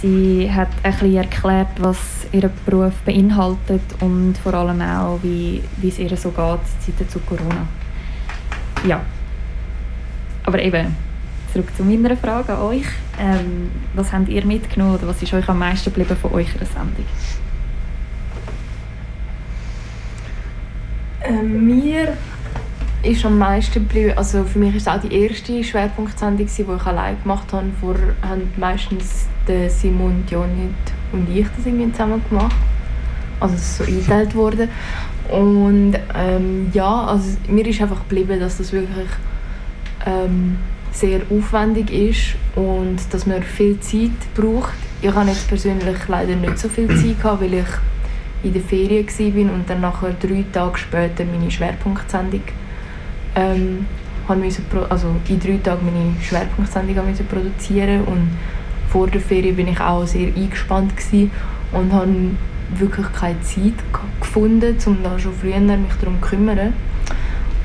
sie 0.02 0.52
hat 0.52 0.70
ein 0.84 0.92
bisschen 0.92 1.16
erklärt, 1.16 1.70
was 1.80 1.98
ihr 2.32 2.50
Beruf 2.66 2.94
beinhaltet 3.06 3.82
und 4.02 4.36
vor 4.38 4.54
allem 4.54 4.82
auch, 4.82 5.20
wie, 5.24 5.64
wie 5.78 5.88
es 5.88 5.98
ihr 5.98 6.16
so 6.16 6.30
geht, 6.30 6.60
Zeiten 6.80 7.10
zu 7.10 7.20
Corona. 7.20 7.68
Ja. 8.88 9.02
Aber 10.45 10.61
eben, 10.61 10.95
zurück 11.52 11.70
zu 11.78 11.84
meiner 11.84 12.18
Frage 12.18 12.53
an 12.53 12.61
euch. 12.61 12.86
Ähm, 13.20 13.70
was 13.94 14.11
habt 14.11 14.28
ihr 14.28 14.45
mitgenommen 14.45 14.95
oder 14.95 15.07
was 15.07 15.22
ist 15.22 15.34
euch 15.34 15.48
am 15.48 15.60
meisten 15.60 15.86
geblieben 15.86 16.18
von 16.20 16.32
eurer 16.32 16.45
Sendung? 16.45 17.06
Ähm, 21.24 21.65
mir 21.65 22.18
ist 23.03 23.26
am 23.26 23.38
meisten 23.38 23.74
geblieben, 23.74 24.14
also 24.18 24.44
für 24.44 24.60
mich 24.60 24.76
ist 24.76 24.90
auch 24.90 24.99
die 24.99 25.14
erste 25.14 25.64
Schwerpunktsendung, 25.64 26.48
die 26.48 26.61
ich 26.61 26.86
allein 26.86 27.22
gemacht 27.22 27.52
habe. 27.53 27.68
Vorher 27.80 28.15
haben 28.22 28.52
meistens 28.57 29.28
Simon, 29.68 30.24
Jonit 30.30 30.74
und 31.11 31.30
ich 31.30 31.45
das 31.56 31.65
irgendwie 31.65 31.91
zusammen 31.91 32.22
gemacht. 32.30 32.56
Also 33.40 33.56
es 33.56 33.61
ist 33.61 33.78
so 33.78 33.84
eingeteilt 33.84 34.36
worden. 34.36 34.70
Und 35.30 35.95
ähm, 36.15 36.70
ja, 36.74 37.06
also 37.06 37.38
mir 37.48 37.65
ist 37.68 37.82
einfach 37.82 37.99
geblieben, 37.99 38.40
dass 38.40 38.57
das 38.57 38.72
wirklich 38.72 39.07
ähm, 40.06 40.58
sehr 40.92 41.22
aufwendig 41.30 41.92
ist 41.92 42.36
und 42.56 42.98
dass 43.12 43.26
man 43.26 43.42
viel 43.42 43.80
Zeit 43.80 44.12
braucht. 44.36 44.74
Ich 45.02 45.14
habe 45.14 45.30
jetzt 45.30 45.48
persönlich 45.48 45.98
leider 46.08 46.36
nicht 46.36 46.60
so 46.60 46.70
viel 46.70 46.88
Zeit 46.88 47.22
gehabt, 47.22 47.42
weil 47.42 47.54
ich 47.56 47.66
in 48.44 48.54
der 48.54 48.62
Ferien 48.62 49.08
war 49.08 49.54
und 49.56 49.70
dann 49.70 49.82
nachher 49.82 50.14
drei 50.22 50.44
Tage 50.52 50.78
später 50.78 51.24
meine 51.26 51.50
Schwerpunktsendung 51.50 52.42
ähm, 53.36 53.86
pro- 54.28 54.86
also 54.90 55.08
in 55.28 55.40
drei 55.40 55.58
Tagen 55.64 55.86
meine 55.86 56.22
Schwerpunktsendung 56.22 57.10
müssen 57.10 57.26
produzieren 57.26 58.02
und 58.06 58.30
vor 58.90 59.08
der 59.08 59.22
Ferien 59.22 59.56
bin 59.56 59.70
ich 59.70 59.80
auch 59.80 60.06
sehr 60.06 60.28
eingespannt 60.28 60.94
und 61.72 61.92
habe 61.92 62.08
wirklich 62.78 63.12
keine 63.14 63.42
Zeit 63.42 63.56
ge- 63.92 64.02
gefunden, 64.20 64.76
um 64.86 64.98
da 65.04 65.18
schon 65.18 65.34
früher 65.34 65.60
mich 65.60 65.94
darum 66.00 66.22
zu 66.22 66.30
kümmern. 66.30 66.74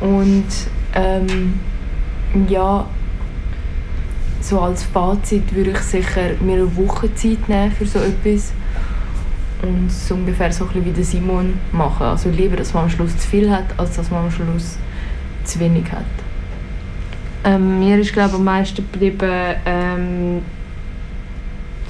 Und 0.00 0.46
ähm, 0.94 1.60
ja, 2.48 2.86
so 4.40 4.60
als 4.60 4.82
Fazit 4.82 5.54
würde 5.54 5.70
ich 5.70 5.78
sicher 5.78 6.32
mir 6.40 6.56
eine 6.56 6.76
Woche 6.76 7.14
Zeit 7.14 7.48
nehmen 7.48 7.72
für 7.72 7.86
so 7.86 7.98
etwas 7.98 8.52
und 9.62 9.90
so 9.90 10.14
ungefähr 10.14 10.52
so 10.52 10.64
ein 10.64 10.84
wie 10.84 10.90
der 10.90 11.04
Simon 11.04 11.54
machen. 11.72 12.06
Also 12.06 12.30
lieber, 12.30 12.56
dass 12.56 12.74
man 12.74 12.84
am 12.84 12.90
Schluss 12.90 13.16
zu 13.18 13.28
viel 13.28 13.50
hat, 13.50 13.66
als 13.76 13.96
dass 13.96 14.10
man 14.10 14.24
am 14.24 14.30
Schluss 14.30 14.78
zu 15.44 15.58
wenig 15.58 15.90
hat. 15.90 16.04
Ähm, 17.44 17.80
mir 17.80 17.98
ist 17.98 18.12
glaube 18.12 18.30
ich 18.30 18.34
am 18.36 18.44
meisten 18.44 18.76
geblieben, 18.76 19.54
ähm, 19.64 20.42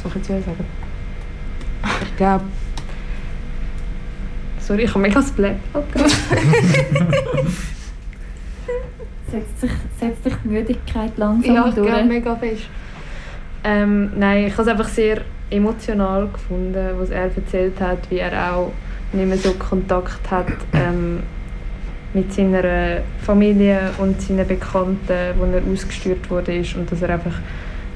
soll 0.02 0.10
ich 0.10 0.16
jetzt 0.16 0.28
wieder 0.28 0.42
sagen? 0.42 0.64
Ich 2.02 2.16
glaube, 2.16 2.44
sorry, 4.60 4.82
ich 4.82 4.90
habe 4.90 5.00
mega 5.00 5.20
das 5.20 5.30
Blackout 5.30 5.92
gerade. 5.92 6.10
Setzt 9.30 9.60
sich, 9.60 9.70
setzt 9.98 10.24
sich 10.24 10.34
die 10.44 10.48
Müdigkeit 10.48 11.12
langsam 11.16 11.54
ja, 11.54 11.70
durch? 11.70 11.86
glaube 11.86 12.04
mega 12.04 12.36
fest. 12.36 12.64
Ähm, 13.64 14.12
nein, 14.16 14.46
ich 14.46 14.52
habe 14.52 14.62
es 14.62 14.68
einfach 14.68 14.88
sehr 14.88 15.22
emotional 15.50 16.28
gefunden, 16.28 16.88
was 16.98 17.10
er 17.10 17.24
erzählt 17.34 17.80
hat, 17.80 18.10
wie 18.10 18.18
er 18.18 18.54
auch 18.54 18.72
nicht 19.12 19.28
mehr 19.28 19.38
so 19.38 19.52
Kontakt 19.54 20.30
hat 20.30 20.46
ähm, 20.74 21.22
mit 22.14 22.32
seiner 22.32 23.02
Familie 23.22 23.90
und 23.98 24.20
seinen 24.20 24.46
Bekannten, 24.46 25.34
wo 25.38 25.44
er 25.44 25.62
ausgesteuert 25.72 26.30
wurde 26.30 26.56
ist 26.56 26.76
und 26.76 26.90
dass 26.90 27.02
er 27.02 27.10
einfach 27.10 27.34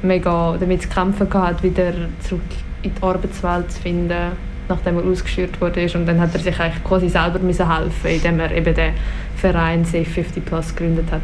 mega 0.03 0.57
damit 0.59 0.83
zu 0.83 0.89
kämpfen 0.89 1.33
hat, 1.33 1.63
wieder 1.63 1.93
zurück 2.21 2.43
in 2.83 2.93
die 2.95 3.03
Arbeitswelt 3.03 3.71
zu 3.71 3.81
finden, 3.81 4.33
nachdem 4.73 4.99
er 4.99 5.05
ausgesteuert 5.05 5.61
wurde 5.61 5.87
und 5.95 6.07
dann 6.07 6.21
hat 6.21 6.35
er 6.35 6.41
sich 6.41 6.59
eigentlich 6.59 6.83
quasi 6.85 7.09
selber 7.09 7.39
müssen 7.39 7.71
helfen, 7.71 8.07
indem 8.07 8.41
er 8.41 8.51
eben 8.53 8.75
den 8.75 8.95
Verein 9.37 9.85
Safe 9.85 10.05
50 10.05 10.45
Plus 10.45 10.75
gegründet 10.75 11.07
hat. 11.11 11.23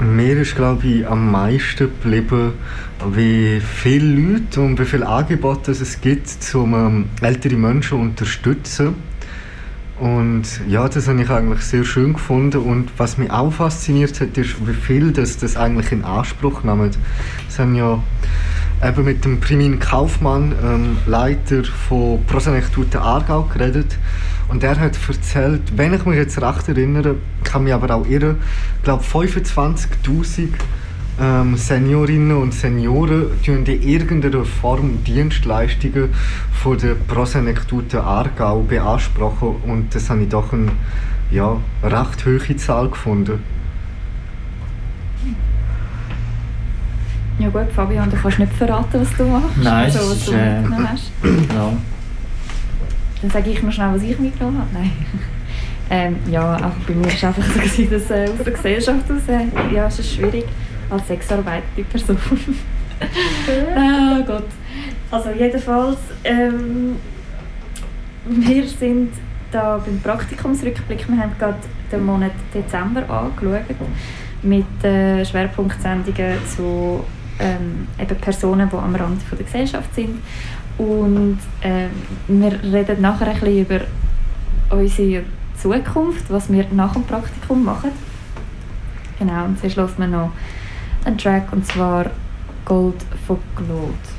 Mir 0.00 0.38
ist, 0.38 0.56
glaube 0.56 0.86
ich, 0.86 1.06
am 1.06 1.30
meisten 1.30 1.90
geblieben, 1.90 2.52
wie 3.12 3.60
viele 3.60 4.06
Leute 4.06 4.60
und 4.60 4.78
wie 4.78 4.86
viele 4.86 5.06
Angebote 5.06 5.72
es 5.72 6.00
gibt, 6.00 6.54
um 6.54 6.74
ähm, 6.74 7.04
ältere 7.20 7.56
Menschen 7.56 7.90
zu 7.90 7.96
unterstützen. 7.96 8.94
Und 9.98 10.44
ja, 10.66 10.88
das 10.88 11.06
habe 11.06 11.22
ich 11.22 11.28
eigentlich 11.28 11.60
sehr 11.60 11.84
schön 11.84 12.14
gefunden. 12.14 12.62
Und 12.62 12.90
was 12.96 13.18
mich 13.18 13.30
auch 13.30 13.52
fasziniert 13.52 14.18
hat, 14.22 14.38
ist, 14.38 14.66
wie 14.66 14.72
viel 14.72 15.12
das, 15.12 15.36
das 15.36 15.58
eigentlich 15.58 15.92
in 15.92 16.02
Anspruch 16.02 16.64
nehmen. 16.64 16.90
Es 17.46 17.58
haben 17.58 17.74
ja 17.74 18.02
eben 18.82 19.04
mit 19.04 19.24
dem 19.24 19.40
Primin 19.40 19.78
Kaufmann, 19.78 20.52
ähm, 20.64 20.96
Leiter 21.06 21.64
von 21.64 22.24
Prosenektute 22.26 23.00
Aargau, 23.00 23.42
geredet. 23.52 23.98
Und 24.48 24.64
er 24.64 24.78
hat 24.80 24.98
erzählt, 25.08 25.62
wenn 25.76 25.94
ich 25.94 26.04
mich 26.04 26.16
jetzt 26.16 26.40
recht 26.40 26.68
erinnere, 26.68 27.16
kann 27.44 27.64
mich 27.64 27.74
aber 27.74 27.94
auch 27.94 28.06
irren, 28.06 28.36
ich 28.78 28.82
glaube 28.82 29.04
25'000 29.04 30.48
ähm, 31.20 31.56
Seniorinnen 31.56 32.36
und 32.36 32.54
Senioren 32.54 33.26
tun 33.44 33.64
in 33.66 33.82
irgendeiner 33.82 34.44
Form 34.44 35.04
Dienstleistungen 35.04 36.08
von 36.52 36.78
der 36.78 36.94
Prosenektute 36.94 38.02
Aargau 38.02 38.62
beanspruchen. 38.62 39.56
Und 39.66 39.94
das 39.94 40.08
habe 40.08 40.22
ich 40.22 40.28
doch 40.30 40.52
eine 40.52 40.72
ja, 41.30 41.58
recht 41.82 42.24
hohe 42.24 42.56
Zahl 42.56 42.88
gefunden. 42.88 43.42
Ja 47.40 47.48
gut, 47.48 47.72
Fabian, 47.72 48.10
du 48.10 48.16
kannst 48.18 48.38
nicht 48.38 48.52
verraten, 48.52 49.00
was 49.00 49.16
du 49.16 49.24
machst. 49.24 49.56
Nein, 49.56 49.84
also, 49.84 49.98
es 49.98 50.10
was 50.10 50.24
du 50.26 50.32
äh, 50.32 50.60
mitgenommen 50.60 50.88
hast. 50.90 51.10
Ja. 51.54 51.72
Dann 53.22 53.30
sage 53.30 53.50
ich 53.50 53.62
noch 53.62 53.72
schnell, 53.72 53.94
was 53.94 54.02
ich 54.02 54.18
mitgenommen 54.18 54.58
habe. 54.58 54.68
Nein. 54.74 54.92
ähm, 55.90 56.16
ja, 56.30 56.54
einfach 56.54 56.72
bei 56.86 56.94
mir 56.94 57.06
war 57.06 57.12
es 57.12 57.24
einfach 57.24 57.42
so, 57.42 57.60
gewesen, 57.60 57.90
dass 57.90 58.10
äh, 58.10 58.28
aus 58.30 58.44
der 58.44 58.52
Gesellschaft 58.52 59.10
aus, 59.10 59.28
äh, 59.28 59.74
ja, 59.74 59.86
es 59.86 59.98
ist 59.98 60.14
schwierig 60.14 60.44
als 60.90 61.08
sexarbeitende 61.08 61.84
Person. 61.84 62.18
ah 63.76 64.20
Gott. 64.26 64.46
Also 65.10 65.30
jedenfalls, 65.30 65.98
ähm, 66.24 66.96
wir 68.26 68.68
sind 68.68 69.12
da 69.50 69.78
beim 69.78 69.98
Praktikumsrückblick, 70.00 71.08
wir 71.08 71.18
haben 71.18 71.32
gerade 71.38 71.58
den 71.90 72.04
Monat 72.04 72.32
Dezember 72.54 73.08
angeschaut 73.08 73.64
mit 74.42 74.84
äh, 74.84 75.24
Schwerpunktsendungen 75.24 76.36
zu 76.46 77.04
ähm, 77.40 77.88
eben 77.98 78.16
Personen, 78.16 78.68
die 78.68 78.76
am 78.76 78.94
Rand 78.94 79.22
der 79.30 79.38
Gesellschaft 79.38 79.94
sind. 79.94 80.22
Und 80.78 81.38
ähm, 81.62 81.90
wir 82.28 82.52
reden 82.62 83.00
nachher 83.00 83.28
ein 83.28 83.40
bisschen 83.40 83.60
über 83.60 83.80
unsere 84.70 85.24
Zukunft, 85.60 86.30
was 86.30 86.50
wir 86.50 86.66
nach 86.72 86.92
dem 86.92 87.04
Praktikum 87.04 87.64
machen. 87.64 87.90
Genau, 89.18 89.44
und 89.44 89.58
zuerst 89.58 89.76
hören 89.76 89.92
wir 89.98 90.06
noch 90.06 90.32
einen 91.04 91.18
Track, 91.18 91.52
und 91.52 91.66
zwar 91.66 92.06
Gold 92.64 92.96
von 93.26 93.38
Claude. 93.56 94.09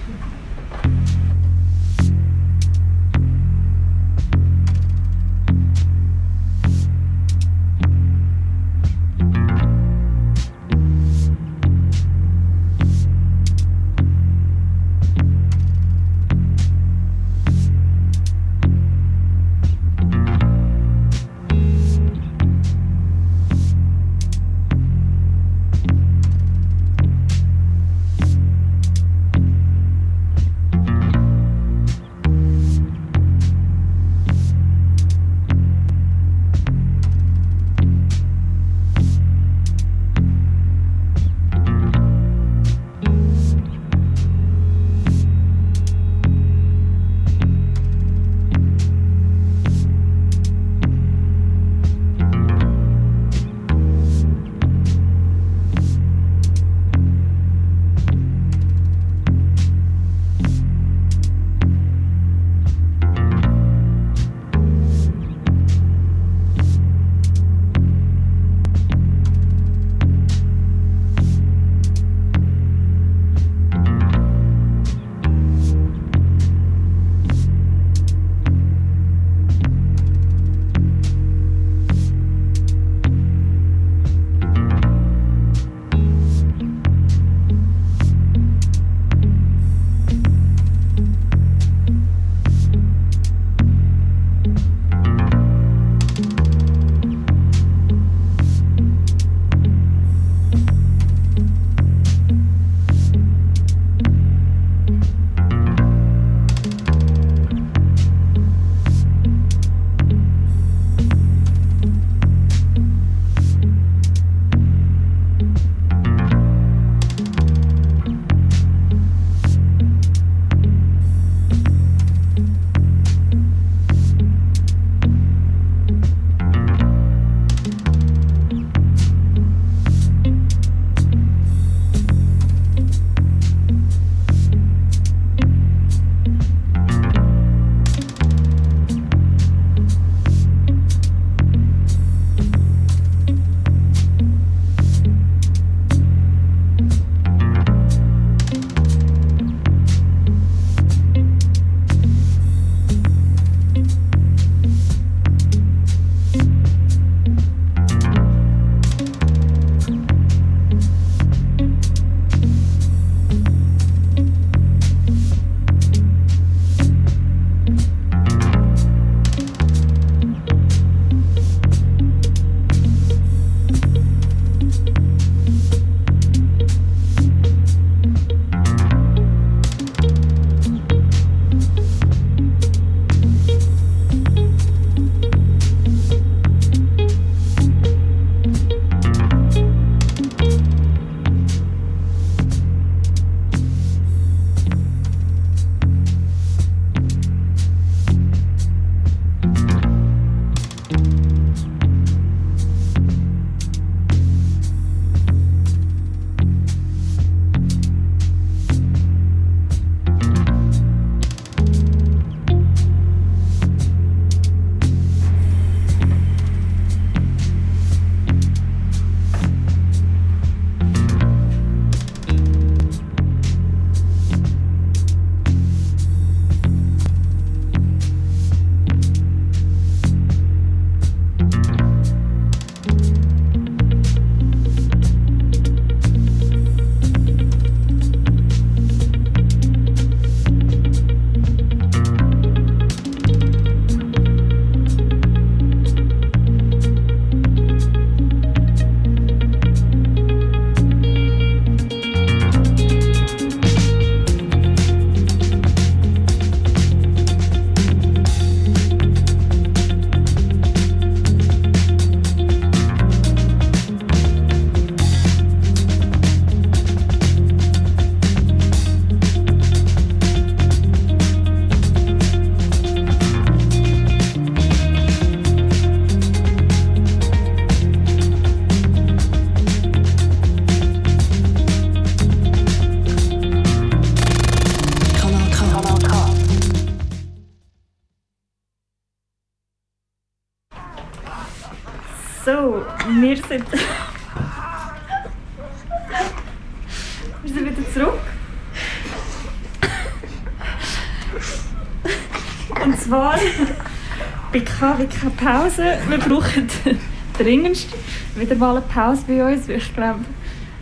Keine 305.22 305.34
Pause. 305.36 305.98
Wir 306.08 306.18
brauchen 306.18 306.68
dringendst 307.38 307.88
wieder 308.36 308.56
mal 308.56 308.78
eine 308.78 308.86
Pause 308.86 309.24
bei 309.28 309.54
uns. 309.54 309.70
Ich 309.70 309.94
glaube, 309.94 310.22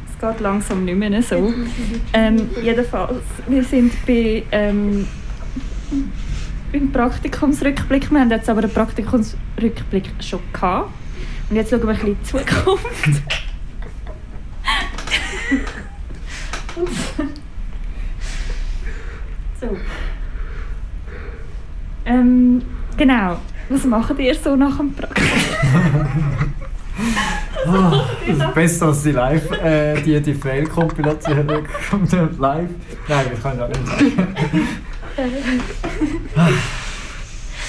es 0.07 0.17
geht 0.19 0.39
langsam 0.39 0.85
nicht 0.85 0.97
mehr 0.97 1.21
so. 1.21 1.53
Ähm, 2.13 2.49
jedenfalls, 2.63 3.23
wir 3.47 3.63
sind 3.63 3.93
bei, 4.05 4.43
ähm, 4.51 5.07
beim 6.71 6.91
Praktikumsrückblick. 6.91 8.09
Wir 8.11 8.19
haben 8.21 8.31
jetzt 8.31 8.49
aber 8.49 8.63
einen 8.63 8.71
Praktikumsrückblick 8.71 10.09
schon 10.21 10.39
gehabt. 10.53 10.91
Und 11.49 11.55
jetzt 11.55 11.71
schauen 11.71 11.81
wir 11.81 11.89
ein 11.89 11.95
bisschen 11.95 12.09
in 12.09 12.17
die 12.17 12.23
Zukunft. 12.23 13.21
so. 19.59 19.77
Ähm, 22.05 22.61
genau. 22.95 23.37
Was 23.89 24.07
macht 24.07 24.19
ihr 24.19 24.35
so 24.35 24.55
nach 24.55 24.77
dem 24.77 24.93
Praktikum? 24.95 25.31
Ah, 27.65 28.05
das 28.27 28.37
ist 28.37 28.53
besser 28.53 28.85
als 28.87 29.03
die 29.03 29.11
Live, 29.11 29.51
äh, 29.51 29.99
die, 30.01 30.21
die 30.21 30.33
Fail-Kompilation 30.35 31.47
kommt 31.89 32.11
live. 32.39 32.69
Nein, 33.07 33.25
ich 33.33 33.41
kann 33.41 33.57
ja 33.57 33.67
nicht 33.67 33.87
sagen. 33.87 34.27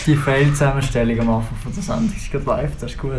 Die 0.06 0.16
Fail-Zusammenstellung 0.16 1.20
am 1.20 1.28
Anfang 1.28 1.59
von 1.62 1.74
der 1.74 1.82
Sendung 1.82 2.12
ist 2.16 2.32
gerade 2.32 2.47
live, 2.47 2.70
das 2.80 2.92
ist 2.92 2.98
gut. 2.98 3.12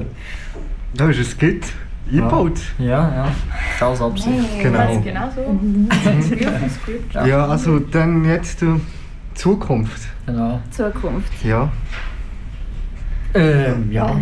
Da 0.96 1.10
ist 1.10 1.20
ein 1.20 1.26
Skit 1.26 1.66
eingebaut. 2.10 2.60
Ja, 2.80 3.14
ja. 3.16 3.24
Das 3.26 3.76
ist 3.76 3.84
alles 3.84 4.02
Absicht. 4.02 4.62
Genau. 4.62 5.00
Genau 5.00 5.30
so. 5.36 7.24
Ja, 7.26 7.46
also 7.46 7.80
dann 7.80 8.26
jetzt 8.26 8.62
die 8.62 8.82
Zukunft. 9.36 10.08
Genau. 10.26 10.60
Zukunft. 10.72 11.44
Ja. 11.44 11.72
Ähm, 13.34 13.92
ja. 13.92 14.18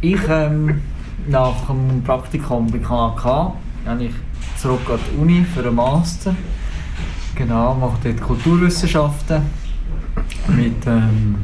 Ich, 0.00 0.20
ähm, 0.28 0.80
nach 1.28 1.66
dem 1.66 2.02
Praktikum 2.02 2.66
bei 2.66 2.78
KAK, 2.78 3.24
habe 3.24 4.04
ich 4.04 4.12
zurück 4.56 4.80
an 4.88 4.98
die 5.10 5.20
Uni 5.20 5.44
für 5.54 5.60
einen 5.60 5.76
Master. 5.76 6.34
Genau, 7.36 7.74
mache 7.74 7.98
dort 8.02 8.20
Kulturwissenschaften 8.20 9.42
mit 10.48 10.86
ähm, 10.86 11.36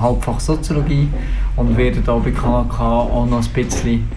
Hauptfach 0.00 0.38
Soziologie 0.38 1.08
und 1.56 1.76
werde 1.76 2.00
da 2.00 2.16
bei 2.16 2.30
KAK 2.30 2.80
auch 2.80 3.26
noch 3.26 3.42
ein 3.42 3.52
bisschen 3.52 4.08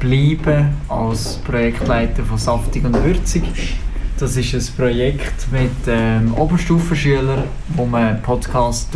bleiben 0.00 0.68
als 0.88 1.36
Projektleiter 1.38 2.24
von 2.24 2.38
Saftig 2.38 2.84
und 2.84 2.94
Würzig. 3.04 3.76
Das 4.18 4.36
ist 4.36 4.54
ein 4.54 4.76
Projekt 4.76 5.52
mit 5.52 5.70
ähm, 5.86 6.34
Oberstufenschülern, 6.34 7.44
wo 7.68 7.84
man 7.84 8.22
Podcasts 8.22 8.88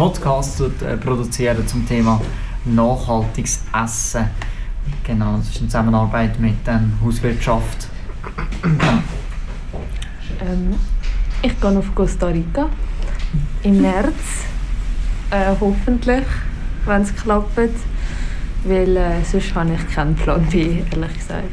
tut, 0.00 0.14
Podcasts 0.14 0.56
tut, 0.56 0.82
äh, 0.82 0.96
produzieren 0.96 1.66
zum 1.66 1.86
Thema 1.86 2.20
nachhaltiges 2.64 3.64
Essen. 3.72 4.28
Genau, 5.04 5.36
das 5.36 5.48
ist 5.48 5.60
in 5.60 5.68
Zusammenarbeit 5.68 6.40
mit 6.40 6.56
ähm, 6.66 6.92
Hauswirtschaft. 7.04 7.88
Ähm, 10.40 10.74
ich 11.42 11.60
gehe 11.60 11.78
auf 11.78 11.94
Costa 11.94 12.28
Rica 12.28 12.68
im 13.62 13.82
März. 13.82 14.46
Äh, 15.30 15.54
hoffentlich, 15.60 16.24
wenn 16.86 17.02
es 17.02 17.14
klappt. 17.14 17.58
Weil 18.64 18.96
äh, 18.96 19.24
sonst 19.30 19.54
habe 19.54 19.72
ich 19.74 19.94
keinen 19.94 20.14
Plan 20.14 20.46
B, 20.46 20.82
ehrlich 20.90 21.14
gesagt. 21.18 21.44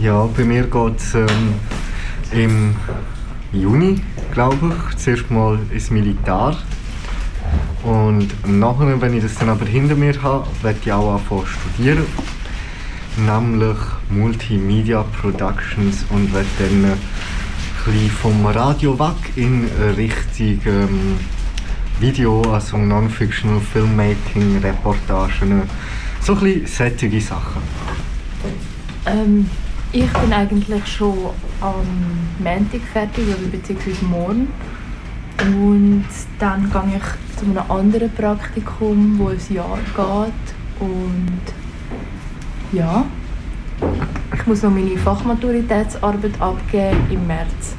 Ja, 0.00 0.26
bei 0.26 0.44
mir 0.44 0.64
geht 0.64 0.96
es 0.98 1.14
ähm, 1.14 1.54
im 2.32 2.76
Juni, 3.54 4.00
glaube 4.32 4.72
ich, 4.90 4.96
zuerst 4.96 5.30
mal 5.30 5.58
ins 5.70 5.90
Militär. 5.90 6.56
Und 7.82 8.28
nachher, 8.46 9.00
wenn 9.00 9.14
ich 9.14 9.22
das 9.22 9.34
dann 9.36 9.50
aber 9.50 9.66
hinter 9.66 9.94
mir 9.94 10.20
habe, 10.22 10.46
werde 10.62 10.78
ich 10.82 10.92
auch 10.92 11.14
anfangen 11.14 11.46
studieren. 11.46 12.04
Nämlich 13.16 13.76
Multimedia 14.10 15.04
Productions 15.20 16.04
und 16.10 16.32
werde 16.34 16.46
dann 16.58 16.92
ein 17.86 18.10
vom 18.10 18.46
Radio 18.46 18.98
weg 18.98 19.36
in 19.36 19.68
Richtung 19.96 20.58
ähm, 20.66 21.18
Video, 22.00 22.42
also 22.52 22.76
Non-Fictional 22.76 23.60
Filmmaking, 23.60 24.58
Reportagen, 24.58 25.62
so 26.20 26.32
ein 26.32 26.40
bisschen 26.40 26.98
solche 26.98 27.20
Sachen. 27.20 27.62
Ähm, 29.06 29.48
ich 29.94 30.12
bin 30.12 30.32
eigentlich 30.32 30.84
schon 30.88 31.30
am 31.60 31.86
Montag 32.40 32.80
fertig, 32.92 33.28
oder 33.28 33.46
beziehungsweise 33.46 34.04
morgen. 34.04 34.48
Und 35.40 36.04
dann 36.40 36.68
gehe 36.68 36.96
ich 36.96 37.38
zu 37.38 37.44
einem 37.44 37.70
anderen 37.70 38.10
Praktikum, 38.12 39.16
wo 39.20 39.28
ein 39.28 39.54
Jahr 39.54 39.78
geht. 39.94 40.80
Und 40.80 41.42
ja, 42.72 43.04
ich 44.34 44.46
muss 44.46 44.62
noch 44.62 44.72
meine 44.72 44.96
Fachmaturitätsarbeit 44.98 46.40
abgeben 46.40 46.98
im 47.10 47.26
März. 47.28 47.76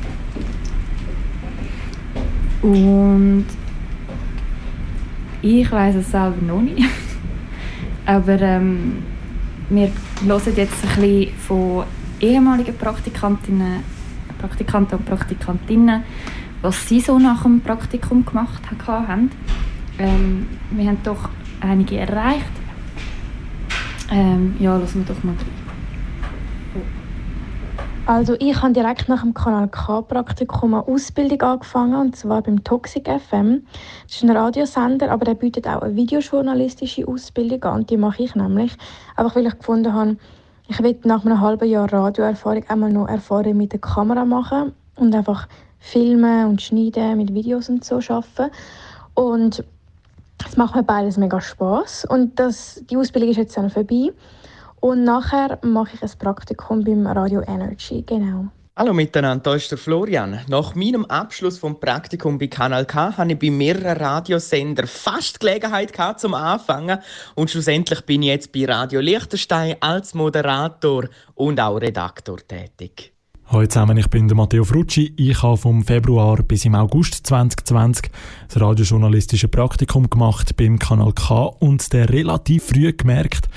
Und 2.62 3.46
ich 5.42 5.70
weiß 5.70 5.96
es 5.96 6.12
selber 6.12 6.42
noch 6.48 6.62
nicht. 6.62 6.82
Aber 8.06 8.40
ähm, 8.40 9.04
wir 9.70 9.92
hören 10.26 10.54
jetzt 10.56 10.74
ein 10.84 11.02
bisschen 11.02 11.34
von 11.40 11.84
ehemaligen 12.20 12.78
Praktikantinnen, 12.78 13.84
Praktikanten 14.40 15.00
und 15.00 15.06
Praktikantinnen, 15.06 16.04
was 16.62 16.88
sie 16.88 17.00
so 17.00 17.20
nach 17.20 17.44
dem 17.44 17.62
Praktikum 17.62 18.26
gemacht 18.26 18.62
haben. 18.88 19.32
Ähm, 19.98 20.48
wir 20.72 20.88
haben 20.88 21.04
doch 21.04 21.30
einige 21.62 21.98
erreicht. 21.98 22.46
Ähm, 24.12 24.56
ja, 24.60 24.78
lassen 24.78 25.06
wir 25.08 25.16
doch 25.16 25.24
mal 25.24 25.34
rein. 25.34 25.66
Also 28.08 28.36
ich 28.40 28.62
habe 28.62 28.72
direkt 28.72 29.10
nach 29.10 29.24
dem 29.24 29.34
Kanal 29.34 29.68
K-Praktikum 29.68 30.76
eine 30.76 30.88
Ausbildung 30.88 31.42
angefangen, 31.42 31.96
und 31.96 32.16
zwar 32.16 32.44
beim 32.44 32.64
Toxic 32.64 33.08
FM. 33.08 33.66
Das 34.06 34.18
ist 34.18 34.24
ein 34.24 34.30
Radiosender, 34.30 35.10
aber 35.10 35.26
der 35.26 35.34
bietet 35.34 35.68
auch 35.68 35.82
eine 35.82 35.96
videojournalistische 35.96 37.08
Ausbildung 37.08 37.64
an. 37.64 37.80
Und 37.80 37.90
die 37.90 37.98
mache 37.98 38.22
ich 38.22 38.36
nämlich, 38.36 38.78
einfach 39.16 39.36
weil 39.36 39.48
ich 39.48 39.58
gefunden 39.58 39.92
habe, 39.92 40.18
ich 40.68 40.82
will 40.82 40.98
nach 41.04 41.26
einem 41.26 41.42
halben 41.42 41.70
Jahr 41.70 41.92
Radioerfahrung 41.92 42.64
einmal 42.68 42.92
noch 42.92 43.08
Erfahrung 43.08 43.58
mit 43.58 43.74
der 43.74 43.80
Kamera 43.80 44.26
machen 44.26 44.74
und 44.96 45.14
einfach 45.14 45.48
filmen 45.80 46.48
und 46.48 46.62
schneiden, 46.62 47.18
mit 47.18 47.34
Videos 47.34 47.70
und 47.70 47.84
so 47.84 47.96
arbeiten. 47.96 48.52
Und 49.14 49.64
es 50.46 50.58
macht 50.58 50.76
mir 50.76 50.84
beides 50.84 51.18
mega 51.18 51.40
Spaß 51.40 52.06
und 52.06 52.40
das, 52.40 52.82
die 52.90 52.98
Ausbildung 52.98 53.30
ist 53.30 53.38
jetzt 53.38 53.58
dann 53.58 53.70
vorbei. 53.70 54.12
Und 54.82 55.04
nachher 55.04 55.58
mache 55.64 55.96
ich 55.96 56.04
ein 56.04 56.12
Praktikum 56.20 56.84
beim 56.84 57.08
Radio 57.08 57.42
Energy, 57.42 58.04
genau. 58.06 58.48
Hallo 58.77 58.93
miteinander, 58.93 59.52
hier 59.52 59.56
ist 59.56 59.72
der 59.72 59.77
Florian. 59.77 60.41
Nach 60.49 60.76
meinem 60.76 61.06
Abschluss 61.06 61.57
vom 61.57 61.80
Praktikum 61.80 62.38
bei 62.38 62.47
Kanal 62.47 62.84
K 62.85 63.15
hatte 63.15 63.31
ich 63.31 63.39
bei 63.39 63.49
mehreren 63.49 63.95
Radiosendern 63.95 64.85
fast 64.85 65.39
Gelegenheit 65.39 65.93
gehabt, 65.93 66.19
zum 66.19 66.34
Anfangen 66.34 66.99
und 67.35 67.49
schlussendlich 67.49 68.02
bin 68.02 68.23
ich 68.23 68.27
jetzt 68.27 68.52
bei 68.52 68.65
Radio 68.65 68.99
Liechtenstein 68.99 69.77
als 69.80 70.14
Moderator 70.14 71.06
und 71.35 71.57
auch 71.57 71.77
Redaktor 71.77 72.35
tätig. 72.45 73.14
Hallo 73.45 73.65
zusammen, 73.65 73.95
ich 73.95 74.10
bin 74.10 74.27
der 74.27 74.35
Matteo 74.35 74.65
Frucci. 74.65 75.14
Ich 75.15 75.41
habe 75.41 75.56
vom 75.56 75.81
Februar 75.85 76.43
bis 76.43 76.65
im 76.65 76.76
August 76.76 77.26
2020 77.27 78.11
das 78.49 78.60
radiojournalistische 78.60 79.47
Praktikum 79.47 80.10
gemacht 80.10 80.57
beim 80.57 80.80
Kanal 80.80 81.14
K 81.14 81.45
und 81.60 81.93
der 81.93 82.10
relativ 82.10 82.65
früh 82.65 82.91
gemerkt, 82.91 83.47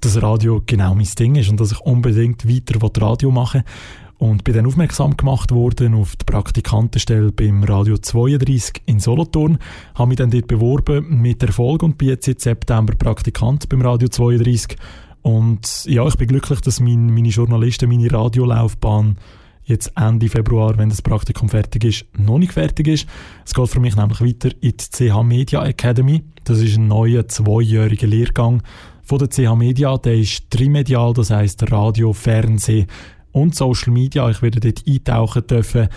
dass 0.00 0.22
Radio 0.22 0.62
genau 0.64 0.94
mein 0.94 1.08
Ding 1.18 1.34
ist 1.34 1.50
und 1.50 1.60
dass 1.60 1.72
ich 1.72 1.80
unbedingt 1.80 2.48
weiter 2.48 3.02
Radio 3.02 3.30
machen 3.30 3.64
will. 3.64 4.02
Und 4.22 4.44
bin 4.44 4.54
dann 4.54 4.66
aufmerksam 4.66 5.16
gemacht 5.16 5.50
worden 5.50 5.94
auf 5.94 6.14
die 6.14 6.24
Praktikantenstelle 6.24 7.32
beim 7.32 7.64
Radio 7.64 7.98
32 7.98 8.82
in 8.86 9.00
Solothurn. 9.00 9.58
Habe 9.96 10.10
mich 10.10 10.18
dann 10.18 10.30
dort 10.30 10.46
beworben 10.46 11.20
mit 11.20 11.42
Erfolg 11.42 11.82
und 11.82 11.98
bin 11.98 12.10
jetzt 12.10 12.26
seit 12.26 12.40
September 12.40 12.94
Praktikant 12.94 13.68
beim 13.68 13.82
Radio 13.82 14.06
32. 14.06 14.76
Und 15.22 15.86
ja, 15.86 16.06
ich 16.06 16.14
bin 16.14 16.28
glücklich, 16.28 16.60
dass 16.60 16.78
mein, 16.78 17.12
meine 17.12 17.30
Journalisten, 17.30 17.88
meine 17.88 18.12
Radiolaufbahn 18.12 19.16
jetzt 19.64 19.90
Ende 19.96 20.28
Februar, 20.28 20.78
wenn 20.78 20.90
das 20.90 21.02
Praktikum 21.02 21.48
fertig 21.48 21.82
ist, 21.82 22.04
noch 22.16 22.38
nicht 22.38 22.52
fertig 22.52 22.86
ist. 22.86 23.08
Es 23.44 23.54
geht 23.54 23.70
für 23.70 23.80
mich 23.80 23.96
nämlich 23.96 24.20
weiter 24.20 24.50
in 24.60 24.74
die 24.76 25.10
CH 25.10 25.20
Media 25.24 25.64
Academy. 25.64 26.22
Das 26.44 26.60
ist 26.60 26.76
ein 26.76 26.86
neuer 26.86 27.26
zweijähriger 27.26 28.06
Lehrgang 28.06 28.62
von 29.02 29.18
der 29.18 29.30
CH 29.30 29.56
Media. 29.56 29.98
Der 29.98 30.14
ist 30.14 30.48
trimedial, 30.48 31.12
das 31.12 31.30
heißt 31.30 31.72
Radio, 31.72 32.12
Fernsehen 32.12 32.86
und 33.32 33.54
Social 33.54 33.92
Media. 33.92 34.28
Ich 34.30 34.42
werde 34.42 34.60
dort 34.60 34.86
eintauchen 34.86 35.46
dürfen 35.46 35.88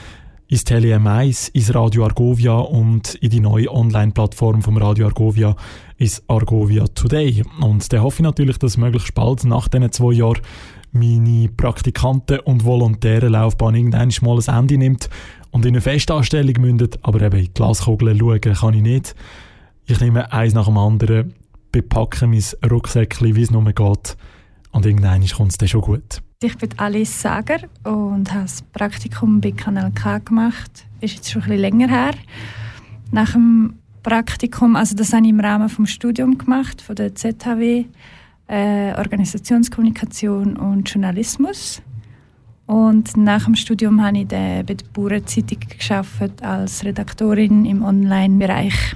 ins 0.48 0.64
Tele 0.64 0.96
M1, 0.96 1.52
ins 1.54 1.74
Radio 1.74 2.06
Argovia 2.06 2.54
und 2.58 3.16
in 3.16 3.30
die 3.30 3.40
neue 3.40 3.72
Online-Plattform 3.72 4.62
vom 4.62 4.78
Radio 4.78 5.08
Argovia 5.08 5.56
ist 5.98 6.24
Argovia 6.28 6.86
Today. 6.88 7.44
Und 7.62 7.92
da 7.92 8.02
hoffe 8.02 8.18
ich 8.18 8.24
natürlich, 8.24 8.58
dass 8.60 8.78
möglichst 8.78 9.16
bald 9.16 9.44
nach 9.44 9.68
diesen 9.68 9.92
zwei 9.92 10.14
Jahren 10.14 10.42
meine 10.92 11.50
Praktikanten- 11.50 12.40
und 12.40 12.64
volontäre 12.64 13.28
Laufbahn 13.28 13.76
irgendwann 13.76 14.12
mal 14.22 14.40
ein 14.40 14.60
Ende 14.60 14.78
nimmt 14.78 15.10
und 15.52 15.66
in 15.66 15.74
eine 15.74 15.82
Festanstellung 15.82 16.62
mündet, 16.62 17.00
aber 17.02 17.22
eben 17.22 17.40
in 17.40 17.54
Glaskugeln 17.54 18.18
schauen 18.18 18.40
kann 18.40 18.74
ich 18.74 18.82
nicht. 18.82 19.16
Ich 19.88 20.00
nehme 20.00 20.32
eins 20.32 20.54
nach 20.54 20.66
dem 20.66 20.78
anderen, 20.78 21.34
bepacke 21.72 22.28
mein 22.28 22.44
Rucksäckchen, 22.70 23.36
wie 23.36 23.42
es 23.42 23.52
nur 23.52 23.64
geht 23.66 24.18
und 24.72 24.86
irgendwann 24.86 25.28
kommt 25.28 25.52
es 25.52 25.58
dann 25.58 25.68
schon 25.68 25.82
gut. 25.82 26.22
Ich 26.46 26.60
bin 26.60 26.70
Alice 26.78 27.24
Sager 27.24 27.58
und 27.84 28.32
habe 28.32 28.44
das 28.44 28.62
Praktikum 28.62 29.42
bei 29.42 29.50
Kanal 29.50 29.92
K 29.92 30.20
gemacht. 30.20 30.86
Ist 31.02 31.16
jetzt 31.16 31.32
schon 31.32 31.42
ein 31.42 31.48
bisschen 31.48 31.62
länger 31.62 31.88
her. 31.88 32.14
Nach 33.12 33.32
dem 33.34 33.80
Praktikum, 34.04 34.76
also 34.76 34.96
das 34.96 35.12
habe 35.12 35.24
ich 35.24 35.32
im 35.32 35.40
Rahmen 35.40 35.68
des 35.68 35.90
Studiums 35.90 36.38
gemacht, 36.38 36.84
von 36.84 36.96
der 36.96 37.16
ZHW, 37.16 37.86
äh, 38.48 38.94
Organisationskommunikation 38.96 40.56
und 40.56 40.88
Journalismus. 40.88 41.82
Und 42.68 43.18
nach 43.18 43.46
dem 43.46 43.56
Studium 43.56 44.04
habe 44.04 44.20
ich 44.20 44.28
bei 44.28 44.64
der 44.64 44.76
Bauernzeitung 44.94 45.58
als 46.42 46.86
Redaktorin 46.86 47.66
im 47.66 47.84
Online-Bereich. 47.84 48.96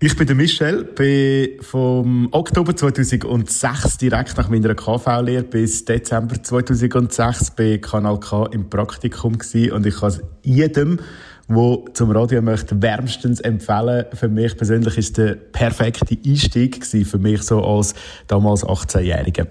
Ich 0.00 0.16
bin 0.16 0.28
der 0.28 0.36
Michel, 0.36 0.84
bin 0.84 1.60
vom 1.60 2.28
Oktober 2.30 2.76
2006 2.76 3.98
direkt 3.98 4.36
nach 4.36 4.48
meiner 4.48 4.76
KV-Lehre 4.76 5.42
bis 5.42 5.84
Dezember 5.84 6.40
2006 6.40 7.50
bei 7.56 7.78
Kanal 7.78 8.20
K 8.20 8.46
im 8.52 8.70
Praktikum 8.70 9.36
gewesen 9.36 9.72
und 9.72 9.86
ich 9.86 9.96
kann 9.96 10.10
es 10.10 10.22
jedem, 10.44 11.00
der 11.48 11.78
zum 11.94 12.12
Radio 12.12 12.40
möchte, 12.42 12.80
wärmstens 12.80 13.40
empfehlen. 13.40 14.04
Für 14.14 14.28
mich 14.28 14.56
persönlich 14.56 14.98
ist 14.98 15.18
der 15.18 15.34
perfekte 15.34 16.16
Einstieg 16.24 16.86
für 16.86 17.18
mich 17.18 17.42
so 17.42 17.64
als 17.64 17.92
damals 18.28 18.64
18-Jähriger. 18.64 19.48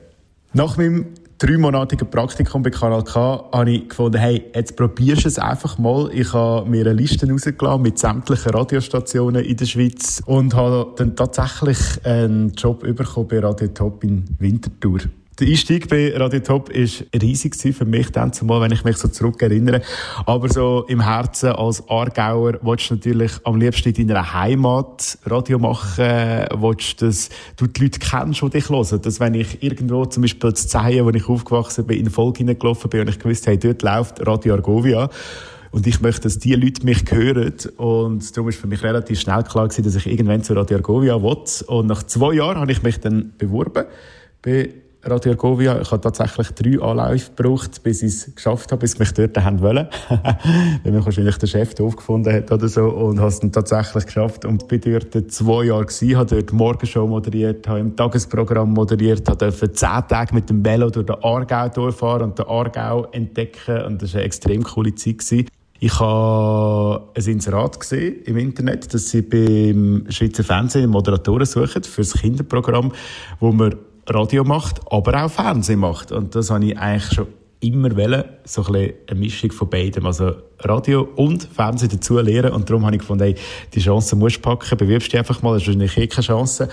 Nach 0.54 0.78
meinem 0.78 1.08
dreimonatigen 1.38 2.10
Praktikum 2.10 2.64
bei 2.64 2.70
Kanal 2.70 3.04
K 3.04 3.50
habe 3.52 3.72
ich 3.72 3.90
gefunden, 3.90 4.18
hey, 4.18 4.46
jetzt 4.54 4.76
probierst 4.76 5.26
du 5.26 5.28
es 5.28 5.40
einfach 5.40 5.78
mal. 5.78 6.10
Ich 6.14 6.34
habe 6.34 6.70
mir 6.70 6.82
eine 6.82 6.94
Liste 6.94 7.30
rausgelassen 7.30 7.82
mit 7.82 8.00
sämtlichen 8.00 8.52
Radiostationen 8.52 9.44
in 9.44 9.56
der 9.58 9.66
Schweiz 9.66 10.22
und 10.26 10.56
habe 10.56 10.94
dann 10.98 11.16
tatsächlich 11.16 11.78
einen 12.04 12.54
Job 12.54 12.82
bekommen 12.82 13.28
bei 13.28 13.40
Radio 13.40 13.68
Top 13.68 14.04
in 14.04 14.26
Winterthur. 14.40 15.00
Der 15.40 15.48
Einstieg 15.48 15.88
bei 15.88 16.18
Radio 16.18 16.40
Top 16.40 16.70
war 16.70 17.22
riesig 17.22 17.56
für 17.56 17.86
mich 17.86 18.12
dann 18.12 18.34
zumal, 18.34 18.60
wenn 18.60 18.72
ich 18.72 18.84
mich 18.84 18.98
so 18.98 19.08
zurückerinnere. 19.08 19.84
Aber 20.26 20.50
so 20.50 20.84
im 20.88 21.00
Herzen 21.00 21.50
als 21.50 21.88
Aargauer 21.88 22.54
willst 22.64 22.90
du 22.90 22.96
natürlich 22.96 23.34
am 23.44 23.60
liebsten 23.60 23.94
in 23.94 24.08
deiner 24.08 24.34
Heimat 24.34 25.20
Radio 25.26 25.60
machen, 25.60 26.08
willst, 26.56 27.04
dass 27.04 27.30
du 27.56 27.68
die 27.68 27.84
Leute 27.84 28.00
kennst, 28.00 28.42
die 28.42 28.50
dich 28.50 28.68
hören. 28.68 29.00
Dass 29.00 29.20
wenn 29.20 29.36
ich 29.36 29.62
irgendwo, 29.62 30.06
zum 30.06 30.24
Beispiel 30.24 30.54
zu 30.56 30.68
Zeien, 30.68 31.06
wo 31.06 31.12
ich 31.12 31.30
aufgewachsen 31.30 31.86
bin, 31.86 31.98
in 31.98 32.06
eine 32.06 32.10
Folge 32.10 32.40
hineingelaufen 32.40 32.90
bin 32.90 33.02
und 33.02 33.10
ich 33.10 33.20
gewusst 33.20 33.46
habe, 33.46 33.60
dort 33.60 33.84
läuft 33.84 34.26
Radio 34.26 34.56
Argovia, 34.56 35.08
und 35.70 35.86
ich 35.86 36.02
möchte, 36.02 36.22
dass 36.22 36.40
die 36.40 36.56
Leute 36.56 36.84
mich 36.84 37.04
hören. 37.12 37.54
Und 37.76 38.36
darum 38.36 38.50
ist 38.50 38.60
für 38.60 38.68
mich 38.68 38.82
relativ 38.82 39.20
schnell 39.20 39.44
klar 39.44 39.68
gewesen, 39.68 39.84
dass 39.84 39.96
ich 39.98 40.08
irgendwann 40.08 40.42
zu 40.42 40.54
Radio 40.54 40.78
Argovia 40.78 41.22
will. 41.22 41.44
Und 41.68 41.86
nach 41.86 42.02
zwei 42.04 42.34
Jahren 42.34 42.58
habe 42.58 42.72
ich 42.72 42.82
mich 42.82 43.00
dann 43.00 43.34
beworben 43.38 43.86
bei 44.42 44.70
Radio 45.10 45.32
Argovia. 45.32 45.80
Ich 45.80 45.92
habe 45.92 46.02
tatsächlich 46.02 46.50
drei 46.52 46.82
Anläufe 46.82 47.32
gebraucht, 47.36 47.82
bis 47.84 48.04
ich 48.04 48.10
es 48.10 48.36
geschafft 48.36 48.72
habe, 48.72 48.82
bis 48.82 48.92
sie 48.92 49.00
mich 49.00 49.14
dort 49.14 49.38
haben 49.38 49.62
wollen. 49.62 49.88
Weil 50.84 50.92
mich 50.92 51.06
wahrscheinlich 51.06 51.38
der 51.38 51.48
Chef 51.48 51.80
aufgefunden 51.80 52.34
hat 52.34 52.52
oder 52.52 52.68
so. 52.68 52.90
Und 52.90 53.20
habe 53.20 53.30
es 53.30 53.40
dann 53.40 53.52
tatsächlich 53.52 54.06
geschafft. 54.06 54.44
Und 54.44 54.68
bin 54.68 54.82
dort 54.82 55.32
zwei 55.32 55.66
Jahre 55.66 55.86
gewesen, 55.86 56.18
habe 56.18 56.36
dort 56.36 56.52
Morgenshow 56.52 57.08
moderiert, 57.08 57.68
habe 57.68 57.80
im 57.80 57.96
Tagesprogramm 57.96 58.74
moderiert, 58.74 59.28
habe 59.30 59.52
zehn 59.52 60.08
Tage 60.08 60.36
mit 60.36 60.50
dem 60.50 60.66
Velo 60.66 60.90
durch 60.90 61.06
den 61.06 61.16
Aargau 61.24 61.70
durchfahren 61.70 62.24
und 62.30 62.40
den 62.40 62.46
Aargau 62.48 63.06
entdecken. 63.12 63.84
Und 63.84 64.02
das 64.02 64.14
war 64.14 64.20
eine 64.20 64.26
extrem 64.26 64.64
coole 64.64 64.94
Zeit. 64.96 65.20
Gewesen. 65.20 65.48
Ich 65.80 66.00
habe 66.00 67.04
ein 67.16 67.24
Inserat 67.24 67.80
gesehen 67.80 68.24
im 68.26 68.38
Internet, 68.38 68.92
dass 68.94 69.10
sie 69.10 69.22
beim 69.22 70.06
Schweizer 70.10 70.44
Fernsehen 70.44 70.90
Moderatoren 70.90 71.46
suchen 71.46 71.84
für 71.84 72.02
das 72.02 72.14
Kinderprogramm, 72.14 72.92
wo 73.40 73.52
man 73.52 73.76
Radio 74.08 74.44
macht, 74.44 74.82
aber 74.90 75.24
auch 75.24 75.32
Fernsehen 75.32 75.80
macht. 75.80 76.12
Und 76.12 76.36
das 76.36 76.50
habe 76.50 76.66
ich 76.66 76.78
eigentlich 76.78 77.14
schon 77.14 77.28
immer 77.60 77.96
wollen, 77.96 78.24
so 78.46 78.64
ein 78.66 78.94
eine 79.08 79.20
Mischung 79.20 79.52
von 79.52 79.70
beidem. 79.70 80.06
Also 80.06 80.36
Radio 80.60 81.08
und 81.16 81.44
Fernsehen 81.44 81.90
dazu 81.90 82.20
lernen. 82.20 82.52
Und 82.52 82.70
darum 82.70 82.86
habe 82.86 82.96
ich 82.96 83.02
gefunden, 83.02 83.24
hey, 83.24 83.36
die 83.74 83.80
Chance 83.80 84.16
musst 84.16 84.38
du 84.38 84.42
packen, 84.42 84.78
bewirbst 84.78 85.12
dich 85.12 85.20
einfach 85.20 85.42
mal, 85.42 85.54
das 85.54 85.64
ist 85.64 85.68
wahrscheinlich 85.68 85.98
eh 85.98 86.08
keine 86.08 86.26
Chance. 86.26 86.70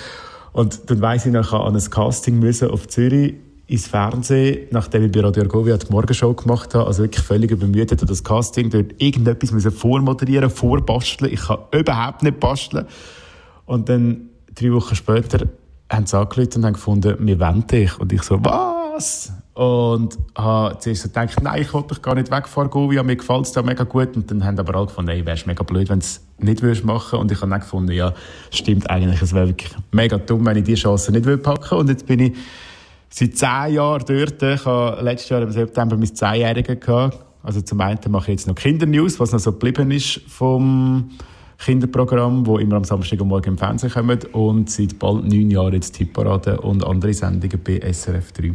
Und 0.52 0.88
dann 0.90 1.00
weiss 1.00 1.26
ich 1.26 1.32
noch, 1.32 1.52
ich 1.52 1.52
an 1.52 1.74
ein 1.74 1.90
Casting 1.90 2.38
müssen 2.38 2.70
auf 2.70 2.86
Zürich 2.86 3.34
ins 3.66 3.88
Fernsehen, 3.88 4.68
nachdem 4.70 5.04
ich 5.04 5.12
bei 5.12 5.20
Radio 5.20 5.42
Argovia 5.42 5.76
die 5.78 5.90
Morgenshow 5.90 6.34
gemacht 6.34 6.74
habe, 6.74 6.86
also 6.86 7.02
wirklich 7.02 7.24
völlig 7.24 7.50
übermüdet 7.50 8.00
an 8.00 8.06
das 8.06 8.22
Casting, 8.22 8.68
dort 8.68 8.92
irgendetwas 8.98 9.52
müssen 9.52 9.72
vormoderieren, 9.72 10.50
vorbasteln. 10.50 11.32
Ich 11.32 11.40
kann 11.40 11.58
überhaupt 11.72 12.22
nicht 12.22 12.38
basteln. 12.38 12.86
Und 13.64 13.88
dann, 13.88 14.28
drei 14.54 14.70
Wochen 14.72 14.94
später, 14.94 15.48
haben 15.94 16.06
sie 16.06 16.18
angerufen 16.18 16.56
und 16.56 16.64
haben 16.66 16.72
gefunden, 16.74 17.16
wir 17.20 17.40
wollen 17.40 17.66
dich. 17.66 17.98
Und 17.98 18.12
ich 18.12 18.22
so, 18.22 18.38
was? 18.44 19.32
Und 19.54 20.18
habe 20.36 20.78
zuerst 20.78 21.02
so 21.02 21.08
gedacht, 21.08 21.40
nein, 21.42 21.62
ich 21.62 21.72
wollte 21.72 21.94
dich 21.94 22.02
gar 22.02 22.14
nicht 22.14 22.30
wegfahren, 22.30 22.70
Govia, 22.70 23.02
mir 23.02 23.16
gefällt 23.16 23.46
es 23.46 23.52
da 23.52 23.62
mega 23.62 23.84
gut. 23.84 24.16
Und 24.16 24.30
dann 24.30 24.44
haben 24.44 24.58
aber 24.58 24.74
alle 24.74 24.86
gefunden, 24.86 25.10
ey, 25.10 25.24
wärst 25.24 25.46
mega 25.46 25.62
blöd, 25.62 25.88
wenn 25.88 26.00
du 26.00 26.04
es 26.04 26.20
nicht 26.38 26.62
würdest 26.62 26.84
machen. 26.84 27.18
Und 27.18 27.30
ich 27.30 27.40
habe 27.40 27.50
dann 27.50 27.60
gefunden, 27.60 27.92
ja, 27.92 28.12
stimmt 28.50 28.90
eigentlich, 28.90 29.22
es 29.22 29.32
wäre 29.32 29.48
wirklich 29.48 29.72
mega 29.92 30.18
dumm, 30.18 30.44
wenn 30.46 30.56
ich 30.56 30.64
diese 30.64 30.82
Chance 30.82 31.12
nicht 31.12 31.24
würde 31.24 31.42
packen. 31.42 31.78
Und 31.78 31.88
jetzt 31.88 32.06
bin 32.06 32.20
ich 32.20 32.32
seit 33.08 33.36
zehn 33.36 33.74
Jahren 33.74 34.04
dort. 34.06 34.42
Ich 34.42 34.64
habe 34.64 35.02
letztes 35.02 35.28
Jahr 35.28 35.42
im 35.42 35.52
September 35.52 35.96
mein 35.96 36.14
Zehnjährigen 36.14 36.80
gehabt. 36.80 37.18
Also 37.42 37.60
zum 37.60 37.80
einen 37.80 37.98
mache 38.08 38.32
ich 38.32 38.38
jetzt 38.38 38.48
noch 38.48 38.54
Kindernews, 38.54 39.20
was 39.20 39.32
noch 39.32 39.38
so 39.38 39.52
geblieben 39.52 39.90
ist 39.90 40.20
vom 40.26 41.10
Kinderprogramm, 41.58 42.46
wo 42.46 42.58
immer 42.58 42.76
am 42.76 42.84
Samstagmorgen 42.84 43.54
im 43.54 43.58
Fernsehen 43.58 43.90
kommen 43.90 44.18
und 44.32 44.70
seit 44.70 44.98
bald 44.98 45.24
neun 45.24 45.50
Jahren 45.50 45.74
jetzt 45.74 45.92
Tipparade 45.92 46.60
und 46.60 46.84
andere 46.84 47.14
Sendungen 47.14 47.60
bei 47.62 47.80
SRF 47.92 48.32
3. 48.32 48.52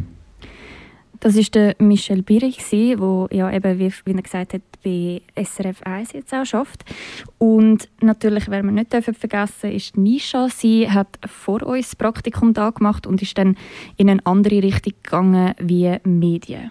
Das 1.20 1.36
ist 1.36 1.54
der 1.54 1.76
Michel 1.78 2.22
Birig, 2.22 2.58
der 2.70 3.28
ja 3.30 3.52
eben, 3.52 3.78
wie, 3.78 3.92
wie 4.06 4.12
er 4.12 4.22
gesagt 4.22 4.54
hat, 4.54 4.62
bei 4.82 5.20
SRF 5.36 5.82
1 5.82 6.14
jetzt 6.14 6.32
auch 6.32 6.46
schafft. 6.46 6.82
Und 7.36 7.90
natürlich, 8.00 8.48
wer 8.48 8.62
wir 8.62 8.72
nicht 8.72 8.90
dürfen 8.90 9.12
vergessen 9.12 9.70
ist 9.70 9.98
Nisha. 9.98 10.48
Sie 10.48 10.90
hat 10.90 11.18
vor 11.26 11.62
uns 11.62 11.90
das 11.90 11.96
Praktikum 11.96 12.54
da 12.54 12.70
gemacht 12.70 13.06
und 13.06 13.20
ist 13.20 13.36
dann 13.36 13.56
in 13.98 14.08
eine 14.08 14.24
andere 14.24 14.62
Richtung 14.62 14.94
gegangen 15.02 15.54
wie 15.58 15.94
Medien. 16.04 16.70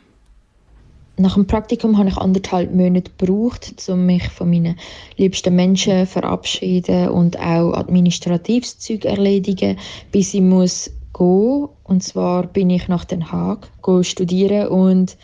Nach 1.20 1.34
dem 1.34 1.48
Praktikum 1.48 1.98
habe 1.98 2.08
ich 2.08 2.16
anderthalb 2.16 2.74
Monate 2.74 3.12
gebraucht, 3.18 3.74
um 3.90 4.06
mich 4.06 4.30
von 4.30 4.50
meinen 4.50 4.78
liebsten 5.18 5.54
Menschen 5.54 6.08
zu 6.08 6.14
verabschieden 6.14 7.10
und 7.10 7.38
auch 7.38 7.74
administratives 7.74 8.80
Zeug 8.80 9.04
erledigen, 9.04 9.76
bis 10.14 10.34
ich 10.34 10.40
muss 10.40 10.90
gehen. 11.14 11.68
Und 11.84 12.04
zwar 12.04 12.48
bin 12.48 12.70
ich 12.70 12.88
nach 12.88 13.04
Den 13.04 13.34
Haag 13.34 13.70
studieren 14.04 14.70
und 14.70 15.18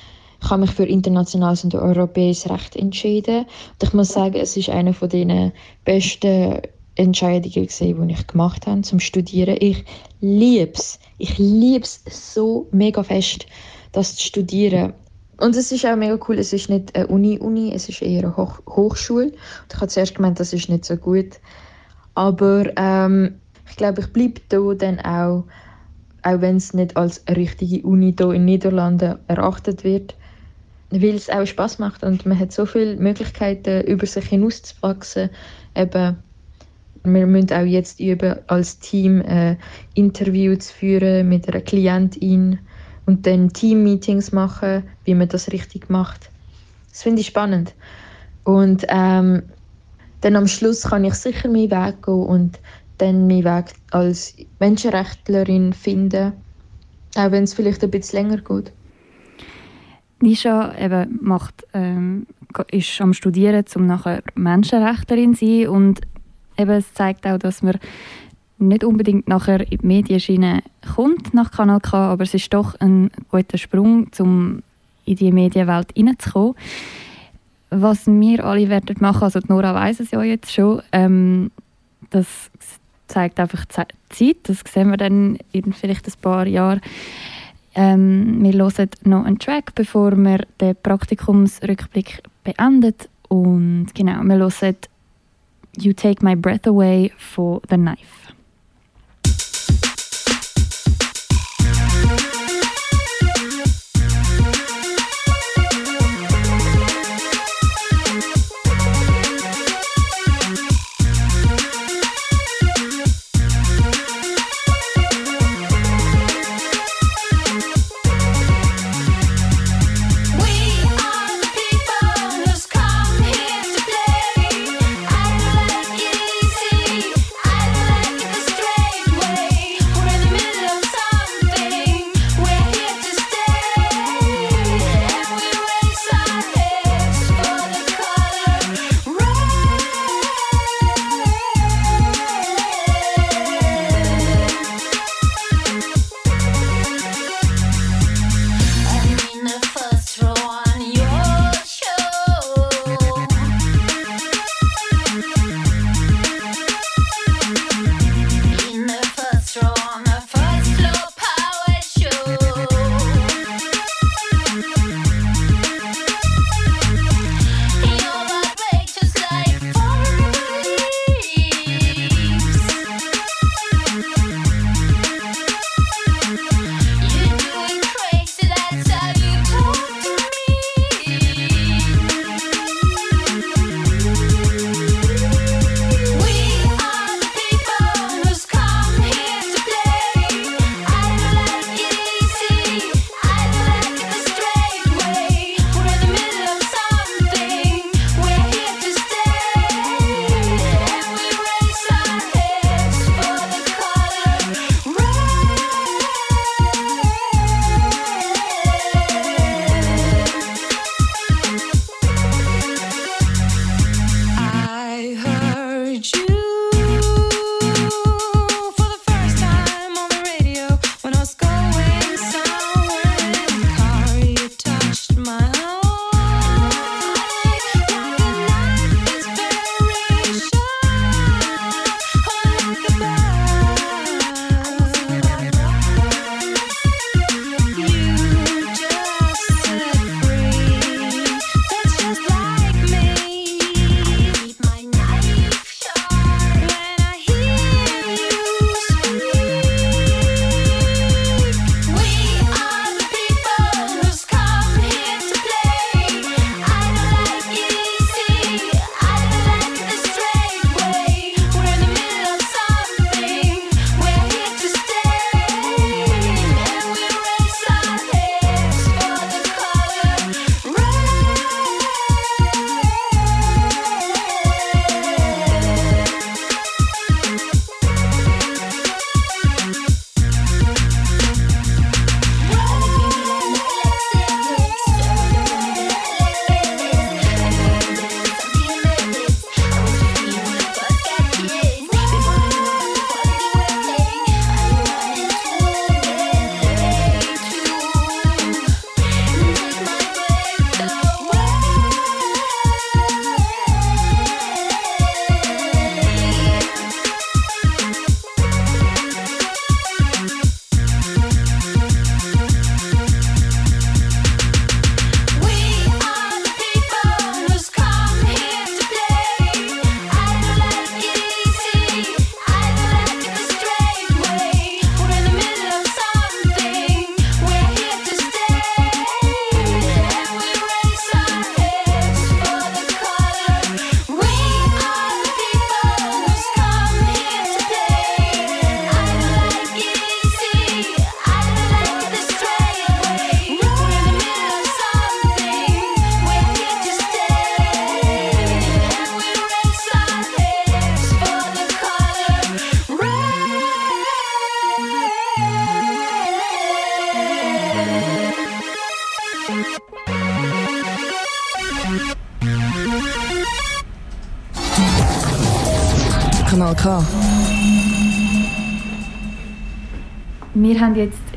ich 0.44 0.50
habe 0.50 0.64
mich 0.64 0.72
für 0.72 0.84
internationales 0.84 1.64
und 1.64 1.76
europäisches 1.76 2.52
Recht 2.52 2.76
entschieden. 2.76 3.46
Und 3.46 3.84
ich 3.84 3.94
muss 3.94 4.10
sagen, 4.10 4.36
es 4.36 4.58
ist 4.58 4.68
eine 4.68 4.92
von 4.92 5.08
den 5.08 5.54
besten 5.86 6.60
Entscheidungen 6.96 7.68
gesehen, 7.68 8.06
die 8.06 8.16
ich 8.16 8.28
gemacht 8.28 8.68
habe 8.68 8.82
zum 8.82 9.00
Studieren. 9.00 9.56
Ich 9.62 9.86
liebe 10.20 10.74
es. 10.74 11.00
Ich 11.20 11.38
liebe 11.38 11.86
es 11.86 12.02
so 12.34 12.68
mega 12.72 13.02
fest, 13.02 13.46
das 13.94 14.18
zu 14.18 14.26
studieren. 14.26 14.94
Und 15.38 15.56
es 15.56 15.72
ist 15.72 15.86
auch 15.86 15.96
mega 15.96 16.18
cool, 16.28 16.40
es 16.40 16.54
ist 16.54 16.70
nicht 16.70 16.96
eine 16.96 17.08
Uni-Uni, 17.08 17.74
es 17.74 17.90
ist 17.90 18.02
eher 18.02 18.24
eine 18.24 18.38
Hoch 18.38 18.62
Hochschule. 18.68 19.26
Und 19.26 19.36
ich 19.70 19.76
habe 19.76 19.88
zuerst 19.88 20.16
gemeint, 20.16 20.40
das 20.40 20.54
ist 20.54 20.70
nicht 20.70 20.86
so 20.86 20.96
gut. 20.96 21.40
Aber 22.14 22.66
ähm, 22.78 23.36
ich 23.70 23.76
glaube, 23.76 24.02
ich 24.02 24.08
bleibe 24.14 24.42
da 24.50 24.74
dann 24.74 25.00
auch, 25.02 25.44
auch 26.24 26.42
wenn 26.42 26.58
es 26.58 26.74
nicht 26.74 26.96
als 26.96 27.26
eine 27.28 27.38
richtige 27.38 27.86
Uni 27.86 28.16
hier 28.18 28.28
in 28.28 28.34
den 28.34 28.46
Niederlanden 28.46 29.20
erachtet 29.28 29.84
wird, 29.84 30.16
weil 30.92 31.16
es 31.16 31.30
auch 31.30 31.46
Spaß 31.46 31.80
macht 31.80 32.04
und 32.04 32.26
man 32.26 32.40
hat 32.40 32.52
so 32.52 32.66
viele 32.66 32.96
Möglichkeiten, 32.96 33.86
über 33.86 34.06
sich 34.06 34.26
hinauszuwachsen. 34.26 35.30
Eben, 35.76 36.18
wir 37.04 37.28
müssen 37.28 37.52
auch 37.52 37.66
jetzt 37.66 38.00
üben, 38.00 38.36
als 38.48 38.80
Team 38.80 39.22
äh, 39.22 39.58
Interview 39.94 40.56
zu 40.56 40.74
führen 40.74 41.30
mit 41.30 41.48
einer 41.48 41.62
Klientin 41.62 42.60
und 43.06 43.26
dann 43.28 43.54
Team-Meetings 43.54 44.32
machen, 44.32 44.84
wie 45.04 45.16
man 45.16 45.28
das 45.28 45.52
richtig 45.52 45.90
macht. 45.90 46.30
Das 46.90 47.04
finde 47.04 47.22
ich 47.22 47.28
spannend. 47.28 47.74
Und 48.44 48.86
ähm, 48.90 49.44
dann 50.22 50.36
am 50.36 50.48
Schluss 50.48 50.84
kann 50.84 51.04
ich 51.04 51.16
sicher 51.16 51.50
meinen 51.50 51.72
Weg 51.72 52.04
gehen 52.04 52.14
und 52.14 52.60
dann 52.98 53.28
meinen 53.28 53.44
Weg 53.44 53.74
als 53.92 54.36
Menschenrechtlerin 54.60 55.74
finden, 55.74 56.34
auch 57.16 57.32
wenn 57.32 57.44
es 57.44 57.54
vielleicht 57.54 57.84
ein 57.84 57.92
bisschen 57.92 58.28
länger 58.28 58.42
geht. 58.42 58.72
Nisha 60.22 60.74
eben 60.80 61.20
macht 61.22 61.66
ähm, 61.74 62.26
ist 62.72 63.02
am 63.02 63.14
Studieren, 63.14 63.66
um 63.76 63.86
nachher 63.86 64.24
Menschenrechtlerin 64.36 65.36
zu 65.36 65.46
sein 65.46 65.68
und 65.68 66.02
eben, 66.58 66.72
es 66.72 66.94
zeigt 66.94 67.28
auch, 67.28 67.38
dass 67.38 67.62
man 67.62 67.78
nicht 68.58 68.84
unbedingt 68.84 69.28
nachher 69.28 69.60
in 69.72 69.80
die 69.80 69.86
Medienschiene 69.86 70.64
kommt 70.96 71.34
nach 71.34 71.52
Kanal 71.52 71.80
K, 71.82 72.12
aber 72.12 72.24
es 72.24 72.34
ist 72.34 72.54
doch 72.54 72.76
ein 72.80 73.12
guter 73.30 73.58
Sprung, 73.58 74.08
um 74.20 74.62
in 75.06 75.16
die 75.16 75.32
Medienwelt 75.32 75.92
hineinzukommen. 75.94 76.56
Was 77.70 78.08
wir 78.08 78.46
alle 78.46 78.70
werden 78.70 78.96
machen, 79.00 79.24
also 79.24 79.40
Nora 79.48 79.74
weiß 79.74 80.00
es 80.00 80.12
ja 80.12 80.24
jetzt 80.24 80.52
schon, 80.52 80.82
ähm, 80.92 81.52
das 82.10 82.50
zeigt 83.08 83.40
einfach 83.40 83.66
Zeit, 83.66 83.94
das 84.44 84.64
sehen 84.72 84.90
wir 84.90 84.98
dann 84.98 85.38
in 85.52 85.74
vielleicht 85.74 86.08
ein 86.08 86.14
paar 86.22 86.48
Jahren. 86.48 86.82
Ähm, 87.76 88.42
wir 88.42 88.54
hören 88.54 88.90
noch 89.04 89.26
einen 89.26 89.40
Track, 89.40 89.76
bevor 89.76 90.16
wir 90.16 90.46
den 90.62 90.76
Praktikumsrückblick 90.82 92.24
beendet 92.44 93.10
und 93.28 93.88
genau, 93.94 94.24
wir 94.24 94.38
hören 94.38 94.76
You 95.78 95.92
Take 95.92 96.24
My 96.24 96.36
Breath 96.36 96.68
Away 96.68 97.12
von 97.18 97.60
The 97.70 97.76
Knife. 97.76 98.25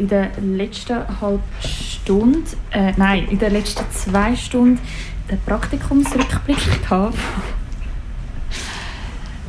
In 0.09 0.17
der 0.17 0.31
letzten 0.41 1.21
halben 1.21 1.43
Stunde, 1.61 2.51
äh, 2.71 2.93
nein, 2.97 3.29
in 3.29 3.39
den 3.39 3.53
letzten 3.53 3.85
zwei 3.93 4.35
Stunden 4.35 4.81
den 5.31 5.39
Praktikumsrückblick 5.41 6.83
gehabt. 6.83 7.15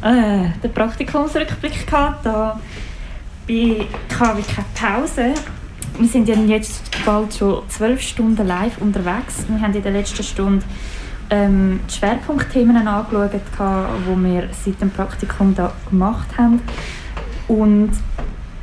äh, 0.02 0.50
den 0.62 0.74
Praktikumsrückblick 0.74 1.88
gehabt, 1.88 2.26
da 2.26 2.60
bei 3.48 3.88
KW 4.10 4.42
keine 4.42 4.68
Pause. 4.76 5.34
Wir 5.98 6.08
sind 6.08 6.28
ja 6.28 6.36
jetzt 6.36 6.84
bald 7.06 7.34
schon 7.34 7.64
zwölf 7.70 8.02
Stunden 8.02 8.46
live 8.46 8.78
unterwegs. 8.80 9.46
Wir 9.48 9.62
haben 9.62 9.74
in 9.74 9.84
der 9.84 9.94
letzten 9.94 10.24
Stunde 10.24 10.66
ähm, 11.30 11.80
die 11.90 11.94
Schwerpunktthemen 11.94 12.86
angeschaut, 12.88 13.32
die 13.34 14.24
wir 14.24 14.50
seit 14.52 14.82
dem 14.82 14.92
Praktikum 14.92 15.56
da 15.56 15.72
gemacht 15.90 16.38
haben. 16.38 16.62
Und 17.48 17.92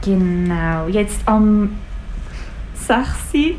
genau, 0.03 0.89
jetzt 0.89 1.21
am 1.27 1.71
6. 2.87 3.57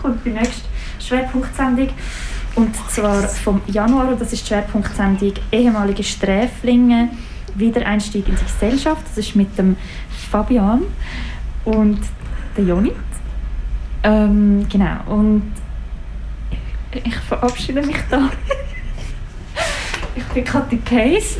kommt 0.00 0.24
die 0.24 0.30
nächste 0.30 0.62
Schwerpunktsendung. 0.98 1.88
Und 2.54 2.74
zwar 2.90 3.22
vom 3.22 3.62
Januar, 3.66 4.14
das 4.18 4.32
ist 4.32 4.42
die 4.42 4.48
Schwerpunktsendung 4.48 5.32
ehemalige 5.50 6.02
Sträflinge, 6.02 7.10
Wiedereinstieg 7.54 8.28
in 8.28 8.36
die 8.36 8.44
Gesellschaft. 8.44 9.02
Das 9.08 9.18
ist 9.18 9.36
mit 9.36 9.56
dem 9.56 9.76
Fabian 10.30 10.82
und 11.64 12.00
der 12.56 12.64
Jonit. 12.64 12.94
Ähm, 14.02 14.66
genau, 14.68 14.98
und 15.06 15.52
ich 16.92 17.14
verabschiede 17.16 17.82
mich 17.82 17.96
da. 18.10 18.28
ich 20.16 20.24
bin 20.24 20.44
Kathi 20.44 20.78
Case. 20.78 21.38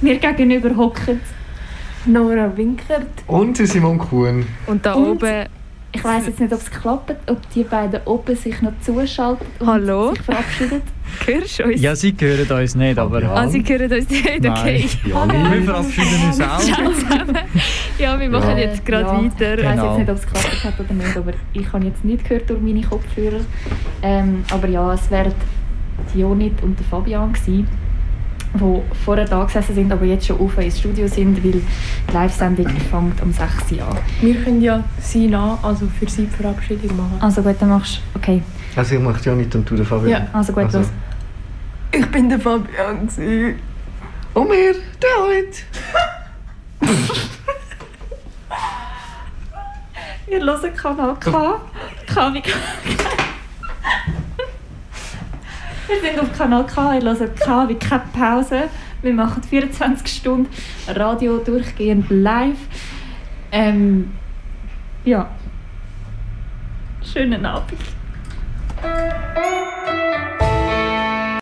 Mir 0.00 0.18
gegenüber 0.18 0.76
hockt 0.76 1.08
Nora 2.08 2.56
Winkert. 2.56 3.06
Und 3.26 3.56
Simon 3.58 3.98
Kuhn. 3.98 4.44
Und 4.66 4.84
da 4.84 4.94
Und- 4.94 5.22
oben. 5.22 5.46
Ich 5.90 6.04
weiß 6.04 6.26
jetzt 6.26 6.38
nicht, 6.38 6.52
ob 6.52 6.60
es 6.60 6.70
klappt, 6.70 7.30
ob 7.30 7.50
die 7.54 7.62
beiden 7.64 8.00
oben 8.04 8.36
sich 8.36 8.60
noch 8.60 8.72
zuschalten 8.82 9.46
und 9.58 9.66
Hallo? 9.66 10.10
sich 10.10 10.20
verabschieden. 10.20 10.82
Hörst 11.26 11.58
du 11.58 11.64
uns? 11.64 11.80
Ja, 11.80 11.96
sie 11.96 12.14
hören 12.20 12.60
uns 12.60 12.74
nicht, 12.74 12.98
aber... 12.98 13.22
Ah, 13.22 13.48
sie 13.48 13.64
hören 13.66 13.90
uns 13.90 14.10
nicht, 14.10 14.26
okay. 14.28 14.38
Nein. 14.42 14.84
Wir 15.50 15.62
verabschieden 15.62 16.26
uns 16.26 16.40
auch. 16.42 16.60
Ja, 17.98 18.20
wir 18.20 18.28
machen 18.28 18.50
Ja. 18.50 18.58
jetzt 18.58 18.84
gerade 18.84 19.06
ja, 19.06 19.12
weiter. 19.24 19.58
Ich 19.58 19.64
weiß 19.64 19.70
Genau. 19.72 19.88
jetzt 19.88 19.98
nicht, 19.98 20.10
ob 20.10 20.16
es 20.16 20.26
geklappt 20.26 20.64
hat 20.64 20.80
oder 20.80 20.94
nicht, 20.94 21.16
aber 21.16 21.32
ich 21.54 21.72
habe 21.72 21.84
jetzt 21.86 22.04
nicht 22.04 22.28
gehört 22.28 22.50
durch 22.50 22.60
meine 22.60 22.82
Kopfhörer. 22.82 23.40
Ähm, 24.02 24.44
aber 24.52 24.68
ja, 24.68 24.92
es 24.92 25.10
wären 25.10 25.32
die 26.14 26.20
Jonit 26.20 26.62
und 26.62 26.78
der 26.78 26.84
Fabian 26.86 27.32
gewesen, 27.32 27.66
die 28.54 28.82
vorher 29.04 29.26
da 29.26 29.44
gesessen 29.44 29.74
sind, 29.74 29.92
aber 29.92 30.04
jetzt 30.04 30.26
schon 30.26 30.40
auf 30.40 30.58
ins 30.58 30.78
Studio 30.78 31.06
sind, 31.06 31.42
weil 31.44 31.52
die 31.52 31.62
Live-Sendung 32.12 32.66
fängt 32.90 33.22
um 33.22 33.32
6 33.32 33.72
Uhr 33.72 33.88
an. 33.88 33.98
Wir 34.20 34.34
können 34.42 34.62
ja 34.62 34.82
sie 35.00 35.28
nach, 35.28 35.62
also 35.62 35.86
für 35.98 36.08
sie 36.08 36.26
die 36.26 36.42
Verabschiedung 36.42 36.96
machen. 36.96 37.18
Also 37.20 37.42
gut, 37.42 37.56
dann 37.60 37.68
machst 37.70 38.00
du... 38.14 38.18
Okay. 38.18 38.42
Also 38.74 38.94
ich 38.94 39.00
mache 39.00 39.22
ja 39.24 39.34
nicht 39.34 39.54
und 39.54 39.68
du 39.68 39.76
den 39.76 39.84
Fabian. 39.84 40.10
Ja, 40.10 40.26
also 40.32 40.52
gut, 40.52 40.72
los. 40.72 40.86
Ich 41.92 42.06
bin 42.06 42.28
der 42.28 42.38
Fabian. 42.38 43.06
gewesen. 43.06 43.54
Und 44.34 44.50
wir, 44.50 44.72
der 44.72 45.16
heute. 45.26 45.58
Wir 50.26 50.40
hören 50.40 50.76
Kanal 50.76 51.16
K. 51.18 51.60
K 52.06 52.34
wie 52.34 52.42
K. 52.42 52.50
Wir 55.88 56.02
sind 56.02 56.20
auf 56.20 56.36
Kanal 56.36 56.66
K, 56.66 56.98
ihr 56.98 57.02
hört 57.02 57.40
K 57.40 57.66
wie 57.66 57.74
keine 57.74 58.02
Pause. 58.12 58.64
Wir 59.00 59.14
machen 59.14 59.42
24 59.42 60.06
Stunden 60.06 60.50
Radio 60.86 61.38
durchgehend 61.38 62.10
live. 62.10 62.58
Ähm, 63.50 64.12
ja. 65.04 65.30
Schönen 67.02 67.46
Abend. 67.46 67.80